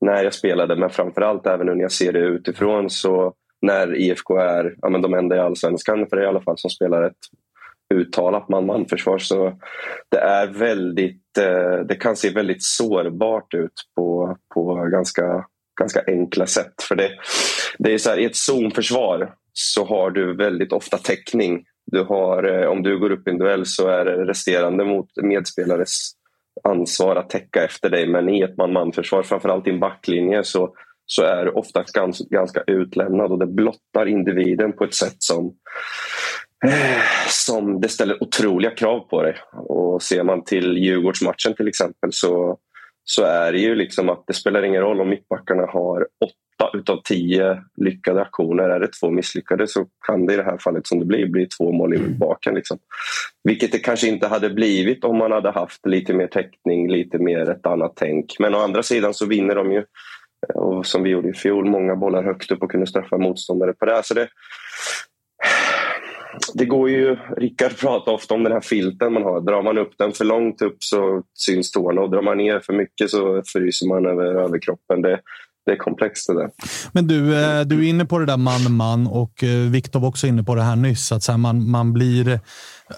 när 0.00 0.24
jag 0.24 0.34
spelade, 0.34 0.76
men 0.76 0.90
framförallt 0.90 1.46
även 1.46 1.66
nu 1.66 1.74
när 1.74 1.82
jag 1.82 1.92
ser 1.92 2.12
det 2.12 2.18
utifrån 2.18 2.90
så 2.90 3.34
när 3.62 3.96
IFK 3.96 4.36
är 4.36 4.74
ja, 4.82 4.88
men 4.88 5.02
de 5.02 5.14
enda 5.14 5.36
i 5.36 5.38
allsvenskan, 5.38 6.06
för 6.06 6.16
det 6.16 6.22
i 6.22 6.26
alla 6.26 6.40
fall 6.40 6.58
som 6.58 6.70
spelar 6.70 7.02
ett 7.02 7.16
uttalat 7.92 8.48
man-man-försvar. 8.48 9.18
Så 9.18 9.58
det 10.08 10.18
är 10.18 10.46
väldigt, 10.46 11.38
eh, 11.38 11.86
det 11.88 11.94
kan 11.94 12.16
se 12.16 12.30
väldigt 12.30 12.62
sårbart 12.62 13.54
ut 13.54 13.72
på, 13.96 14.36
på 14.54 14.74
ganska, 14.74 15.46
ganska 15.80 16.02
enkla 16.06 16.46
sätt. 16.46 16.82
För 16.88 16.94
det, 16.94 17.10
det 17.78 17.94
är 17.94 17.98
så 17.98 18.10
här, 18.10 18.18
I 18.18 18.24
ett 18.24 18.36
zonförsvar 18.36 19.34
så 19.52 19.84
har 19.84 20.10
du 20.10 20.36
väldigt 20.36 20.72
ofta 20.72 20.98
täckning. 20.98 21.64
Du 21.86 22.02
har, 22.02 22.44
eh, 22.44 22.68
om 22.68 22.82
du 22.82 22.98
går 22.98 23.10
upp 23.10 23.28
i 23.28 23.30
en 23.30 23.38
duell 23.38 23.66
så 23.66 23.88
är 23.88 24.04
det 24.04 24.24
resterande 24.24 24.84
mot 24.84 25.08
medspelares 25.22 26.12
ansvar 26.64 27.16
att 27.16 27.30
täcka 27.30 27.64
efter 27.64 27.90
dig. 27.90 28.06
Men 28.06 28.28
i 28.28 28.42
ett 28.42 28.56
man-man-försvar, 28.56 29.22
framförallt 29.22 29.66
i 29.66 29.70
en 29.70 29.80
backlinje, 29.80 30.44
så, 30.44 30.74
så 31.06 31.22
är 31.22 31.44
du 31.44 31.50
ofta 31.50 31.84
ganska, 31.94 32.24
ganska 32.30 32.62
utlämnad 32.66 33.32
och 33.32 33.38
det 33.38 33.46
blottar 33.46 34.06
individen 34.08 34.72
på 34.72 34.84
ett 34.84 34.94
sätt 34.94 35.16
som 35.18 35.54
som 37.28 37.80
det 37.80 37.88
ställer 37.88 38.22
otroliga 38.22 38.70
krav 38.70 39.00
på 39.00 39.22
dig. 39.22 39.36
Och 39.52 40.02
ser 40.02 40.22
man 40.22 40.44
till 40.44 40.78
Djurgårdsmatchen 40.78 41.54
till 41.56 41.68
exempel 41.68 42.10
så, 42.12 42.58
så 43.04 43.24
är 43.24 43.52
det 43.52 43.58
ju 43.58 43.74
liksom 43.74 44.08
att 44.08 44.24
det 44.26 44.34
spelar 44.34 44.62
ingen 44.62 44.82
roll 44.82 45.00
om 45.00 45.08
mittbackarna 45.08 45.66
har 45.66 46.06
åtta 46.24 46.78
utav 46.78 47.00
tio 47.04 47.62
lyckade 47.76 48.22
aktioner. 48.22 48.68
Är 48.68 48.80
det 48.80 48.92
två 49.00 49.10
misslyckade 49.10 49.68
så 49.68 49.86
kan 50.06 50.26
det 50.26 50.34
i 50.34 50.36
det 50.36 50.44
här 50.44 50.58
fallet 50.58 50.86
som 50.86 50.98
det 50.98 51.06
blir 51.06 51.26
bli 51.26 51.46
två 51.46 51.72
mål 51.72 51.94
i 51.94 51.98
baken. 51.98 52.54
Liksom. 52.54 52.78
Vilket 53.44 53.72
det 53.72 53.78
kanske 53.78 54.08
inte 54.08 54.26
hade 54.26 54.50
blivit 54.50 55.04
om 55.04 55.18
man 55.18 55.32
hade 55.32 55.50
haft 55.50 55.86
lite 55.86 56.14
mer 56.14 56.26
täckning, 56.26 56.90
lite 56.90 57.18
mer 57.18 57.50
ett 57.50 57.66
annat 57.66 57.92
tänk. 57.96 58.36
Men 58.38 58.54
å 58.54 58.58
andra 58.58 58.82
sidan 58.82 59.14
så 59.14 59.26
vinner 59.26 59.54
de 59.54 59.72
ju 59.72 59.84
och 60.54 60.86
som 60.86 61.02
vi 61.02 61.10
gjorde 61.10 61.28
i 61.28 61.34
fjol, 61.34 61.70
många 61.70 61.96
bollar 61.96 62.24
högt 62.24 62.50
upp 62.50 62.62
och 62.62 62.70
kunde 62.70 62.86
straffa 62.86 63.18
motståndare 63.18 63.72
på 63.72 63.84
det. 63.84 64.02
Så 64.04 64.14
det, 64.14 64.28
det 66.54 66.64
går 66.64 66.90
ju, 66.90 67.16
Rickard 67.36 67.78
pratar 67.78 68.12
ofta 68.12 68.34
om 68.34 68.42
den 68.42 68.52
här 68.52 68.60
filten 68.60 69.12
man 69.12 69.22
har. 69.22 69.40
Drar 69.40 69.62
man 69.62 69.78
upp 69.78 69.92
den 69.98 70.12
för 70.12 70.24
långt 70.24 70.62
upp 70.62 70.76
så 70.78 71.22
syns 71.34 71.70
tårna 71.70 72.00
och 72.00 72.10
drar 72.10 72.22
man 72.22 72.36
ner 72.36 72.60
för 72.60 72.72
mycket 72.72 73.10
så 73.10 73.42
fryser 73.46 73.86
man 73.88 74.06
över 74.06 74.24
överkroppen. 74.24 75.02
Det, 75.02 75.20
det 75.66 75.72
är 75.72 75.76
komplext 75.76 76.26
det 76.26 76.34
där. 76.34 76.50
Men 76.92 77.06
du, 77.06 77.44
eh, 77.44 77.60
du 77.60 77.84
är 77.84 77.88
inne 77.88 78.04
på 78.04 78.18
det 78.18 78.26
där 78.26 78.36
man-man 78.36 79.06
och 79.06 79.44
eh, 79.44 79.70
Viktor 79.70 80.00
var 80.00 80.08
också 80.08 80.26
inne 80.26 80.42
på 80.42 80.54
det 80.54 80.62
här 80.62 80.76
nyss. 80.76 81.12
Att 81.12 81.22
så 81.22 81.32
här, 81.32 81.38
man, 81.38 81.70
man, 81.70 81.92
blir, 81.92 82.40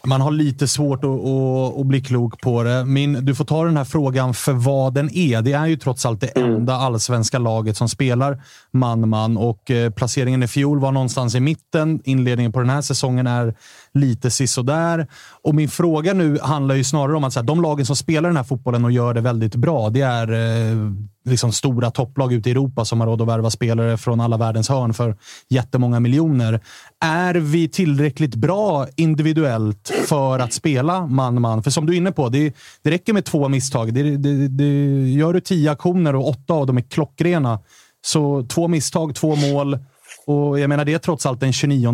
man 0.04 0.20
har 0.20 0.30
lite 0.30 0.68
svårt 0.68 1.04
att, 1.04 1.10
att, 1.10 1.80
att 1.80 1.86
bli 1.86 2.00
klok 2.00 2.40
på 2.40 2.62
det. 2.62 2.84
Min, 2.84 3.24
du 3.24 3.34
får 3.34 3.44
ta 3.44 3.64
den 3.64 3.76
här 3.76 3.84
frågan 3.84 4.34
för 4.34 4.52
vad 4.52 4.94
den 4.94 5.10
är. 5.16 5.42
Det 5.42 5.52
är 5.52 5.66
ju 5.66 5.76
trots 5.76 6.06
allt 6.06 6.20
det 6.20 6.26
enda 6.26 6.74
allsvenska 6.74 7.38
laget 7.38 7.76
som 7.76 7.88
spelar 7.88 8.42
man-man 8.72 9.36
och 9.36 9.70
eh, 9.70 9.90
placeringen 9.90 10.42
i 10.42 10.48
fjol 10.48 10.80
var 10.80 10.92
någonstans 10.92 11.34
i 11.34 11.40
mitten. 11.40 12.00
Inledningen 12.04 12.52
på 12.52 12.60
den 12.60 12.70
här 12.70 12.82
säsongen 12.82 13.26
är 13.26 13.54
lite 13.94 14.30
sisådär. 14.30 15.06
Och 15.42 15.54
min 15.54 15.68
fråga 15.68 16.14
nu 16.14 16.38
handlar 16.42 16.74
ju 16.74 16.84
snarare 16.84 17.16
om 17.16 17.24
att 17.24 17.32
så 17.32 17.40
här, 17.40 17.46
de 17.46 17.62
lagen 17.62 17.86
som 17.86 17.96
spelar 17.96 18.28
den 18.28 18.36
här 18.36 18.44
fotbollen 18.44 18.84
och 18.84 18.92
gör 18.92 19.14
det 19.14 19.20
väldigt 19.20 19.54
bra, 19.54 19.90
det 19.90 20.00
är 20.00 20.32
eh, 20.32 20.76
liksom 21.24 21.52
stora 21.52 21.90
topplag 21.90 22.32
ute 22.32 22.48
i 22.48 22.52
Europa 22.52 22.84
som 22.84 23.00
har 23.00 23.06
råd 23.06 23.22
att 23.22 23.28
värva 23.28 23.50
spelare 23.50 23.96
från 23.96 24.20
alla 24.20 24.36
världens 24.36 24.68
hörn 24.68 24.94
för 24.94 25.16
jättemånga 25.48 26.00
miljoner. 26.00 26.60
Är 27.00 27.34
vi 27.34 27.68
tillräckligt 27.68 28.34
bra 28.34 28.86
individuellt 28.96 29.83
för 29.88 30.38
att 30.38 30.52
spela 30.52 31.06
man-man? 31.06 31.62
För 31.62 31.70
som 31.70 31.86
du 31.86 31.92
är 31.92 31.96
inne 31.96 32.12
på, 32.12 32.28
det, 32.28 32.54
det 32.82 32.90
räcker 32.90 33.12
med 33.12 33.24
två 33.24 33.48
misstag. 33.48 33.94
Det, 33.94 34.02
det, 34.16 34.48
det, 34.48 34.64
gör 35.10 35.32
du 35.32 35.40
tio 35.40 35.70
aktioner 35.70 36.16
och 36.16 36.28
åtta 36.28 36.54
av 36.54 36.66
dem 36.66 36.76
är 36.76 36.82
klockrena, 36.82 37.58
så 38.00 38.46
två 38.54 38.68
misstag, 38.68 39.14
två 39.14 39.36
mål. 39.36 39.78
Och 40.26 40.60
jag 40.60 40.68
menar, 40.68 40.84
det 40.84 40.94
är 40.94 40.98
trots 40.98 41.26
allt 41.26 41.40
den 41.40 41.52
29 41.52 41.92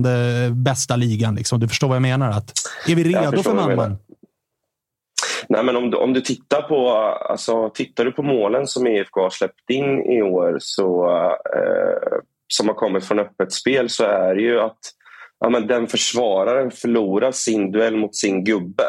bästa 0.50 0.96
ligan. 0.96 1.34
Liksom. 1.34 1.60
Du 1.60 1.68
förstår 1.68 1.88
vad 1.88 1.96
jag 1.96 2.02
menar? 2.02 2.30
Att, 2.30 2.52
är 2.88 2.94
vi 2.94 3.04
redo 3.04 3.42
för 3.42 3.54
man-man? 3.54 3.96
Nej, 5.48 5.64
men 5.64 5.76
om, 5.76 5.90
du, 5.90 5.96
om 5.96 6.12
du 6.12 6.20
tittar 6.20 6.62
på 6.62 6.90
alltså, 7.30 7.70
tittar 7.70 8.04
du 8.04 8.12
på 8.12 8.22
målen 8.22 8.66
som 8.66 8.86
IFK 8.86 9.22
har 9.22 9.30
släppt 9.30 9.70
in 9.70 10.02
i 10.02 10.22
år 10.22 10.56
så, 10.60 11.10
eh, 11.56 12.18
som 12.48 12.68
har 12.68 12.74
kommit 12.74 13.04
från 13.04 13.18
öppet 13.18 13.52
spel 13.52 13.88
så 13.88 14.04
är 14.04 14.34
det 14.34 14.42
ju 14.42 14.60
att 14.60 14.78
ja, 15.40 15.50
men 15.50 15.66
den 15.66 15.86
försvararen 15.86 16.70
förlorar 16.70 17.32
sin 17.32 17.72
duell 17.72 17.96
mot 17.96 18.16
sin 18.16 18.44
gubbe. 18.44 18.84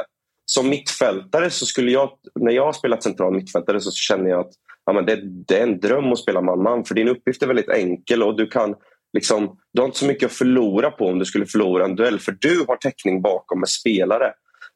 Som 0.45 0.69
mittfältare 0.69 1.49
så 1.49 1.65
skulle 1.65 1.91
jag, 1.91 2.11
när 2.39 2.51
jag 2.51 2.65
har 2.65 2.73
spelat 2.73 3.03
central 3.03 3.33
mittfältare 3.33 3.81
så 3.81 3.91
känner 3.91 4.29
jag 4.29 4.39
att 4.39 4.51
ja, 4.85 4.93
men 4.93 5.05
det, 5.05 5.21
det 5.23 5.57
är 5.57 5.63
en 5.63 5.79
dröm 5.79 6.11
att 6.11 6.19
spela 6.19 6.41
man-man 6.41 6.85
för 6.85 6.95
din 6.95 7.07
uppgift 7.07 7.43
är 7.43 7.47
väldigt 7.47 7.69
enkel 7.69 8.23
och 8.23 8.37
du 8.37 8.47
kan 8.47 8.75
liksom, 9.13 9.57
du 9.73 9.81
har 9.81 9.85
inte 9.85 9.99
så 9.99 10.05
mycket 10.05 10.25
att 10.25 10.37
förlora 10.37 10.91
på 10.91 11.05
om 11.05 11.19
du 11.19 11.25
skulle 11.25 11.45
förlora 11.45 11.85
en 11.85 11.95
duell 11.95 12.19
för 12.19 12.37
du 12.39 12.65
har 12.67 12.75
täckning 12.75 13.21
bakom 13.21 13.59
med 13.59 13.69
spelare. 13.69 14.33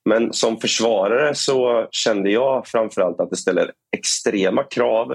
Men 0.09 0.34
som 0.34 0.57
försvarare 0.57 1.36
så 1.36 1.88
kände 1.91 2.32
jag 2.32 2.67
framförallt 2.67 3.19
att 3.19 3.30
det 3.30 3.36
ställer 3.36 3.71
extrema 3.97 4.63
krav. 4.63 5.11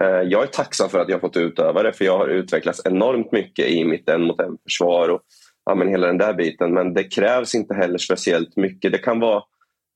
Eh, 0.00 0.06
jag 0.06 0.42
är 0.42 0.46
tacksam 0.46 0.88
för 0.88 0.98
att 0.98 1.08
jag 1.08 1.16
har 1.16 1.20
fått 1.20 1.36
utöva 1.36 1.82
det 1.82 1.92
för 1.92 2.04
jag 2.04 2.18
har 2.18 2.28
utvecklats 2.28 2.82
enormt 2.84 3.32
mycket 3.32 3.68
i 3.68 3.84
mitt 3.84 4.08
en 4.08 4.22
mot 4.22 4.40
en 4.40 4.58
försvar 4.64 5.08
och 5.08 5.20
ja, 5.64 5.74
men 5.74 5.88
hela 5.88 6.06
den 6.06 6.18
där 6.18 6.34
biten. 6.34 6.74
Men 6.74 6.94
det 6.94 7.04
krävs 7.04 7.54
inte 7.54 7.74
heller 7.74 7.98
speciellt 7.98 8.56
mycket. 8.56 8.92
Det 8.92 8.98
kan 8.98 9.20
vara 9.20 9.42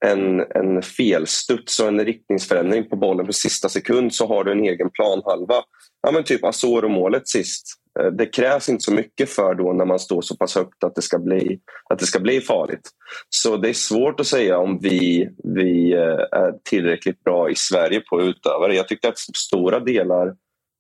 en, 0.05 0.41
en 0.41 0.83
felstuds 0.83 1.81
och 1.81 1.89
en 1.89 2.05
riktningsförändring 2.05 2.89
på 2.89 2.97
bollen 2.97 3.27
På 3.27 3.33
sista 3.33 3.69
sekund 3.69 4.14
så 4.14 4.27
har 4.27 4.45
du 4.45 4.53
en 4.53 4.64
egen 4.64 4.91
planhalva. 4.91 5.55
Ja, 6.03 6.11
men 6.12 6.25
typ 6.25 6.45
Asoro-målet 6.45 7.29
sist. 7.29 7.67
Eh, 8.01 8.07
det 8.07 8.27
krävs 8.27 8.69
inte 8.69 8.85
så 8.85 8.93
mycket 8.93 9.31
för 9.31 9.55
då 9.55 9.73
när 9.73 9.85
man 9.85 9.99
står 9.99 10.23
så 10.23 10.37
pass 10.37 10.55
högt 10.55 10.85
att 10.85 10.95
det 10.95 11.03
ska 11.03 11.19
bli, 11.19 11.61
att 11.91 11.99
det 11.99 12.07
ska 12.07 12.21
bli 12.21 12.41
farligt. 12.41 12.91
Så 13.29 13.57
det 13.57 13.69
är 13.69 13.73
svårt 13.73 14.21
att 14.21 14.27
säga 14.27 14.59
om 14.59 14.79
vi, 14.83 15.29
vi 15.45 15.93
eh, 15.93 16.41
är 16.41 16.55
tillräckligt 16.71 17.25
bra 17.25 17.51
i 17.51 17.55
Sverige 17.55 18.01
på 18.01 18.17
att 18.17 18.25
utöva 18.25 18.69
det. 18.69 18.75
Jag 18.75 18.89
tyckte 18.89 19.09
att 19.09 19.19
stora 19.19 19.81
delar 19.81 20.35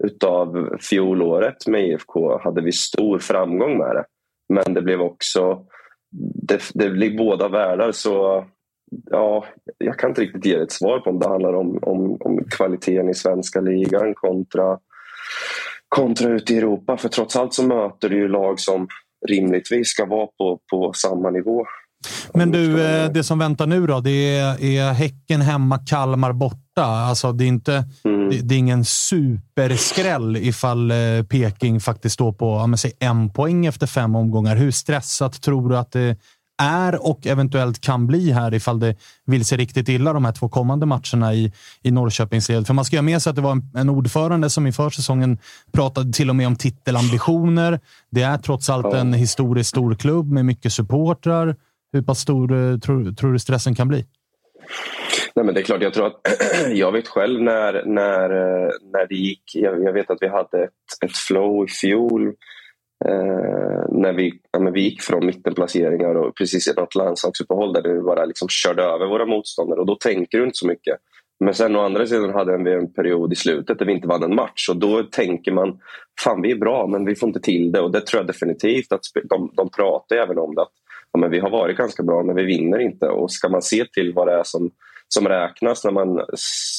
utav 0.04 0.76
fjolåret 0.80 1.66
med 1.66 1.88
IFK 1.88 2.38
hade 2.38 2.62
vi 2.62 2.72
stor 2.72 3.18
framgång 3.18 3.78
med 3.78 3.96
det. 3.96 4.04
Men 4.48 4.74
det 4.74 4.82
blev 4.82 5.00
också 5.00 5.66
det, 6.48 6.62
det 6.74 6.90
blev 6.90 7.16
båda 7.16 7.48
världar 7.48 7.92
så 7.92 8.44
ja, 9.10 9.44
jag 9.78 9.98
kan 9.98 10.10
inte 10.10 10.20
riktigt 10.20 10.44
ge 10.44 10.54
ett 10.54 10.72
svar 10.72 11.00
på 11.00 11.10
om 11.10 11.18
det 11.18 11.28
handlar 11.28 11.52
om, 11.52 11.78
om, 11.82 12.16
om 12.20 12.44
kvaliteten 12.50 13.08
i 13.08 13.14
svenska 13.14 13.60
ligan 13.60 14.14
kontra, 14.14 14.78
kontra 15.88 16.28
ute 16.28 16.54
i 16.54 16.58
Europa. 16.58 16.96
För 16.96 17.08
trots 17.08 17.36
allt 17.36 17.54
så 17.54 17.66
möter 17.66 18.08
du 18.08 18.16
ju 18.16 18.28
lag 18.28 18.60
som 18.60 18.88
rimligtvis 19.28 19.88
ska 19.88 20.04
vara 20.04 20.26
på, 20.38 20.60
på 20.70 20.92
samma 20.92 21.30
nivå. 21.30 21.66
Men 22.34 22.50
du, 22.50 22.86
eh, 22.86 23.12
det 23.12 23.24
som 23.24 23.38
väntar 23.38 23.66
nu 23.66 23.86
då, 23.86 24.00
det 24.00 24.38
är, 24.38 24.64
är 24.64 24.92
Häcken 24.92 25.40
hemma, 25.40 25.78
Kalmar 25.78 26.32
borta. 26.32 26.84
Alltså, 26.84 27.32
det, 27.32 27.44
är 27.44 27.48
inte, 27.48 27.84
det, 28.02 28.40
det 28.42 28.54
är 28.54 28.58
ingen 28.58 28.84
superskräll 28.84 30.36
ifall 30.36 30.90
eh, 30.90 30.96
Peking 31.28 31.80
faktiskt 31.80 32.14
står 32.14 32.32
på 32.32 32.68
ja, 32.70 32.76
säg 32.76 32.92
en 32.98 33.30
poäng 33.30 33.66
efter 33.66 33.86
fem 33.86 34.16
omgångar. 34.16 34.56
Hur 34.56 34.70
stressat 34.70 35.42
tror 35.42 35.70
du 35.70 35.78
att 35.78 35.92
det 35.92 36.16
är 36.62 37.06
och 37.06 37.26
eventuellt 37.26 37.80
kan 37.80 38.06
bli 38.06 38.32
här 38.32 38.54
ifall 38.54 38.80
det 38.80 38.96
vill 39.26 39.44
sig 39.44 39.58
riktigt 39.58 39.88
illa 39.88 40.12
de 40.12 40.24
här 40.24 40.32
två 40.32 40.48
kommande 40.48 40.86
matcherna 40.86 41.34
i, 41.34 41.52
i 41.82 41.90
Norrköpingsled. 41.90 42.66
För 42.66 42.74
man 42.74 42.84
ska 42.84 42.96
ha 42.96 43.02
med 43.02 43.22
sig 43.22 43.30
att 43.30 43.36
det 43.36 43.42
var 43.42 43.52
en, 43.52 43.70
en 43.74 43.88
ordförande 43.88 44.50
som 44.50 44.66
i 44.66 44.72
försäsongen 44.72 45.38
pratade 45.72 46.12
till 46.12 46.30
och 46.30 46.36
med 46.36 46.46
om 46.46 46.56
titelambitioner. 46.56 47.80
Det 48.10 48.22
är 48.22 48.38
trots 48.38 48.70
allt 48.70 48.94
en 48.94 49.12
historiskt 49.12 49.70
stor 49.70 49.94
klubb 49.94 50.32
med 50.32 50.44
mycket 50.44 50.72
supportrar. 50.72 51.56
Hur 51.96 52.02
pass 52.02 52.18
stor 52.18 52.52
eh, 52.52 52.78
tror, 52.78 53.12
tror 53.12 53.32
du 53.32 53.38
stressen 53.38 53.74
kan 53.74 53.88
bli? 53.88 54.04
Nej, 55.34 55.44
men 55.44 55.54
det 55.54 55.60
är 55.60 55.64
klart, 55.64 55.82
jag 55.82 55.94
tror 55.94 56.06
att 56.06 56.20
jag 56.72 56.92
vet 56.92 57.08
själv 57.08 57.42
när, 57.42 57.84
när, 57.86 58.30
eh, 58.30 58.70
när 58.92 59.06
det 59.08 59.14
gick. 59.14 59.42
Jag, 59.54 59.82
jag 59.82 59.92
vet 59.92 60.10
att 60.10 60.18
vi 60.20 60.28
hade 60.28 60.64
ett, 60.64 61.04
ett 61.04 61.16
flow 61.16 61.64
i 61.64 61.68
fjol 61.68 62.26
eh, 63.04 63.84
när 63.88 64.12
vi, 64.12 64.40
ja, 64.52 64.60
men 64.60 64.72
vi 64.72 64.80
gick 64.80 65.02
från 65.02 65.26
mittenplaceringar 65.26 66.14
och 66.14 66.36
precis 66.36 66.68
i 66.68 66.72
något 66.76 66.94
landslagsuppehåll 66.94 67.72
där 67.72 67.82
vi 67.82 68.00
bara 68.00 68.24
liksom 68.24 68.48
körde 68.48 68.82
över 68.82 69.06
våra 69.06 69.26
motståndare 69.26 69.80
och 69.80 69.86
då 69.86 69.94
tänker 69.94 70.38
du 70.38 70.44
inte 70.44 70.58
så 70.58 70.66
mycket. 70.66 70.96
Men 71.40 71.54
sen 71.54 71.76
å 71.76 71.80
andra 71.80 72.06
sidan 72.06 72.34
hade 72.34 72.56
vi 72.56 72.72
en 72.72 72.92
period 72.92 73.32
i 73.32 73.36
slutet 73.36 73.78
där 73.78 73.86
vi 73.86 73.92
inte 73.92 74.08
vann 74.08 74.22
en 74.22 74.34
match 74.34 74.68
och 74.68 74.76
då 74.76 75.02
tänker 75.02 75.52
man 75.52 75.78
fan 76.20 76.42
vi 76.42 76.50
är 76.50 76.56
bra 76.56 76.86
men 76.86 77.04
vi 77.04 77.14
får 77.14 77.28
inte 77.28 77.40
till 77.40 77.72
det 77.72 77.80
och 77.80 77.92
det 77.92 78.00
tror 78.00 78.20
jag 78.20 78.26
definitivt 78.26 78.92
att 78.92 79.00
de, 79.24 79.50
de 79.54 79.70
pratar 79.70 80.16
även 80.16 80.38
om 80.38 80.54
det. 80.54 80.62
Att, 80.62 80.72
ja, 81.16 81.20
men 81.20 81.30
vi 81.30 81.38
har 81.38 81.50
varit 81.50 81.76
ganska 81.76 82.02
bra 82.02 82.22
men 82.22 82.36
vi 82.36 82.44
vinner 82.44 82.78
inte 82.78 83.06
och 83.06 83.32
ska 83.32 83.48
man 83.48 83.62
se 83.62 83.84
till 83.84 84.12
vad 84.12 84.26
det 84.26 84.34
är 84.34 84.42
som 84.44 84.70
som 85.08 85.28
räknas 85.28 85.84
när 85.84 85.92
man 85.92 86.26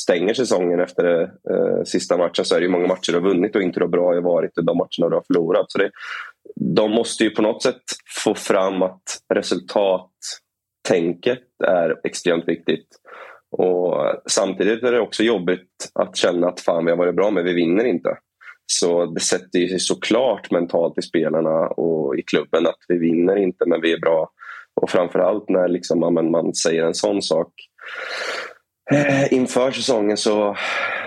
stänger 0.02 0.34
säsongen 0.34 0.80
efter 0.80 1.22
eh, 1.22 1.84
sista 1.86 2.18
matchen 2.18 2.46
så 2.46 2.56
är 2.56 2.62
det 2.62 2.70
många 2.70 2.88
matcher 2.88 3.12
du 3.12 3.14
har 3.14 3.30
vunnit 3.30 3.56
och 3.56 3.62
inte 3.62 3.80
hur 3.80 3.88
bra 3.88 4.14
har 4.14 4.22
varit 4.22 4.58
och 4.58 4.66
de 4.66 4.78
matcherna 4.78 5.10
du 5.10 5.16
har 5.16 5.24
förlorat. 5.28 5.72
Så 5.72 5.78
det, 5.78 5.92
de 6.56 6.92
måste 6.92 7.24
ju 7.24 7.30
på 7.30 7.42
något 7.42 7.64
sätt 7.64 7.82
få 8.24 8.36
fram 8.36 8.82
att 8.82 9.04
resultattänket 9.34 11.44
är 11.64 11.96
extremt 12.04 12.48
viktigt. 12.48 12.88
Och 13.52 14.22
Samtidigt 14.26 14.84
är 14.84 14.92
det 14.92 15.00
också 15.00 15.24
jobbigt 15.24 15.92
att 15.94 16.16
känna 16.16 16.48
att 16.48 16.60
fan 16.60 16.86
vi 16.86 16.92
har 16.92 16.98
varit 16.98 17.16
bra 17.16 17.32
men 17.32 17.46
vi 17.46 17.54
vinner 17.54 17.86
inte. 17.86 18.18
Så 18.68 19.06
det 19.06 19.20
sätter 19.20 19.60
ju 19.60 19.68
sig 19.68 19.80
såklart 19.80 20.52
mentalt 20.52 20.98
i 20.98 21.02
spelarna 21.02 21.68
och 21.68 22.18
i 22.18 22.22
klubben 22.22 22.68
att 22.68 22.80
vi 22.88 22.98
vinner 22.98 23.36
inte 23.36 23.66
men 23.66 23.82
vi 23.82 23.94
är 23.94 24.00
bra. 24.00 24.30
Och 24.82 24.90
framförallt 24.90 25.50
när 25.50 25.68
liksom, 25.68 26.00
man, 26.00 26.32
man 26.32 26.54
säger 26.54 26.84
en 26.84 26.94
sån 26.94 27.22
sak 27.22 27.54
eh, 28.92 29.34
inför 29.34 29.72
säsongen 29.72 30.18
så, 30.18 30.56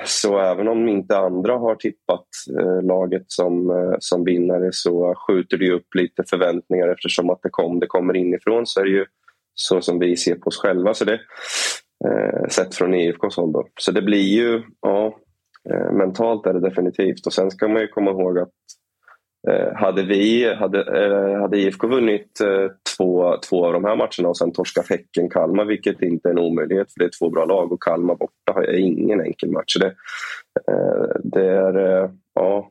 så 0.04 0.38
även 0.40 0.68
om 0.68 0.88
inte 0.88 1.18
andra 1.18 1.56
har 1.56 1.74
tippat 1.74 2.26
eh, 2.58 2.82
laget 2.82 3.24
som, 3.26 3.70
eh, 3.70 3.96
som 3.98 4.24
vinnare 4.24 4.68
så 4.72 5.14
skjuter 5.14 5.56
det 5.56 5.72
upp 5.72 5.94
lite 5.94 6.24
förväntningar 6.30 6.88
eftersom 6.88 7.30
att 7.30 7.42
det, 7.42 7.50
kom, 7.50 7.80
det 7.80 7.86
kommer 7.86 8.16
inifrån 8.16 8.66
så 8.66 8.80
är 8.80 8.84
det 8.84 8.90
ju 8.90 9.06
så 9.54 9.80
som 9.80 9.98
vi 9.98 10.16
ser 10.16 10.34
på 10.34 10.48
oss 10.48 10.58
själva. 10.58 10.94
Så 10.94 11.04
det, 11.04 11.20
eh, 12.08 12.48
sett 12.48 12.74
från 12.74 12.94
IFKs 12.94 13.36
håll. 13.36 13.52
Då. 13.52 13.68
Så 13.80 13.92
det 13.92 14.02
blir 14.02 14.28
ju, 14.28 14.62
ja, 14.80 15.18
Eh, 15.70 15.92
mentalt 15.92 16.46
är 16.46 16.54
det 16.54 16.60
definitivt. 16.60 17.26
Och 17.26 17.32
sen 17.32 17.50
ska 17.50 17.68
man 17.68 17.82
ju 17.82 17.88
komma 17.88 18.10
ihåg 18.10 18.38
att 18.38 18.50
Eh, 19.48 19.74
hade, 19.74 20.02
vi, 20.02 20.54
hade, 20.54 20.78
eh, 20.78 21.40
hade 21.40 21.58
IFK 21.58 21.86
vunnit 21.86 22.40
eh, 22.40 22.72
två, 22.96 23.36
två 23.48 23.66
av 23.66 23.72
de 23.72 23.84
här 23.84 23.96
matcherna 23.96 24.28
och 24.28 24.36
sen 24.36 24.52
torskat 24.52 24.88
Häcken-Kalmar, 24.88 25.64
vilket 25.64 26.02
inte 26.02 26.28
är 26.28 26.32
en 26.32 26.38
omöjlighet 26.38 26.92
för 26.92 26.98
det 27.00 27.04
är 27.04 27.10
två 27.18 27.30
bra 27.30 27.44
lag 27.44 27.72
och 27.72 27.82
Kalmar 27.82 28.14
borta 28.14 28.52
har 28.54 28.78
ingen 28.78 29.20
enkel 29.20 29.50
match. 29.50 29.76
Det, 29.80 29.86
eh, 30.72 31.20
det, 31.24 31.46
är, 31.46 32.02
eh, 32.02 32.10
ja, 32.34 32.68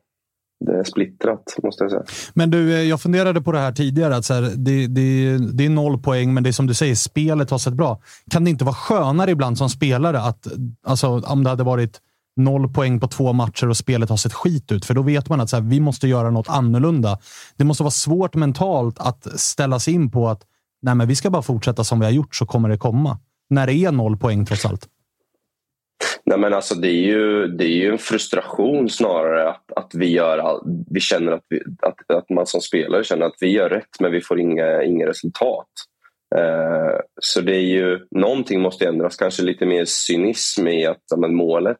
det 0.66 0.72
är 0.78 0.84
splittrat, 0.84 1.56
måste 1.62 1.84
jag 1.84 1.90
säga. 1.90 2.04
Men 2.34 2.50
du, 2.50 2.82
jag 2.82 3.00
funderade 3.00 3.40
på 3.40 3.52
det 3.52 3.58
här 3.58 3.72
tidigare. 3.72 4.16
Att 4.16 4.24
så 4.24 4.34
här, 4.34 4.42
det, 4.42 4.86
det, 4.86 5.38
det 5.52 5.66
är 5.66 5.70
noll 5.70 6.02
poäng, 6.02 6.34
men 6.34 6.42
det 6.42 6.50
är 6.50 6.52
som 6.52 6.66
du 6.66 6.74
säger, 6.74 6.94
spelet 6.94 7.50
har 7.50 7.58
sett 7.58 7.74
bra. 7.74 8.00
Kan 8.30 8.44
det 8.44 8.50
inte 8.50 8.64
vara 8.64 8.74
skönare 8.74 9.30
ibland 9.30 9.58
som 9.58 9.68
spelare 9.68 10.20
att, 10.20 10.46
alltså, 10.82 11.08
om 11.08 11.44
det 11.44 11.50
hade 11.50 11.64
varit 11.64 12.00
noll 12.36 12.72
poäng 12.72 13.00
på 13.00 13.08
två 13.08 13.32
matcher 13.32 13.68
och 13.68 13.76
spelet 13.76 14.08
har 14.08 14.16
sett 14.16 14.32
skit 14.32 14.72
ut. 14.72 14.84
För 14.84 14.94
då 14.94 15.02
vet 15.02 15.28
man 15.28 15.40
att 15.40 15.50
så 15.50 15.56
här, 15.56 15.62
vi 15.62 15.80
måste 15.80 16.08
göra 16.08 16.30
något 16.30 16.48
annorlunda. 16.48 17.18
Det 17.56 17.64
måste 17.64 17.82
vara 17.82 17.90
svårt 17.90 18.34
mentalt 18.34 18.98
att 18.98 19.40
ställa 19.40 19.80
sig 19.80 19.94
in 19.94 20.10
på 20.10 20.28
att 20.28 20.42
nej, 20.82 20.94
men 20.94 21.08
vi 21.08 21.16
ska 21.16 21.30
bara 21.30 21.42
fortsätta 21.42 21.84
som 21.84 22.00
vi 22.00 22.04
har 22.04 22.12
gjort 22.12 22.34
så 22.34 22.46
kommer 22.46 22.68
det 22.68 22.78
komma. 22.78 23.18
När 23.50 23.66
det 23.66 23.74
är 23.74 23.92
noll 23.92 24.16
poäng 24.16 24.46
trots 24.46 24.66
allt. 24.66 24.88
Nej, 26.24 26.38
men 26.38 26.54
alltså, 26.54 26.74
det, 26.74 26.88
är 26.88 27.02
ju, 27.06 27.46
det 27.46 27.64
är 27.64 27.76
ju 27.76 27.92
en 27.92 27.98
frustration 27.98 28.88
snarare 28.88 29.50
att, 29.50 29.72
att 29.76 29.90
vi, 29.94 30.12
gör 30.12 30.38
all, 30.38 30.60
vi 30.90 31.00
känner 31.00 31.32
att, 31.32 31.44
vi, 31.48 31.60
att, 31.82 32.16
att 32.16 32.30
man 32.30 32.46
som 32.46 32.60
spelare 32.60 33.04
känner 33.04 33.26
att 33.26 33.36
vi 33.40 33.50
gör 33.50 33.68
rätt 33.68 34.00
men 34.00 34.12
vi 34.12 34.20
får 34.20 34.40
inga, 34.40 34.82
inga 34.82 35.06
resultat. 35.06 35.68
Eh, 36.36 37.00
så 37.20 37.40
det 37.40 37.56
är 37.56 37.66
ju, 37.66 38.06
någonting 38.10 38.60
måste 38.60 38.86
ändras, 38.86 39.16
kanske 39.16 39.42
lite 39.42 39.66
mer 39.66 39.84
cynism 39.84 40.68
i 40.68 40.86
att 40.86 41.02
men, 41.16 41.34
målet 41.34 41.76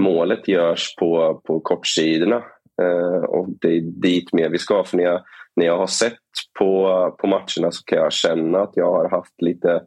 målet 0.00 0.48
görs 0.48 0.94
på, 0.96 1.40
på 1.44 1.60
kortsidorna. 1.60 2.42
Eh, 2.82 3.24
och 3.24 3.48
det 3.60 3.68
är 3.68 3.80
dit 3.80 4.32
mer 4.32 4.48
vi 4.48 4.58
ska. 4.58 4.84
För 4.84 4.96
när 4.96 5.04
jag, 5.04 5.22
när 5.56 5.66
jag 5.66 5.78
har 5.78 5.86
sett 5.86 6.18
på, 6.58 7.10
på 7.18 7.26
matcherna 7.26 7.70
så 7.70 7.84
kan 7.84 7.98
jag 7.98 8.12
känna 8.12 8.58
att 8.58 8.72
jag 8.74 8.92
har 8.92 9.08
haft 9.08 9.42
lite 9.42 9.82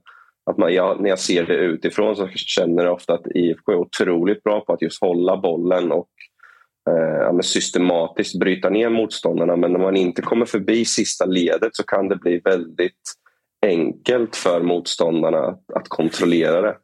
att 0.49 0.57
man, 0.57 0.73
jag, 0.73 1.01
när 1.01 1.09
jag 1.09 1.19
ser 1.19 1.43
det 1.43 1.55
utifrån 1.55 2.15
så 2.15 2.27
känner 2.27 2.83
jag 2.83 2.93
ofta 2.93 3.13
att 3.13 3.27
IFK 3.35 3.71
är 3.71 3.75
otroligt 3.75 4.43
bra 4.43 4.61
på 4.61 4.73
att 4.73 4.81
just 4.81 5.01
hålla 5.01 5.37
bollen 5.37 5.91
och 5.91 6.09
eh, 6.89 7.39
systematiskt 7.39 8.39
bryta 8.39 8.69
ner 8.69 8.89
motståndarna. 8.89 9.55
Men 9.55 9.71
när 9.71 9.79
man 9.79 9.97
inte 9.97 10.21
kommer 10.21 10.45
förbi 10.45 10.85
sista 10.85 11.25
ledet 11.25 11.75
så 11.75 11.83
kan 11.83 12.07
det 12.07 12.15
bli 12.15 12.41
väldigt 12.43 13.13
enkelt 13.65 14.35
för 14.35 14.61
motståndarna 14.61 15.39
att, 15.39 15.71
att 15.73 15.87
kontrollera 15.87 16.61
det. 16.61 16.77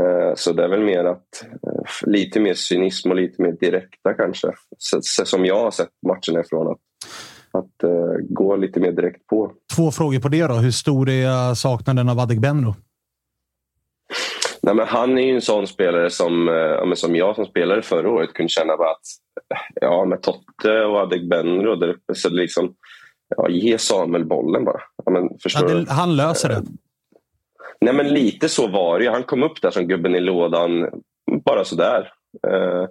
Eh, 0.00 0.34
så 0.34 0.52
det 0.52 0.64
är 0.64 0.68
väl 0.68 0.80
mer 0.80 1.04
att 1.04 1.44
eh, 1.66 2.10
lite 2.10 2.40
mer 2.40 2.54
cynism 2.54 3.10
och 3.10 3.16
lite 3.16 3.42
mer 3.42 3.52
direkta 3.52 4.14
kanske. 4.14 4.52
Så, 4.78 5.00
som 5.02 5.44
jag 5.44 5.60
har 5.60 5.70
sett 5.70 5.90
matchen 6.06 6.40
ifrån. 6.40 6.66
Att, 6.66 6.78
att 7.52 7.88
uh, 7.88 8.16
gå 8.28 8.56
lite 8.56 8.80
mer 8.80 8.92
direkt 8.92 9.26
på. 9.26 9.52
Två 9.76 9.90
frågor 9.90 10.20
på 10.20 10.28
det 10.28 10.46
då. 10.46 10.54
Hur 10.54 10.70
stor 10.70 11.08
är 11.08 11.54
saknaden 11.54 12.08
av 12.08 12.18
Adegbenro? 12.18 12.74
Nej, 14.62 14.74
men 14.74 14.86
han 14.86 15.18
är 15.18 15.22
ju 15.22 15.34
en 15.34 15.42
sån 15.42 15.66
spelare 15.66 16.10
som, 16.10 16.48
ja, 16.48 16.96
som 16.96 17.16
jag 17.16 17.36
som 17.36 17.46
spelare 17.46 17.82
förra 17.82 18.10
året 18.10 18.32
kunde 18.32 18.48
känna 18.48 18.76
bara 18.76 18.90
att 18.90 19.06
ja, 19.80 20.04
med 20.04 20.22
Totte 20.22 20.84
och 20.84 20.96
Adegbenro 20.96 21.94
så 22.14 22.28
liksom 22.28 22.74
ja, 23.36 23.48
ge 23.48 23.78
Samuel 23.78 24.24
bollen 24.24 24.64
bara. 24.64 24.80
Ja, 25.04 25.12
men, 25.12 25.28
ja, 25.54 25.60
det, 25.60 25.90
han 25.92 26.16
löser 26.16 26.48
det. 26.48 26.62
Nej, 27.80 27.94
men 27.94 28.08
lite 28.08 28.48
så 28.48 28.66
var 28.66 28.98
det. 28.98 29.10
Han 29.10 29.22
kom 29.22 29.42
upp 29.42 29.62
där 29.62 29.70
som 29.70 29.88
gubben 29.88 30.14
i 30.14 30.20
lådan, 30.20 30.88
bara 31.44 31.64
sådär. 31.64 32.12
Eh, 32.48 32.84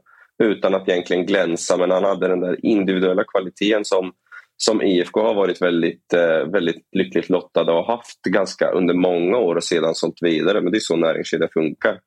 utan 0.43 0.75
att 0.75 0.89
egentligen 0.89 1.25
glänsa, 1.25 1.77
men 1.77 1.91
han 1.91 2.03
hade 2.03 2.27
den 2.27 2.39
där 2.39 2.65
individuella 2.65 3.23
kvaliteten 3.23 3.85
som, 3.85 4.13
som 4.57 4.81
IFK 4.81 5.21
har 5.21 5.33
varit 5.33 5.61
väldigt, 5.61 6.13
eh, 6.13 6.51
väldigt 6.51 6.87
lyckligt 6.91 7.29
lottade 7.29 7.71
och 7.71 7.87
haft 7.87 8.21
ganska 8.21 8.71
under 8.71 8.93
många 8.93 9.37
år 9.37 9.55
och 9.55 9.63
sedan 9.63 9.95
sånt 9.95 10.17
vidare. 10.21 10.61
Men 10.61 10.71
det 10.71 10.77
är 10.77 10.79
så 10.79 10.95
näringskedjan 10.95 11.49
funkar. 11.53 11.99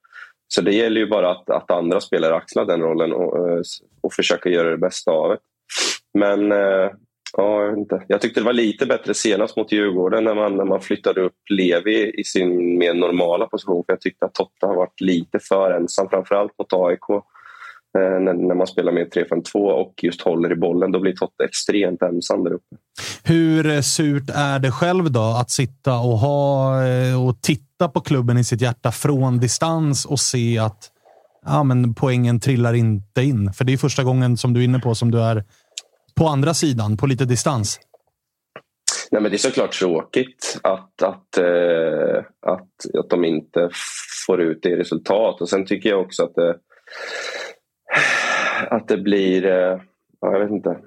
Så 0.49 0.61
det 0.61 0.75
gäller 0.75 1.01
ju 1.01 1.07
bara 1.07 1.31
att, 1.31 1.51
att 1.51 1.71
andra 1.71 2.01
spelare 2.01 2.35
axlar 2.35 2.65
den 2.65 2.81
rollen 2.81 3.13
och, 3.13 3.51
eh, 3.51 3.61
och 4.01 4.13
försöka 4.13 4.49
göra 4.49 4.71
det 4.71 4.79
bästa 4.79 5.11
av 5.11 5.29
det. 5.29 5.39
Men 6.19 6.53
eh, 6.53 6.91
Ja, 7.37 7.63
jag, 7.63 7.79
inte. 7.79 8.03
jag 8.09 8.21
tyckte 8.21 8.41
det 8.41 8.45
var 8.45 8.53
lite 8.53 8.87
bättre 8.87 9.15
senast 9.15 9.57
mot 9.57 9.73
Djurgården 9.73 10.25
när 10.25 10.35
man, 10.35 10.57
när 10.57 10.65
man 10.65 10.81
flyttade 10.81 11.21
upp 11.21 11.37
Levi 11.51 12.21
i 12.21 12.25
sin 12.25 12.79
mer 12.79 12.95
normala 12.95 13.47
position. 13.47 13.85
För 13.87 13.93
Jag 13.93 14.01
tyckte 14.01 14.27
att 14.27 14.35
Totta 14.35 14.67
har 14.67 14.77
varit 14.77 15.01
lite 15.01 15.39
för 15.39 15.71
ensam, 15.71 16.09
framförallt 16.09 16.53
mot 16.59 16.73
AIK. 16.73 17.11
Eh, 17.99 18.21
när, 18.21 18.35
när, 18.35 18.55
man 18.55 18.67
spelar 18.67 18.93
med 18.93 19.13
3-5-2 19.13 19.55
och 19.55 19.95
just 20.03 20.23
håller 20.23 20.53
i 20.53 20.57
bollen, 20.57 20.93
då 20.93 21.01
blir 21.01 21.13
Totta 21.13 21.45
extremt 21.45 22.03
ensam 22.03 22.45
där 22.45 22.53
uppe. 22.53 22.77
Hur 23.25 23.67
eh, 23.67 23.81
surt 23.81 24.31
är 24.35 24.59
det 24.59 24.71
själv 24.71 25.13
då 25.13 25.37
att 25.41 25.51
sitta 25.51 25.99
och, 25.99 26.19
ha, 26.19 26.83
eh, 26.87 27.27
och 27.27 27.43
titta 27.43 27.89
på 27.89 28.01
klubben 28.01 28.39
i 28.39 28.45
sitt 28.45 28.61
hjärta 28.61 28.93
från 28.93 29.39
distans 29.39 30.07
och 30.07 30.21
se 30.21 30.59
att 30.59 30.91
ja, 31.47 31.63
men 31.63 31.95
poängen 31.95 32.41
trillar 32.41 32.75
inte 32.75 33.23
in? 33.23 33.53
För 33.53 33.65
det 33.65 33.73
är 33.73 33.77
första 33.77 34.05
gången, 34.05 34.37
som 34.37 34.53
du 34.53 34.61
är 34.61 34.65
inne 34.65 34.79
på, 34.79 34.95
som 34.95 35.11
du 35.11 35.21
är 35.21 35.45
på 36.19 36.27
andra 36.27 36.55
sidan, 36.55 36.97
på 36.97 37.07
lite 37.07 37.25
distans? 37.25 37.81
Nej, 39.11 39.23
men 39.23 39.31
det 39.31 39.37
är 39.37 39.39
såklart 39.39 39.73
tråkigt 39.73 40.61
att, 40.63 41.03
att, 41.03 41.39
eh, 41.39 42.19
att, 42.47 42.95
att 42.99 43.11
de 43.11 43.25
inte 43.25 43.71
får 44.27 44.41
ut 44.41 44.63
det 44.63 44.69
i 44.69 44.77
resultat. 44.77 45.41
Och 45.41 45.49
Sen 45.49 45.67
tycker 45.67 45.89
jag 45.91 46.01
också 46.01 46.23
att 46.25 46.35
det, 46.35 46.59
att 48.71 48.89
det 48.89 48.97
blir... 48.97 49.47
Eh, 49.47 49.81
jag 50.21 50.41
vet 50.41 50.51
inte. 50.51 50.79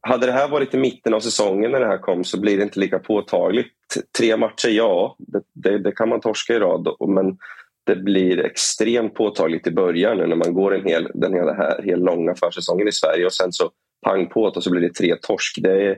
Hade 0.00 0.26
det 0.26 0.32
här 0.32 0.48
varit 0.48 0.74
i 0.74 0.78
mitten 0.78 1.14
av 1.14 1.20
säsongen 1.20 1.70
när 1.70 1.80
det 1.80 1.86
här 1.86 1.98
kom 1.98 2.24
så 2.24 2.40
blir 2.40 2.56
det 2.56 2.62
inte 2.62 2.80
lika 2.80 2.98
påtagligt. 2.98 3.74
Tre 4.18 4.36
matcher, 4.36 4.68
ja, 4.68 5.16
det, 5.18 5.42
det, 5.54 5.78
det 5.78 5.92
kan 5.92 6.08
man 6.08 6.20
torska 6.20 6.54
i 6.54 6.58
rad. 6.58 6.88
Men 7.08 7.38
det 7.86 7.96
blir 7.96 8.44
extremt 8.44 9.14
påtagligt 9.14 9.66
i 9.66 9.70
början 9.70 10.16
nu 10.16 10.26
när 10.26 10.36
man 10.36 10.54
går 10.54 10.74
en 10.74 10.86
hel, 10.86 11.10
den 11.14 11.34
hela 11.34 11.52
här, 11.52 11.82
hel 11.82 12.00
långa 12.00 12.34
försäsongen 12.34 12.88
i 12.88 12.92
Sverige 12.92 13.26
och 13.26 13.32
sen 13.32 13.52
så 13.52 13.70
pang 14.06 14.26
på 14.26 14.42
och 14.42 14.62
så 14.62 14.70
blir 14.70 14.80
det 14.80 14.94
tre 14.94 15.14
torsk. 15.22 15.58
Det 15.62 15.72
är, 15.90 15.96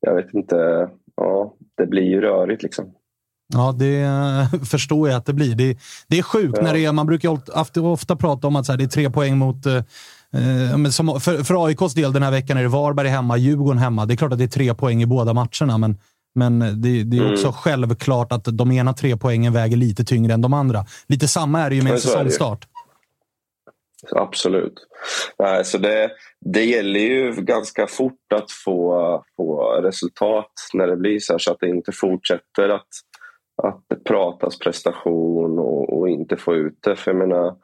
jag 0.00 0.14
vet 0.14 0.34
inte, 0.34 0.88
ja, 1.16 1.54
det 1.76 1.86
blir 1.86 2.02
ju 2.02 2.20
rörigt 2.20 2.62
liksom. 2.62 2.84
Ja, 3.54 3.72
det 3.78 4.06
förstår 4.70 5.08
jag 5.08 5.16
att 5.16 5.26
det 5.26 5.32
blir. 5.32 5.54
Det, 5.54 5.76
det 6.08 6.18
är 6.18 6.22
sjukt 6.22 6.54
Ja. 6.56 6.62
när 6.62 6.72
det 6.74 6.84
är, 6.84 6.92
man 6.92 7.06
brukar 7.06 7.28
ofta, 7.28 7.80
ofta- 7.82 8.16
prata 8.16 8.46
om 8.46 8.56
att 8.56 8.66
så 8.66 8.72
här, 8.72 8.76
det 8.78 8.84
är 8.84 8.88
tre 8.88 9.10
poäng 9.10 9.38
mot 9.38 9.66
eh, 9.66 9.74
eh, 9.76 10.88
som, 10.90 11.20
för, 11.20 11.42
för 11.44 11.66
AIKs 11.66 11.94
del 11.94 12.12
den 12.12 12.22
här 12.22 12.30
veckan 12.30 12.56
är 12.56 12.62
det 12.62 12.68
Varberg 12.68 13.08
hemma, 13.08 13.36
Djurgården 13.36 13.78
hemma. 13.78 14.06
Det 14.06 14.14
är 14.14 14.16
klart 14.16 14.32
att 14.32 14.38
det 14.38 14.44
är 14.44 14.48
tre 14.48 14.74
poäng 14.74 15.02
i 15.02 15.06
båda 15.06 15.32
matcherna, 15.34 15.78
men, 15.78 15.98
men 16.34 16.58
det, 16.58 17.04
det 17.04 17.16
är 17.16 17.20
Mm. 17.20 17.32
också 17.32 17.52
självklart 17.56 18.32
att 18.32 18.44
de 18.44 18.72
ena 18.72 18.92
tre 18.92 19.16
poängen 19.16 19.52
väger 19.52 19.76
lite 19.76 20.04
tyngre 20.04 20.34
än 20.34 20.40
de 20.40 20.52
andra. 20.52 20.84
Lite 21.06 21.28
samma 21.28 21.60
är 21.60 21.70
det 21.70 21.76
ju 21.76 21.82
med 21.82 21.92
en 21.92 21.98
Men 22.14 22.73
så 24.08 24.18
Absolut. 24.18 24.74
Nej, 25.38 25.64
så 25.64 25.78
det, 25.78 26.10
det 26.40 26.64
gäller 26.64 27.00
ju 27.00 27.32
ganska 27.32 27.86
fort 27.86 28.32
att 28.34 28.50
få, 28.50 29.24
få 29.36 29.80
resultat 29.82 30.52
när 30.74 30.86
det 30.86 30.96
blir 30.96 31.18
så 31.18 31.32
här 31.32 31.38
så 31.38 31.52
att 31.52 31.60
det 31.60 31.68
inte 31.68 31.92
fortsätter 31.92 32.68
att, 32.68 32.88
att 33.62 33.84
det 33.88 34.04
pratas 34.04 34.58
prestation 34.58 35.58
och, 35.58 35.98
och 35.98 36.08
inte 36.08 36.36
få 36.36 36.54
ut 36.54 36.78
det. 36.80 36.96
För 36.96 37.10
jag 37.10 37.18
menar, 37.18 37.56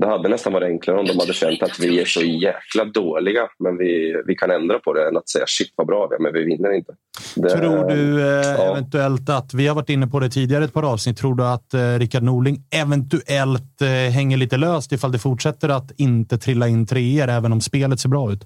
det 0.00 0.06
hade 0.06 0.28
nästan 0.28 0.52
varit 0.52 0.66
enklare 0.66 0.98
om 0.98 1.06
de 1.06 1.18
hade 1.18 1.32
känt 1.32 1.62
att 1.62 1.80
vi 1.80 2.00
är 2.00 2.04
så 2.04 2.20
jäkla 2.20 2.84
dåliga 2.84 3.48
men 3.58 3.78
vi, 3.78 4.22
vi 4.26 4.34
kan 4.34 4.50
ändra 4.50 4.78
på 4.78 4.92
det 4.92 5.08
än 5.08 5.16
att 5.16 5.28
säga 5.28 5.44
shit 5.46 5.72
vad 5.76 5.86
bra 5.86 6.06
vi 6.10 6.16
är 6.16 6.20
men 6.20 6.32
vi 6.32 6.44
vinner 6.44 6.72
inte. 6.72 6.92
Det, 7.36 7.50
Tror 7.50 7.88
du 7.88 8.20
eh, 8.20 8.46
ja. 8.58 8.72
eventuellt 8.72 9.28
att, 9.28 9.54
vi 9.54 9.66
har 9.66 9.74
varit 9.74 9.88
inne 9.88 10.06
på 10.06 10.20
det 10.20 10.30
tidigare 10.30 10.64
ett 10.64 10.72
par 10.72 10.92
avsnitt, 10.92 11.18
tror 11.18 11.34
du 11.34 11.44
att 11.44 11.74
eh, 11.74 11.98
Rickard 11.98 12.22
Norling 12.22 12.56
eventuellt 12.70 13.82
eh, 13.82 13.88
hänger 13.88 14.36
lite 14.36 14.56
löst 14.56 14.92
ifall 14.92 15.12
det 15.12 15.18
fortsätter 15.18 15.68
att 15.68 15.92
inte 15.96 16.38
trilla 16.38 16.68
in 16.68 16.86
treor 16.86 17.28
även 17.28 17.52
om 17.52 17.60
spelet 17.60 18.00
ser 18.00 18.08
bra 18.08 18.32
ut? 18.32 18.44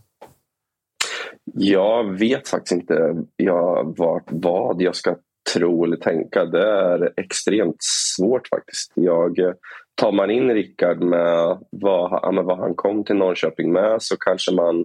Jag 1.55 2.19
vet 2.19 2.49
faktiskt 2.49 2.73
inte 2.73 3.15
jag, 3.37 3.95
vart, 3.99 4.27
vad 4.27 4.83
jag 4.83 4.97
ska 4.97 5.17
tro 5.55 5.85
eller 5.85 5.97
tänka. 5.97 6.45
Det 6.45 6.69
är 6.69 7.13
extremt 7.17 7.77
svårt 7.81 8.49
faktiskt. 8.49 8.93
Jag, 8.95 9.39
eh, 9.39 9.53
tar 9.95 10.13
man 10.13 10.31
in 10.31 10.51
Rickard 10.51 11.03
med 11.03 11.59
vad, 11.71 12.35
med 12.35 12.45
vad 12.45 12.59
han 12.59 12.75
kom 12.75 13.05
till 13.05 13.17
Norrköping 13.17 13.73
med 13.73 14.03
så 14.03 14.17
kanske 14.17 14.55
man 14.55 14.85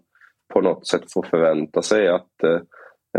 på 0.54 0.62
något 0.62 0.88
sätt 0.88 1.12
får 1.14 1.24
förvänta 1.24 1.82
sig 1.82 2.08
att 2.08 2.44
eh, 2.44 2.62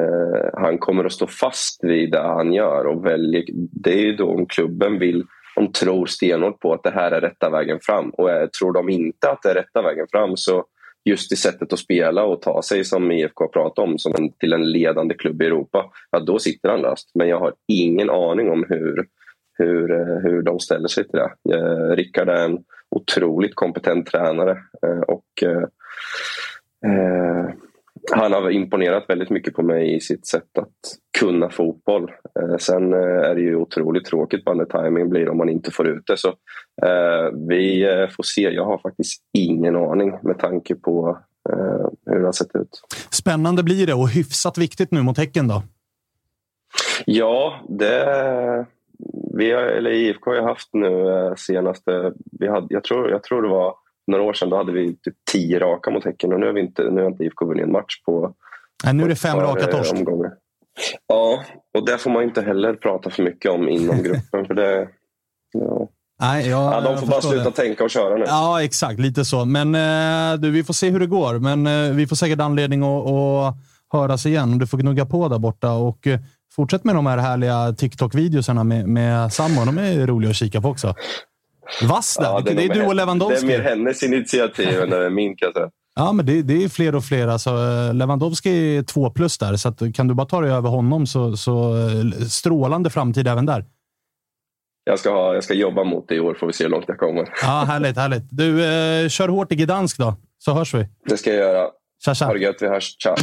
eh, 0.02 0.50
han 0.52 0.78
kommer 0.78 1.04
att 1.04 1.12
stå 1.12 1.26
fast 1.26 1.84
vid 1.84 2.10
det 2.12 2.22
han 2.22 2.52
gör. 2.52 2.86
Och 2.86 3.06
väljer, 3.06 3.44
det 3.54 3.92
är 3.92 4.02
ju 4.02 4.16
då 4.16 4.30
om 4.30 4.46
klubben 4.46 4.98
vill 4.98 5.24
de 5.56 5.72
tror 5.72 6.06
stenhårt 6.06 6.60
på 6.60 6.72
att 6.72 6.82
det 6.82 6.90
här 6.90 7.12
är 7.12 7.20
rätta 7.20 7.50
vägen 7.50 7.78
fram. 7.82 8.10
Och 8.10 8.30
eh, 8.30 8.48
tror 8.48 8.72
de 8.72 8.88
inte 8.88 9.30
att 9.30 9.42
det 9.42 9.50
är 9.50 9.54
rätta 9.54 9.82
vägen 9.82 10.06
fram 10.10 10.36
så 10.36 10.64
just 11.04 11.32
i 11.32 11.36
sättet 11.36 11.72
att 11.72 11.78
spela 11.78 12.24
och 12.24 12.42
ta 12.42 12.62
sig 12.62 12.84
som 12.84 13.12
IFK 13.12 13.48
pratar 13.48 13.82
om 13.82 13.98
som 13.98 14.14
en, 14.18 14.32
till 14.32 14.52
en 14.52 14.70
ledande 14.70 15.14
klubb 15.14 15.42
i 15.42 15.46
Europa, 15.46 15.90
ja, 16.10 16.20
då 16.20 16.38
sitter 16.38 16.68
han 16.68 16.80
löst. 16.80 17.10
Men 17.14 17.28
jag 17.28 17.38
har 17.38 17.54
ingen 17.68 18.10
aning 18.10 18.50
om 18.50 18.66
hur, 18.68 19.06
hur, 19.58 19.92
eh, 19.92 20.16
hur 20.22 20.42
de 20.42 20.60
ställer 20.60 20.88
sig 20.88 21.08
till 21.08 21.18
det. 21.18 21.56
Eh, 21.56 21.96
Rickard 21.96 22.28
är 22.28 22.44
en 22.44 22.58
otroligt 22.90 23.54
kompetent 23.54 24.06
tränare 24.06 24.58
eh, 24.86 25.00
och 25.00 25.42
eh, 25.42 25.68
han 28.12 28.32
har 28.32 28.50
imponerat 28.50 29.04
väldigt 29.08 29.30
mycket 29.30 29.54
på 29.54 29.62
mig 29.62 29.96
i 29.96 30.00
sitt 30.00 30.26
sätt 30.26 30.58
att 30.58 30.74
kunna 31.18 31.50
fotboll. 31.50 32.10
Sen 32.60 32.92
är 32.92 33.34
det 33.34 33.40
ju 33.40 33.56
otroligt 33.56 34.04
tråkigt 34.04 34.42
vad 34.46 34.56
när 34.56 34.64
timing 34.64 35.10
blir 35.10 35.28
om 35.28 35.38
man 35.38 35.48
inte 35.48 35.70
får 35.70 35.88
ut 35.88 36.06
det. 36.06 36.16
Så, 36.16 36.34
vi 37.48 37.86
får 38.16 38.22
se. 38.22 38.40
Jag 38.40 38.64
har 38.64 38.78
faktiskt 38.78 39.22
ingen 39.32 39.76
aning 39.76 40.18
med 40.22 40.38
tanke 40.38 40.74
på 40.74 41.18
hur 42.06 42.18
det 42.18 42.24
har 42.24 42.32
sett 42.32 42.56
ut. 42.56 42.82
Spännande 43.10 43.62
blir 43.62 43.86
det 43.86 43.94
och 43.94 44.08
hyfsat 44.08 44.58
viktigt 44.58 44.90
nu 44.90 45.02
mot 45.02 45.18
Häcken 45.18 45.48
då. 45.48 45.62
Ja, 47.06 47.60
det... 47.68 48.66
Vi 49.34 49.50
har, 49.52 49.62
eller 49.62 49.90
IFK 49.90 50.30
har 50.30 50.36
ju 50.36 50.42
haft 50.42 50.68
nu 50.72 51.08
eh, 51.08 51.34
senaste... 51.34 52.12
Vi 52.40 52.48
hade, 52.48 52.66
jag, 52.70 52.84
tror, 52.84 53.10
jag 53.10 53.22
tror 53.22 53.42
det 53.42 53.48
var 53.48 53.74
några 54.06 54.22
år 54.22 54.32
sedan, 54.32 54.50
då 54.50 54.56
hade 54.56 54.72
vi 54.72 54.96
typ 54.96 55.14
tio 55.32 55.58
raka 55.58 55.90
mot 55.90 56.04
Häcken 56.04 56.32
och 56.32 56.40
nu 56.40 56.46
har, 56.46 56.52
vi 56.52 56.60
inte, 56.60 56.90
nu 56.90 57.00
har 57.02 57.08
inte 57.08 57.24
IFK 57.24 57.46
vunnit 57.46 57.64
en 57.64 57.72
match 57.72 58.02
på 58.06 58.34
Nej, 58.84 58.94
nu 58.94 59.04
är 59.04 59.08
det 59.08 59.16
fem 59.16 59.38
raka 59.40 59.64
eh, 59.70 59.76
torsk. 59.76 59.92
omgångar. 59.92 60.32
Ja, 61.06 61.42
och 61.78 61.86
det 61.86 61.98
får 61.98 62.10
man 62.10 62.22
inte 62.22 62.42
heller 62.42 62.74
prata 62.74 63.10
för 63.10 63.22
mycket 63.22 63.50
om 63.50 63.68
inom 63.68 63.96
gruppen. 64.02 64.46
för 64.46 64.54
det, 64.54 64.88
ja. 65.52 65.88
Nej, 66.20 66.48
jag, 66.48 66.72
Ja, 66.74 66.80
de 66.80 66.98
får 66.98 67.06
bara 67.06 67.20
sluta 67.20 67.44
det. 67.44 67.50
tänka 67.50 67.84
och 67.84 67.90
köra 67.90 68.16
nu. 68.16 68.24
Ja, 68.26 68.62
exakt. 68.62 69.00
Lite 69.00 69.24
så. 69.24 69.44
Men 69.44 69.74
eh, 69.74 70.40
du, 70.40 70.50
vi 70.50 70.64
får 70.64 70.74
se 70.74 70.90
hur 70.90 71.00
det 71.00 71.06
går. 71.06 71.38
Men 71.38 71.66
eh, 71.66 71.94
vi 71.96 72.06
får 72.06 72.16
säkert 72.16 72.40
anledning 72.40 72.82
att, 72.82 73.06
att 73.10 73.54
höras 73.92 74.26
igen. 74.26 74.58
Du 74.58 74.66
får 74.66 74.78
gnugga 74.78 75.06
på 75.06 75.28
där 75.28 75.38
borta 75.38 75.72
och 75.72 76.06
eh, 76.06 76.18
fortsätt 76.52 76.84
med 76.84 76.94
de 76.94 77.06
här 77.06 77.18
härliga 77.18 77.72
TikTok-videosarna 77.72 78.64
med, 78.64 78.88
med 78.88 79.32
Sammo. 79.32 79.64
De 79.64 79.78
är 79.78 80.06
roliga 80.06 80.30
att 80.30 80.36
kika 80.36 80.60
på 80.60 80.68
också. 80.68 80.94
Vass 81.82 82.16
där. 82.16 82.24
Ja, 82.24 82.40
det, 82.40 82.50
är 82.50 82.54
nog 82.54 82.74
du 82.74 82.86
och 82.86 82.94
Lewandowski. 82.94 83.46
Det 83.46 83.54
är 83.54 83.58
mer 83.58 83.64
hennes 83.64 84.02
initiativ 84.02 84.80
än 84.82 84.90
det 84.90 85.06
är 85.06 85.10
min 85.10 85.36
kan 85.36 85.46
jag 85.46 85.54
säga. 85.54 85.70
Ja, 85.96 86.12
men 86.12 86.26
det, 86.26 86.42
det 86.42 86.64
är 86.64 86.68
fler 86.68 86.94
och 86.94 87.04
fler. 87.04 87.28
Alltså, 87.28 87.50
eh, 87.50 87.94
Lewandowski 87.94 88.76
är 88.76 88.82
två 88.82 89.10
plus 89.10 89.38
där, 89.38 89.56
så 89.56 89.68
att, 89.68 89.94
kan 89.94 90.08
du 90.08 90.14
bara 90.14 90.26
ta 90.26 90.40
dig 90.40 90.50
över 90.50 90.68
honom 90.68 91.06
så, 91.06 91.36
så 91.36 91.76
eh, 91.76 92.26
strålande 92.28 92.90
framtid 92.90 93.28
även 93.28 93.46
där. 93.46 93.64
Jag 94.84 94.98
ska, 94.98 95.10
ha, 95.10 95.34
jag 95.34 95.44
ska 95.44 95.54
jobba 95.54 95.84
mot 95.84 96.08
det 96.08 96.14
i 96.14 96.20
år, 96.20 96.34
får 96.34 96.46
vi 96.46 96.52
se 96.52 96.64
hur 96.64 96.70
långt 96.70 96.84
jag 96.88 96.98
kommer. 96.98 97.28
Ja, 97.42 97.64
härligt, 97.66 97.96
härligt. 97.96 98.24
Du, 98.30 98.64
eh, 98.64 99.08
kör 99.08 99.28
hårt 99.28 99.52
i 99.52 99.56
Gdansk 99.56 99.98
då, 99.98 100.14
så 100.38 100.52
hörs 100.52 100.74
vi. 100.74 100.88
Det 101.08 101.16
ska 101.16 101.30
jag 101.30 101.38
göra. 101.38 101.68
Tja, 102.04 102.14
tja. 102.14 102.26
Ha 102.26 102.32
det 102.32 102.40
gött, 102.40 102.56
vi 102.60 102.68
hörs. 102.68 102.96
Ciao. 102.98 103.14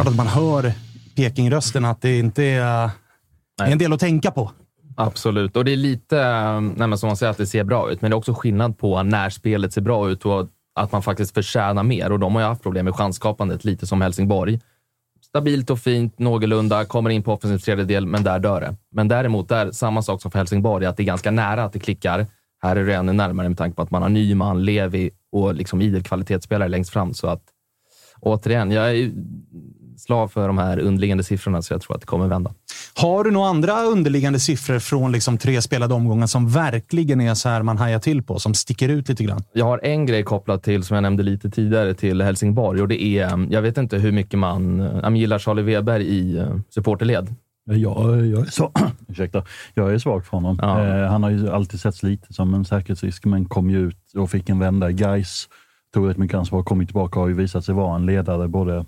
Klart 0.00 0.08
att 0.08 0.16
man 0.16 0.26
hör 0.26 0.72
Peking-rösten, 1.16 1.84
att 1.84 2.02
det 2.02 2.18
inte 2.18 2.44
är, 2.44 2.90
det 3.58 3.64
är 3.64 3.72
en 3.72 3.78
del 3.78 3.92
att 3.92 4.00
tänka 4.00 4.30
på. 4.30 4.50
Absolut, 4.96 5.56
och 5.56 5.64
det 5.64 5.72
är 5.72 5.76
lite, 5.76 6.20
eh, 6.20 6.60
nej 6.60 6.98
som 6.98 7.06
man 7.06 7.16
säger, 7.16 7.30
att 7.30 7.36
det 7.36 7.46
ser 7.46 7.64
bra 7.64 7.90
ut, 7.90 8.02
men 8.02 8.10
det 8.10 8.14
är 8.14 8.18
också 8.18 8.34
skillnad 8.34 8.78
på 8.78 9.02
när 9.02 9.30
spelet 9.30 9.72
ser 9.72 9.80
bra 9.80 10.10
ut 10.10 10.26
och 10.26 10.48
att 10.74 10.92
man 10.92 11.02
faktiskt 11.02 11.34
förtjänar 11.34 11.82
mer. 11.82 12.12
Och 12.12 12.18
de 12.18 12.34
har 12.34 12.42
ju 12.42 12.48
haft 12.48 12.62
problem 12.62 12.84
med 12.84 12.96
chansskapandet, 12.96 13.64
lite 13.64 13.86
som 13.86 14.00
Helsingborg. 14.00 14.60
Stabilt 15.26 15.70
och 15.70 15.78
fint, 15.78 16.18
någorlunda, 16.18 16.84
kommer 16.84 17.10
in 17.10 17.22
på 17.22 17.32
offensiv 17.32 17.58
tredjedel, 17.58 18.06
men 18.06 18.24
där 18.24 18.38
dör 18.38 18.60
det. 18.60 18.76
Men 18.92 19.08
däremot, 19.08 19.48
där, 19.48 19.72
samma 19.72 20.02
sak 20.02 20.22
som 20.22 20.30
för 20.30 20.38
Helsingborg, 20.38 20.86
att 20.86 20.96
det 20.96 21.02
är 21.02 21.04
ganska 21.04 21.30
nära 21.30 21.64
att 21.64 21.72
det 21.72 21.78
klickar. 21.80 22.26
Här 22.62 22.76
är 22.76 22.84
det 22.84 22.94
ännu 22.94 23.12
närmare 23.12 23.48
med 23.48 23.58
tanke 23.58 23.76
på 23.76 23.82
att 23.82 23.90
man 23.90 24.02
har 24.02 24.08
Nyman, 24.08 24.64
Levi 24.64 25.10
och 25.32 25.54
liksom 25.54 25.82
idel 25.82 26.02
kvalitetsspelare 26.02 26.68
längst 26.68 26.90
fram. 26.90 27.14
Så 27.14 27.26
att, 27.26 27.42
återigen, 28.20 28.70
jag 28.70 28.90
är 28.90 29.10
slav 30.00 30.28
för 30.28 30.46
de 30.46 30.58
här 30.58 30.78
underliggande 30.78 31.24
siffrorna, 31.24 31.62
så 31.62 31.74
jag 31.74 31.80
tror 31.80 31.94
att 31.94 32.00
det 32.00 32.06
kommer 32.06 32.26
vända. 32.26 32.54
Har 32.94 33.24
du 33.24 33.30
några 33.30 33.48
andra 33.48 33.82
underliggande 33.82 34.40
siffror 34.40 34.78
från 34.78 35.12
liksom 35.12 35.38
tre 35.38 35.62
spelade 35.62 35.94
omgångar 35.94 36.26
som 36.26 36.48
verkligen 36.48 37.20
är 37.20 37.34
så 37.34 37.48
här 37.48 37.62
man 37.62 37.78
hajar 37.78 37.98
till 37.98 38.22
på, 38.22 38.38
som 38.38 38.54
sticker 38.54 38.88
ut 38.88 39.08
lite 39.08 39.24
grann? 39.24 39.42
Jag 39.52 39.64
har 39.64 39.80
en 39.82 40.06
grej 40.06 40.22
kopplat 40.22 40.62
till, 40.62 40.82
som 40.82 40.94
jag 40.94 41.02
nämnde 41.02 41.22
lite 41.22 41.50
tidigare, 41.50 41.94
till 41.94 42.22
Helsingborg 42.22 42.82
och 42.82 42.88
det 42.88 43.02
är, 43.02 43.46
jag 43.50 43.62
vet 43.62 43.78
inte 43.78 43.98
hur 43.98 44.12
mycket 44.12 44.38
man 44.38 44.80
äh, 44.80 45.16
gillar 45.16 45.38
Charlie 45.38 45.62
Weber 45.62 46.00
i 46.00 46.38
äh, 46.38 46.56
supporterled. 46.70 47.34
Jag, 47.64 48.26
jag, 48.26 48.40
är 48.40 48.50
så, 48.50 48.72
ursäkta, 49.08 49.44
jag 49.74 49.94
är 49.94 49.98
svag 49.98 50.26
för 50.26 50.36
honom. 50.36 50.58
Ja. 50.62 50.86
Eh, 50.86 51.10
han 51.10 51.22
har 51.22 51.30
ju 51.30 51.50
alltid 51.50 51.80
setts 51.80 52.02
lite 52.02 52.32
som 52.32 52.54
en 52.54 52.64
säkerhetsrisk, 52.64 53.24
men 53.24 53.44
kom 53.44 53.70
ju 53.70 53.88
ut 53.88 54.14
och 54.16 54.30
fick 54.30 54.48
en 54.48 54.58
vända. 54.58 54.90
Guys 54.90 55.48
tog 55.94 56.08
rätt 56.08 56.16
mycket 56.16 56.36
ansvar, 56.36 56.62
kom 56.62 56.86
tillbaka 56.86 57.18
och 57.18 57.22
har 57.22 57.28
ju 57.28 57.34
visat 57.34 57.64
sig 57.64 57.74
vara 57.74 57.96
en 57.96 58.06
ledare 58.06 58.48
både 58.48 58.84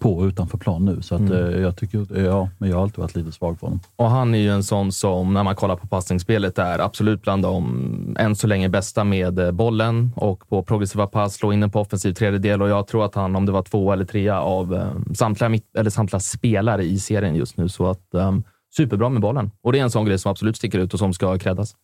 på 0.00 0.16
och 0.16 0.24
utanför 0.24 0.58
plan 0.58 0.84
nu. 0.84 1.02
Så 1.02 1.14
att, 1.14 1.20
Mm. 1.20 1.32
eh, 1.32 1.60
jag 1.60 1.76
tycker, 1.76 2.16
eh, 2.18 2.24
ja, 2.24 2.48
men 2.58 2.70
jag 2.70 2.76
har 2.76 2.82
alltid 2.82 2.98
varit 2.98 3.16
lite 3.16 3.32
svag 3.32 3.58
för 3.58 3.66
honom. 3.66 3.80
Och 3.96 4.10
han 4.10 4.34
är 4.34 4.38
ju 4.38 4.50
en 4.50 4.64
sån 4.64 4.92
som, 4.92 5.34
när 5.34 5.42
man 5.42 5.54
kollar 5.56 5.76
på 5.76 5.86
passningsspelet, 5.86 6.58
är 6.58 6.78
absolut 6.78 7.22
bland 7.22 7.42
de 7.42 8.16
än 8.18 8.36
så 8.36 8.46
länge 8.46 8.68
bästa 8.68 9.04
med 9.04 9.38
eh, 9.38 9.50
bollen 9.50 10.12
och 10.16 10.48
på 10.48 10.62
progressiva 10.62 11.06
pass, 11.06 11.34
slå 11.34 11.52
in 11.52 11.60
den 11.60 11.70
på 11.70 11.80
offensiv 11.80 12.12
tredjedel 12.12 12.62
och 12.62 12.68
jag 12.68 12.86
tror 12.86 13.04
att 13.04 13.14
han, 13.14 13.36
om 13.36 13.46
det 13.46 13.52
var 13.52 13.62
två 13.62 13.92
eller 13.92 14.04
trea 14.04 14.40
av 14.40 14.74
eh, 14.74 15.14
samtliga, 15.14 15.48
mitt, 15.48 15.76
eller 15.76 15.90
samtliga 15.90 16.20
spelare 16.20 16.84
i 16.84 16.98
serien 16.98 17.34
just 17.34 17.56
nu, 17.56 17.68
så 17.68 17.86
att 17.90 18.02
um, 18.10 18.44
superbra 18.76 19.08
med 19.08 19.22
bollen. 19.22 19.50
Och 19.62 19.72
det 19.72 19.78
är 19.78 19.82
en 19.82 19.90
sån 19.90 20.04
grej 20.04 20.18
som 20.18 20.30
absolut 20.30 20.56
sticker 20.56 20.78
ut 20.78 20.92
och 20.92 20.98
som 20.98 21.12
ska 21.12 21.38
creddas. 21.38 21.74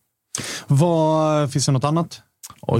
Vad, 0.67 1.51
finns 1.51 1.65
det 1.65 1.71
något 1.71 1.83
annat? 1.83 2.21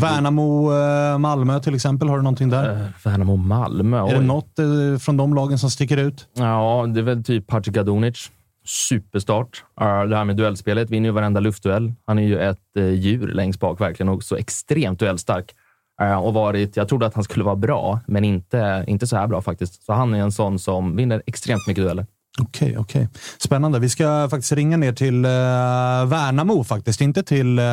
Värnamo, 0.02 0.74
eh, 0.74 1.18
Malmö 1.18 1.60
till 1.60 1.76
exempel. 1.76 2.10
Har 2.10 2.18
du 2.18 2.24
någonting 2.24 2.50
där? 2.50 2.94
Värnamo, 3.04 3.36
Malmö. 3.36 3.98
Är 3.98 4.12
det 4.12 4.20
oj. 4.20 4.26
något 4.26 4.60
eh, 4.60 5.00
från 5.00 5.18
de 5.18 5.34
lagen 5.34 5.60
som 5.60 5.70
sticker 5.72 5.98
ut? 5.98 6.28
Ja, 6.34 6.86
det 6.94 7.00
är 7.00 7.04
väl 7.04 7.24
typ 7.24 7.48
Patrick 7.48 7.76
Gadunic. 7.76 8.32
Superstart. 8.90 9.64
Det 10.10 10.18
här 10.18 10.24
med 10.24 10.36
duellspelet. 10.36 10.90
Vinner 10.90 11.10
ju 11.10 11.14
varenda 11.14 11.40
luftduell. 11.40 11.94
Han 12.06 12.20
är 12.20 12.24
ju 12.24 12.40
ett 12.40 12.58
djur 12.76 13.28
längst 13.28 13.60
bak, 13.60 13.82
verkligen. 13.82 14.10
Och 14.10 14.24
så 14.24 14.36
extremt 14.36 15.00
duellstark. 15.00 15.56
Och 16.22 16.34
varit, 16.34 16.78
jag 16.78 16.90
trodde 16.90 17.06
att 17.06 17.14
han 17.14 17.24
skulle 17.24 17.46
vara 17.46 17.56
bra, 17.56 18.00
men 18.08 18.24
inte, 18.24 18.86
inte 18.88 19.08
så 19.08 19.18
här 19.18 19.28
bra 19.28 19.42
faktiskt. 19.42 19.84
Så 19.84 19.94
han 19.94 20.14
är 20.14 20.20
en 20.20 20.32
sån 20.32 20.60
som 20.60 20.96
vinner 20.96 21.22
extremt 21.26 21.68
mycket 21.68 21.84
dueller. 21.84 22.06
Okej, 22.42 22.78
okej. 22.78 23.10
Spännande. 23.38 23.80
Vi 23.80 23.90
ska 23.90 24.28
faktiskt 24.30 24.52
ringa 24.52 24.78
ner 24.78 24.94
till 24.94 25.26
eh, 25.26 25.32
Värnamo 26.06 26.64
faktiskt, 26.64 27.02
inte 27.02 27.24
till 27.24 27.60
eh, 27.60 27.66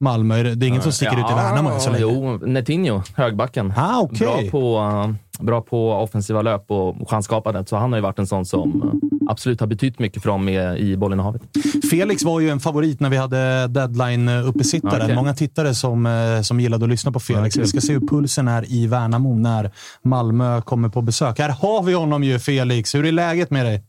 Malmö? 0.00 0.42
Det 0.42 0.66
är 0.66 0.68
ingen 0.68 0.82
som 0.82 0.92
sticker 0.92 1.20
ut 1.20 1.30
i 1.30 1.34
Värnamo 1.34 1.70
än 1.70 1.80
så 1.80 1.90
länge? 1.90 2.02
Jo, 2.02 2.38
Netinho, 2.46 3.02
högbacken. 3.14 3.72
Ah, 3.76 4.00
okay. 4.00 4.18
bra, 4.18 4.50
på, 4.50 5.14
bra 5.40 5.60
på 5.60 5.92
offensiva 5.92 6.42
löp 6.42 6.70
och 6.70 7.10
chansskapandet, 7.10 7.68
så 7.68 7.76
han 7.76 7.92
har 7.92 7.98
ju 7.98 8.02
varit 8.02 8.18
en 8.18 8.26
sån 8.26 8.44
som 8.44 9.00
absolut 9.28 9.60
har 9.60 9.66
betytt 9.66 9.98
mycket 9.98 10.22
för 10.22 10.30
dem 10.30 10.48
i 10.48 10.96
bollen 10.96 11.20
i 11.20 11.22
havet. 11.22 11.42
Felix 11.90 12.24
var 12.24 12.40
ju 12.40 12.50
en 12.50 12.60
favorit 12.60 13.00
när 13.00 13.10
vi 13.10 13.16
hade 13.16 13.66
deadline-uppesittaren. 13.66 15.04
Okay. 15.04 15.14
Många 15.14 15.34
tittare 15.34 15.74
som, 15.74 16.06
uh, 16.06 16.42
som 16.42 16.60
gillade 16.60 16.84
att 16.84 16.90
lyssna 16.90 17.12
på 17.12 17.20
Felix. 17.20 17.56
Okay. 17.56 17.62
Vi 17.62 17.68
ska 17.68 17.80
se 17.80 17.92
hur 17.92 18.00
pulsen 18.00 18.48
är 18.48 18.72
i 18.72 18.86
Värnamo 18.86 19.34
när 19.34 19.70
Malmö 20.04 20.62
kommer 20.62 20.88
på 20.88 21.02
besök. 21.02 21.38
Här 21.38 21.48
har 21.48 21.82
vi 21.82 21.92
honom 21.92 22.24
ju, 22.24 22.38
Felix. 22.38 22.94
Hur 22.94 23.06
är 23.06 23.12
läget 23.12 23.50
med 23.50 23.66
dig? 23.66 23.84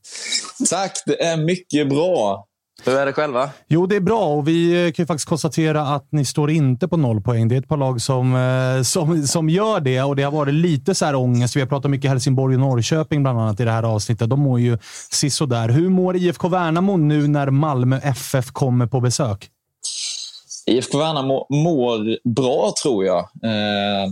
Tack, 0.69 0.91
det 1.05 1.23
är 1.23 1.37
mycket 1.37 1.89
bra. 1.89 2.48
Hur 2.85 2.95
är 2.95 3.05
det 3.05 3.13
själva? 3.13 3.49
Jo, 3.67 3.85
det 3.85 3.95
är 3.95 3.99
bra 3.99 4.25
och 4.25 4.47
vi 4.47 4.91
kan 4.95 5.03
ju 5.03 5.07
faktiskt 5.07 5.29
konstatera 5.29 5.81
att 5.81 6.07
ni 6.11 6.25
står 6.25 6.51
inte 6.51 6.87
på 6.87 6.97
noll 6.97 7.21
poäng. 7.21 7.47
Det 7.47 7.55
är 7.55 7.59
ett 7.59 7.67
par 7.67 7.77
lag 7.77 8.01
som, 8.01 8.35
eh, 8.35 8.83
som, 8.83 9.27
som 9.27 9.49
gör 9.49 9.79
det 9.79 10.01
och 10.01 10.15
det 10.15 10.23
har 10.23 10.31
varit 10.31 10.53
lite 10.53 10.95
så 10.95 11.05
här 11.05 11.15
ångest. 11.15 11.55
Vi 11.55 11.59
har 11.59 11.67
pratat 11.67 11.91
mycket 11.91 12.09
Helsingborg 12.09 12.55
och 12.55 12.61
Norrköping 12.61 13.23
bland 13.23 13.39
annat 13.39 13.59
i 13.59 13.65
det 13.65 13.71
här 13.71 13.83
avsnittet. 13.83 14.29
De 14.29 14.39
mår 14.39 14.59
ju 14.59 14.77
sisådär. 15.11 15.69
Hur 15.69 15.89
mår 15.89 16.15
IFK 16.15 16.47
Värnamo 16.47 16.97
nu 16.97 17.27
när 17.27 17.49
Malmö 17.49 17.99
FF 18.03 18.51
kommer 18.51 18.87
på 18.87 18.99
besök? 18.99 19.49
IFK 20.65 20.97
Värnamo 20.97 21.47
mår 21.49 22.29
bra, 22.29 22.73
tror 22.83 23.05
jag. 23.05 23.19
Eh, 23.19 24.11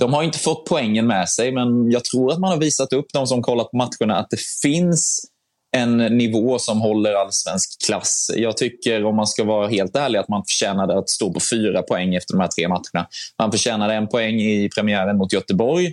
de 0.00 0.12
har 0.12 0.22
inte 0.22 0.38
fått 0.38 0.64
poängen 0.64 1.06
med 1.06 1.28
sig, 1.28 1.52
men 1.52 1.90
jag 1.90 2.04
tror 2.04 2.32
att 2.32 2.38
man 2.38 2.50
har 2.50 2.58
visat 2.58 2.92
upp, 2.92 3.06
de 3.12 3.26
som 3.26 3.42
kollat 3.42 3.70
på 3.70 3.76
matcherna, 3.76 4.18
att 4.18 4.30
det 4.30 4.40
finns 4.62 5.31
en 5.76 5.96
nivå 5.96 6.58
som 6.58 6.80
håller 6.80 7.14
allsvensk 7.14 7.86
klass. 7.86 8.30
Jag 8.36 8.56
tycker, 8.56 9.04
om 9.04 9.16
man 9.16 9.26
ska 9.26 9.44
vara 9.44 9.68
helt 9.68 9.96
ärlig, 9.96 10.18
att 10.18 10.28
man 10.28 10.44
förtjänade 10.44 10.98
att 10.98 11.10
stå 11.10 11.32
på 11.32 11.40
fyra 11.50 11.82
poäng 11.82 12.14
efter 12.14 12.34
de 12.34 12.40
här 12.40 12.48
tre 12.48 12.68
matcherna. 12.68 13.08
Man 13.38 13.50
förtjänade 13.50 13.94
en 13.94 14.08
poäng 14.08 14.40
i 14.40 14.70
premiären 14.74 15.16
mot 15.16 15.32
Göteborg. 15.32 15.92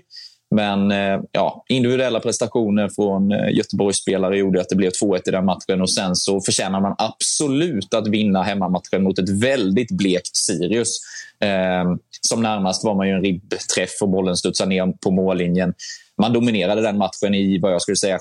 Men 0.55 0.91
eh, 0.91 1.21
ja, 1.31 1.65
individuella 1.69 2.19
prestationer 2.19 2.89
från 2.89 3.31
eh, 3.31 3.49
Göteborgs 3.51 3.97
spelare 3.97 4.37
gjorde 4.37 4.61
att 4.61 4.69
det 4.69 4.75
blev 4.75 4.91
2-1 4.91 5.21
i 5.27 5.31
den 5.31 5.45
matchen. 5.45 5.81
Och 5.81 5.89
Sen 5.89 6.15
så 6.15 6.41
förtjänar 6.41 6.81
man 6.81 6.95
absolut 6.97 7.93
att 7.93 8.07
vinna 8.07 8.43
hemmamatchen 8.43 9.03
mot 9.03 9.19
ett 9.19 9.29
väldigt 9.29 9.91
blekt 9.91 10.35
Sirius. 10.35 10.99
Eh, 11.43 11.95
som 12.21 12.43
närmast 12.43 12.83
var 12.83 12.95
man 12.95 13.07
ju 13.07 13.13
en 13.13 13.21
ribbträff 13.21 14.01
och 14.01 14.09
bollen 14.09 14.37
studsade 14.37 14.69
ner 14.69 14.93
på 15.01 15.11
mållinjen 15.11 15.73
man 16.19 16.33
dominerade 16.33 16.81
den 16.81 16.97
matchen 16.97 17.33
i 17.33 17.59
vad 17.59 17.73
jag 17.73 17.81
skulle 17.81 17.95
säga 17.95 18.19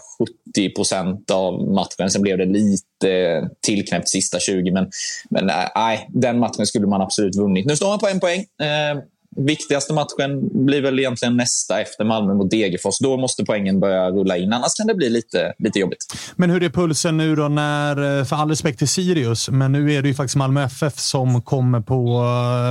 70 0.53 0.75
procent 0.75 1.31
av 1.31 1.69
matchen. 1.69 2.11
Sen 2.11 2.23
blev 2.23 2.39
det 2.39 2.45
lite 2.45 3.49
tillknäppt 3.61 4.09
sista 4.09 4.39
20, 4.39 4.73
men, 4.73 4.91
men 5.31 5.51
äh, 5.51 5.69
nej, 5.75 6.09
den 6.11 6.39
matchen 6.39 6.67
skulle 6.67 6.87
man 6.87 7.01
absolut 7.01 7.37
vunnit. 7.37 7.67
Nu 7.67 7.77
står 7.77 7.89
man 7.89 7.99
på 7.99 8.09
en 8.09 8.21
poäng. 8.21 8.41
Eh, 8.41 9.03
viktigaste 9.47 9.93
matchen 9.93 10.65
blir 10.67 10.83
väl 10.83 10.99
egentligen 10.99 11.37
nästa 11.37 11.81
efter 11.81 12.05
Malmö 12.05 12.35
mot 12.35 12.51
Degerfors. 12.51 12.99
Då 12.99 13.17
måste 13.17 13.45
poängen 13.45 13.81
börja 13.81 14.11
rulla 14.11 14.37
in, 14.37 14.53
annars 14.53 14.75
kan 14.75 14.87
det 14.87 14.95
bli 14.95 15.11
lite, 15.11 15.53
lite 15.59 15.79
jobbigt. 15.79 16.05
Men 16.37 16.51
hur 16.51 16.63
är 16.63 16.69
pulsen 16.69 17.17
nu 17.17 17.37
då 17.37 17.49
när, 17.49 18.25
för 18.25 18.37
all 18.37 18.49
respekt 18.49 18.79
till 18.79 18.89
Sirius, 18.89 19.49
men 19.49 19.73
nu 19.73 19.93
är 19.93 20.03
det 20.03 20.09
ju 20.09 20.15
faktiskt 20.15 20.37
Malmö 20.37 20.65
FF 20.65 20.99
som 20.99 21.43
kommer 21.43 21.81
på 21.81 22.25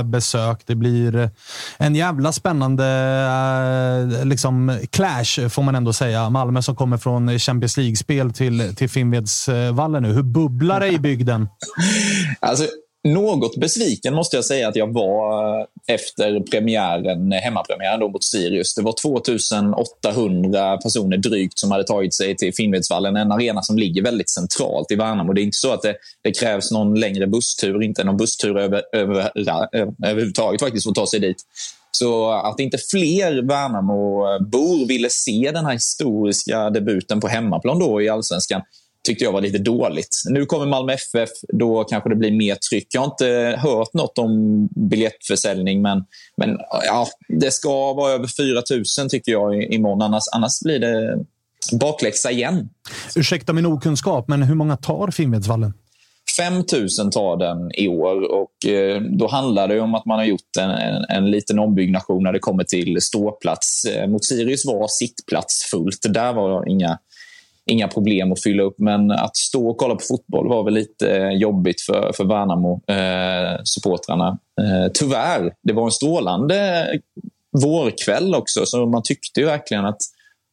besök. 0.04 0.62
Det 0.66 0.74
blir 0.74 1.30
en 1.76 1.94
jävla 1.94 2.32
spännande 2.32 2.84
liksom, 4.24 4.78
clash, 4.90 5.48
får 5.48 5.62
man 5.62 5.74
ändå 5.74 5.92
säga. 5.92 6.30
Malmö 6.30 6.62
som 6.62 6.76
kommer 6.76 6.96
från 6.96 7.38
Champions 7.38 7.76
League-spel 7.76 8.32
till, 8.32 8.76
till 8.76 8.90
Finnvedsvallen 8.90 10.02
nu. 10.02 10.12
Hur 10.12 10.22
bubblar 10.22 10.80
det 10.80 10.88
i 10.88 10.98
bygden? 10.98 11.48
alltså, 12.40 12.64
något 13.04 13.56
besviken 13.56 14.14
måste 14.14 14.36
jag 14.36 14.44
säga 14.44 14.68
att 14.68 14.76
jag 14.76 14.92
var 14.92 15.58
eh, 15.60 15.66
efter 15.86 16.40
premiären, 16.40 17.32
eh, 17.32 17.38
hemmapremiären 17.38 18.00
då 18.00 18.08
mot 18.08 18.24
Sirius. 18.24 18.74
Det 18.74 18.82
var 18.82 18.94
2800 19.02 20.76
personer 20.76 21.16
drygt 21.16 21.58
som 21.58 21.70
hade 21.70 21.84
tagit 21.84 22.14
sig 22.14 22.36
till 22.36 22.54
Finnvedsvallen, 22.54 23.16
en 23.16 23.32
arena 23.32 23.62
som 23.62 23.78
ligger 23.78 24.02
väldigt 24.02 24.30
centralt 24.30 24.90
i 24.90 24.94
Värnamo. 24.94 25.32
Det 25.32 25.40
är 25.40 25.42
inte 25.42 25.56
så 25.56 25.72
att 25.72 25.82
det, 25.82 25.94
det 26.24 26.32
krävs 26.32 26.70
någon 26.70 27.00
längre 27.00 27.26
busstur, 27.26 27.82
inte 27.82 28.04
någon 28.04 28.16
busstur 28.16 28.58
över, 28.58 28.82
över, 28.92 29.30
överhuvudtaget 30.04 30.60
faktiskt 30.60 30.84
för 30.84 30.90
att 30.90 30.96
ta 30.96 31.06
sig 31.06 31.20
dit. 31.20 31.42
Så 31.90 32.30
att 32.30 32.60
inte 32.60 32.78
fler 32.90 33.42
Värnamo-bor 33.42 34.88
ville 34.88 35.10
se 35.10 35.50
den 35.54 35.64
här 35.64 35.72
historiska 35.72 36.70
debuten 36.70 37.20
på 37.20 37.28
hemmaplan 37.28 37.78
då 37.78 38.02
i 38.02 38.08
allsvenskan 38.08 38.62
tyckte 39.08 39.24
jag 39.24 39.32
var 39.32 39.40
lite 39.40 39.58
dåligt. 39.58 40.22
Nu 40.28 40.46
kommer 40.46 40.66
Malmö 40.66 40.92
FF, 40.92 41.28
då 41.52 41.84
kanske 41.84 42.08
det 42.08 42.16
blir 42.16 42.32
mer 42.32 42.54
tryck. 42.54 42.86
Jag 42.90 43.00
har 43.00 43.06
inte 43.06 43.58
hört 43.58 43.94
något 43.94 44.18
om 44.18 44.66
biljettförsäljning, 44.90 45.82
men, 45.82 46.04
men 46.36 46.56
ja, 46.86 47.06
det 47.28 47.50
ska 47.50 47.92
vara 47.92 48.12
över 48.12 48.26
4 48.26 48.62
000 49.00 49.10
tycker 49.10 49.32
jag 49.32 49.62
imorgon. 49.62 50.02
Annars, 50.02 50.22
annars 50.32 50.60
blir 50.60 50.78
det 50.78 51.24
bakläxa 51.72 52.30
igen. 52.30 52.68
Ursäkta 53.16 53.52
min 53.52 53.66
okunskap, 53.66 54.28
men 54.28 54.42
hur 54.42 54.54
många 54.54 54.76
tar 54.76 55.10
Finnvedsvallen? 55.10 55.72
5 56.36 56.54
000 56.54 56.64
tar 57.12 57.36
den 57.36 57.70
i 57.74 57.88
år 57.88 58.32
och 58.32 58.70
eh, 58.70 59.02
då 59.02 59.28
handlar 59.28 59.68
det 59.68 59.80
om 59.80 59.94
att 59.94 60.06
man 60.06 60.18
har 60.18 60.24
gjort 60.24 60.56
en, 60.60 60.70
en, 60.70 61.04
en, 61.08 61.30
liten 61.30 61.58
ombyggnation 61.58 62.22
när 62.22 62.32
det 62.32 62.38
kommer 62.38 62.64
till 62.64 62.96
ståplats. 63.00 63.84
Eh, 63.84 64.06
mot 64.08 64.24
Sirius 64.24 64.66
var 64.66 64.88
sittplats 64.88 65.70
fullt. 65.70 66.06
Där 66.08 66.32
var 66.32 66.68
inga 66.68 66.98
inga 67.68 67.88
problem 67.88 68.32
att 68.32 68.42
fylla 68.42 68.62
upp. 68.62 68.78
Men 68.78 69.10
att 69.10 69.36
stå 69.36 69.68
och 69.68 69.76
kolla 69.76 69.94
på 69.94 70.04
fotboll 70.08 70.48
var 70.48 70.64
väl 70.64 70.74
lite 70.74 71.16
eh, 71.16 71.30
jobbigt 71.30 71.80
för, 71.80 72.12
för 72.16 72.24
Värnamo-supportrarna. 72.24 74.38
Eh, 74.60 74.82
eh, 74.82 74.88
tyvärr, 74.94 75.52
det 75.62 75.72
var 75.72 75.84
en 75.84 75.90
strålande 75.90 76.86
vårkväll 77.62 78.34
också, 78.34 78.66
så 78.66 78.86
man 78.86 79.02
tyckte 79.02 79.40
ju 79.40 79.46
verkligen 79.46 79.84
att 79.84 79.98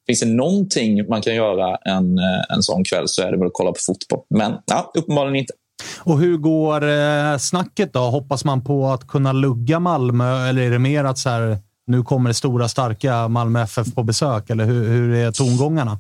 finns 0.08 0.20
det 0.20 0.26
någonting 0.26 1.10
man 1.10 1.22
kan 1.22 1.36
göra 1.36 1.76
en, 1.76 2.18
eh, 2.18 2.42
en 2.50 2.64
sån 2.64 2.84
kväll 2.84 3.08
så 3.08 3.22
är 3.22 3.32
det 3.32 3.38
väl 3.38 3.48
att 3.48 3.54
kolla 3.54 3.72
på 3.72 3.80
fotboll. 3.88 4.20
Men 4.30 4.54
ja, 4.66 4.92
uppenbarligen 4.98 5.36
inte. 5.36 5.54
Och 6.00 6.20
hur 6.20 6.38
går 6.38 6.90
eh, 6.90 7.38
snacket 7.38 7.94
då? 7.94 8.00
Hoppas 8.00 8.46
man 8.46 8.64
på 8.64 8.88
att 8.88 9.08
kunna 9.08 9.34
lugga 9.34 9.80
Malmö 9.80 10.50
eller 10.50 10.62
är 10.62 10.72
det 10.72 10.80
mer 10.80 11.04
att 11.04 11.18
så 11.18 11.30
här, 11.30 11.58
nu 11.88 12.04
kommer 12.04 12.30
det 12.30 12.34
stora 12.34 12.68
starka 12.68 13.28
Malmö 13.28 13.62
FF 13.62 13.96
på 13.96 14.04
besök? 14.04 14.50
Eller 14.50 14.66
hur, 14.66 14.88
hur 14.88 15.16
är 15.16 15.32
tongångarna? 15.32 16.00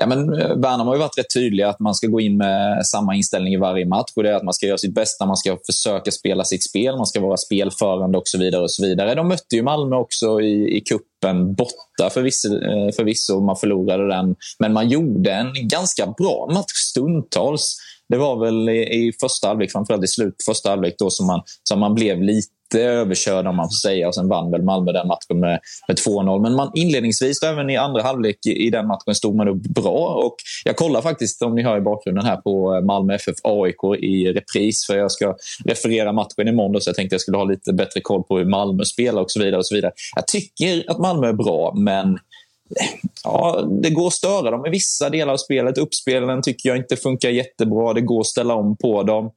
Ja, 0.00 0.06
men 0.06 0.40
eh, 0.40 0.56
Värnamo 0.56 0.84
har 0.84 0.94
ju 0.94 1.00
varit 1.00 1.18
rätt 1.18 1.34
tydliga 1.34 1.68
att 1.68 1.80
man 1.80 1.94
ska 1.94 2.06
gå 2.06 2.20
in 2.20 2.36
med 2.36 2.86
samma 2.86 3.14
inställning 3.14 3.54
i 3.54 3.56
varje 3.56 3.86
match. 3.86 4.12
Och 4.16 4.22
det 4.22 4.30
är 4.30 4.34
att 4.34 4.42
man 4.42 4.54
ska 4.54 4.66
göra 4.66 4.78
sitt 4.78 4.94
bästa, 4.94 5.26
man 5.26 5.36
ska 5.36 5.58
försöka 5.66 6.10
spela 6.10 6.44
sitt 6.44 6.64
spel, 6.64 6.96
man 6.96 7.06
ska 7.06 7.20
vara 7.20 7.36
spelförande 7.36 8.18
och 8.18 8.28
så 8.28 8.38
vidare. 8.38 8.62
och 8.62 8.70
så 8.70 8.86
vidare. 8.86 9.14
De 9.14 9.28
mötte 9.28 9.56
ju 9.56 9.62
Malmö 9.62 9.96
också 9.96 10.40
i, 10.40 10.76
i 10.76 10.80
kuppen 10.80 11.54
borta 11.54 12.10
förvisso, 12.10 12.48
eh, 12.48 12.92
förvisso. 12.96 13.40
Man 13.40 13.56
förlorade 13.56 14.08
den, 14.08 14.36
men 14.58 14.72
man 14.72 14.88
gjorde 14.88 15.32
en 15.32 15.68
ganska 15.68 16.06
bra 16.06 16.50
match 16.54 16.72
stundtals. 16.90 17.76
Det 18.08 18.16
var 18.16 18.44
väl 18.44 18.68
i, 18.68 18.78
i 18.82 19.12
första 19.20 19.48
halvlek, 19.48 19.72
framförallt 19.72 20.04
i 20.04 20.08
slutet 20.08 20.38
på 20.46 20.52
första 20.52 20.70
halvlek, 20.70 20.94
då 20.98 21.10
som 21.10 21.26
man, 21.26 21.42
som 21.62 21.80
man 21.80 21.94
blev 21.94 22.22
lite 22.22 22.59
Lite 22.72 22.84
överkörd 22.84 23.46
om 23.46 23.56
man 23.56 23.66
får 23.66 23.88
säga. 23.88 24.08
Och 24.08 24.14
sen 24.14 24.28
vann 24.28 24.50
väl 24.50 24.62
Malmö 24.62 24.92
den 24.92 25.08
matchen 25.08 25.40
med, 25.40 25.60
med 25.88 25.96
2-0. 25.96 26.42
Men 26.42 26.54
man, 26.54 26.70
inledningsvis, 26.74 27.42
även 27.42 27.70
i 27.70 27.76
andra 27.76 28.02
halvlek 28.02 28.46
i, 28.46 28.66
i 28.66 28.70
den 28.70 28.86
matchen, 28.86 29.14
stod 29.14 29.36
man 29.36 29.48
upp 29.48 29.62
bra. 29.62 30.22
Och 30.24 30.34
jag 30.64 30.76
kollar 30.76 31.02
faktiskt, 31.02 31.42
om 31.42 31.54
ni 31.54 31.62
hör 31.62 31.76
i 31.76 31.80
bakgrunden 31.80 32.24
här, 32.24 32.36
på 32.36 32.74
eh, 32.74 32.82
Malmö 32.82 33.14
FF 33.14 33.36
AIK 33.42 34.02
i 34.02 34.32
repris. 34.32 34.86
För 34.86 34.96
jag 34.96 35.12
ska 35.12 35.36
referera 35.64 36.12
matchen 36.12 36.48
imorgon, 36.48 36.80
så 36.80 36.88
jag 36.88 36.96
tänkte 36.96 37.14
jag 37.14 37.20
skulle 37.20 37.38
ha 37.38 37.44
lite 37.44 37.72
bättre 37.72 38.00
koll 38.00 38.22
på 38.22 38.38
hur 38.38 38.44
Malmö 38.44 38.84
spelar 38.84 39.22
och 39.22 39.30
så 39.30 39.40
vidare. 39.40 39.58
Och 39.58 39.66
så 39.66 39.74
vidare. 39.74 39.92
Jag 40.16 40.26
tycker 40.26 40.90
att 40.90 40.98
Malmö 40.98 41.28
är 41.28 41.32
bra, 41.32 41.74
men 41.76 42.14
eh, 42.14 42.20
Ja, 43.24 43.68
det 43.82 43.90
går 43.90 44.06
att 44.06 44.12
störa 44.12 44.50
dem 44.50 44.66
i 44.66 44.70
vissa 44.70 45.10
delar 45.10 45.32
av 45.32 45.36
spelet. 45.36 45.78
Uppspelen 45.78 46.42
tycker 46.42 46.68
jag 46.68 46.78
inte 46.78 46.96
funkar 46.96 47.28
jättebra. 47.28 47.92
Det 47.92 48.00
går 48.00 48.20
att 48.20 48.26
ställa 48.26 48.54
om 48.54 48.76
på 48.76 49.02
dem. 49.02 49.30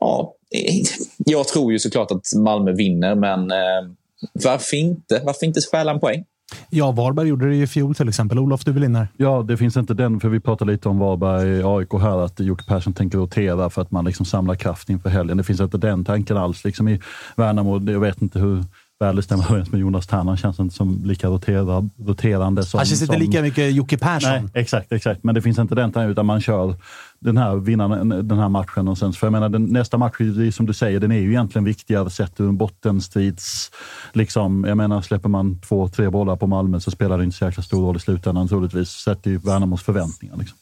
Ja, 0.00 0.32
jag 1.18 1.48
tror 1.48 1.72
ju 1.72 1.78
såklart 1.78 2.10
att 2.10 2.34
Malmö 2.36 2.72
vinner, 2.72 3.14
men 3.14 3.50
eh, 3.50 3.90
varför 4.32 4.76
inte? 4.76 5.22
Varför 5.24 5.46
inte 5.46 5.60
stjäla 5.60 5.92
en 5.92 6.00
poäng? 6.00 6.24
Ja, 6.70 6.92
Varberg 6.92 7.28
gjorde 7.28 7.48
det 7.48 7.56
i 7.56 7.66
fjol 7.66 7.94
till 7.94 8.08
exempel. 8.08 8.38
Olof, 8.38 8.64
du 8.64 8.72
vill 8.72 8.84
in 8.84 8.96
här. 8.96 9.08
Ja, 9.16 9.42
det 9.42 9.56
finns 9.56 9.76
inte 9.76 9.94
den, 9.94 10.20
för 10.20 10.28
vi 10.28 10.40
pratade 10.40 10.72
lite 10.72 10.88
om 10.88 10.98
Varberg 10.98 11.62
AIK 11.64 12.02
här, 12.02 12.24
att 12.24 12.40
Jocke 12.40 12.64
Persson 12.64 12.92
tänker 12.92 13.18
rotera 13.18 13.70
för 13.70 13.82
att 13.82 13.90
man 13.90 14.04
liksom 14.04 14.26
samlar 14.26 14.54
kraft 14.54 14.88
inför 14.88 15.10
helgen. 15.10 15.36
Det 15.36 15.44
finns 15.44 15.60
inte 15.60 15.78
den 15.78 16.04
tanken 16.04 16.36
alls. 16.36 16.64
Liksom 16.64 16.88
I 16.88 17.00
Värnamo, 17.36 17.90
jag 17.90 18.00
vet 18.00 18.22
inte 18.22 18.38
hur 18.38 18.64
väl 18.98 19.16
det 19.16 19.22
stämmer 19.22 19.44
överens 19.44 19.72
med 19.72 19.80
Jonas 19.80 20.06
Tern. 20.06 20.28
Han 20.28 20.36
känns 20.36 20.60
inte 20.60 20.74
som 20.74 21.00
lika 21.04 21.28
rotera, 21.28 21.88
roterande. 21.98 22.62
Som, 22.64 22.78
han 22.78 22.86
känns 22.86 23.02
inte 23.02 23.18
lika 23.18 23.42
mycket 23.42 23.72
Jocke 23.72 23.98
Persson. 23.98 24.30
Nej, 24.30 24.42
exakt, 24.54 24.92
exakt. 24.92 25.24
Men 25.24 25.34
det 25.34 25.42
finns 25.42 25.58
inte 25.58 25.74
den 25.74 25.92
tanken, 25.92 26.10
utan 26.10 26.26
man 26.26 26.40
kör 26.40 26.74
den 27.20 27.36
här 27.36 27.56
vinnaren, 27.56 28.08
den 28.08 28.38
här 28.38 28.48
matchen. 28.48 28.88
Och 28.88 28.98
sen, 28.98 29.12
för 29.12 29.26
jag 29.26 29.32
menar, 29.32 29.48
den, 29.48 29.64
nästa 29.64 29.98
match, 29.98 30.16
som 30.52 30.66
du 30.66 30.72
säger, 30.72 31.00
den 31.00 31.12
är 31.12 31.18
ju 31.18 31.30
egentligen 31.30 31.64
viktigare 31.64 32.10
sett 32.10 32.40
ur 32.40 32.48
en 32.48 32.56
bottenstrids... 32.56 33.70
Liksom, 34.12 34.64
jag 34.64 34.76
menar, 34.76 35.02
släpper 35.02 35.28
man 35.28 35.60
två, 35.60 35.88
tre 35.88 36.10
bollar 36.10 36.36
på 36.36 36.46
Malmö 36.46 36.80
så 36.80 36.90
spelar 36.90 37.18
det 37.18 37.24
inte 37.24 37.36
så 37.36 37.44
jäkla 37.44 37.62
stor 37.62 37.86
roll 37.86 37.96
i 37.96 38.00
slutändan 38.00 38.48
troligtvis, 38.48 38.88
sett 38.88 39.26
i 39.26 39.36
Värnamos 39.36 39.82
förväntningar. 39.82 40.36
Liksom. 40.36 40.58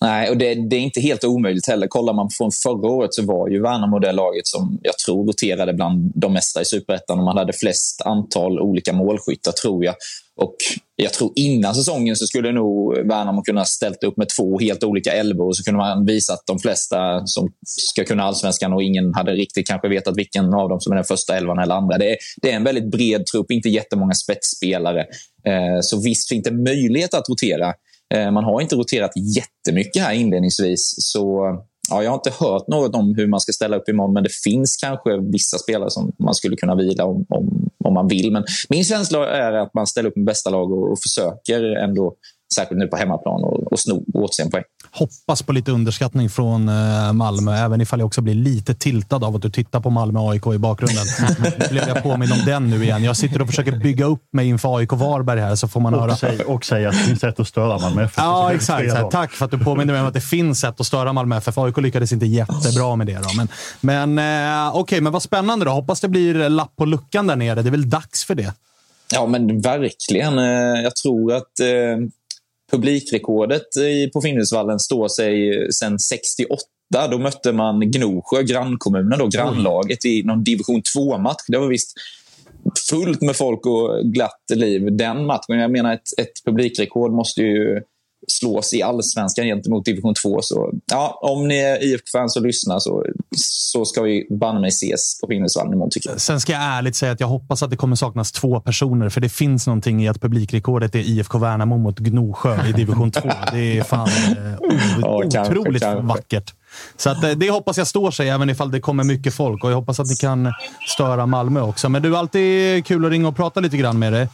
Nej, 0.00 0.30
och 0.30 0.36
det, 0.36 0.54
det, 0.54 0.76
är 0.76 0.80
inte 0.80 1.00
helt 1.00 1.24
omöjligt 1.24 1.66
heller. 1.66 1.86
Kollar 1.86 2.12
man 2.12 2.30
från 2.30 2.50
förra 2.52 2.90
året 2.90 3.14
så 3.14 3.22
var 3.22 3.48
ju 3.48 3.62
Värnamo 3.62 3.98
det 3.98 4.12
laget 4.12 4.46
som 4.46 4.78
jag 4.82 4.98
tror 4.98 5.26
roterade 5.26 5.74
bland 5.74 6.12
de 6.14 6.32
mesta 6.32 6.60
i 6.60 6.64
Superettan. 6.64 7.24
Man 7.24 7.38
hade 7.38 7.52
flest 7.52 8.02
antal 8.04 8.60
olika 8.60 8.92
målskyttar, 8.92 9.52
tror 9.52 9.84
jag. 9.84 9.94
Och 10.36 10.56
jag 10.96 11.12
tror 11.12 11.32
innan 11.34 11.74
säsongen 11.74 12.16
så 12.16 12.26
skulle 12.26 12.52
nog 12.52 12.94
Värnamo 12.94 13.42
kunna 13.42 13.64
ställt 13.64 14.04
upp 14.04 14.16
med 14.16 14.28
två 14.28 14.58
helt 14.58 14.84
olika 14.84 15.12
elvor 15.12 15.46
och 15.46 15.56
så 15.56 15.64
kunde 15.64 15.78
man 15.78 16.06
visa 16.06 16.32
att 16.32 16.46
de 16.46 16.58
flesta 16.58 17.26
som 17.26 17.52
ska 17.66 18.04
kunna 18.04 18.22
allsvenskan 18.22 18.72
och 18.72 18.82
ingen 18.82 19.14
hade 19.14 19.32
riktigt 19.32 19.66
kanske 19.66 19.88
vetat 19.88 20.16
vilken 20.16 20.54
av 20.54 20.68
dem 20.68 20.80
som 20.80 20.92
är 20.92 20.96
den 20.96 21.04
första 21.04 21.36
elvan 21.36 21.58
eller 21.58 21.74
andra. 21.74 21.98
Det 21.98 22.10
är, 22.10 22.16
det 22.42 22.50
är 22.52 22.56
en 22.56 22.64
väldigt 22.64 22.90
bred 22.90 23.26
trupp, 23.26 23.50
inte 23.50 23.68
jättemånga 23.68 24.14
spetsspelare. 24.14 25.00
Eh, 25.46 25.80
så 25.80 26.00
visst 26.00 26.28
finns 26.28 26.44
det 26.44 26.52
möjlighet 26.52 27.14
att 27.14 27.28
rotera. 27.28 27.74
Eh, 28.14 28.30
man 28.30 28.44
har 28.44 28.60
inte 28.60 28.76
roterat 28.76 29.12
jättemycket 29.16 30.02
här 30.02 30.12
inledningsvis. 30.12 30.94
Så 30.98 31.42
ja, 31.90 32.02
jag 32.02 32.10
har 32.10 32.16
inte 32.16 32.44
hört 32.44 32.68
något 32.68 32.94
om 32.94 33.14
hur 33.14 33.26
man 33.26 33.40
ska 33.40 33.52
ställa 33.52 33.76
upp 33.76 33.88
imorgon, 33.88 34.12
men 34.12 34.22
det 34.22 34.32
finns 34.44 34.76
kanske 34.76 35.18
vissa 35.32 35.58
spelare 35.58 35.90
som 35.90 36.12
man 36.18 36.34
skulle 36.34 36.56
kunna 36.56 36.74
vila 36.74 37.04
om, 37.04 37.26
om, 37.28 37.70
om 37.84 37.94
man 37.94 38.08
vill. 38.08 38.32
Men 38.32 38.44
min 38.68 38.84
känsla 38.84 39.28
är 39.28 39.52
att 39.52 39.74
man 39.74 39.86
ställer 39.86 40.08
upp 40.08 40.16
med 40.16 40.26
bästa 40.26 40.50
lag 40.50 40.72
och, 40.72 40.92
och 40.92 40.98
försöker 41.00 41.64
ändå 41.64 42.14
särskilt 42.54 42.78
nu 42.78 42.86
på 42.86 42.96
hemmaplan 42.96 43.44
och, 43.44 43.72
och 43.72 43.80
sno 43.80 44.04
åt 44.14 44.34
sig 44.34 44.44
en 44.44 44.50
poäng. 44.50 44.64
Hoppas 44.90 45.42
på 45.42 45.52
lite 45.52 45.72
underskattning 45.72 46.30
från 46.30 46.68
eh, 46.68 47.12
Malmö, 47.12 47.56
även 47.56 47.80
ifall 47.80 47.98
jag 47.98 48.06
också 48.06 48.20
blir 48.20 48.34
lite 48.34 48.74
tiltad 48.74 49.24
av 49.24 49.36
att 49.36 49.42
du 49.42 49.50
tittar 49.50 49.80
på 49.80 49.90
Malmö 49.90 50.20
AIK 50.20 50.46
i 50.46 50.58
bakgrunden. 50.58 51.04
Nu 51.38 51.66
blev 51.70 51.88
jag 51.88 52.02
påminn 52.02 52.32
om 52.32 52.38
den 52.46 52.70
nu 52.70 52.84
igen. 52.84 53.04
Jag 53.04 53.16
sitter 53.16 53.42
och 53.42 53.46
försöker 53.46 53.72
bygga 53.72 54.04
upp 54.04 54.22
mig 54.32 54.48
inför 54.48 54.76
AIK 54.76 54.92
Varberg 54.92 55.40
här, 55.40 55.54
så 55.54 55.68
får 55.68 55.80
man 55.80 55.94
och 55.94 56.00
höra. 56.00 56.16
Säg, 56.16 56.40
och 56.40 56.64
säga 56.64 56.88
att 56.88 56.94
det 56.94 57.00
finns 57.00 57.20
sätt 57.20 57.40
att 57.40 57.48
störa 57.48 57.78
Malmö 57.78 58.04
FF. 58.04 58.14
Ja, 58.16 58.52
exakt. 58.52 58.92
Här, 58.92 59.10
tack 59.10 59.32
för 59.32 59.44
att 59.44 59.50
du 59.50 59.58
påminner 59.58 59.92
mig 59.92 60.02
om 60.02 60.08
att 60.08 60.14
det 60.14 60.20
finns 60.20 60.60
sätt 60.60 60.80
att 60.80 60.86
störa 60.86 61.12
Malmö 61.12 61.36
FF. 61.36 61.58
AIK 61.58 61.78
lyckades 61.78 62.12
inte 62.12 62.26
jättebra 62.26 62.96
med 62.96 63.06
det. 63.06 63.18
Då. 63.18 63.28
Men, 63.36 63.48
men 63.80 64.18
eh, 64.18 64.68
okej, 64.68 64.80
okay, 64.80 65.00
men 65.00 65.12
vad 65.12 65.22
spännande 65.22 65.64
då. 65.64 65.70
Hoppas 65.70 66.00
det 66.00 66.08
blir 66.08 66.48
lapp 66.48 66.76
på 66.76 66.84
luckan 66.84 67.26
där 67.26 67.36
nere. 67.36 67.62
Det 67.62 67.68
är 67.68 67.70
väl 67.70 67.90
dags 67.90 68.24
för 68.24 68.34
det? 68.34 68.52
Ja, 69.12 69.26
men 69.26 69.60
verkligen. 69.60 70.38
Jag 70.82 70.96
tror 70.96 71.32
att 71.32 71.60
eh 71.60 72.08
publikrekordet 72.70 73.66
på 74.12 74.20
Finnvedsvallen 74.20 74.78
står 74.78 75.08
sig 75.08 75.66
sedan 75.72 75.98
68. 75.98 76.62
Då 77.10 77.18
mötte 77.18 77.52
man 77.52 77.90
Gnosjö, 77.90 78.42
grannkommunen, 78.42 79.18
då, 79.18 79.26
grannlaget, 79.26 80.04
i 80.04 80.22
någon 80.22 80.44
division 80.44 80.82
2-match. 80.96 81.44
Det 81.48 81.58
var 81.58 81.66
visst 81.66 81.92
fullt 82.90 83.22
med 83.22 83.36
folk 83.36 83.66
och 83.66 84.04
glatt 84.04 84.42
liv 84.54 84.96
den 84.96 85.26
matchen. 85.26 85.58
Jag 85.58 85.70
menar, 85.70 85.94
ett, 85.94 86.18
ett 86.18 86.44
publikrekord 86.44 87.12
måste 87.12 87.42
ju 87.42 87.82
slås 88.28 88.74
i 88.74 88.82
allsvenskan 88.82 89.46
gentemot 89.46 89.84
division 89.84 90.14
2. 90.14 90.38
Så 90.42 90.72
ja, 90.90 91.18
om 91.22 91.48
ni 91.48 91.58
är 91.58 91.84
IFK-fans 91.84 92.36
och 92.36 92.42
lyssnar 92.42 92.78
så, 92.78 93.04
så 93.36 93.84
ska 93.84 94.02
vi 94.02 94.26
banne 94.40 94.60
mig 94.60 94.68
ses 94.68 95.20
på 95.20 95.26
Finnvedsvallen 95.26 95.72
imorgon 95.72 95.90
tycker 95.90 96.10
jag. 96.10 96.20
Sen 96.20 96.40
ska 96.40 96.52
jag 96.52 96.62
ärligt 96.62 96.96
säga 96.96 97.12
att 97.12 97.20
jag 97.20 97.28
hoppas 97.28 97.62
att 97.62 97.70
det 97.70 97.76
kommer 97.76 97.96
saknas 97.96 98.32
två 98.32 98.60
personer, 98.60 99.08
för 99.08 99.20
det 99.20 99.28
finns 99.28 99.66
någonting 99.66 100.04
i 100.04 100.08
att 100.08 100.20
publikrekordet 100.20 100.94
är 100.94 100.98
IFK 100.98 101.38
Värnamo 101.38 101.78
mot 101.78 101.98
Gnosjö 101.98 102.68
i 102.68 102.72
division 102.72 103.10
2. 103.10 103.20
Det 103.52 103.78
är 103.78 103.82
fan 103.82 104.08
eh, 104.08 104.54
ja, 105.02 105.24
otroligt 105.24 105.82
kanske. 105.82 106.06
vackert. 106.06 106.54
Så 106.96 107.10
att, 107.10 107.24
eh, 107.24 107.30
det 107.30 107.50
hoppas 107.50 107.78
jag 107.78 107.86
står 107.86 108.10
sig, 108.10 108.28
även 108.28 108.50
ifall 108.50 108.70
det 108.70 108.80
kommer 108.80 109.04
mycket 109.04 109.34
folk. 109.34 109.64
Och 109.64 109.70
jag 109.70 109.76
hoppas 109.76 110.00
att 110.00 110.08
ni 110.08 110.16
kan 110.16 110.52
störa 110.88 111.26
Malmö 111.26 111.60
också. 111.60 111.88
Men 111.88 112.02
du, 112.02 112.16
alltid 112.16 112.86
kul 112.86 113.04
att 113.04 113.10
ringa 113.10 113.28
och 113.28 113.36
prata 113.36 113.60
lite 113.60 113.76
grann 113.76 113.98
med 113.98 114.12
dig. 114.12 114.28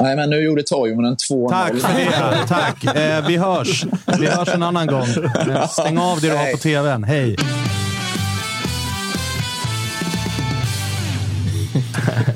Nej, 0.00 0.16
men 0.16 0.30
nu 0.30 0.40
gjorde 0.40 0.62
Toivonen 0.62 1.16
2-0. 1.30 1.48
Tack 1.48 1.76
för 1.80 1.98
det. 1.98 2.46
Tack. 2.48 2.84
Eh, 2.96 3.26
vi 3.26 3.36
hörs. 3.36 3.84
Vi 4.18 4.26
hörs 4.26 4.48
en 4.48 4.62
annan 4.62 4.86
gång. 4.86 5.06
Eh, 5.50 5.68
stäng 5.68 5.98
av 5.98 6.20
det 6.20 6.28
du 6.30 6.36
har 6.36 6.52
på 6.52 6.58
tvn. 6.58 7.04
Hej. 7.04 7.36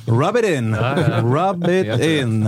Rub 0.07 0.37
it 0.37 0.45
in. 0.45 0.77
Rub 1.35 1.69
it 1.69 2.01
in. 2.05 2.47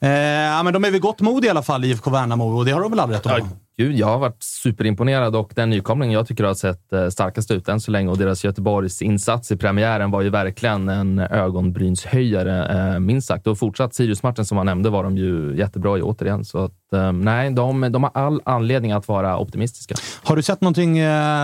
Eh, 0.00 0.10
ja, 0.10 0.62
men 0.62 0.72
de 0.72 0.84
är 0.84 0.90
vid 0.90 1.00
gott 1.02 1.20
mod 1.20 1.44
i 1.44 1.48
alla 1.48 1.62
fall, 1.62 1.84
IFK 1.84 2.10
Värnamo, 2.10 2.58
och 2.58 2.64
det 2.64 2.72
har 2.72 2.80
de 2.80 2.90
väl 2.90 3.00
all 3.00 3.10
rätt 3.10 3.26
att? 3.26 3.42
Gud, 3.76 3.98
jag 3.98 4.06
har 4.06 4.18
varit 4.18 4.42
superimponerad 4.42 5.36
och 5.36 5.52
den 5.54 5.70
nykomling 5.70 6.12
jag 6.12 6.26
tycker 6.26 6.44
har 6.44 6.54
sett 6.54 6.92
eh, 6.92 7.08
starkast 7.08 7.50
ut 7.50 7.68
än 7.68 7.80
så 7.80 7.90
länge 7.90 8.10
och 8.10 8.18
deras 8.18 8.44
Göteborgs 8.44 9.02
insats 9.02 9.52
i 9.52 9.56
premiären 9.56 10.10
var 10.10 10.22
ju 10.22 10.30
verkligen 10.30 10.88
en 10.88 11.18
ögonbrynshöjare, 11.18 12.94
eh, 12.94 13.00
minst 13.00 13.28
sagt. 13.28 13.46
Och 13.46 13.58
fortsatt 13.58 13.94
Sirius-matchen 13.94 14.44
som 14.44 14.56
man 14.56 14.66
nämnde 14.66 14.90
var 14.90 15.04
de 15.04 15.16
ju 15.16 15.56
jättebra 15.56 15.98
i 15.98 16.02
återigen. 16.02 16.44
Så 16.44 16.58
att, 16.58 16.92
eh, 16.92 17.12
nej, 17.12 17.50
de, 17.50 17.92
de 17.92 18.02
har 18.02 18.10
all 18.14 18.40
anledning 18.44 18.92
att 18.92 19.08
vara 19.08 19.38
optimistiska. 19.38 19.94
Har 20.24 20.36
du 20.36 20.42
sett 20.42 20.60
någonting 20.60 21.00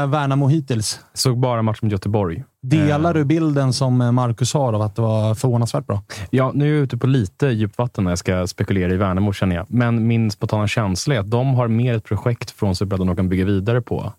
Värnamo 0.09 0.49
hittills? 0.49 1.01
Såg 1.15 1.39
bara 1.39 1.63
matchen 1.63 1.79
mot 1.83 1.93
Göteborg. 1.93 2.45
Delar 2.63 3.15
du 3.15 3.25
bilden 3.25 3.73
som 3.73 4.15
Marcus 4.15 4.55
har 4.55 4.73
av 4.73 4.83
att 4.83 4.97
det 4.97 5.03
var 5.03 5.35
förvånansvärt 5.35 5.87
bra? 5.87 6.03
Ja, 6.31 6.53
nu 6.55 6.71
är 6.71 6.75
jag 6.75 6.83
ute 6.83 6.97
på 6.97 7.07
lite 7.07 7.47
djupt 7.47 7.79
vatten 7.79 8.05
när 8.05 8.11
jag 8.11 8.19
ska 8.19 8.47
spekulera 8.47 8.93
i 8.93 8.97
Värnamo, 8.97 9.33
känner 9.33 9.57
jag. 9.57 9.67
Men 9.69 10.07
min 10.07 10.31
spontana 10.31 10.69
känsla 10.69 11.15
är 11.15 11.19
att 11.19 11.31
de 11.31 11.55
har 11.55 11.69
mer 11.69 11.95
ett 11.95 12.05
projekt 12.05 12.51
från 12.51 12.77
Superettan 12.77 13.07
de 13.07 13.17
kan 13.17 13.29
bygga 13.29 13.45
vidare 13.45 13.81
på, 13.81 14.13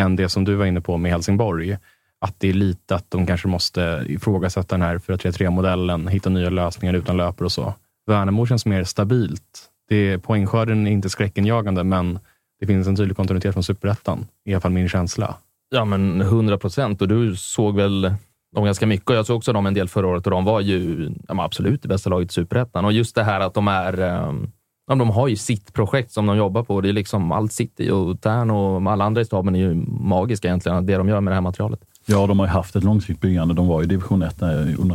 än 0.00 0.16
det 0.16 0.28
som 0.28 0.44
du 0.44 0.54
var 0.54 0.66
inne 0.66 0.80
på 0.80 0.96
med 0.96 1.12
Helsingborg. 1.12 1.78
Att 2.20 2.40
det 2.40 2.48
är 2.48 2.52
lite 2.52 2.94
att 2.94 3.10
de 3.10 3.26
kanske 3.26 3.48
måste 3.48 4.04
ifrågasätta 4.06 4.74
den 4.76 4.82
här 4.82 4.98
4-3-3-modellen, 4.98 6.08
hitta 6.08 6.30
nya 6.30 6.50
lösningar 6.50 6.94
utan 6.94 7.16
löper 7.16 7.44
och 7.44 7.52
så. 7.52 7.74
Värnamo 8.06 8.46
känns 8.46 8.66
mer 8.66 8.84
stabilt. 8.84 9.70
Det, 9.88 10.18
poängskörden 10.18 10.86
är 10.86 10.90
inte 10.90 11.08
skräckenjagande, 11.08 11.84
men 11.84 12.18
det 12.60 12.66
finns 12.66 12.86
en 12.86 12.96
tydlig 12.96 13.16
kontinuitet 13.16 13.52
från 13.52 13.62
Superettan. 13.62 14.26
I 14.44 14.54
alla 14.54 14.60
fall 14.60 14.72
min 14.72 14.88
känsla. 14.88 15.34
Ja, 15.70 15.84
men 15.84 16.20
100 16.20 16.58
procent. 16.58 17.02
Och 17.02 17.08
du 17.08 17.36
såg 17.36 17.76
väl 17.76 18.14
dem 18.54 18.64
ganska 18.64 18.86
mycket. 18.86 19.10
Och 19.10 19.16
jag 19.16 19.26
såg 19.26 19.36
också 19.36 19.52
dem 19.52 19.66
en 19.66 19.74
del 19.74 19.88
förra 19.88 20.06
året 20.06 20.26
och 20.26 20.30
de 20.30 20.44
var 20.44 20.60
ju 20.60 21.10
ja, 21.28 21.44
absolut 21.44 21.82
det 21.82 21.88
bästa 21.88 22.10
laget 22.10 22.30
i 22.30 22.34
Superettan. 22.34 22.84
Och 22.84 22.92
just 22.92 23.14
det 23.14 23.24
här 23.24 23.40
att 23.40 23.54
de 23.54 23.68
är... 23.68 23.98
Ehm, 24.00 24.50
ja, 24.86 24.94
de 24.94 25.10
har 25.10 25.28
ju 25.28 25.36
sitt 25.36 25.72
projekt 25.72 26.12
som 26.12 26.26
de 26.26 26.36
jobbar 26.36 26.62
på. 26.62 26.80
Det 26.80 26.88
är 26.88 26.92
liksom 26.92 27.32
allt 27.32 27.52
City 27.52 27.90
och 27.90 28.20
Tern 28.20 28.50
och 28.50 28.92
alla 28.92 29.04
andra 29.04 29.20
i 29.20 29.24
staben 29.24 29.54
är 29.54 29.58
ju 29.58 29.74
magiska 29.88 30.48
egentligen, 30.48 30.86
det 30.86 30.96
de 30.96 31.08
gör 31.08 31.20
med 31.20 31.30
det 31.30 31.34
här 31.34 31.40
materialet. 31.40 31.80
Ja, 32.06 32.26
de 32.26 32.38
har 32.38 32.46
ju 32.46 32.52
haft 32.52 32.76
ett 32.76 32.84
långsiktigt 32.84 33.20
byggande. 33.20 33.54
De 33.54 33.68
var 33.68 33.82
i 33.82 33.86
division 33.86 34.22
1 34.22 34.42
eh, 34.42 34.48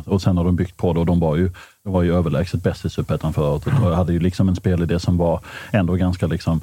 och 0.05 0.21
sen 0.21 0.37
har 0.37 0.45
de 0.45 0.55
byggt 0.55 0.77
på 0.77 0.93
det 0.93 0.99
och 0.99 1.05
de 1.05 1.19
var 1.19 1.35
ju, 1.35 1.51
de 1.83 1.93
var 1.93 2.03
ju 2.03 2.15
överlägset 2.15 2.63
bäst 2.63 2.85
i 2.85 2.89
Superettan 2.89 3.33
förra 3.33 3.49
året 3.49 3.67
och 3.67 3.95
hade 3.95 4.13
ju 4.13 4.19
liksom 4.19 4.49
en 4.49 4.55
spelidé 4.55 4.99
som 4.99 5.17
var 5.17 5.39
ändå 5.71 5.93
ganska 5.93 6.27
liksom 6.27 6.61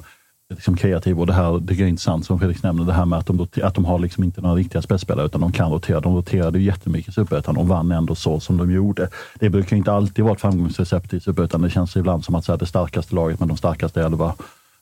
liksom 0.49 0.77
kreativ 0.77 1.19
och 1.19 1.27
det 1.27 1.33
här 1.33 1.59
det 1.59 1.73
är 1.73 1.87
intressant 1.87 2.25
som 2.25 2.39
Fredrik 2.39 2.63
nämnde, 2.63 2.85
det 2.85 2.93
här 2.93 3.05
med 3.05 3.19
att 3.19 3.25
de, 3.25 3.47
att 3.63 3.75
de 3.75 3.85
har 3.85 3.99
liksom 3.99 4.23
inte 4.23 4.41
några 4.41 4.55
riktiga 4.55 4.81
spetsspelare 4.81 5.25
utan 5.25 5.41
de 5.41 5.51
kan 5.51 5.71
rotera. 5.71 5.99
De 5.99 6.15
roterade 6.15 6.59
jättemycket 6.59 7.09
i 7.09 7.11
Superettan 7.11 7.57
och 7.57 7.67
vann 7.67 7.91
ändå 7.91 8.15
så 8.15 8.39
som 8.39 8.57
de 8.57 8.71
gjorde. 8.71 9.09
Det 9.39 9.49
brukar 9.49 9.77
inte 9.77 9.91
alltid 9.91 10.23
vara 10.23 10.33
ett 10.33 10.41
framgångsrecept 10.41 11.13
i 11.13 11.19
Superettan. 11.19 11.61
Det 11.61 11.69
känns 11.69 11.95
ibland 11.95 12.25
som 12.25 12.35
att 12.35 12.45
så 12.45 12.51
här, 12.51 12.59
det 12.59 12.65
starkaste 12.65 13.15
laget 13.15 13.39
med 13.39 13.47
de 13.47 13.57
starkaste 13.57 14.01
elva 14.01 14.35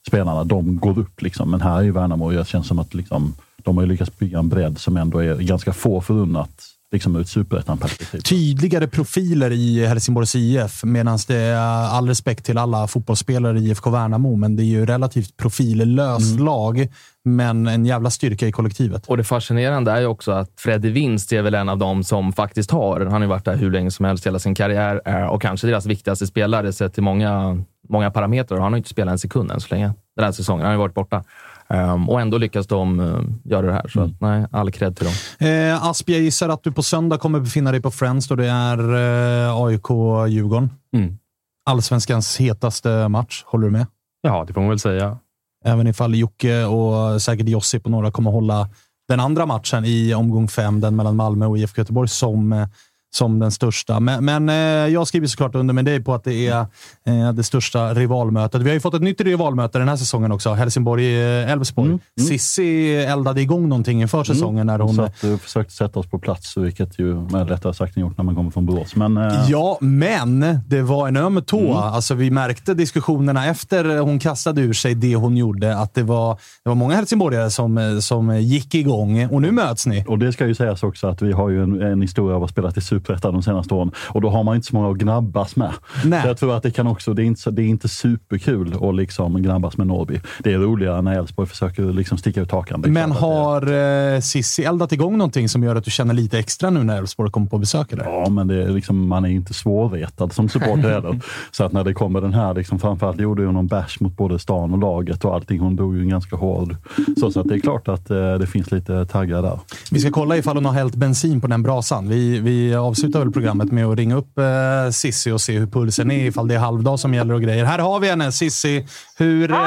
spelarna, 0.08 0.44
de 0.44 0.78
går 0.78 1.00
upp. 1.00 1.22
Liksom. 1.22 1.52
Men 1.52 1.62
här 1.62 1.84
i 1.84 1.92
Värnamo, 1.92 2.32
det 2.32 2.48
känns 2.48 2.68
som 2.68 2.80
att 2.80 2.94
liksom, 2.94 3.34
de 3.64 3.78
har 3.78 3.86
lyckats 3.86 4.18
bygga 4.18 4.40
en 4.40 4.50
bredd 4.50 4.78
som 4.78 4.98
ändå 4.98 5.20
är 5.20 5.36
ganska 5.36 5.74
få 5.74 6.02
förunnat 6.02 6.77
liksom 6.92 7.16
ur 7.16 7.22
ett 7.22 7.30
superettan-perspektiv. 7.30 8.20
Tydligare 8.20 8.88
profiler 8.88 9.52
i 9.52 9.86
Helsingborgs 9.86 10.36
IF, 10.36 10.84
medan 10.84 11.20
det 11.28 11.36
är 11.36 11.88
all 11.90 12.08
respekt 12.08 12.46
till 12.46 12.58
alla 12.58 12.88
fotbollsspelare 12.88 13.60
i 13.60 13.70
IFK 13.70 13.90
Värnamo, 13.90 14.36
men 14.36 14.56
det 14.56 14.64
är 14.64 14.66
ju 14.66 14.86
relativt 14.86 15.38
profillöst 15.38 16.32
mm. 16.32 16.46
lag, 16.46 16.88
men 17.26 17.68
en 17.68 17.86
jävla 17.86 18.10
styrka 18.10 18.48
i 18.48 18.52
kollektivet. 18.52 19.06
Och 19.08 19.18
det 19.18 19.24
fascinerande 19.24 19.92
är 19.92 20.00
ju 20.00 20.06
också 20.06 20.32
att 20.32 20.52
Freddy 20.58 20.90
Winst 20.90 21.34
är 21.34 21.42
väl 21.42 21.56
en 21.56 21.70
av 21.70 21.78
dem 21.78 22.04
som 22.04 22.34
faktiskt 22.34 22.72
har, 22.72 23.00
han 23.00 23.14
har 23.14 23.22
ju 23.22 23.28
varit 23.28 23.46
där 23.46 23.56
hur 23.56 23.72
länge 23.72 23.92
som 23.92 24.06
helst 24.06 24.26
hela 24.26 24.40
sin 24.40 24.56
karriär, 24.56 25.02
eh, 25.06 25.26
och 25.26 25.42
kanske 25.42 25.68
deras 25.68 25.86
viktigaste 25.86 26.28
spelare 26.28 26.74
sett 26.74 26.94
till 26.94 27.04
många, 27.04 27.64
många 27.90 28.12
parametrar. 28.12 28.60
Han 28.60 28.74
har 28.74 28.78
inte 28.78 28.90
spelat 28.90 29.12
en 29.12 29.20
sekund 29.20 29.52
än 29.52 29.62
så 29.62 29.76
länge 29.76 29.94
den 30.16 30.26
här 30.26 30.32
säsongen. 30.32 30.62
Han 30.62 30.68
har 30.68 30.74
ju 30.74 30.80
varit 30.80 30.96
borta. 30.96 31.24
Um, 31.70 32.10
och 32.10 32.22
ändå 32.22 32.38
lyckas 32.38 32.68
de 32.68 33.00
uh, 33.00 33.22
göra 33.44 33.68
det 33.68 33.74
här. 33.74 33.88
Så 33.88 34.00
mm. 34.00 34.16
nej, 34.20 34.46
all 34.52 34.72
cred 34.72 34.98
till 34.98 35.06
dem. 35.06 35.48
Eh, 35.48 35.88
Asp, 35.88 36.10
jag 36.10 36.22
gissar 36.22 36.50
att 36.50 36.64
du 36.64 36.72
på 36.72 36.84
söndag 36.84 37.18
kommer 37.18 37.40
befinna 37.40 37.72
dig 37.72 37.82
på 37.82 37.92
Friends 37.92 38.28
då 38.28 38.36
det 38.36 38.48
är 38.48 38.78
eh, 38.78 39.56
AIK-Djurgården. 39.56 40.70
Mm. 40.94 41.18
Allsvenskans 41.66 42.38
hetaste 42.38 43.08
match. 43.08 43.44
Håller 43.46 43.66
du 43.66 43.72
med? 43.72 43.86
Ja, 44.22 44.44
det 44.48 44.54
får 44.54 44.62
man 44.62 44.70
väl 44.70 44.80
säga. 44.80 45.18
Även 45.66 45.88
ifall 45.88 46.16
Jocke 46.16 46.64
och 46.64 47.22
säkert 47.22 47.50
Josip 47.50 47.86
och 47.86 47.92
några 47.92 48.12
kommer 48.12 48.32
hålla 48.32 48.70
den 49.08 49.20
andra 49.20 49.46
matchen 49.46 49.86
i 49.86 50.14
omgång 50.14 50.48
fem, 50.48 50.82
den 50.82 50.96
mellan 50.96 51.16
Malmö 51.16 51.46
och 51.46 51.58
IFK 51.58 51.82
Göteborg, 51.82 52.10
som, 52.10 52.54
eh, 52.54 52.68
som 53.16 53.40
den 53.40 53.52
största. 53.52 54.00
Men, 54.00 54.26
men 54.26 54.50
eh, 54.50 54.56
jag 54.94 55.08
skriver 55.08 55.28
såklart 55.28 55.56
under 55.56 55.74
med 55.74 55.86
dig 55.86 56.04
på 56.04 56.14
att 56.14 56.24
det 56.24 56.48
är 56.48 56.66
eh, 57.06 57.34
det 57.34 57.44
största 57.44 57.94
rivalmötet. 57.94 58.62
Vi 58.62 58.70
har 58.70 58.74
ju 58.74 58.80
fått 58.80 58.94
ett 58.94 59.02
nytt 59.02 59.22
rivalmöte 59.22 59.80
den 59.80 59.90
här 59.90 59.96
säsongen 59.96 60.32
också. 60.32 60.54
Helsingborg-Elfsborg. 60.54 61.88
Mm, 61.88 62.00
Sissi 62.28 62.96
eldade 62.96 63.42
igång 63.42 63.70
någonting 63.70 64.02
inför 64.02 64.24
säsongen 64.24 64.68
när 64.68 64.80
hon... 64.80 64.96
Så 64.96 65.02
att 65.02 65.22
du 65.22 65.38
försökte 65.38 65.74
sätta 65.74 66.00
oss 66.00 66.08
på 66.08 66.20
plats, 66.20 66.58
vilket 66.58 67.00
ju 67.00 67.12
är 67.12 67.50
lättare 67.50 67.74
sagt 67.74 67.98
än 67.98 68.02
gjort 68.02 68.18
när 68.18 68.26
man 68.26 68.36
kommer 68.36 68.52
från 68.52 68.66
Borås. 68.66 68.96
Men, 68.96 69.18
eh, 69.18 69.46
Ja, 69.50 69.78
men 69.82 70.60
det 70.68 70.82
var 70.82 71.08
en 71.08 71.18
öm 71.18 71.42
tå. 71.42 71.60
Mm. 71.60 71.78
Alltså, 71.78 72.14
vi 72.14 72.32
märkte 72.32 72.74
diskussionerna 72.74 73.46
efter 73.46 74.00
hon 74.00 74.20
kastade 74.20 74.62
ur 74.62 74.74
sig 74.74 74.96
det 74.96 75.16
hon 75.16 75.38
gjorde, 75.38 75.78
att 75.78 75.94
det 75.94 76.04
var, 76.04 76.34
det 76.64 76.70
var 76.70 76.76
många 76.76 76.96
helsingborgare 76.96 77.50
som, 77.50 77.78
eh, 77.78 78.00
som 78.00 78.42
gick 78.42 78.76
igång. 78.76 79.26
Och 79.26 79.42
nu 79.42 79.52
möts 79.52 79.88
ni. 79.88 80.06
Och 80.08 80.20
det 80.20 80.34
ska 80.34 80.48
ju 80.48 80.56
sägas 80.56 80.84
också 80.84 81.08
att 81.08 81.22
vi 81.22 81.32
har 81.32 81.50
ju 81.50 81.64
en, 81.64 81.82
en 81.82 82.02
historia 82.02 82.36
av 82.36 82.44
att 82.44 82.50
spela 82.50 82.72
i 82.78 82.82
Superettan 82.98 83.34
de 83.34 83.44
senaste 83.44 83.74
åren 83.74 83.92
och 83.98 84.22
då 84.22 84.30
har 84.30 84.44
man 84.44 84.56
inte 84.56 84.68
så 84.68 84.76
många 84.76 84.92
att 84.92 84.98
gnabbas 84.98 85.56
med. 85.56 85.74
Nej. 86.06 86.22
Så 86.22 86.28
jag 86.28 86.38
tror 86.38 86.58
att 86.58 86.64
det 86.64 86.72
kan 86.72 86.88
också, 86.88 87.14
det 87.14 87.24
är 87.24 87.26
inte, 87.26 87.52
det 87.52 87.62
är 87.62 87.66
inte 87.66 87.88
superkul 87.88 88.74
att 88.82 88.96
liksom 88.96 89.42
gnabbas 89.42 89.78
med 89.78 89.88
Norrby. 89.88 90.20
Det 90.40 90.54
är 90.54 90.58
roligare 90.58 91.02
när 91.02 91.20
Elfsborg 91.20 91.48
försöker 91.48 91.84
liksom 91.84 92.18
sticka 92.18 92.42
ut 92.42 92.52
hakan. 92.52 92.84
Men 92.88 93.12
har 93.12 93.74
eh, 93.74 94.20
Sissi 94.20 94.64
eldat 94.64 94.92
igång 94.92 95.18
någonting 95.18 95.50
som 95.50 95.64
gör 95.64 95.76
att 95.76 95.84
du 95.84 95.92
känner 95.92 96.14
lite 96.14 96.40
extra 96.40 96.70
nu 96.70 96.84
när 96.84 96.98
Elfsborg 96.98 97.32
kommer 97.32 97.48
på 97.48 97.58
besök? 97.58 97.94
Eller? 97.94 98.04
Ja, 98.04 98.30
men 98.30 98.48
det 98.48 98.64
är 98.64 98.70
liksom, 98.70 99.08
man 99.08 99.26
är 99.26 99.30
inte 99.30 99.54
svårvetad 99.54 100.34
som 100.34 100.50
supporter 100.50 100.90
heller. 100.90 101.20
Så 101.52 101.64
att 101.64 101.72
när 101.72 101.84
det 101.84 101.94
kommer 101.94 102.22
den 102.22 102.34
här, 102.34 102.54
liksom, 102.54 102.80
framförallt 102.80 103.20
gjorde 103.20 103.46
hon 103.46 103.54
någon 103.54 103.68
bash 103.68 103.98
mot 104.00 104.18
både 104.18 104.40
stan 104.40 104.74
och 104.74 104.80
laget 104.80 105.26
och 105.26 105.36
allting. 105.36 105.60
Hon 105.60 105.76
drog 105.76 105.96
ju 105.96 106.02
en 106.02 106.10
ganska 106.10 106.36
hård. 106.36 106.76
Så, 107.20 107.32
så 107.32 107.40
att 107.40 107.48
det 107.48 107.56
är 107.56 107.60
klart 107.60 107.88
att 107.88 108.10
eh, 108.10 108.34
det 108.34 108.48
finns 108.48 108.72
lite 108.72 109.06
taggar 109.06 109.42
där. 109.42 109.60
Vi 109.92 110.00
ska 110.00 110.12
kolla 110.12 110.38
ifall 110.38 110.58
hon 110.58 110.66
har 110.66 110.74
hällt 110.74 110.96
bensin 110.96 111.42
på 111.42 111.48
den 111.48 111.64
brasan. 111.64 112.10
Vi, 112.10 112.40
vi 112.40 112.74
avslutar 112.88 113.20
väl 113.20 113.32
programmet 113.32 113.72
med 113.72 113.86
att 113.86 113.98
ringa 113.98 114.16
upp 114.16 114.38
eh, 114.38 114.90
Sissi 114.92 115.32
och 115.32 115.42
se 115.42 115.54
hur 115.54 115.68
pulsen 115.68 116.12
är, 116.12 116.26
ifall 116.26 116.48
det 116.48 116.56
är 116.56 116.60
halvdag 116.60 117.00
som 117.00 117.14
gäller 117.14 117.34
och 117.34 117.42
grejer. 117.42 117.66
Här 117.66 117.80
har 117.80 118.00
vi 118.00 118.10
henne, 118.10 118.32
Sissi. 118.32 118.88
Hur, 119.18 119.52
eh, 119.52 119.58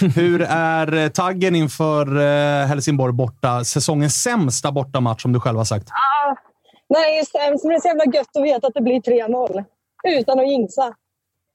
hur 0.16 0.42
är 0.42 1.08
taggen 1.08 1.54
inför 1.54 2.16
eh, 2.16 2.66
Helsingborg 2.66 3.12
borta? 3.12 3.64
Säsongens 3.64 4.22
sämsta 4.22 4.72
bortamatch, 4.72 5.22
som 5.22 5.32
du 5.32 5.40
själv 5.40 5.58
har 5.58 5.64
sagt. 5.64 5.88
Ah, 5.90 6.36
nej, 6.88 7.24
sämst. 7.24 7.64
Men 7.64 7.70
det 7.70 7.76
är 7.76 7.80
så 7.80 7.88
jävla 7.88 8.18
gött 8.18 8.36
att 8.36 8.44
veta 8.44 8.66
att 8.66 8.74
det 8.74 8.82
blir 8.82 9.00
3-0. 9.00 9.64
Utan 10.04 10.38
att 10.38 10.48
jinxa. 10.48 10.94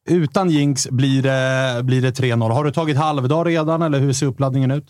Utan 0.09 0.49
jinx 0.49 0.89
blir 0.89 1.21
det, 1.21 1.83
blir 1.83 2.01
det 2.01 2.19
3-0. 2.19 2.51
Har 2.51 2.63
du 2.63 2.71
tagit 2.71 2.97
halvdag 2.97 3.47
redan, 3.47 3.81
eller 3.81 3.99
hur 3.99 4.13
ser 4.13 4.25
uppladdningen 4.25 4.71
ut? 4.71 4.85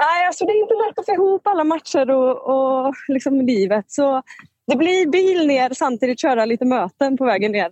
Nej, 0.00 0.26
alltså 0.26 0.44
det 0.44 0.52
är 0.52 0.62
inte 0.62 0.74
lätt 0.74 0.98
att 0.98 1.06
få 1.06 1.12
ihop 1.12 1.46
alla 1.46 1.64
matcher 1.64 2.10
och, 2.10 2.34
och 2.54 2.94
liksom 3.08 3.40
livet. 3.40 3.84
Så 3.88 4.22
det 4.66 4.76
blir 4.76 5.10
bil 5.10 5.46
ner 5.46 5.70
samtidigt 5.74 6.20
köra 6.20 6.44
lite 6.44 6.64
möten 6.64 7.16
på 7.16 7.24
vägen 7.24 7.52
ner. 7.52 7.70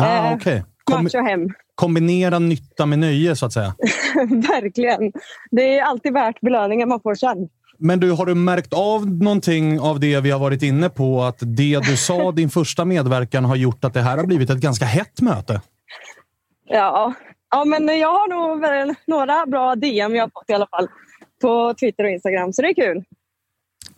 Ah, 0.00 0.32
Eh. 0.46 0.62
Kom, 0.84 1.04
Match 1.04 1.14
och 1.14 1.24
hem. 1.24 1.48
kombinera 1.74 2.38
nytta 2.38 2.86
med 2.86 2.98
nöje, 2.98 3.36
så 3.36 3.46
att 3.46 3.52
säga. 3.52 3.74
Verkligen. 4.28 5.12
Det 5.50 5.78
är 5.78 5.82
alltid 5.82 6.12
värt 6.12 6.40
belöningen 6.40 6.88
man 6.88 7.00
får 7.00 7.14
sen. 7.14 7.48
Men 7.78 8.00
du, 8.00 8.10
har 8.12 8.26
du 8.26 8.34
märkt 8.34 8.72
av 8.72 9.10
någonting 9.10 9.80
av 9.80 10.00
det 10.00 10.20
vi 10.20 10.30
har 10.30 10.38
varit 10.38 10.62
inne 10.62 10.90
på? 10.90 11.22
Att 11.22 11.38
det 11.40 11.80
du 11.84 11.96
sa, 11.96 12.32
din 12.32 12.50
första 12.50 12.84
medverkan, 12.84 13.44
har 13.44 13.56
gjort 13.56 13.84
att 13.84 13.94
det 13.94 14.00
här 14.00 14.16
har 14.16 14.24
blivit 14.26 14.50
ett 14.50 14.58
ganska 14.60 14.84
hett 14.84 15.20
möte? 15.20 15.60
Ja. 16.68 17.14
ja, 17.50 17.64
men 17.64 17.98
jag 17.98 18.08
har 18.12 18.28
nog 18.28 18.60
väl 18.60 18.94
några 19.06 19.46
bra 19.46 19.74
DM 19.74 20.14
jag 20.14 20.22
har 20.24 20.30
fått 20.34 20.50
i 20.50 20.52
alla 20.52 20.66
fall. 20.66 20.88
På 21.42 21.74
Twitter 21.80 22.04
och 22.04 22.10
Instagram, 22.10 22.52
så 22.52 22.62
det 22.62 22.68
är 22.68 22.74
kul. 22.74 23.04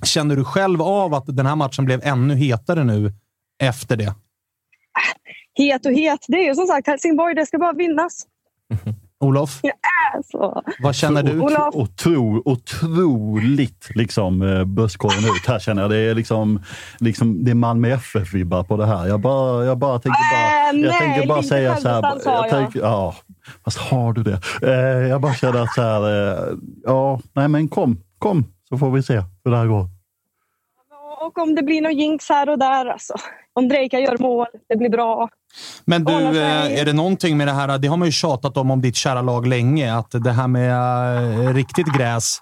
Känner 0.03 0.37
du 0.37 0.45
själv 0.45 0.83
av 0.83 1.15
att 1.15 1.25
den 1.27 1.47
här 1.47 1.57
matchen 1.57 1.85
blev 1.85 2.01
ännu 2.05 2.35
hetare 2.35 2.85
nu 2.85 3.13
efter 3.63 3.97
det? 3.97 4.15
Het 5.59 5.87
och 5.87 5.93
het. 5.93 6.25
Det 6.29 6.37
är 6.37 6.49
ju 6.49 6.55
som 6.55 6.67
sagt 6.67 6.87
Helsingborg, 6.87 7.35
det 7.35 7.47
ska 7.47 7.59
bara 7.59 7.73
vinnas. 7.73 8.27
Olof, 9.21 9.61
Ja, 9.63 9.73
så. 10.31 10.63
vad 10.81 10.95
känner 10.95 11.23
du? 11.23 11.41
Olof. 11.41 11.75
Otro, 11.75 12.43
otroligt 12.45 13.89
liksom, 13.95 14.43
eh, 14.43 14.65
börskorgen 14.65 15.19
ut. 15.25 15.47
Här 15.49 15.59
känner 15.59 15.83
jag 15.83 15.91
det 15.91 15.97
är 15.97 16.15
liksom, 16.15 16.63
liksom 17.01 17.45
det 17.45 17.51
är 17.51 17.55
Malmö 17.55 17.89
FF-vibbar 17.91 18.65
på 18.65 18.77
det 18.77 18.87
här. 18.87 19.07
Jag 19.07 19.21
bara, 19.21 19.65
jag 19.65 19.79
bara 19.79 19.99
tänker 19.99 20.33
bara, 20.35 20.71
Äh, 20.71 20.81
jag 20.81 20.91
nej, 20.91 20.99
tänker 21.01 21.29
bara 21.29 21.43
säga 21.43 21.77
så 21.77 21.89
här. 21.89 22.03
har 22.03 22.21
jag. 22.25 22.51
tänker, 22.51 22.81
ja, 22.81 23.15
fast 23.65 23.79
har 23.79 24.13
du 24.13 24.23
det? 24.23 24.41
Eh, 24.63 25.09
jag 25.09 25.21
bara 25.21 25.35
känner 25.35 25.63
att 25.63 25.75
så 25.75 25.83
här, 25.83 26.33
eh, 26.51 26.55
ja, 26.85 27.21
nej 27.33 27.49
men 27.49 27.69
kom, 27.69 27.99
kom 28.19 28.45
så 28.69 28.79
får 28.79 28.91
vi 28.91 29.03
se 29.03 29.23
hur 29.45 29.51
det 29.51 29.57
här 29.57 29.67
går. 29.67 29.87
Och 31.21 31.39
om 31.39 31.55
det 31.55 31.63
blir 31.63 31.83
någon 31.83 31.97
jinx 31.97 32.29
här 32.29 32.49
och 32.49 32.59
där. 32.59 32.87
Alltså. 32.87 33.15
Om 33.53 33.69
Drejka 33.69 33.99
gör 33.99 34.19
mål, 34.19 34.47
det 34.69 34.77
blir 34.77 34.89
bra. 34.89 35.29
Men 35.85 36.05
du, 36.05 36.13
eh, 36.13 36.81
är 36.81 36.85
det 36.85 36.93
någonting 36.93 37.37
med 37.37 37.49
det 37.49 37.53
här? 37.53 37.79
Det 37.79 37.89
har 37.89 37.97
man 37.97 38.09
ju 38.09 38.13
tjatat 38.13 38.57
om, 38.57 38.71
om 38.71 38.81
ditt 38.81 38.97
kära 38.97 39.23
lag 39.23 39.47
länge. 39.47 39.95
Att 39.97 40.11
det 40.11 40.33
här 40.33 40.49
med 40.49 40.71
eh, 41.49 41.55
riktigt 41.55 41.87
gräs. 41.87 42.39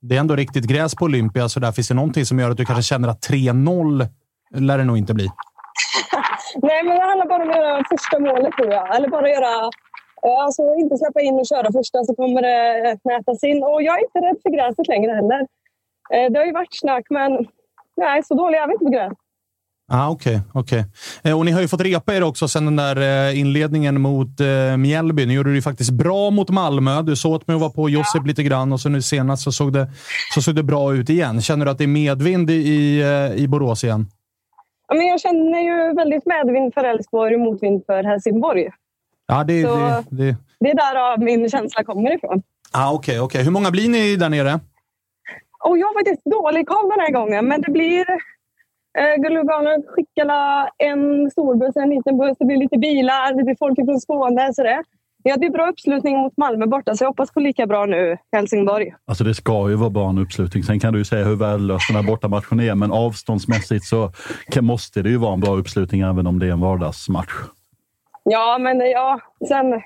Det 0.00 0.16
är 0.16 0.20
ändå 0.20 0.36
riktigt 0.36 0.64
gräs 0.64 0.94
på 0.94 1.04
Olympia, 1.04 1.48
så 1.48 1.60
där 1.60 1.72
finns 1.72 1.88
det 1.88 1.94
någonting 1.94 2.26
som 2.26 2.38
gör 2.38 2.50
att 2.50 2.56
du 2.56 2.64
kanske 2.64 2.82
känner 2.82 3.08
att 3.08 3.28
3-0 3.28 4.08
lär 4.54 4.78
det 4.78 4.84
nog 4.84 4.98
inte 4.98 5.14
bli. 5.14 5.24
Nej, 6.62 6.84
men 6.84 6.96
det 6.96 7.04
handlar 7.04 7.26
bara 7.26 7.42
om 7.42 7.50
att 7.50 7.56
göra 7.56 7.84
första 7.90 8.18
målet 8.18 8.52
tror 8.52 8.72
jag. 8.72 8.96
Eller 8.96 9.08
bara 9.08 9.28
göra... 9.28 9.70
Alltså 10.44 10.62
inte 10.78 10.96
släppa 10.96 11.20
in 11.20 11.34
och 11.34 11.46
köra 11.46 11.72
första 11.72 12.04
så 12.04 12.14
kommer 12.14 12.42
det 12.42 12.98
nätas 13.04 13.44
in. 13.44 13.62
Och 13.62 13.82
jag 13.82 13.94
är 13.98 14.02
inte 14.04 14.18
rädd 14.18 14.36
för 14.42 14.50
gräset 14.50 14.88
längre 14.88 15.12
heller. 15.12 15.40
Eh, 16.14 16.30
Det 16.32 16.38
har 16.38 16.46
ju 16.46 16.52
varit 16.52 16.78
snack, 16.80 17.06
men 17.10 17.32
nej, 17.96 18.22
så 18.24 18.34
dålig 18.34 18.58
är 18.58 18.66
vi 18.66 18.72
inte 18.72 18.84
på 18.84 18.90
gräs. 18.90 19.12
Ah, 19.92 20.10
Okej, 20.10 20.40
okej. 20.54 20.84
Eh, 21.24 21.38
Och 21.38 21.44
ni 21.44 21.50
har 21.52 21.60
ju 21.60 21.68
fått 21.68 21.80
repa 21.80 22.14
er 22.14 22.22
också 22.22 22.48
sen 22.48 22.64
den 22.64 22.76
där 22.76 23.28
eh, 23.28 23.40
inledningen 23.40 24.00
mot 24.00 24.40
eh, 24.40 24.76
Mjällby. 24.76 25.26
Nu 25.26 25.34
gjorde 25.34 25.50
du 25.50 25.54
ju 25.54 25.62
faktiskt 25.62 25.90
bra 25.90 26.30
mot 26.30 26.50
Malmö. 26.50 27.02
Du 27.02 27.16
såg 27.16 27.34
att 27.34 27.48
vara 27.48 27.70
på 27.70 27.88
Josip 27.90 28.26
lite 28.26 28.42
grann 28.42 28.72
och 28.72 28.80
så 28.80 28.88
nu 28.88 29.02
senast 29.02 29.42
så 29.42 29.52
såg, 29.52 29.72
det, 29.72 29.86
så 30.34 30.42
såg 30.42 30.54
det 30.54 30.62
bra 30.62 30.94
ut 30.94 31.10
igen. 31.10 31.40
Känner 31.40 31.64
du 31.64 31.70
att 31.70 31.78
det 31.78 31.84
är 31.84 31.88
medvind 31.88 32.50
i, 32.50 33.02
i 33.36 33.48
Borås 33.48 33.84
igen? 33.84 34.06
Ja, 34.88 34.94
men 34.94 35.06
jag 35.06 35.20
känner 35.20 35.60
ju 35.60 35.94
väldigt 35.94 36.26
medvind 36.26 36.74
för 36.74 36.84
Elfsborg 36.84 37.34
och 37.34 37.40
motvind 37.40 37.82
för 37.86 38.02
Helsingborg. 38.04 38.68
Ja, 39.28 39.44
det... 39.44 39.62
Så- 39.62 39.76
det, 39.76 40.04
det. 40.24 40.36
Det 40.60 40.70
är 40.70 40.74
där 40.74 41.18
min 41.24 41.48
känsla 41.48 41.84
kommer 41.84 42.14
ifrån. 42.16 42.42
Ah, 42.72 42.92
Okej, 42.92 43.20
okej. 43.20 43.44
Hur 43.44 43.50
många 43.50 43.70
blir 43.70 43.88
ni 43.88 44.16
där 44.16 44.28
nere? 44.28 44.60
Och 45.64 45.78
jag 45.78 45.86
har 45.86 45.94
faktiskt 45.94 46.24
dålig 46.24 46.68
koll 46.68 46.88
den 46.90 47.00
här 47.00 47.12
gången, 47.12 47.48
men 47.48 47.60
det 47.60 47.72
blir... 47.72 48.06
Eh, 48.98 49.22
Gullugano 49.22 49.70
skickar 49.94 50.30
en 50.78 51.30
storbuss, 51.30 51.76
en 51.76 51.90
liten 51.90 52.18
buss, 52.18 52.36
det 52.38 52.44
blir 52.44 52.56
lite 52.56 52.78
bilar, 52.78 53.34
det 53.34 53.44
blir 53.44 53.56
folk 53.58 53.76
från 53.86 54.00
Skåne. 54.00 54.54
Så 54.54 54.62
det. 54.62 54.82
Ja, 55.22 55.36
det 55.36 55.46
är 55.46 55.50
bra 55.50 55.68
uppslutning 55.70 56.16
mot 56.18 56.36
Malmö 56.36 56.66
borta, 56.66 56.94
så 56.96 57.04
jag 57.04 57.08
hoppas 57.08 57.30
på 57.32 57.40
lika 57.40 57.66
bra 57.66 57.86
nu 57.86 58.16
Helsingborg. 58.32 58.94
Alltså 59.06 59.24
det 59.24 59.34
ska 59.34 59.68
ju 59.68 59.74
vara 59.74 59.90
bra 59.90 60.08
en 60.08 60.18
uppslutning. 60.18 60.62
Sen 60.62 60.80
kan 60.80 60.92
du 60.92 60.98
ju 60.98 61.04
säga 61.04 61.24
hur 61.24 61.36
värdelös 61.36 61.82
den 61.88 61.96
här 61.96 62.02
bortamatchen 62.02 62.60
är, 62.60 62.74
men 62.74 62.92
avståndsmässigt 62.92 63.84
så 63.84 64.12
kan, 64.50 64.64
måste 64.64 65.02
det 65.02 65.08
ju 65.10 65.16
vara 65.16 65.32
en 65.34 65.40
bra 65.40 65.56
uppslutning 65.56 66.00
även 66.00 66.26
om 66.26 66.38
det 66.38 66.46
är 66.46 66.50
en 66.52 66.60
vardagsmatch. 66.60 67.32
Ja, 68.24 68.58
men 68.60 68.78
ja, 68.80 69.20
sen 69.48 69.80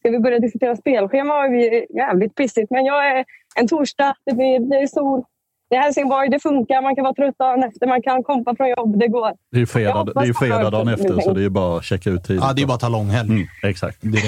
ska 0.00 0.10
vi 0.10 0.18
börja 0.18 0.38
diskutera 0.38 0.76
spelschema 0.76 1.34
har 1.34 1.48
vi 1.48 1.86
jävligt 1.96 2.34
pissigt. 2.34 2.70
Men 2.70 2.84
jag 2.84 3.10
är 3.18 3.24
en 3.56 3.68
torsdag, 3.68 4.14
det, 4.26 4.32
blir, 4.34 4.70
det 4.70 4.76
är 4.76 4.86
sol. 4.86 5.22
Det 5.70 5.76
är 5.76 5.80
Helsingborg, 5.80 6.28
det 6.28 6.40
funkar. 6.40 6.82
Man 6.82 6.94
kan 6.94 7.04
vara 7.04 7.14
trött 7.14 7.38
dagen 7.38 7.62
efter, 7.62 7.86
man 7.86 8.02
kan 8.02 8.22
kompa 8.22 8.56
från 8.56 8.68
jobb. 8.68 8.98
Det 8.98 9.08
går. 9.08 9.30
Det 9.50 9.56
är 9.56 9.60
ju 9.60 9.66
fredag, 9.66 10.04
det 10.14 10.20
är 10.20 10.24
ju 10.24 10.34
fredag 10.34 10.70
dagen 10.70 10.88
efter, 10.88 11.20
så 11.20 11.32
det 11.32 11.40
är 11.40 11.42
ju 11.42 11.50
bara 11.50 11.76
att 11.78 11.84
checka 11.84 12.10
ut 12.10 12.24
tiden. 12.24 12.42
Ja, 12.46 12.52
det 12.52 12.62
är 12.62 12.66
bara 12.66 12.74
att 12.74 12.80
ta 12.80 12.88
långhelg. 12.88 13.28
Mm, 13.30 13.46
exakt. 13.62 13.98
Direkt. 14.00 14.26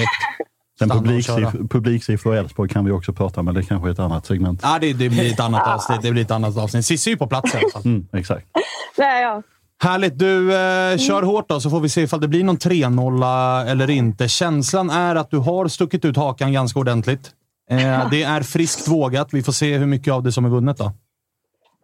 Sen 0.79 0.89
publiksiff- 0.91 1.69
publiksiffror 1.69 2.35
i 2.35 2.37
Elfsborg 2.37 2.69
kan 2.69 2.85
vi 2.85 2.91
också 2.91 3.13
prata 3.13 3.39
om, 3.39 3.45
men 3.45 3.55
det 3.55 3.63
kanske 3.63 3.89
är 3.89 3.91
ett 3.91 3.99
annat 3.99 4.25
segment. 4.25 4.59
Ja, 4.63 4.77
det, 4.81 4.93
det 4.93 5.09
blir 5.09 5.31
ett 5.33 5.39
annat 5.39 5.67
avsnitt. 5.67 6.01
Det 6.01 6.11
blir 6.11 6.21
ett 6.21 6.31
annat 6.31 6.57
avsnitt. 6.57 6.85
Cissi 6.85 7.09
är 7.09 7.11
ju 7.13 7.17
på 7.17 7.27
plats 7.27 7.53
i 7.53 7.57
alla 7.57 7.69
fall. 7.73 7.81
Mm, 7.85 8.07
exakt. 8.13 8.47
Det 8.95 9.03
är 9.03 9.21
jag. 9.21 9.43
Härligt. 9.83 10.19
Du, 10.19 10.53
eh, 10.55 10.97
kör 10.97 11.21
hårt 11.23 11.49
då, 11.49 11.59
så 11.59 11.69
får 11.69 11.79
vi 11.79 11.89
se 11.89 12.01
ifall 12.01 12.21
det 12.21 12.27
blir 12.27 12.43
någon 12.43 12.57
3-0 12.57 13.67
eller 13.69 13.89
inte. 13.89 14.27
Känslan 14.27 14.89
är 14.89 15.15
att 15.15 15.31
du 15.31 15.37
har 15.37 15.67
stuckit 15.67 16.05
ut 16.05 16.17
hakan 16.17 16.53
ganska 16.53 16.79
ordentligt. 16.79 17.31
Eh, 17.71 18.09
det 18.11 18.23
är 18.23 18.41
friskt 18.41 18.87
vågat. 18.87 19.27
Vi 19.31 19.43
får 19.43 19.51
se 19.51 19.77
hur 19.77 19.85
mycket 19.85 20.13
av 20.13 20.23
det 20.23 20.31
som 20.31 20.45
är 20.45 20.49
vunnet 20.49 20.77
då. 20.77 20.91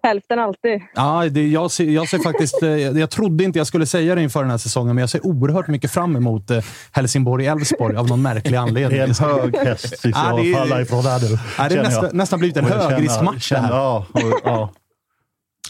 Hälften 0.04 0.40
alltid. 0.40 0.82
Ja, 0.96 1.26
det, 1.32 1.48
jag, 1.48 1.72
ser, 1.72 1.86
jag 1.90 2.10
ser 2.10 2.20
faktiskt... 2.20 2.64
Eh, 2.64 2.70
jag 2.70 3.10
trodde 3.10 3.44
inte 3.44 3.60
jag 3.60 3.68
skulle 3.68 3.86
säga 3.86 4.16
det 4.16 4.22
inför 4.24 4.42
den 4.42 4.50
här 4.52 4.58
säsongen, 4.58 4.96
men 4.96 5.02
jag 5.02 5.10
ser 5.10 5.26
oerhört 5.26 5.68
mycket 5.68 5.92
fram 5.92 6.16
emot 6.16 6.52
eh, 6.52 6.64
Helsingborg-Elfsborg 6.92 7.96
av 7.98 8.08
någon 8.08 8.22
märklig 8.22 8.58
anledning. 8.58 8.98
Det 9.00 9.04
är 9.04 9.30
en 9.30 9.40
hög 9.40 9.58
häst 9.58 9.90
Cissi, 9.90 10.10
Ja, 10.16 10.40
falla 10.58 10.82
ifrån 10.82 11.04
där 11.04 11.20
nu. 11.20 11.40
Ja, 11.58 11.70
det 11.70 11.76
är 11.76 11.84
nästan, 11.84 12.10
nästan 12.14 12.40
blivit 12.40 12.58
en 12.58 12.66
högriskmatch 12.66 13.50
det 13.50 13.56
här. 13.58 13.68
känner- 13.68 13.70
Ja, 13.78 14.06
och, 14.14 14.22
ja. 14.44 14.70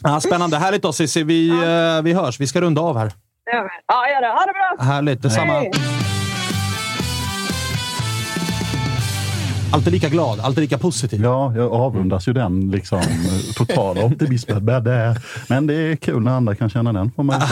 Ja, 0.02 0.20
spännande. 0.20 0.56
Härligt 0.56 0.82
då 0.82 0.92
Cissi. 0.92 1.22
Vi, 1.22 1.48
eh, 1.48 2.02
vi 2.02 2.12
hörs. 2.12 2.40
Vi 2.40 2.46
ska 2.46 2.60
runda 2.60 2.80
av 2.80 2.98
här. 2.98 3.12
Ja, 3.86 4.08
gör 4.08 4.20
det. 4.20 4.28
Ha 4.28 4.46
det 4.46 4.52
bra! 4.52 4.84
Härligt. 4.84 5.22
Detsamma. 5.22 5.52
Hej. 5.52 5.70
Alltid 9.70 9.92
lika 9.92 10.08
glad, 10.08 10.40
alltid 10.40 10.60
lika 10.62 10.78
positiv. 10.78 11.20
Ja, 11.22 11.52
jag 11.56 11.72
avrundas 11.72 12.28
ju 12.28 12.32
den 12.32 12.70
liksom, 12.70 13.00
totala 13.56 14.04
optimismen. 14.04 14.64
Men 15.48 15.66
det 15.66 15.74
är 15.74 15.96
kul 15.96 16.22
när 16.22 16.30
andra 16.32 16.54
kan 16.54 16.70
känna 16.70 16.92
den, 16.92 17.10
får 17.16 17.22
man. 17.22 17.40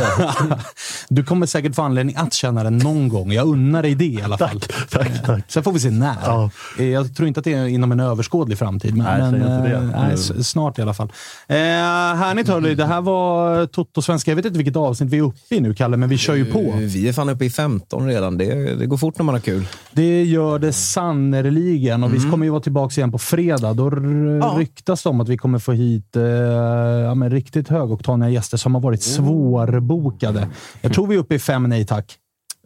Du 1.08 1.24
kommer 1.24 1.46
säkert 1.46 1.74
få 1.74 1.82
anledning 1.82 2.16
att 2.16 2.32
känna 2.32 2.64
den 2.64 2.78
någon 2.78 3.08
gång. 3.08 3.32
Jag 3.32 3.46
unnar 3.48 3.82
dig 3.82 3.94
det 3.94 4.04
i 4.04 4.22
alla 4.22 4.38
fall. 4.38 4.60
Tack, 4.90 5.22
tack. 5.26 5.44
Sen 5.48 5.62
får 5.62 5.72
vi 5.72 5.80
se 5.80 5.90
när. 5.90 6.50
Eh, 6.78 6.84
Jag 6.86 7.16
tror 7.16 7.28
inte 7.28 7.40
att 7.40 7.44
det 7.44 7.52
är 7.52 7.66
inom 7.66 7.92
en 7.92 8.00
överskådlig 8.00 8.58
framtid, 8.58 8.96
men, 8.96 9.06
Nej, 9.06 9.20
men 9.20 9.30
säg 9.30 9.40
inte 9.40 9.68
det. 9.68 9.74
eh, 9.76 10.02
nej, 10.02 10.14
s- 10.14 10.48
snart 10.50 10.78
i 10.78 10.82
alla 10.82 10.94
fall. 10.94 11.12
Eh, 11.48 11.56
härligt 11.56 12.48
hörni, 12.48 12.74
det 12.74 12.86
här 12.86 13.00
var 13.00 13.66
Toto 13.66 14.02
Svenska. 14.02 14.30
Jag 14.30 14.36
vet 14.36 14.44
inte 14.44 14.58
vilket 14.58 14.76
avsnitt 14.76 15.10
vi 15.10 15.18
är 15.18 15.22
uppe 15.22 15.54
i 15.54 15.60
nu, 15.60 15.74
Kalle, 15.74 15.96
men 15.96 16.08
vi 16.08 16.18
kör 16.18 16.34
ju 16.34 16.44
på. 16.44 16.74
Vi 16.76 17.08
är 17.08 17.12
fan 17.12 17.28
uppe 17.28 17.44
i 17.44 17.50
15 17.50 18.06
redan. 18.06 18.38
Det, 18.38 18.74
det 18.74 18.86
går 18.86 18.96
fort 18.96 19.18
när 19.18 19.24
man 19.24 19.34
har 19.34 19.40
kul. 19.40 19.66
Det 19.92 20.24
gör 20.24 20.58
det 20.58 20.72
sannerligen 20.72 22.03
och 22.04 22.12
vi 22.14 22.18
Mm. 22.18 22.30
kommer 22.30 22.44
ju 22.46 22.50
vara 22.50 22.60
tillbaka 22.62 23.00
igen 23.00 23.12
på 23.12 23.18
fredag. 23.18 23.72
Då 23.74 23.86
r- 23.86 24.56
ryktas 24.56 25.02
det 25.02 25.08
om 25.08 25.20
att 25.20 25.28
vi 25.28 25.36
kommer 25.36 25.58
få 25.58 25.72
hit 25.72 26.16
eh, 26.16 26.22
ja, 26.22 27.14
men 27.14 27.30
riktigt 27.30 27.68
högoktaniga 27.68 28.28
gäster 28.30 28.56
som 28.56 28.74
har 28.74 28.82
varit 28.82 29.02
svårbokade. 29.02 30.48
Jag 30.80 30.92
tror 30.92 31.06
vi 31.06 31.14
är 31.14 31.18
uppe 31.18 31.34
i 31.34 31.38
fem 31.38 31.62
nej 31.62 31.86
tack. 31.86 32.14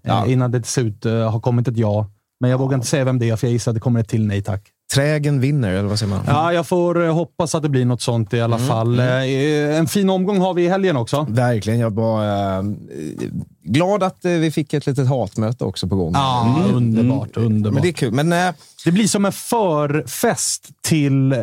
Eh, 0.04 0.32
innan 0.32 0.50
det 0.50 0.60
till 0.60 0.70
slut 0.70 1.06
eh, 1.06 1.30
har 1.30 1.40
kommit 1.40 1.68
ett 1.68 1.76
ja. 1.76 2.06
Men 2.40 2.50
jag 2.50 2.58
vågar 2.58 2.74
inte 2.74 2.86
säga 2.86 3.04
vem 3.04 3.18
det 3.18 3.30
är, 3.30 3.36
för 3.36 3.46
jag 3.46 3.52
gissar 3.52 3.70
att 3.70 3.74
det 3.74 3.80
kommer 3.80 4.00
ett 4.00 4.08
till 4.08 4.26
nej 4.26 4.42
tack. 4.42 4.62
Trägen 4.94 5.40
vinner, 5.40 5.70
eller 5.72 5.88
vad 5.88 5.98
säger 5.98 6.10
man? 6.10 6.24
Ja, 6.26 6.52
jag 6.52 6.66
får 6.66 7.04
eh, 7.06 7.14
hoppas 7.14 7.54
att 7.54 7.62
det 7.62 7.68
blir 7.68 7.84
något 7.84 8.02
sånt 8.02 8.34
i 8.34 8.40
alla 8.40 8.56
Mm, 8.56 8.68
fall. 8.68 9.00
mm. 9.00 9.70
Eh, 9.72 9.78
En 9.78 9.86
fin 9.88 10.10
omgång 10.10 10.40
har 10.40 10.54
vi 10.54 10.64
i 10.64 10.68
helgen 10.68 10.96
också. 10.96 11.26
Verkligen. 11.28 11.78
Jag 11.78 11.90
var 11.94 12.24
eh, 12.58 12.62
glad 13.64 14.02
att 14.02 14.24
eh, 14.24 14.30
vi 14.32 14.50
fick 14.50 14.74
ett 14.74 14.86
litet 14.86 15.08
hatmöte 15.08 15.64
också 15.64 15.88
på 15.88 15.96
gång. 15.96 16.12
Ja, 16.14 16.56
underbart. 16.74 17.36
underbart. 17.36 17.72
Men 17.74 17.82
det 17.82 17.88
är 17.88 17.92
kul. 17.92 18.12
Men, 18.12 18.32
eh, 18.32 18.54
det 18.84 18.92
blir 18.92 19.06
som 19.06 19.24
en 19.24 19.32
förfest 19.32 20.68
till 20.82 21.32
eh, 21.32 21.42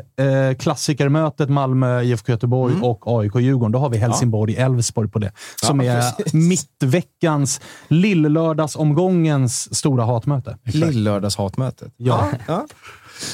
klassikermötet 0.59 1.49
Malmö, 1.49 2.01
IFK 2.01 2.31
Göteborg 2.31 2.73
Mm. 2.73 2.83
och 2.83 3.01
AIK-Djurgården. 3.21 3.71
Då 3.71 3.79
har 3.79 3.89
vi 3.89 3.97
Helsingborg-Elfsborg 3.97 5.07
på 5.09 5.19
det. 5.19 5.31
Som 5.63 5.81
Ja, 5.81 5.91
är 5.93 6.11
precis. 6.11 6.33
mittveckans, 6.33 7.61
lillördagsomgångens 7.87 9.75
stora 9.75 10.03
hatmöte. 10.05 10.57
Lillördagshatmötet. 10.63 11.91
Ja. 11.97 12.27
ja. 12.47 12.65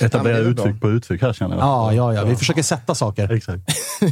Etablera 0.01 0.37
Ja, 0.37 0.43
uttryck 0.43 0.81
på 0.81 0.89
uttryck 0.89 1.21
här 1.21 1.33
känner 1.33 1.55
jag. 1.55 1.63
Ja, 1.65 1.93
ja, 1.93 2.13
ja. 2.13 2.23
Vi 2.23 2.35
försöker 2.35 2.63
sätta 2.63 2.95
saker. 2.95 3.31
Exakt. 3.31 3.61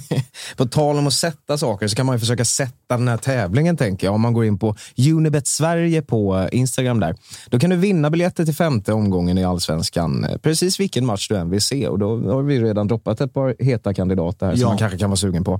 På 0.57 0.65
tal 0.65 0.97
om 0.97 1.07
att 1.07 1.13
sätta 1.13 1.57
saker 1.57 1.87
så 1.87 1.95
kan 1.95 2.05
man 2.05 2.15
ju 2.15 2.19
försöka 2.19 2.45
sätta 2.45 2.97
den 2.97 3.07
här 3.07 3.17
tävlingen, 3.17 3.77
tänker 3.77 4.07
jag. 4.07 4.13
Om 4.13 4.21
man 4.21 4.33
går 4.33 4.45
in 4.45 4.59
på 4.59 4.75
Unibet 4.97 5.47
Sverige 5.47 6.01
på 6.01 6.37
eh, 6.37 6.47
Instagram 6.59 6.99
där. 6.99 7.15
Då 7.49 7.59
kan 7.59 7.69
du 7.69 7.75
vinna 7.75 8.09
biljetter 8.09 8.45
till 8.45 8.55
femte 8.55 8.93
omgången 8.93 9.37
i 9.37 9.43
Allsvenskan. 9.45 10.23
eh, 10.25 10.37
Precis 10.37 10.79
vilken 10.79 11.05
match 11.05 11.27
du 11.29 11.35
än 11.35 11.49
vill 11.49 11.61
se. 11.61 11.87
Och 11.87 11.99
då 11.99 12.31
har 12.33 12.41
vi 12.41 12.59
redan 12.59 12.87
droppat 12.87 13.21
ett 13.21 13.33
par 13.33 13.55
heta 13.59 13.93
kandidater 13.93 14.45
här 14.45 14.53
som 14.53 14.61
Ja. 14.61 14.67
man 14.67 14.77
kanske 14.77 14.97
kan 14.97 15.09
vara 15.09 15.17
sugen 15.17 15.43
på. 15.43 15.59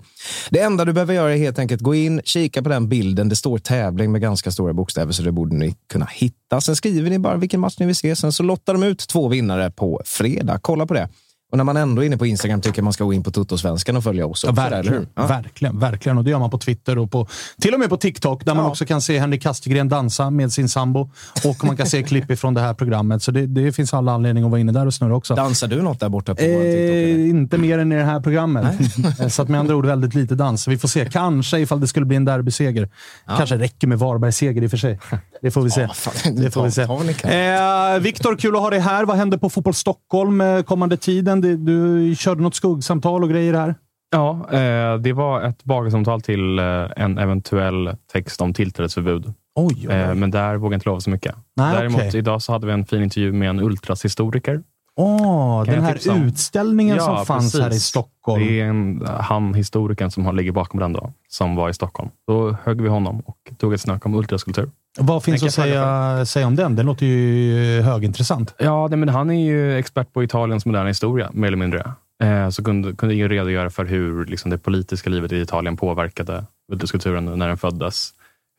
Det 0.50 0.60
enda 0.60 0.86
du 0.86 0.94
behöver 0.94 1.14
göra 1.14 1.34
är 1.34 1.38
helt 1.38 1.60
enkelt 1.60 1.82
gå 1.82 1.96
in, 1.96 2.22
kika 2.24 2.62
på 2.64 2.70
den 2.70 2.90
bilden. 2.90 3.30
Det 3.30 3.36
står 3.36 3.58
tävling 3.58 4.12
med 4.12 4.22
ganska 4.22 4.52
stora 4.52 4.74
bokstäver, 4.74 5.12
så 5.12 5.24
det 5.24 5.32
borde 5.32 5.56
ni 5.56 5.76
kunna 5.92 6.08
hitta. 6.12 6.62
Sen 6.62 6.76
skriver 6.76 7.10
ni 7.10 7.20
bara 7.20 7.36
vilken 7.38 7.60
match 7.60 7.76
ni 7.80 7.86
vill 7.86 7.96
se. 7.96 8.16
Sen 8.16 8.32
så 8.32 8.44
lottar 8.44 8.74
de 8.74 8.84
ut 8.84 9.00
två 9.08 9.28
vinnare 9.28 9.72
på 9.72 9.99
fredag. 10.06 10.60
Kolla 10.62 10.86
på 10.86 10.94
det. 10.94 11.10
Och 11.52 11.58
när 11.58 11.64
man 11.64 11.78
ändå 11.78 12.02
är 12.02 12.06
inne 12.06 12.18
på 12.18 12.26
Instagram 12.26 12.62
tycker 12.62 12.78
jag 12.80 12.84
man 12.84 12.94
ska 12.94 13.04
gå 13.04 13.14
in 13.14 13.24
på 13.24 13.32
Tuttosvenskan 13.32 13.98
och 13.98 14.04
följa 14.04 14.26
oss. 14.26 14.44
Ja, 14.44 14.50
också 14.52 14.62
verkligen? 14.62 15.08
Ja. 15.16 15.28
verkligen, 15.28 15.80
verkligen. 15.80 16.18
Och 16.18 16.24
det 16.24 16.30
gör 16.30 16.40
man 16.40 16.50
på 16.50 16.58
Twitter 16.58 16.98
och 16.98 17.12
på, 17.12 17.28
till 17.62 17.74
och 17.74 17.80
med 17.80 17.90
på 17.90 17.98
TikTok 17.98 18.46
där 18.46 18.56
man 18.56 18.66
också 18.66 18.86
kan 18.86 19.02
se 19.02 19.20
Henrik 19.20 19.42
Kastegren 19.42 19.90
dansa 19.90 20.30
med 20.30 20.54
sin 20.54 20.70
sambo. 20.70 21.10
Och 21.46 21.64
man 21.66 21.78
kan 21.78 21.88
se 21.88 22.04
klipp 22.04 22.32
ifrån 22.32 22.54
det 22.54 22.62
här 22.62 22.74
programmet. 22.74 23.24
Så 23.24 23.32
det, 23.32 23.46
det 23.48 23.72
finns 23.72 23.94
alla 23.94 24.12
anledning 24.12 24.44
att 24.44 24.52
vara 24.52 24.62
inne 24.62 24.72
där 24.72 24.86
och 24.86 24.94
snurra 24.94 25.16
också. 25.16 25.36
Dansar 25.36 25.68
du 25.68 25.82
något 25.82 26.00
där 26.00 26.10
borta 26.10 26.36
på 26.36 26.42
Eh, 26.42 27.30
inte 27.30 27.58
mer 27.58 27.80
än 27.80 27.92
i 27.92 27.96
det 27.96 28.04
här 28.04 28.20
programmet. 28.20 28.66
Eh, 29.20 29.28
Så 29.28 29.42
att 29.42 29.50
med 29.50 29.60
andra 29.60 29.76
ord 29.76 29.86
väldigt 29.86 30.16
lite 30.16 30.36
dans. 30.36 30.68
Vi 30.68 30.78
får 30.78 30.88
se. 30.88 31.06
Kanske 31.12 31.60
ifall 31.60 31.80
det 31.82 31.88
skulle 31.88 32.06
bli 32.06 32.16
en 32.16 32.26
derbyseger. 32.26 32.90
Kanske 33.38 33.58
räcker 33.58 33.88
med 33.88 34.00
Varbergs 34.00 34.38
seger 34.38 34.62
i 34.64 34.68
och 34.68 34.72
för 34.72 34.78
sig. 34.78 35.00
Det 35.42 35.52
får 35.52 35.62
vi 35.62 35.70
se. 35.70 35.82
det 36.32 36.52
får 36.52 36.64
vi 36.64 36.72
se. 36.72 36.82
Eh, 36.84 38.00
Viktor, 38.00 38.36
kul 38.36 38.56
att 38.56 38.62
ha 38.62 38.70
dig 38.70 38.80
här. 38.80 39.06
Vad 39.06 39.18
händer 39.18 39.38
på 39.38 39.50
Fotboll 39.50 39.74
Stockholm 39.74 40.42
eh, 40.42 40.62
kommande 40.62 40.98
tiden? 40.98 41.42
Det- 41.42 41.56
Du 41.58 42.16
körde 42.16 42.42
något 42.42 42.56
skuggsamtal 42.56 43.24
och 43.24 43.30
grejer 43.30 43.54
här. 43.54 43.76
Ja, 44.12 44.48
eh, 44.52 44.96
det 44.98 45.14
var 45.14 45.42
ett 45.42 45.64
baksamtal 45.64 46.22
till 46.22 46.60
eh, 46.60 46.66
en 46.96 47.18
eventuell 47.18 47.96
text 48.14 48.42
om 48.42 48.54
tillträdesförbud. 48.54 49.26
Oj, 49.56 49.76
oj, 49.80 49.88
oj. 49.90 49.94
Eh, 49.96 50.14
men 50.14 50.32
där 50.32 50.56
vågar 50.56 50.74
jag 50.74 50.78
inte 50.78 50.90
lova 50.90 51.00
så 51.00 51.10
mycket. 51.10 51.36
Nej, 51.56 51.76
Däremot 51.76 52.02
okej. 52.02 52.18
idag 52.18 52.42
så 52.42 52.52
hade 52.52 52.68
vi 52.68 52.74
en 52.74 52.86
fin 52.86 53.04
intervju 53.04 53.32
med 53.34 53.50
en 53.50 53.60
ultrashistoriker. 53.60 54.62
Åh, 55.02 55.66
Kan 55.66 55.74
den 55.76 55.84
här 55.84 56.26
utställningen 56.28 57.00
som 57.00 57.14
Ja, 57.14 57.26
fanns 57.26 57.54
här 57.54 57.62
i 57.62 57.64
precis. 57.70 57.84
Stockholm. 57.84 58.44
Det 58.46 58.62
är 58.62 58.66
en, 58.66 59.08
han, 59.20 59.54
historikern, 59.54 60.12
som 60.12 60.26
har- 60.26 60.34
ligger 60.34 60.52
bakom 60.52 60.80
den 60.80 60.94
då, 60.94 61.14
som 61.30 61.56
var 61.56 61.70
i 61.70 61.74
Stockholm. 61.74 62.10
Då 62.28 62.58
högg 62.64 62.82
vi 62.82 62.90
honom 62.90 63.20
och 63.20 63.38
tog 63.58 63.74
ett 63.74 63.82
snack 63.82 64.06
om 64.06 64.14
ultraskulptur. 64.16 64.70
Vad 65.00 65.24
finns 65.24 65.44
att 65.44 65.52
säga, 65.54 66.26
säga 66.26 66.48
om 66.48 66.56
den? 66.56 66.76
Den 66.76 66.86
låter 66.86 67.06
ju 67.06 67.82
högintressant. 67.82 68.56
Ja, 68.60 68.88
nej, 68.88 68.98
men 68.98 69.10
han 69.10 69.30
är 69.32 69.46
ju 69.46 69.78
expert 69.78 70.14
på 70.14 70.24
Italiens 70.24 70.66
moderna 70.66 70.88
historia, 70.88 71.30
mer 71.34 71.48
eller 71.48 71.58
mindre. 71.58 71.92
Eh, 72.24 72.50
så 72.50 72.64
kunde, 72.64 72.94
kunde 72.96 73.16
ju 73.16 73.28
redogöra 73.28 73.70
för 73.70 73.86
hur 73.86 74.26
liksom, 74.26 74.52
det 74.52 74.58
politiska 74.58 75.10
livet 75.10 75.32
i 75.32 75.42
Italien 75.42 75.78
påverkade 75.78 76.46
ultraskulpturen 76.72 77.26
när 77.40 77.48
den 77.48 77.58
föddes. 77.58 78.10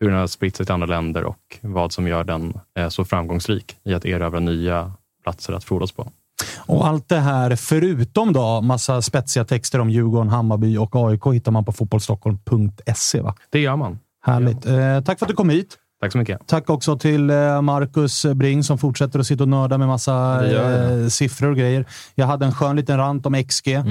Hur 0.01 0.11
den 0.11 0.19
har 0.19 0.27
spritt 0.27 0.57
sig 0.57 0.67
till 0.67 0.73
andra 0.73 0.87
länder 0.87 1.25
och 1.25 1.59
vad 1.61 1.93
som 1.93 2.09
gör 2.09 2.25
den 2.25 2.55
eh, 2.79 2.89
så 2.89 3.05
framgångsrik 3.05 3.77
i 3.85 3.95
att 3.95 4.05
erövra 4.05 4.41
nya 4.41 4.93
platser 5.23 5.53
att 5.53 5.65
frodas 5.65 5.93
på. 5.93 6.09
Och 6.57 6.87
allt 6.87 7.09
det 7.09 7.19
här, 7.19 7.57
förutom 7.57 8.33
då 8.33 8.61
massa 8.61 9.03
spetsiga 9.03 9.45
texter 9.45 9.79
om 9.79 9.91
Djurgården, 9.91 10.29
Hammarby 10.29 10.77
och 10.77 10.97
AIK, 10.97 11.27
hittar 11.33 11.53
man 11.53 11.65
på 11.65 11.73
fotbollsstockholm.se. 11.73 13.21
Va? 13.21 13.35
Det 13.51 13.61
gör 13.61 13.77
man. 13.77 13.99
Härligt. 14.23 14.67
Eh, 14.67 15.01
tack 15.01 15.19
för 15.19 15.27
att 15.27 15.31
du 15.31 15.35
kom 15.35 15.51
hit. 15.51 15.77
Tack 16.01 16.13
så 16.13 16.19
mycket. 16.19 16.39
Tack 16.47 16.71
också 16.71 16.97
till 16.99 17.31
eh, 17.31 17.63
Marcus 17.63 18.27
Bring 18.35 18.65
som 18.65 18.79
fortsätter 18.79 19.19
att 19.19 19.27
sitta 19.27 19.43
och 19.45 19.49
nörda 19.49 19.79
med 19.79 19.89
massa 19.89 20.41
eh, 20.53 21.09
siffror 21.09 21.51
och 21.51 21.57
grejer. 21.57 21.85
Jag 22.15 22.27
hade 22.27 22.47
en 22.47 22.53
skön 22.53 22.77
liten 22.77 22.97
rant 22.99 23.27
om 23.27 23.45
XG, 23.45 23.69
eh, 23.75 23.83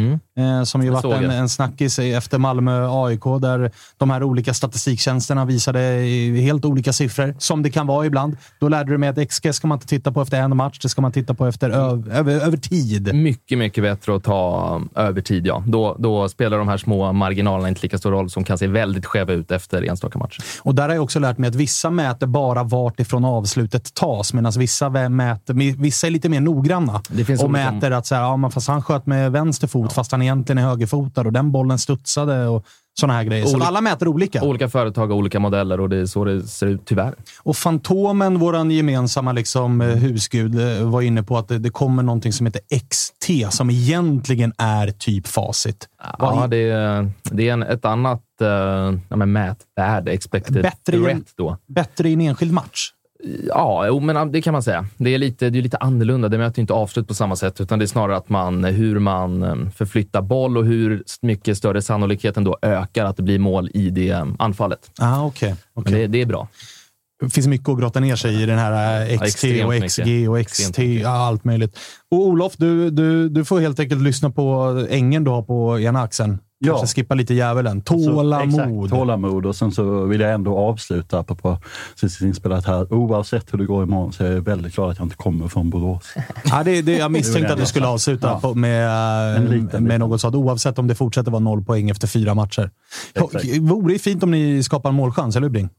som 0.63 0.83
ju 0.83 0.89
varit 0.89 1.05
en, 1.23 1.31
en 1.31 1.49
snackis 1.49 1.99
efter 1.99 2.37
Malmö-AIK, 2.37 3.23
där 3.41 3.71
de 3.97 4.09
här 4.09 4.23
olika 4.23 4.53
statistiktjänsterna 4.53 5.45
visade 5.45 5.79
helt 6.41 6.65
olika 6.65 6.93
siffror, 6.93 7.35
som 7.37 7.63
det 7.63 7.69
kan 7.69 7.87
vara 7.87 8.05
ibland. 8.05 8.37
Då 8.59 8.69
lärde 8.69 8.91
du 8.91 8.97
mig 8.97 9.09
att 9.09 9.29
XG 9.29 9.53
ska 9.55 9.67
man 9.67 9.75
inte 9.75 9.87
titta 9.87 10.11
på 10.11 10.21
efter 10.21 10.37
en 10.41 10.57
match, 10.57 10.79
det 10.81 10.89
ska 10.89 11.01
man 11.01 11.11
titta 11.11 11.33
på 11.33 11.47
efter 11.47 11.69
ö- 11.69 12.03
över, 12.11 12.33
över 12.39 12.57
tid. 12.57 13.13
Mycket, 13.15 13.57
mycket 13.57 13.83
bättre 13.83 14.15
att 14.15 14.23
ta 14.23 14.81
över 14.95 15.21
tid, 15.21 15.47
ja. 15.47 15.63
Då, 15.67 15.95
då 15.99 16.29
spelar 16.29 16.57
de 16.57 16.67
här 16.67 16.77
små 16.77 17.13
marginalerna 17.13 17.69
inte 17.69 17.81
lika 17.81 17.97
stor 17.97 18.11
roll 18.11 18.29
som 18.29 18.43
kan 18.43 18.57
se 18.57 18.67
väldigt 18.67 19.05
skeva 19.05 19.33
ut 19.33 19.51
efter 19.51 19.83
enstaka 19.83 20.19
matcher. 20.19 20.43
Och 20.61 20.75
där 20.75 20.87
har 20.87 20.95
jag 20.95 21.03
också 21.03 21.19
lärt 21.19 21.37
mig 21.37 21.47
att 21.47 21.55
vissa 21.55 21.89
mäter 21.99 22.27
bara 22.27 22.63
vart 22.63 22.99
ifrån 22.99 23.25
avslutet 23.25 23.93
tas, 23.93 24.33
medan 24.33 24.51
vissa, 24.57 24.89
mäter, 24.89 25.77
vissa 25.81 26.07
är 26.07 26.11
lite 26.11 26.29
mer 26.29 26.41
noggranna 26.41 27.01
och 27.41 27.51
mäter 27.51 27.91
att 27.91 28.05
så 28.05 28.15
här, 28.15 28.21
ja, 28.21 28.37
men 28.37 28.51
fast 28.51 28.67
han 28.67 28.83
sköt 28.83 29.05
med 29.05 29.31
vänster 29.31 29.67
fot 29.67 29.93
fast 29.93 30.11
han 30.11 30.21
egentligen 30.21 30.57
är 30.57 30.67
högerfotad 30.67 31.21
och 31.21 31.33
den 31.33 31.51
bollen 31.51 31.79
studsade 31.79 32.47
och 32.47 32.65
sådana 32.99 33.13
här 33.13 33.23
grejer. 33.23 33.45
Så 33.45 33.55
Olika- 33.55 33.67
alla 33.67 33.81
mäter 33.81 34.07
olika. 34.07 34.43
Olika 34.43 34.69
företag 34.69 35.11
och 35.11 35.17
olika 35.17 35.39
modeller 35.39 35.79
och 35.79 35.89
det 35.89 35.97
är 35.97 36.05
så 36.05 36.25
det 36.25 36.43
ser 36.43 36.67
ut, 36.67 36.85
tyvärr. 36.85 37.15
Och 37.39 37.55
Fantomen, 37.57 38.39
vår 38.39 38.71
gemensamma 38.71 39.31
liksom, 39.31 39.81
eh, 39.81 39.87
husgud, 39.87 40.59
eh, 40.59 40.89
var 40.89 41.01
inne 41.01 41.23
på 41.23 41.37
att 41.37 41.47
det, 41.47 41.59
det 41.59 41.69
kommer 41.69 42.03
någonting 42.03 42.33
som 42.33 42.45
heter 42.45 42.61
XT, 42.89 43.47
som 43.49 43.69
egentligen 43.69 44.53
är 44.57 44.91
typ 44.91 45.27
facit. 45.27 45.87
Ja, 46.19 46.47
det 46.47 46.57
är, 46.57 47.11
det 47.23 47.49
är 47.49 47.53
en, 47.53 47.63
ett 47.63 47.85
annat 47.85 48.23
uh, 48.41 48.47
ja, 49.09 49.15
mätvärde, 49.15 50.11
expected 50.11 50.63
Bättre 50.63 50.97
rätt 50.97 51.33
då. 51.37 51.57
Bättre 51.67 52.09
i 52.09 52.13
en 52.13 52.21
enskild 52.21 52.53
match. 52.53 52.91
Ja, 53.47 53.87
jo, 53.87 53.99
men 53.99 54.31
det 54.31 54.41
kan 54.41 54.53
man 54.53 54.63
säga. 54.63 54.85
Det 54.97 55.13
är 55.13 55.17
lite, 55.17 55.49
det 55.49 55.59
är 55.59 55.61
lite 55.61 55.77
annorlunda. 55.77 56.29
Det 56.29 56.37
möter 56.37 56.61
inte 56.61 56.73
avslut 56.73 57.07
på 57.07 57.13
samma 57.13 57.35
sätt, 57.35 57.61
utan 57.61 57.79
det 57.79 57.85
är 57.85 57.87
snarare 57.87 58.17
att 58.17 58.29
man, 58.29 58.63
hur 58.63 58.99
man 58.99 59.43
eh, 59.43 59.55
förflyttar 59.75 60.21
boll 60.21 60.57
och 60.57 60.65
hur 60.65 61.03
mycket 61.21 61.57
större 61.57 61.81
sannolikheten 61.81 62.43
då 62.43 62.57
ökar 62.61 63.05
att 63.05 63.17
det 63.17 63.23
blir 63.23 63.39
mål 63.39 63.69
i 63.73 63.89
det 63.89 64.09
eh, 64.09 64.27
anfallet. 64.39 64.91
Ah, 64.99 65.25
okay. 65.25 65.53
Men 65.75 65.93
det, 65.93 66.07
det 66.07 66.21
är 66.21 66.25
bra. 66.25 66.47
Det 67.21 67.29
finns 67.29 67.47
mycket 67.47 67.69
att 67.69 67.79
grotta 67.79 67.99
ner 67.99 68.15
sig 68.15 68.43
i 68.43 68.45
den 68.45 68.57
här 68.57 69.01
eh, 69.01 69.13
Ja, 69.13 69.25
XT 69.25 69.43
och 69.43 69.69
mycket. 69.69 69.91
XG 69.91 70.29
och 70.29 70.39
Extremt 70.39 70.75
XT. 70.75 71.03
Ja, 71.03 71.09
allt 71.09 71.43
möjligt. 71.43 71.79
Och 72.11 72.17
Olof, 72.19 72.53
du, 72.57 72.89
du, 72.89 73.29
du 73.29 73.45
får 73.45 73.59
helt 73.59 73.79
enkelt 73.79 74.01
lyssna 74.01 74.29
på 74.29 74.85
ängen 74.89 75.23
du 75.23 75.31
har 75.31 75.41
på 75.41 75.79
ena 75.79 76.01
axeln. 76.01 76.39
Ja. 76.61 76.77
Kanske 76.77 76.95
skippa 76.95 77.15
lite 77.15 77.33
djävulen. 77.33 77.81
Tålamod. 77.81 78.53
Så, 78.53 78.61
exakt, 78.61 78.89
tålamod. 78.89 79.45
Och 79.45 79.55
sen 79.55 79.71
så 79.71 80.03
vill 80.03 80.21
jag 80.21 80.33
ändå 80.33 80.57
avsluta 80.57 81.23
på, 81.23 81.35
på 81.35 81.57
sist 81.95 82.21
inspelat 82.21 82.65
här. 82.65 82.93
Oavsett 82.93 83.53
hur 83.53 83.57
det 83.57 83.65
går 83.65 83.83
imorgon 83.83 84.13
så 84.13 84.23
är 84.23 84.31
jag 84.31 84.41
väldigt 84.41 84.75
glad 84.75 84.91
att 84.91 84.97
jag 84.97 85.05
inte 85.05 85.15
kommer 85.15 85.47
från 85.47 85.69
Borås. 85.69 86.13
Ja, 86.45 86.63
det, 86.63 86.81
det, 86.81 86.97
jag 86.97 87.11
misstänkte 87.11 87.53
att 87.53 87.59
du 87.59 87.65
skulle 87.65 87.87
avsluta 87.87 88.29
sagt. 88.29 88.41
på, 88.41 88.53
med, 88.53 89.35
En 89.35 89.45
liten, 89.45 89.83
med 89.83 89.99
något 89.99 90.21
sånt, 90.21 90.35
oavsett 90.35 90.79
om 90.79 90.87
det 90.87 90.95
fortsätter 90.95 91.31
vara 91.31 91.39
noll 91.39 91.63
poäng 91.63 91.89
efter 91.89 92.07
fyra 92.07 92.33
matcher. 92.33 92.71
Ja, 93.13 93.29
Vore 93.61 93.93
det 93.93 93.99
fint 93.99 94.23
om 94.23 94.31
ni 94.31 94.63
skapar 94.63 94.89
en 94.89 94.95
målchans, 94.95 95.35
eller 95.35 95.45
hur 95.45 95.51
Bring? 95.51 95.69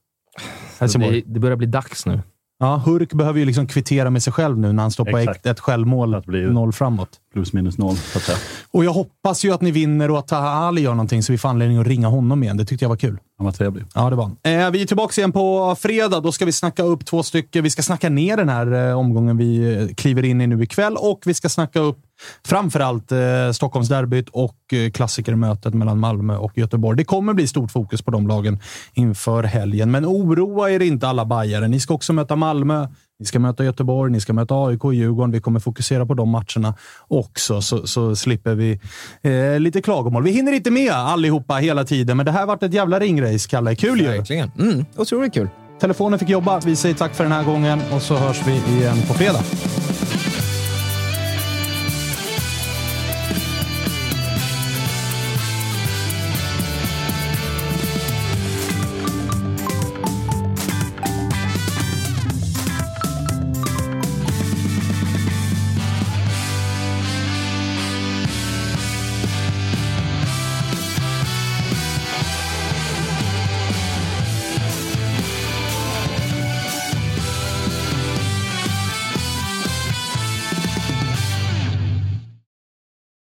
Det, 0.78 1.22
det 1.26 1.40
börjar 1.40 1.56
bli 1.56 1.66
dags 1.66 2.06
nu. 2.06 2.22
Ja, 2.62 2.76
Hurk 2.86 3.12
behöver 3.12 3.38
ju 3.38 3.44
liksom 3.44 3.66
kvittera 3.66 4.10
med 4.10 4.22
sig 4.22 4.32
själv 4.32 4.58
nu 4.58 4.72
när 4.72 4.82
han 4.82 4.90
ett, 4.90 5.28
Exakt. 5.28 5.46
ett 5.46 5.60
självmål, 5.60 6.22
noll 6.52 6.72
framåt. 6.72 7.08
Plus 7.32 7.52
minus 7.52 7.78
noll, 7.78 7.96
så 7.96 8.18
att 8.18 8.24
säga. 8.24 8.38
Och 8.70 8.84
jag 8.84 8.92
hoppas 8.92 9.44
ju 9.44 9.52
att 9.54 9.60
ni 9.60 9.70
vinner 9.70 10.10
och 10.10 10.18
att 10.18 10.28
Taha 10.28 10.48
Ali 10.48 10.80
gör 10.80 10.90
någonting 10.90 11.22
så 11.22 11.32
vi 11.32 11.38
får 11.38 11.48
anledning 11.48 11.78
att 11.78 11.86
ringa 11.86 12.08
honom 12.08 12.42
igen. 12.42 12.56
Det 12.56 12.64
tyckte 12.64 12.84
jag 12.84 12.88
var 12.88 12.96
kul. 12.96 13.18
Han 13.38 13.44
var 13.44 13.52
trevlig. 13.52 13.84
Ja, 13.94 14.10
det 14.10 14.16
var 14.16 14.22
han. 14.24 14.36
eh, 14.64 14.70
Vi 14.70 14.82
är 14.82 14.86
tillbaka 14.86 15.20
igen 15.20 15.32
på 15.32 15.76
fredag. 15.78 16.20
Då 16.20 16.32
ska 16.32 16.44
vi 16.44 16.52
snacka 16.52 16.82
upp 16.82 17.06
två 17.06 17.22
stycken. 17.22 17.62
Vi 17.64 17.70
ska 17.70 17.82
snacka 17.82 18.08
ner 18.08 18.36
den 18.36 18.48
här 18.48 18.88
eh, 18.90 18.98
omgången 18.98 19.36
vi 19.36 19.74
eh, 19.76 19.94
kliver 19.94 20.22
in 20.24 20.40
i 20.40 20.46
nu 20.46 20.62
ikväll 20.62 20.96
och 20.96 21.20
vi 21.26 21.34
ska 21.34 21.48
snacka 21.48 21.80
upp 21.80 21.98
framförallt 22.46 23.12
eh, 23.12 23.52
Stockholmsderbyt 23.52 24.28
och 24.28 24.56
eh, 24.72 24.90
klassikermötet 24.90 25.74
mellan 25.74 25.98
Malmö 25.98 26.36
och 26.36 26.58
Göteborg. 26.58 26.96
Det 26.96 27.04
kommer 27.04 27.32
bli 27.32 27.46
stort 27.46 27.70
fokus 27.70 28.02
på 28.02 28.10
de 28.10 28.28
lagen 28.28 28.58
inför 28.94 29.42
helgen, 29.42 29.90
men 29.90 30.06
oroa 30.06 30.70
er 30.70 30.82
inte 30.82 31.08
alla 31.08 31.24
bajare. 31.24 31.68
Ni 31.68 31.80
ska 31.80 31.94
också 31.94 32.12
möta 32.12 32.36
Malmö. 32.36 32.86
Ni 33.20 33.26
ska 33.26 33.38
möta 33.38 33.64
Göteborg, 33.64 34.12
ni 34.12 34.20
ska 34.20 34.32
möta 34.32 34.54
AIK 34.54 34.84
och 34.84 34.94
Djurgården. 34.94 35.30
Vi 35.30 35.40
kommer 35.40 35.60
fokusera 35.60 36.06
på 36.06 36.14
de 36.14 36.28
matcherna 36.28 36.74
också, 37.08 37.62
så, 37.62 37.86
så 37.86 38.16
slipper 38.16 38.54
vi 38.54 38.80
eh, 39.22 39.60
lite 39.60 39.82
klagomål. 39.82 40.22
Vi 40.22 40.30
hinner 40.30 40.52
inte 40.52 40.70
med 40.70 40.92
allihopa 40.92 41.54
hela 41.54 41.84
tiden, 41.84 42.16
men 42.16 42.26
det 42.26 42.32
här 42.32 42.46
varit 42.46 42.62
ett 42.62 42.74
jävla 42.74 42.98
ringrace, 42.98 43.48
Kalle. 43.48 43.74
Kul 43.74 44.00
ju! 44.00 44.06
Verkligen. 44.06 44.50
Mm, 44.58 44.84
otroligt 44.96 45.34
kul. 45.34 45.48
Telefonen 45.80 46.18
fick 46.18 46.28
jobba. 46.28 46.60
Vi 46.60 46.76
säger 46.76 46.94
tack 46.94 47.14
för 47.14 47.24
den 47.24 47.32
här 47.32 47.44
gången 47.44 47.80
och 47.92 48.02
så 48.02 48.16
hörs 48.16 48.46
vi 48.46 48.52
igen 48.52 48.96
på 49.08 49.14
fredag. 49.14 49.40